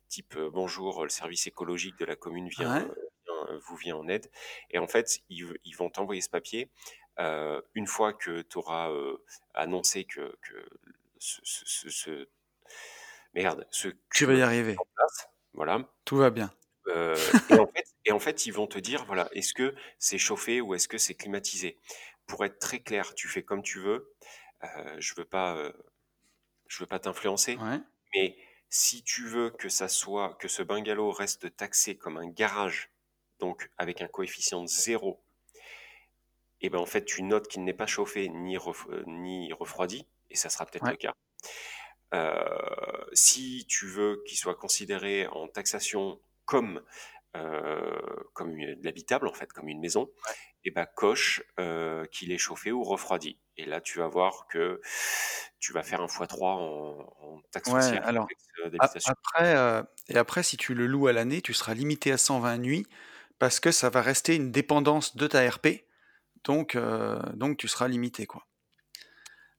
type 0.09 0.37
bonjour, 0.39 1.05
le 1.05 1.09
service 1.11 1.47
écologique 1.47 1.97
de 1.99 2.05
la 2.05 2.17
commune 2.17 2.49
vient, 2.49 2.69
ouais, 2.69 2.91
vient- 3.27 3.59
vous 3.69 3.77
vient 3.77 3.97
en 3.97 4.09
aide. 4.09 4.31
Et 4.71 4.79
en 4.79 4.89
fait, 4.89 5.21
ils, 5.29 5.57
ils 5.65 5.77
vont 5.77 5.91
t'envoyer 5.91 6.21
ce 6.23 6.29
papier 6.31 6.71
une 7.75 7.87
fois 7.87 8.13
que 8.15 8.43
tu 8.43 8.59
auras 8.59 8.91
annoncé 9.55 10.05
que, 10.05 10.37
que 10.43 10.69
ce, 11.19 11.41
ce, 11.45 11.65
ce- 11.67 11.91
ce- 11.91 12.29
merde, 13.35 13.67
ce 13.71 13.89
tu 14.15 14.25
vas 14.27 14.35
y 14.35 14.43
arriver. 14.43 14.77
en 14.79 14.87
place. 14.95 15.29
Voilà. 15.53 15.89
Tout 16.05 16.17
va 16.17 16.31
bien. 16.31 16.53
Euh, 16.89 17.17
et 17.51 17.59
en 17.59 17.67
fait, 17.67 17.85
et 18.07 18.13
en 18.13 18.19
fait, 18.19 18.47
ils 18.47 18.53
vont 18.53 18.67
te 18.67 18.79
dire, 18.79 19.05
voilà, 19.05 19.29
est-ce 19.33 19.53
que 19.55 19.75
c'est 19.99 20.19
chauffé 20.19 20.61
ou 20.61 20.75
est-ce 20.75 20.89
que 20.89 20.99
c'est 20.99 21.15
climatisé? 21.15 21.79
Pour 22.27 22.45
être 22.45 22.59
très 22.59 22.81
clair, 22.81 23.15
tu 23.15 23.29
fais 23.29 23.43
comme 23.43 23.63
tu 23.63 23.81
veux. 23.81 24.13
Euh, 24.65 24.97
je 24.99 25.15
veux 25.15 25.25
pas, 25.25 25.57
euh, 25.57 25.73
je 26.69 26.81
veux 26.81 26.87
pas 26.87 26.99
t'influencer, 26.99 27.57
Ouais, 27.57 27.81
mais 28.15 28.37
si 28.69 29.03
tu 29.03 29.27
veux 29.27 29.51
que 29.51 29.69
ça 29.69 29.89
soit, 29.89 30.37
que 30.39 30.49
ce 30.49 30.63
bungalow 30.63 31.11
reste 31.11 31.57
taxé 31.57 31.97
comme 31.97 32.17
un 32.17 32.29
garage, 32.29 32.91
donc 33.39 33.71
avec 33.79 34.03
un 34.03 34.07
coefficient 34.09 34.63
de 34.63 34.69
zéro, 34.69 35.21
et 36.61 36.71
ben 36.71 36.79
en 36.79 36.87
fait, 36.87 37.05
tu 37.05 37.23
notes 37.23 37.49
qu'il 37.49 37.65
n'est 37.65 37.73
pas 37.75 37.87
chauffé 37.87 38.29
ni, 38.29 38.57
ref- 38.57 39.05
ni 39.07 39.53
refroidi, 39.53 40.07
et 40.31 40.37
ça 40.37 40.51
sera 40.51 40.67
peut-être 40.67 40.85
ouais, 40.85 40.91
le 40.93 40.97
cas. 40.97 41.15
Euh, 42.15 43.05
si 43.13 43.67
tu 43.69 43.87
veux 43.87 44.23
qu'il 44.27 44.37
soit 44.39 44.55
considéré 44.57 45.27
en 45.29 45.49
taxation 45.49 46.21
comme, 46.45 46.83
euh, 47.37 47.99
comme 48.35 48.57
une- 48.57 48.75
de 48.75 48.85
l'habitable, 48.85 49.29
en 49.29 49.33
fait, 49.35 49.53
comme 49.53 49.69
une 49.69 49.81
maison, 49.81 50.11
ouais. 50.27 50.35
et 50.65 50.71
ben 50.73 50.87
coche 50.87 51.43
euh, 51.61 52.05
qu'il 52.07 52.33
est 52.33 52.39
chauffé 52.39 52.73
ou 52.73 52.83
refroidi. 52.83 53.39
Et 53.57 53.65
là, 53.65 53.81
tu 53.81 53.99
vas 53.99 54.09
voir 54.09 54.47
que 54.49 54.81
tu 55.59 55.73
vas 55.73 55.83
faire 55.83 56.01
un 56.01 56.07
x3 56.09 56.57
en, 56.57 57.13
en 57.21 57.41
taxe 57.53 57.69
Ouais, 57.73 57.81
alors, 58.03 58.27
d'habitation. 58.65 59.13
après, 59.13 59.57
euh, 59.57 59.83
et 60.09 60.17
après, 60.17 60.43
si 60.43 60.57
tu 60.57 60.75
le 60.75 60.87
loues 60.87 61.07
à 61.09 61.13
l'année, 61.13 61.43
tu 61.43 61.55
seras 61.55 61.75
limité 61.75 62.13
à 62.13 62.19
120 62.19 62.59
nuits 62.59 62.87
parce 63.39 63.61
que 63.61 63.71
ça 63.71 63.91
va 63.91 64.03
rester 64.03 64.35
une 64.37 64.51
dépendance 64.51 65.17
de 65.17 65.27
ta 65.27 65.49
RP. 65.49 65.87
Donc, 66.45 66.77
donc 67.35 67.59
tu 67.59 67.69
seras 67.69 67.89
limité, 67.89 68.27
quoi. 68.27 68.47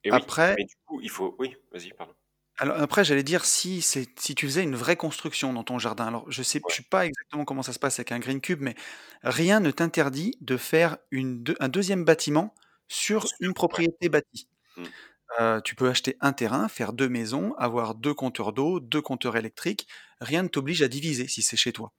Et 0.03 0.11
oui, 0.11 0.17
Après, 0.17 0.55
mais 0.57 0.65
du 0.65 0.75
coup, 0.85 1.01
il 1.01 1.09
faut... 1.09 1.35
Oui, 1.39 1.55
vas-y, 1.71 1.91
pardon. 1.93 2.13
Alors 2.61 2.77
après, 2.79 3.03
j'allais 3.03 3.23
dire 3.23 3.43
si 3.45 3.81
c'est 3.81 4.07
si 4.19 4.35
tu 4.35 4.45
faisais 4.47 4.63
une 4.63 4.75
vraie 4.75 4.95
construction 4.97 5.51
dans 5.53 5.63
ton 5.63 5.79
jardin. 5.79 6.07
Alors, 6.07 6.29
je 6.31 6.43
sais, 6.43 6.63
je 6.67 6.73
Ouais, 6.73 6.75
sais 6.75 6.83
pas 6.89 7.05
exactement 7.07 7.43
comment 7.45 7.63
ça 7.63 7.73
se 7.73 7.79
passe 7.79 7.99
avec 7.99 8.11
un 8.11 8.19
green 8.19 8.39
cube, 8.41 8.61
mais 8.61 8.75
rien 9.23 9.59
ne 9.59 9.71
t'interdit 9.71 10.37
de 10.41 10.57
faire 10.57 10.97
une 11.11 11.43
deux- 11.43 11.57
un 11.59 11.69
deuxième 11.69 12.05
bâtiment 12.05 12.53
sur 12.87 13.27
sûr, 13.27 13.37
une 13.39 13.53
ouais. 13.71 13.83
propriété 13.83 14.09
bâtie. 14.09 14.47
Mm. 14.77 14.91
Euh, 15.39 15.61
tu 15.61 15.75
peux 15.75 15.89
acheter 15.89 16.17
un 16.21 16.33
terrain, 16.33 16.67
faire 16.69 16.93
deux 16.93 17.09
maisons, 17.09 17.53
avoir 17.55 17.95
deux 17.95 18.13
compteurs 18.15 18.53
d'eau, 18.53 18.79
deux 18.81 19.01
compteurs 19.01 19.37
électriques. 19.37 19.87
Rien 20.21 20.43
ne 20.43 20.49
t'oblige 20.49 20.81
à 20.83 20.89
diviser 20.89 21.27
si 21.27 21.41
c'est 21.43 21.57
chez 21.57 21.73
toi. 21.73 21.93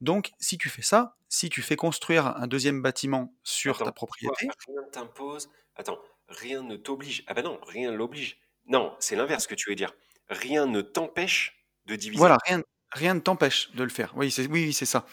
Donc, 0.00 0.32
si 0.40 0.58
tu 0.58 0.68
fais 0.70 0.82
ça, 0.82 1.16
si 1.28 1.50
tu 1.50 1.62
fais 1.62 1.76
construire 1.76 2.26
un 2.38 2.46
deuxième 2.48 2.82
bâtiment 2.82 3.34
sur 3.44 3.82
ta 3.82 3.92
Attends, 3.92 3.92
propriété, 3.92 4.54
rien 4.66 4.82
ne 4.82 4.90
t'impose? 4.90 5.50
Attends, 5.74 5.98
rien 6.28 6.62
ne 6.62 6.76
t'oblige. 6.76 7.24
Ah 7.26 7.34
ben 7.34 7.42
non, 7.44 7.58
rien 7.62 7.90
ne 7.90 7.96
l'oblige. 7.96 8.40
Non, 8.70 8.94
c'est 8.98 9.16
l'inverse 9.16 9.46
que 9.46 9.54
tu 9.54 9.68
veux 9.68 9.76
dire. 9.76 9.92
Rien 10.30 10.66
ne 10.66 10.80
t'empêche 10.80 11.66
de 11.86 11.96
diviser. 11.96 12.18
voilà, 12.18 12.38
rien, 12.46 12.62
rien 12.92 13.14
ne 13.14 13.20
t'empêche 13.20 13.70
de 13.72 13.82
le 13.82 13.90
faire. 13.90 14.12
Oui, 14.16 14.30
c'est 14.30 14.46
oui, 14.46 14.64
oui, 14.66 14.72
c'est 14.72 14.86
ça. 14.86 15.04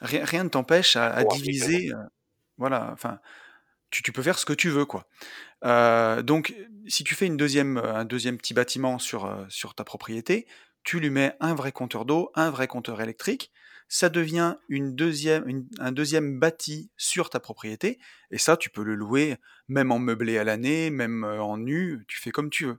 Rien, 0.00 0.24
rien 0.24 0.44
ne 0.44 0.48
t'empêche 0.48 0.94
à, 0.96 1.24
diviser. 1.24 1.92
euh, 1.92 1.96
voilà, 2.58 2.90
enfin, 2.92 3.18
tu, 3.90 4.02
tu 4.02 4.12
peux 4.12 4.22
faire 4.22 4.38
ce 4.38 4.44
que 4.44 4.52
tu 4.52 4.68
veux, 4.70 4.84
quoi. 4.84 5.06
Euh, 5.64 6.22
donc, 6.22 6.54
si 6.88 7.04
tu 7.04 7.14
fais 7.14 7.26
une 7.26 7.36
deuxième, 7.36 7.76
euh, 7.76 7.94
un 7.94 8.04
deuxième 8.04 8.36
petit 8.38 8.54
bâtiment 8.54 8.98
sur, 8.98 9.26
euh, 9.26 9.44
sur 9.48 9.74
ta 9.74 9.84
propriété, 9.84 10.46
tu 10.82 10.98
lui 10.98 11.10
mets 11.10 11.34
un 11.40 11.54
vrai 11.54 11.70
compteur 11.72 12.04
d'eau, 12.04 12.32
un 12.34 12.50
vrai 12.50 12.66
compteur 12.66 13.00
électrique, 13.00 13.52
ça 13.94 14.08
devient 14.08 14.56
une 14.70 14.96
deuxième, 14.96 15.46
une- 15.46 15.68
un 15.78 15.92
deuxième 15.92 16.38
bâti 16.38 16.90
sur 16.96 17.28
ta 17.28 17.40
propriété, 17.40 17.98
et 18.30 18.38
ça, 18.38 18.56
tu 18.56 18.70
peux 18.70 18.82
le 18.82 18.94
louer 18.94 19.36
même 19.68 19.92
en 19.92 19.98
meublé 19.98 20.38
à 20.38 20.44
l'année, 20.44 20.88
même 20.88 21.24
euh, 21.24 21.42
en 21.42 21.58
nu, 21.58 22.02
tu 22.08 22.18
fais 22.18 22.30
comme 22.30 22.48
tu 22.48 22.64
veux. 22.64 22.78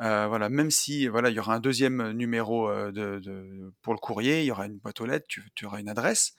Euh, 0.00 0.26
voilà, 0.26 0.48
même 0.48 0.72
si 0.72 1.06
voilà, 1.06 1.30
il 1.30 1.36
y 1.36 1.38
aura 1.38 1.54
un 1.54 1.60
deuxième 1.60 2.10
numéro 2.10 2.68
euh, 2.68 2.90
de, 2.90 3.20
de- 3.20 3.72
pour 3.82 3.92
le 3.94 4.00
courrier, 4.00 4.40
il 4.40 4.46
y 4.46 4.50
aura 4.50 4.66
une 4.66 4.78
boîte 4.78 5.00
aux 5.00 5.06
lettres, 5.06 5.26
tu, 5.28 5.44
tu 5.54 5.64
auras 5.64 5.78
une 5.78 5.88
adresse, 5.88 6.34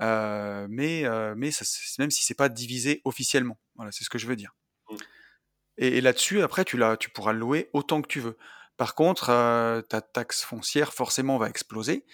euh, 0.00 0.68
mais, 0.70 1.04
euh, 1.04 1.34
mais 1.36 1.50
ça, 1.50 1.64
même 1.98 2.12
si 2.12 2.24
c'est 2.24 2.34
pas 2.36 2.48
divisé 2.48 3.02
officiellement. 3.04 3.58
Voilà, 3.74 3.90
c'est 3.90 4.04
ce 4.04 4.10
que 4.10 4.18
je 4.18 4.28
veux 4.28 4.36
dire. 4.36 4.54
Mm. 4.88 4.96
Et, 5.78 5.98
et 5.98 6.00
là-dessus, 6.00 6.42
après, 6.42 6.64
tu, 6.64 6.80
tu 7.00 7.10
pourras 7.10 7.32
le 7.32 7.40
louer 7.40 7.70
autant 7.72 8.02
que 8.02 8.08
tu 8.08 8.20
veux. 8.20 8.36
Par 8.76 8.94
contre, 8.94 9.26
ta 9.88 10.00
taxe 10.00 10.44
foncière 10.44 10.94
forcément 10.94 11.38
va 11.38 11.48
exploser, 11.48 12.04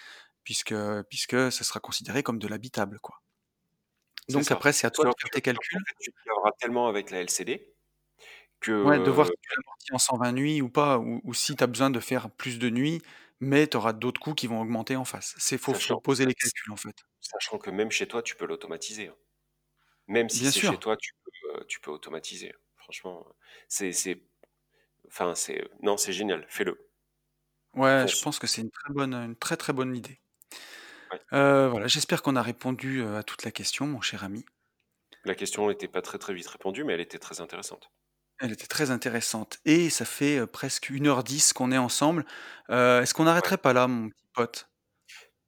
puisque, 0.49 0.74
puisque 1.11 1.53
ça 1.53 1.62
sera 1.62 1.78
considéré 1.78 2.22
comme 2.22 2.38
de 2.38 2.49
l'habitable, 2.49 2.99
quoi. 3.01 3.20
Donc 4.30 4.44
ça. 4.44 4.55
après, 4.55 4.72
c'est 4.72 4.86
à 4.86 4.90
toi 4.90 5.05
de 5.05 5.11
faire 5.11 5.28
que, 5.28 5.36
tes 5.36 5.42
calculs. 5.42 5.82
tu 6.01 6.11
laveras 6.24 6.53
tellement 6.59 6.88
avec 6.88 7.11
la 7.11 7.20
LCD 7.20 7.74
Ouais, 8.66 8.99
de 8.99 9.11
voir 9.11 9.26
que, 9.28 9.34
si 9.34 9.40
tu 9.42 9.51
l'amortis 9.51 9.92
en 9.92 9.99
120 9.99 10.32
nuits 10.32 10.62
ou 10.62 10.70
pas, 10.70 10.99
ou, 10.99 11.20
ou 11.22 11.34
si 11.34 11.55
tu 11.55 11.62
as 11.62 11.66
besoin 11.66 11.90
de 11.90 12.01
faire 12.01 12.30
plus 12.30 12.59
de 12.59 12.70
nuits, 12.70 13.03
mais 13.40 13.66
tu 13.66 13.76
auras 13.76 13.92
d'autres 13.92 14.22
coûts 14.22 14.32
qui 14.32 14.46
vont 14.46 14.62
augmenter 14.62 14.96
en 14.96 15.05
face. 15.05 15.34
C'est 15.36 15.59
faut, 15.59 15.74
poser 16.01 16.24
les 16.24 16.32
calculs 16.32 16.72
en 16.72 16.76
fait. 16.76 16.96
sachant 17.20 17.59
que 17.59 17.68
même 17.68 17.90
chez 17.90 18.09
toi, 18.09 18.22
tu 18.22 18.34
peux 18.34 18.46
l'automatiser. 18.46 19.09
hein. 19.09 19.16
Même 20.07 20.30
si 20.30 20.51
c'est 20.51 20.61
chez 20.61 20.78
toi, 20.78 20.96
tu 20.96 21.12
peux, 21.22 21.59
euh, 21.59 21.64
tu 21.68 21.78
peux 21.80 21.90
automatiser. 21.90 22.55
Franchement, 22.78 23.26
c'est, 23.68 23.92
enfin, 25.09 25.34
c'est, 25.34 25.68
non, 25.82 25.99
c'est 25.99 26.14
génial. 26.14 26.46
Fais-le. 26.49 26.88
Ouais, 27.74 28.09
je 28.09 28.22
pense 28.22 28.38
que 28.38 28.46
c'est 28.46 28.62
une 28.62 28.70
très 28.70 28.94
bonne, 28.94 29.12
une 29.12 29.36
très 29.36 29.59
très 29.59 29.74
bonne 29.74 29.94
idée. 29.94 30.18
Ouais. 31.12 31.20
Euh, 31.32 31.68
voilà, 31.68 31.86
j'espère 31.86 32.22
qu'on 32.22 32.36
a 32.36 32.42
répondu 32.42 33.03
euh, 33.03 33.18
à 33.18 33.22
toute 33.22 33.44
la 33.44 33.51
question, 33.51 33.86
mon 33.86 34.01
cher 34.01 34.24
ami. 34.24 34.44
La 35.24 35.34
question 35.34 35.68
n'était 35.68 35.88
pas 35.88 36.03
très 36.03 36.18
très 36.18 36.34
vite 36.34 36.49
répondue, 36.49 36.84
mais 36.84 36.94
elle 36.94 37.01
était 37.01 37.18
très 37.18 37.40
intéressante. 37.40 37.90
Elle 38.40 38.53
était 38.53 38.66
très 38.66 38.90
intéressante. 38.90 39.59
Et 39.64 39.90
ça 39.90 40.05
fait 40.05 40.38
euh, 40.38 40.46
presque 40.46 40.90
1h10 40.90 41.53
qu'on 41.53 41.72
est 41.72 41.78
ensemble. 41.78 42.24
Euh, 42.70 43.03
Est-ce 43.03 43.14
qu'on 43.14 43.24
n'arrêterait 43.24 43.59
pas 43.59 43.72
là, 43.72 43.88
mon 43.88 44.09
petit 44.11 44.26
pote? 44.32 44.70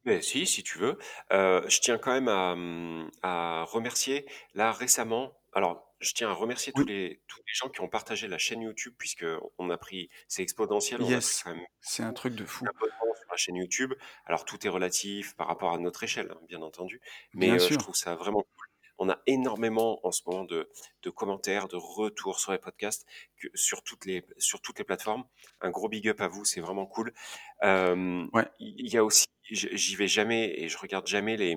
Mais 0.04 0.22
si, 0.22 0.46
si 0.46 0.62
tu 0.62 0.78
veux. 0.78 0.98
Euh, 1.32 1.62
je 1.68 1.80
tiens 1.80 1.98
quand 1.98 2.12
même 2.12 2.28
à, 2.28 2.52
hum, 2.52 3.10
à 3.22 3.64
remercier, 3.64 4.26
là 4.54 4.72
récemment, 4.72 5.38
alors 5.52 5.89
je 6.00 6.12
tiens 6.14 6.30
à 6.30 6.32
remercier 6.32 6.72
tous 6.72 6.84
les, 6.84 7.20
tous 7.26 7.38
les 7.38 7.54
gens 7.54 7.68
qui 7.68 7.80
ont 7.80 7.88
partagé 7.88 8.26
la 8.26 8.38
chaîne 8.38 8.62
YouTube, 8.62 8.94
puisque 8.98 9.26
on 9.58 9.70
a 9.70 9.76
pris, 9.76 10.08
c'est 10.28 10.42
exponentiel, 10.42 11.02
yes, 11.02 11.44
c'est 11.80 12.02
un 12.02 12.12
truc 12.12 12.34
de 12.34 12.44
fou. 12.44 12.64
sur 12.64 13.30
la 13.30 13.36
chaîne 13.36 13.56
YouTube. 13.56 13.92
Alors 14.24 14.44
tout 14.44 14.66
est 14.66 14.70
relatif 14.70 15.36
par 15.36 15.46
rapport 15.46 15.72
à 15.72 15.78
notre 15.78 16.02
échelle, 16.02 16.30
hein, 16.30 16.40
bien 16.48 16.62
entendu, 16.62 17.00
mais 17.34 17.46
Bien 17.46 17.56
euh, 17.56 17.68
je 17.68 17.74
trouve 17.74 17.94
ça 17.94 18.14
vraiment 18.16 18.42
cool. 18.42 18.66
On 19.02 19.08
a 19.08 19.18
énormément 19.26 20.06
en 20.06 20.12
ce 20.12 20.20
moment 20.26 20.44
de, 20.44 20.68
de 21.02 21.10
commentaires, 21.10 21.68
de 21.68 21.76
retours 21.76 22.38
sur 22.38 22.52
les 22.52 22.58
podcasts, 22.58 23.06
que, 23.38 23.48
sur, 23.54 23.82
toutes 23.82 24.04
les, 24.04 24.26
sur 24.36 24.60
toutes 24.60 24.78
les 24.78 24.84
plateformes. 24.84 25.24
Un 25.62 25.70
gros 25.70 25.88
big 25.88 26.06
up 26.08 26.20
à 26.20 26.28
vous, 26.28 26.44
c'est 26.44 26.60
vraiment 26.60 26.84
cool. 26.84 27.14
Euh, 27.62 28.26
Ouais, 28.34 28.46
il 28.58 28.92
y 28.92 28.98
a 28.98 29.04
aussi, 29.04 29.26
j'y 29.50 29.96
vais 29.96 30.06
jamais 30.08 30.52
et 30.60 30.68
je 30.68 30.76
regarde 30.76 31.06
jamais 31.06 31.38
les, 31.38 31.56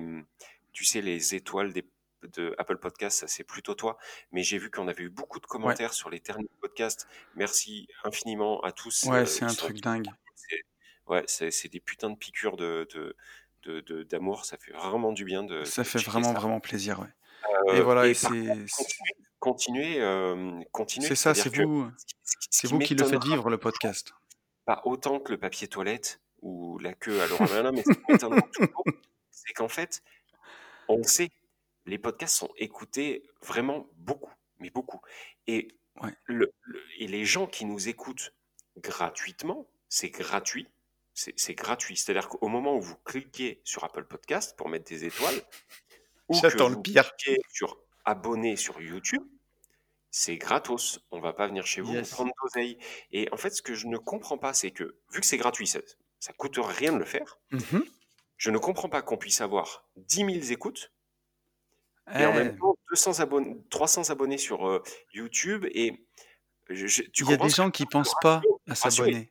tu 0.72 0.86
sais, 0.86 1.02
les 1.02 1.34
étoiles 1.34 1.74
des, 1.74 1.84
de 2.32 2.54
Apple 2.58 2.78
Podcasts, 2.78 3.20
ça 3.20 3.26
c'est 3.28 3.44
plutôt 3.44 3.74
toi, 3.74 3.98
mais 4.32 4.42
j'ai 4.42 4.58
vu 4.58 4.70
qu'on 4.70 4.88
avait 4.88 5.04
eu 5.04 5.10
beaucoup 5.10 5.38
de 5.40 5.44
ouais, 5.44 5.48
commentaires 5.48 5.92
sur 5.94 6.10
les 6.10 6.20
derniers 6.20 6.48
podcasts. 6.60 7.06
Merci 7.34 7.88
infiniment 8.04 8.60
à 8.62 8.72
tous 8.72 9.04
ouais, 9.04 9.18
euh, 9.20 9.26
c'est 9.26 9.44
un 9.44 9.54
truc 9.54 9.80
dingue. 9.80 10.08
Ouais, 11.06 11.22
c'est 11.26 11.68
des 11.68 11.80
putains 11.80 12.10
de 12.10 12.16
piqûres 12.16 12.56
de, 12.56 12.88
de, 13.64 14.02
d'amour, 14.04 14.44
ça 14.44 14.56
fait 14.56 14.72
vraiment 14.72 15.12
du 15.12 15.24
bien 15.24 15.42
de, 15.42 15.64
Ça 15.64 15.82
de 15.82 15.86
fait 15.86 15.98
vraiment, 16.02 16.32
ça. 16.32 16.38
vraiment 16.40 16.60
plaisir, 16.60 17.00
ouais. 17.00 17.08
Et 17.74 17.78
Euh, 17.78 17.82
voilà, 17.82 18.06
et 18.06 18.14
par 18.14 18.32
c'est 18.32 18.66
continuez, 19.38 20.00
euh, 20.00 20.60
continuez, 20.72 21.06
c'est 21.06 21.14
ça, 21.14 21.34
c'est 21.34 21.54
vous, 21.54 21.90
c'est 22.50 22.66
vous 22.68 22.78
qui 22.78 22.94
le 22.94 23.04
faites 23.04 23.22
vivre, 23.24 23.50
le 23.50 23.58
podcast. 23.58 24.14
pas 24.64 24.80
autant 24.86 25.20
que 25.20 25.32
le 25.32 25.38
papier 25.38 25.68
toilette 25.68 26.20
ou 26.40 26.78
la 26.78 26.94
queue 26.94 27.20
à 27.20 27.26
Merlin, 27.52 27.72
mais 27.72 27.84
c'est 29.30 29.52
qu'en 29.52 29.68
fait, 29.68 30.02
on 30.88 31.02
sait, 31.02 31.30
les 31.86 31.98
podcasts 31.98 32.36
sont 32.36 32.52
écoutés 32.56 33.28
vraiment 33.42 33.88
beaucoup, 33.96 34.32
mais 34.58 34.70
beaucoup. 34.70 35.00
Et, 35.46 35.68
Ouais, 36.02 36.12
le, 36.24 36.52
le- 36.62 36.82
et 36.98 37.06
les 37.06 37.24
gens 37.24 37.46
qui 37.46 37.64
nous 37.64 37.88
écoutent 37.88 38.34
gratuitement, 38.78 39.68
c'est 39.88 40.10
gratuit, 40.10 40.66
c'est 41.14 41.54
gratuit. 41.54 41.96
C'est-à-dire 41.96 42.28
qu'au 42.28 42.48
moment 42.48 42.76
où 42.76 42.80
vous 42.80 42.96
cliquez 43.04 43.60
sur 43.62 43.84
Apple 43.84 44.04
Podcast 44.04 44.56
pour 44.56 44.68
mettre 44.68 44.86
des 44.90 45.04
étoiles, 45.04 45.40
ou 46.28 46.40
que 46.40 46.46
le 46.48 46.64
vous 46.74 46.82
pire. 46.82 47.14
cliquez 47.16 47.40
sur 47.48 47.78
abonner 48.04 48.56
sur 48.56 48.80
YouTube, 48.80 49.22
c'est 50.10 50.36
gratos. 50.36 50.98
On 51.12 51.20
va 51.20 51.32
pas 51.32 51.46
venir 51.46 51.64
chez 51.66 51.80
vous 51.80 51.92
Yes. 51.92 52.10
prendre 52.10 52.32
d'oseille. 52.42 52.76
Et 53.12 53.28
en 53.32 53.36
fait, 53.36 53.50
ce 53.50 53.62
que 53.62 53.74
je 53.74 53.86
ne 53.86 53.96
comprends 53.96 54.38
pas, 54.38 54.52
c'est 54.52 54.72
que 54.72 54.98
vu 55.12 55.20
que 55.20 55.26
c'est 55.26 55.36
gratuit, 55.38 55.66
ça, 55.68 55.78
ça 56.18 56.32
coûte 56.32 56.56
rien 56.60 56.92
de 56.92 56.98
le 56.98 57.04
faire. 57.04 57.38
Mhm. 57.52 57.84
Je 58.36 58.50
ne 58.50 58.58
comprends 58.58 58.88
pas 58.88 59.00
qu'on 59.02 59.16
puisse 59.16 59.40
avoir 59.40 59.88
10 59.96 60.16
000 60.40 60.52
écoutes 60.52 60.90
et 62.12 62.26
en 62.26 62.32
Eh, 62.32 62.38
même 62.38 62.58
temps 62.58 62.76
200 62.90 63.20
abonnés, 63.20 63.56
300 63.70 64.10
abonnés 64.10 64.38
sur 64.38 64.68
euh, 64.68 64.82
YouTube. 65.12 65.66
Et 65.72 66.06
je- 66.68 66.86
je- 66.86 67.02
tu 67.02 67.24
Il 67.24 67.30
y 67.30 67.32
a 67.32 67.36
comprends 67.36 67.44
des 67.46 67.50
ce 67.50 67.56
que 67.56 67.62
gens 67.62 67.70
qui 67.70 67.86
pensent 67.86 68.14
pas 68.20 68.42
à 68.68 68.74
s'abonner. 68.74 69.30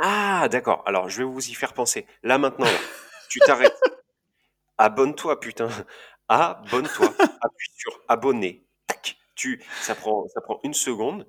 Ah, 0.00 0.48
d'accord. 0.48 0.82
Alors, 0.86 1.08
je 1.08 1.18
vais 1.18 1.24
vous 1.24 1.48
y 1.50 1.54
faire 1.54 1.72
penser. 1.74 2.06
Là, 2.22 2.38
maintenant, 2.38 2.66
là, 2.66 2.78
tu 3.28 3.40
t'arrêtes. 3.40 3.72
Abonne-toi, 4.78 5.40
putain. 5.40 5.68
Abonne-toi. 6.28 7.12
Appuie 7.40 7.70
sur 7.76 8.00
abonner. 8.06 8.64
Tac. 8.86 9.16
Tu, 9.34 9.62
ça 9.82 9.94
prend, 9.94 10.26
ça 10.28 10.40
prend 10.40 10.60
une 10.62 10.74
seconde 10.74 11.26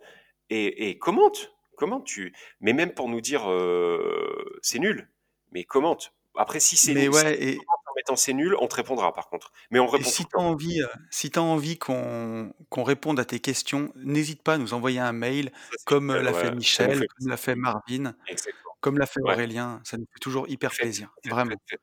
et, 0.50 0.90
et 0.90 0.98
commente. 1.00 1.52
Commente. 1.78 2.06
Tu, 2.06 2.34
mais 2.60 2.74
même 2.74 2.94
pour 2.94 3.08
nous 3.10 3.22
dire 3.22 3.50
euh, 3.50 4.60
c'est 4.62 4.80
nul. 4.80 5.10
Mais 5.52 5.64
commente. 5.64 6.14
Après, 6.36 6.60
si 6.60 6.76
c'est 6.78 6.94
Mais 6.94 7.04
nul, 7.06 7.14
si 7.14 7.24
ouais, 7.24 7.44
et, 7.44 7.60
mettant 8.00 8.16
c'est 8.16 8.34
nul, 8.34 8.56
on 8.60 8.68
te 8.68 8.76
répondra 8.76 9.14
par 9.14 9.30
contre. 9.30 9.52
Mais 9.72 9.80
on 9.80 9.88
répond 9.88 10.10
si 10.10 10.26
tu 10.26 10.36
as 10.36 10.40
envie, 10.40 10.82
euh, 10.82 10.88
si 11.12 11.32
envie 11.38 11.78
qu'on 11.78 12.54
qu'on 12.70 12.84
réponde 12.84 13.20
à 13.20 13.26
tes 13.26 13.40
questions, 13.40 13.92
n'hésite 13.96 14.42
pas 14.42 14.54
à 14.56 14.58
nous 14.58 14.74
envoyer 14.74 15.00
un 15.00 15.12
mail, 15.14 15.52
Ça, 15.72 15.78
comme 15.86 16.10
euh, 16.12 16.22
l'a 16.22 16.34
fait 16.34 16.48
Ouais, 16.50 16.56
Michel, 16.56 16.98
fait 17.00 17.08
comme 17.08 17.28
l'a 17.30 17.38
fait 17.38 17.56
Marvin, 17.56 18.14
exactement. 18.28 18.72
comme 18.82 18.98
l'a 18.98 19.06
fait 19.06 19.22
Ouais. 19.22 19.34
Aurélien. 19.34 19.82
Ça 19.84 19.98
nous 19.98 20.06
fait 20.14 20.20
toujours 20.20 20.48
hyper 20.50 20.72
Faites, 20.72 20.82
plaisir, 20.86 21.14
faites, 21.24 21.32
vraiment. 21.34 21.56
faites. 21.68 21.82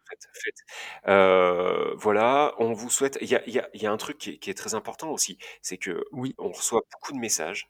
Euh, 1.08 1.94
voilà, 1.96 2.54
on 2.58 2.72
vous 2.72 2.90
souhaite. 2.90 3.18
Il 3.20 3.28
y 3.28 3.36
a, 3.36 3.48
y 3.48 3.58
a- 3.58 3.68
il 3.74 3.82
y 3.82 3.86
a 3.86 3.92
un 3.92 3.96
truc 3.96 4.18
qui 4.18 4.30
est, 4.30 4.38
qui 4.38 4.50
est 4.50 4.54
très 4.54 4.74
important 4.74 5.10
aussi, 5.10 5.38
c'est 5.62 5.78
que 5.78 6.04
Oui, 6.12 6.34
on 6.38 6.50
reçoit 6.50 6.82
beaucoup 6.92 7.12
de 7.12 7.18
messages 7.18 7.68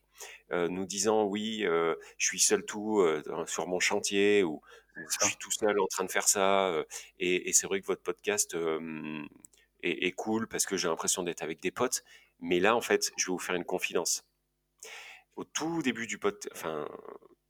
euh, 0.52 0.68
nous 0.68 0.86
disant 0.86 1.24
oui, 1.24 1.64
euh, 1.64 1.94
je 2.18 2.26
suis 2.26 2.40
seul 2.40 2.64
tout 2.64 3.04
sur 3.46 3.66
mon 3.68 3.80
chantier 3.80 4.42
ou 4.44 4.62
je 4.96 5.26
suis 5.26 5.36
tout 5.36 5.50
seul 5.50 5.78
en 5.80 5.86
train 5.86 6.04
de 6.04 6.10
faire 6.10 6.28
ça. 6.28 6.84
et 7.18 7.48
et 7.48 7.52
c'est 7.52 7.66
vrai 7.66 7.80
que 7.80 7.86
votre 7.86 8.02
podcast 8.02 8.54
euh, 8.54 9.24
est, 9.82 10.06
est 10.06 10.12
cool 10.12 10.48
parce 10.48 10.66
que 10.66 10.76
j'ai 10.76 10.88
l'impression 10.88 11.22
d'être 11.22 11.42
avec 11.42 11.60
des 11.60 11.70
potes. 11.70 12.02
Mais 12.40 12.60
là, 12.60 12.76
en 12.76 12.80
fait, 12.80 13.12
je 13.16 13.26
vais 13.26 13.32
vous 13.32 13.38
faire 13.38 13.54
une 13.54 13.64
confidence. 13.64 14.24
Au 15.36 15.44
tout 15.44 15.82
début 15.82 16.06
du 16.06 16.18
podcast, 16.18 16.52
enfin, 16.54 16.88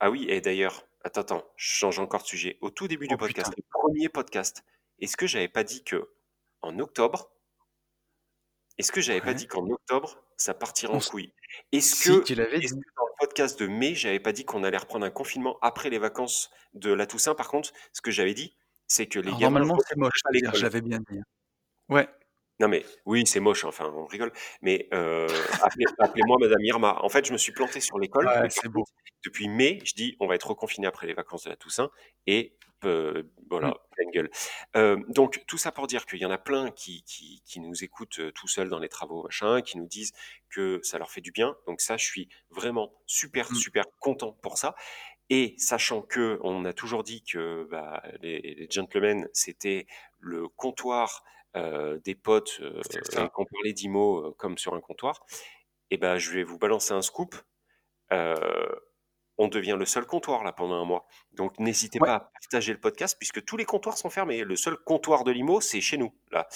ah 0.00 0.10
oui, 0.10 0.26
et 0.28 0.40
d'ailleurs, 0.40 0.86
attends, 1.04 1.20
attends, 1.22 1.52
je 1.56 1.68
change 1.74 1.98
encore 2.00 2.22
de 2.22 2.26
sujet. 2.26 2.58
Au 2.60 2.70
tout 2.70 2.88
début 2.88 3.06
du 3.08 3.14
Oh 3.14 3.18
podcast, 3.18 3.52
putain. 3.54 3.62
le 3.64 3.80
premier 3.80 4.08
podcast, 4.08 4.64
est-ce 5.00 5.16
que 5.16 5.26
j'avais 5.26 5.48
pas 5.48 5.62
dit 5.64 5.84
que 5.84 6.10
en 6.62 6.78
octobre, 6.80 7.30
est-ce 8.78 8.92
que 8.92 9.00
j'avais 9.00 9.20
pas 9.20 9.34
dit 9.34 9.46
qu'en 9.46 9.68
octobre, 9.70 10.22
ça 10.36 10.52
partirait 10.54 10.92
On 10.92 10.96
en 10.96 11.00
couille? 11.00 11.32
Est-ce 11.72 11.96
Si, 11.96 12.08
que, 12.08 12.24
tu 12.24 12.34
l'avais 12.34 12.58
est-ce 12.58 12.74
dit. 12.74 12.80
que 12.80 12.90
dans 12.96 13.05
le 13.05 13.05
podcast 13.36 13.60
de 13.60 13.66
mai, 13.66 13.94
j'avais 13.94 14.18
pas 14.18 14.32
dit 14.32 14.46
qu'on 14.46 14.64
allait 14.64 14.78
reprendre 14.78 15.04
un 15.04 15.10
confinement 15.10 15.58
après 15.60 15.90
les 15.90 15.98
vacances 15.98 16.50
de 16.72 16.90
la 16.90 17.06
Toussaint. 17.06 17.34
Par 17.34 17.48
contre, 17.48 17.70
ce 17.92 18.00
que 18.00 18.10
j'avais 18.10 18.32
dit, 18.32 18.56
c'est 18.86 19.08
que 19.08 19.18
les 19.18 19.28
Alors 19.28 19.40
gamins 19.40 19.60
normalement, 19.60 19.82
c'est 19.86 19.96
moche 19.98 20.22
l'avais 20.62 20.80
bien 20.80 21.00
dit. 21.00 21.20
Ouais, 21.90 22.08
Non 22.60 22.68
mais 22.68 22.84
oui, 23.04 23.26
c'est 23.26 23.40
moche, 23.40 23.64
enfin 23.64 23.92
on 23.94 24.06
rigole. 24.06 24.32
Mais 24.62 24.88
euh, 24.94 25.28
appelez, 25.62 25.84
appelez-moi 25.98 26.38
Madame 26.40 26.62
Irma. 26.64 26.98
En 27.02 27.08
fait, 27.08 27.26
je 27.26 27.32
me 27.32 27.38
suis 27.38 27.52
planté 27.52 27.80
sur 27.80 27.98
l'école, 27.98 28.26
ouais, 28.26 28.48
c'est 28.50 28.68
beau. 28.68 28.84
depuis 29.24 29.48
mai, 29.48 29.78
je 29.84 29.94
dis 29.94 30.16
on 30.20 30.26
va 30.26 30.34
être 30.36 30.48
reconfiné 30.48 30.86
après 30.86 31.06
les 31.06 31.14
vacances 31.14 31.44
de 31.44 31.50
la 31.50 31.56
Toussaint 31.56 31.90
et 32.26 32.56
euh, 32.84 33.22
voilà, 33.50 33.68
Mm. 33.68 33.74
pleine 33.92 34.10
gueule. 34.10 34.30
Euh, 34.76 35.02
donc 35.08 35.42
tout 35.46 35.58
ça 35.58 35.72
pour 35.72 35.86
dire 35.86 36.04
qu'il 36.06 36.18
y 36.18 36.26
en 36.26 36.30
a 36.30 36.38
plein 36.38 36.70
qui, 36.70 37.02
qui, 37.04 37.42
qui 37.46 37.60
nous 37.60 37.82
écoutent 37.84 38.20
tout 38.34 38.48
seuls 38.48 38.68
dans 38.68 38.78
les 38.78 38.88
travaux, 38.90 39.22
machin, 39.22 39.62
qui 39.62 39.78
nous 39.78 39.86
disent 39.88 40.12
que 40.50 40.80
ça 40.82 40.98
leur 40.98 41.10
fait 41.10 41.22
du 41.22 41.32
bien. 41.32 41.56
Donc 41.66 41.80
ça, 41.80 41.96
je 41.96 42.04
suis 42.04 42.28
vraiment 42.50 42.92
super, 43.06 43.50
Mm. 43.50 43.54
super 43.54 43.84
content 43.98 44.32
pour 44.42 44.58
ça. 44.58 44.74
Et 45.30 45.54
sachant 45.58 46.02
que 46.02 46.38
on 46.42 46.64
a 46.64 46.72
toujours 46.72 47.02
dit 47.02 47.24
que 47.24 47.66
bah, 47.70 48.02
les, 48.20 48.40
les 48.40 48.68
gentlemen, 48.70 49.28
c'était 49.32 49.86
le 50.20 50.46
comptoir 50.48 51.24
euh, 51.56 51.98
des 52.04 52.14
potes 52.14 52.58
euh, 52.60 52.80
et 53.12 53.28
qu'on 53.30 53.44
parlait 53.46 53.72
d'IMO 53.72 54.18
euh, 54.18 54.34
comme 54.38 54.58
sur 54.58 54.74
un 54.74 54.80
comptoir, 54.80 55.24
et 55.90 55.96
ben 55.96 56.18
je 56.18 56.30
vais 56.32 56.42
vous 56.44 56.58
balancer 56.58 56.92
un 56.92 57.02
scoop. 57.02 57.34
Euh, 58.12 58.34
on 59.38 59.48
devient 59.48 59.76
le 59.78 59.84
seul 59.84 60.06
comptoir 60.06 60.44
là 60.44 60.52
pendant 60.52 60.76
un 60.80 60.84
mois. 60.84 61.06
Donc 61.32 61.58
n'hésitez 61.58 61.98
Ouais, 62.00 62.06
pas 62.08 62.14
à 62.14 62.20
partager 62.20 62.72
le 62.72 62.80
podcast 62.80 63.16
puisque 63.18 63.44
tous 63.44 63.56
les 63.58 63.64
comptoirs 63.66 63.98
sont 63.98 64.08
fermés. 64.08 64.44
Le 64.44 64.56
seul 64.56 64.76
comptoir 64.78 65.24
de 65.24 65.30
l'IMO, 65.32 65.60
c'est 65.60 65.80
chez 65.82 65.98
nous. 65.98 66.14
Là, 66.32 66.48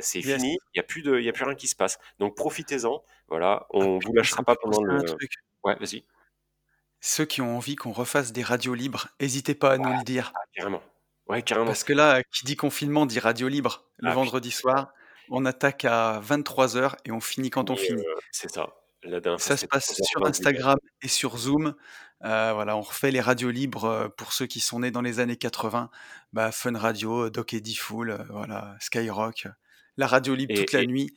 c'est 0.00 0.20
yes. 0.20 0.36
fini. 0.36 0.58
Il 0.74 0.78
y 0.78 0.80
a 0.80 0.82
plus 0.82 1.02
de, 1.02 1.18
il 1.18 1.24
y 1.24 1.28
a 1.30 1.32
plus 1.32 1.44
rien 1.44 1.54
qui 1.54 1.68
se 1.68 1.76
passe. 1.76 1.98
Donc 2.18 2.36
profitez-en. 2.36 3.02
Voilà, 3.28 3.60
Ah, 3.62 3.66
on 3.70 3.94
vous 3.94 3.98
putain, 4.00 4.12
ça 4.12 4.16
lâchera 4.16 4.42
pas 4.42 4.56
pendant 4.56 4.82
le. 4.82 5.02
truc. 5.02 5.32
Ouais, 5.64 5.76
vas-y. 5.76 6.04
Ceux 7.00 7.24
qui 7.24 7.40
ont 7.40 7.56
envie 7.56 7.76
qu'on 7.76 7.92
refasse 7.92 8.32
des 8.32 8.42
radios 8.42 8.74
libres, 8.74 9.08
n'hésitez 9.20 9.54
pas 9.54 9.72
à 9.72 9.78
nous 9.78 9.90
le 9.96 10.04
dire. 10.04 10.32
Ah, 10.34 10.40
carrément. 10.52 10.82
Ouais, 11.30 11.42
carrément. 11.42 11.66
Parce 11.66 11.84
que 11.84 11.92
là, 11.92 12.22
qui 12.32 12.44
dit 12.44 12.56
confinement 12.56 13.06
dit 13.06 13.18
radio 13.18 13.48
libre. 13.48 13.84
Le 13.98 14.10
Ah, 14.10 14.14
vendredi 14.14 14.50
soir, 14.50 14.92
on 15.30 15.44
attaque 15.46 15.84
à 15.84 16.20
23h 16.20 16.96
et 17.04 17.12
on 17.12 17.20
finit 17.20 17.50
quand 17.50 17.70
on 17.70 17.76
fini, 17.76 17.88
finit. 17.98 18.06
euh, 18.06 18.14
c'est 18.32 18.50
ça. 18.50 18.68
La 19.02 19.20
dernière 19.20 19.40
fois, 19.40 19.46
Ça 19.48 19.56
se 19.56 19.60
c'était 19.62 19.68
passe 19.68 19.86
3h20 19.92 20.04
sur. 20.06 20.26
Instagram 20.26 20.78
et 21.02 21.08
sur 21.08 21.36
Zoom. 21.38 21.74
Euh, 22.24 22.52
voilà, 22.52 22.76
on 22.76 22.82
refait 22.82 23.10
les 23.10 23.20
radios 23.20 23.50
libres 23.50 23.84
euh, 23.84 24.08
pour 24.08 24.32
ceux 24.34 24.46
qui 24.46 24.60
sont 24.60 24.80
nés 24.80 24.90
dans 24.90 25.00
les 25.00 25.20
années 25.20 25.36
80. 25.36 25.90
Bah, 26.34 26.52
Fun 26.52 26.76
Radio, 26.76 27.30
Doc 27.30 27.54
Eddie 27.54 27.74
Fool, 27.76 28.10
euh, 28.10 28.18
voilà, 28.28 28.76
Skyrock. 28.80 29.46
euh, 29.46 29.50
La 29.96 30.06
radio 30.06 30.34
libre 30.34 30.52
Et, 30.52 30.58
toute 30.58 30.72
la 30.72 30.82
et, 30.82 30.86
nuit. 30.86 31.10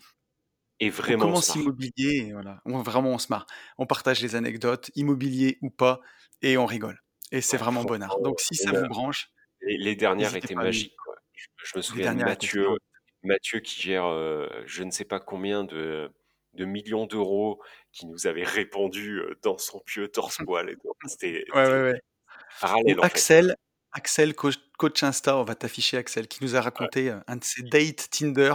et 0.80 0.88
On 0.90 0.92
vraiment, 0.94 1.24
on 1.26 1.28
commence 1.28 1.48
se 1.48 1.52
marre. 1.58 1.64
immobilier, 1.64 2.28
et 2.28 2.32
voilà. 2.32 2.62
On, 2.66 2.82
vraiment, 2.82 3.10
on 3.10 3.18
se 3.18 3.28
marre. 3.30 3.46
On 3.78 3.86
partage 3.86 4.22
les 4.22 4.36
anecdotes, 4.36 4.92
immobilier 4.96 5.58
ou 5.62 5.70
pas, 5.70 6.00
et 6.42 6.58
on 6.58 6.66
rigole. 6.66 7.02
Et 7.34 7.42
c'est 7.42 7.58
Ouais, 7.58 7.64
vraiment 7.64 7.84
bonheur. 7.84 8.10
franchement, 8.10 8.30
Donc 8.30 8.40
si 8.40 8.58
on 8.62 8.72
ça 8.72 8.78
a- 8.78 8.82
vous 8.82 8.88
branche, 8.88 9.30
les, 9.66 9.78
les 9.78 9.96
dernières 9.96 10.36
étaient 10.36 10.56
magiques. 10.56 10.96
quoi. 11.04 11.16
Je, 11.34 11.48
je 11.64 11.78
me 11.78 11.82
souviens 11.82 12.14
de 12.16 12.24
Mathieu. 12.24 12.68
Mathieu 13.24 13.60
qui 13.62 13.82
gère 13.82 14.06
euh, 14.06 14.50
je 14.66 14.84
ne 14.84 14.92
sais 14.92 15.06
pas 15.06 15.20
combien 15.20 15.64
de, 15.64 16.12
de 16.54 16.66
millions 16.66 17.06
d'euros, 17.06 17.62
qui 17.94 18.06
nous 18.06 18.28
avait 18.28 18.44
répondu 18.44 19.20
euh, 19.20 19.40
dans 19.44 19.58
son 19.58 19.80
pieu 19.80 20.08
torse-poil. 20.10 20.76
C'était 21.06 21.46
Ouais, 21.54 21.62
ouais, 21.62 21.66
c'était 21.66 21.74
ouais. 21.82 21.94
Ou 21.96 22.62
parallèle 22.62 23.00
en 23.00 23.02
fait. 23.04 23.08
Axel, 23.08 23.56
Axel, 23.94 24.36
coach, 24.36 24.56
coach 24.78 25.04
Insta, 25.04 25.38
on 25.38 25.44
va 25.44 25.56
t'afficher 25.56 25.98
Axel, 25.98 26.28
qui 26.28 26.44
nous 26.44 26.56
a 26.58 26.62
raconté 26.62 27.10
euh, 27.12 27.20
un 27.28 27.38
de 27.38 27.44
ses 27.44 27.64
dates 27.64 28.10
Tinder 28.10 28.54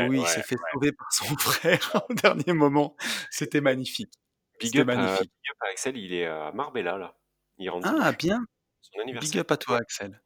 où 0.00 0.12
il 0.14 0.26
s'est 0.26 0.42
fait 0.42 0.56
sauver 0.72 0.92
par 0.92 1.12
son 1.12 1.36
frère 1.38 2.02
au 2.08 2.14
dernier 2.14 2.52
moment. 2.54 2.96
C'était 3.30 3.60
magnifique. 3.60 4.12
Big 4.58 4.78
up, 4.78 4.88
à, 4.88 4.96
magnifique. 4.96 5.30
big 5.30 5.50
up 5.50 5.56
à 5.60 5.66
Axel, 5.70 5.96
il 5.98 6.14
est 6.14 6.26
à 6.26 6.50
Marbella 6.52 6.96
là. 6.96 7.14
Il 7.58 7.68
rentre 7.70 7.88
Ah, 8.00 8.12
bien. 8.12 8.44
Son 8.80 9.04
Big 9.04 9.36
up 9.36 9.50
à 9.50 9.56
toi. 9.58 9.78
Axel. 9.78 10.20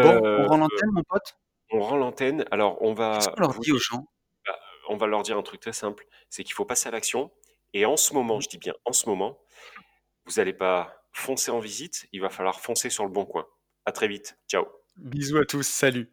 Bon, 0.00 0.20
on 0.36 0.44
Euh, 0.44 0.46
rend 0.46 0.56
l'antenne, 0.58 0.90
mon 0.92 1.02
pote 1.04 1.36
on 1.70 1.80
rend 1.80 1.96
l'antenne. 1.96 2.44
Alors 2.50 2.80
on 2.82 2.94
Qu'est-ce 3.12 3.28
va 3.28 3.28
qu'on 3.28 3.40
leur 3.40 3.54
dit 3.60 3.72
aux 3.72 3.78
dire, 3.78 3.78
gens? 3.78 4.06
Bah, 4.46 4.58
on 4.88 4.96
va 4.96 5.06
leur 5.06 5.22
dire 5.22 5.36
un 5.38 5.42
truc 5.42 5.60
très 5.60 5.72
simple, 5.72 6.06
c'est 6.30 6.44
qu'il 6.44 6.54
faut 6.54 6.64
passer 6.66 6.88
à 6.88 6.92
l'action. 6.92 7.32
Et 7.74 7.86
en 7.86 7.96
ce 7.96 8.14
moment, 8.14 8.38
Mhm. 8.38 8.42
je 8.42 8.48
dis 8.48 8.58
bien 8.58 8.74
en 8.84 8.92
ce 8.92 9.08
moment, 9.08 9.38
vous 10.26 10.34
n'allez 10.38 10.54
pas 10.54 11.04
foncer 11.12 11.50
en 11.52 11.60
visite, 11.60 12.08
il 12.12 12.20
va 12.22 12.30
falloir 12.30 12.60
foncer 12.60 12.90
sur 12.90 13.04
le 13.04 13.10
bon 13.12 13.26
coin. 13.26 13.48
À 13.86 13.92
très 13.92 14.08
vite. 14.08 14.38
Ciao. 14.48 14.66
Bisous 14.96 15.38
à 15.38 15.44
tous, 15.44 15.66
salut 15.66 16.10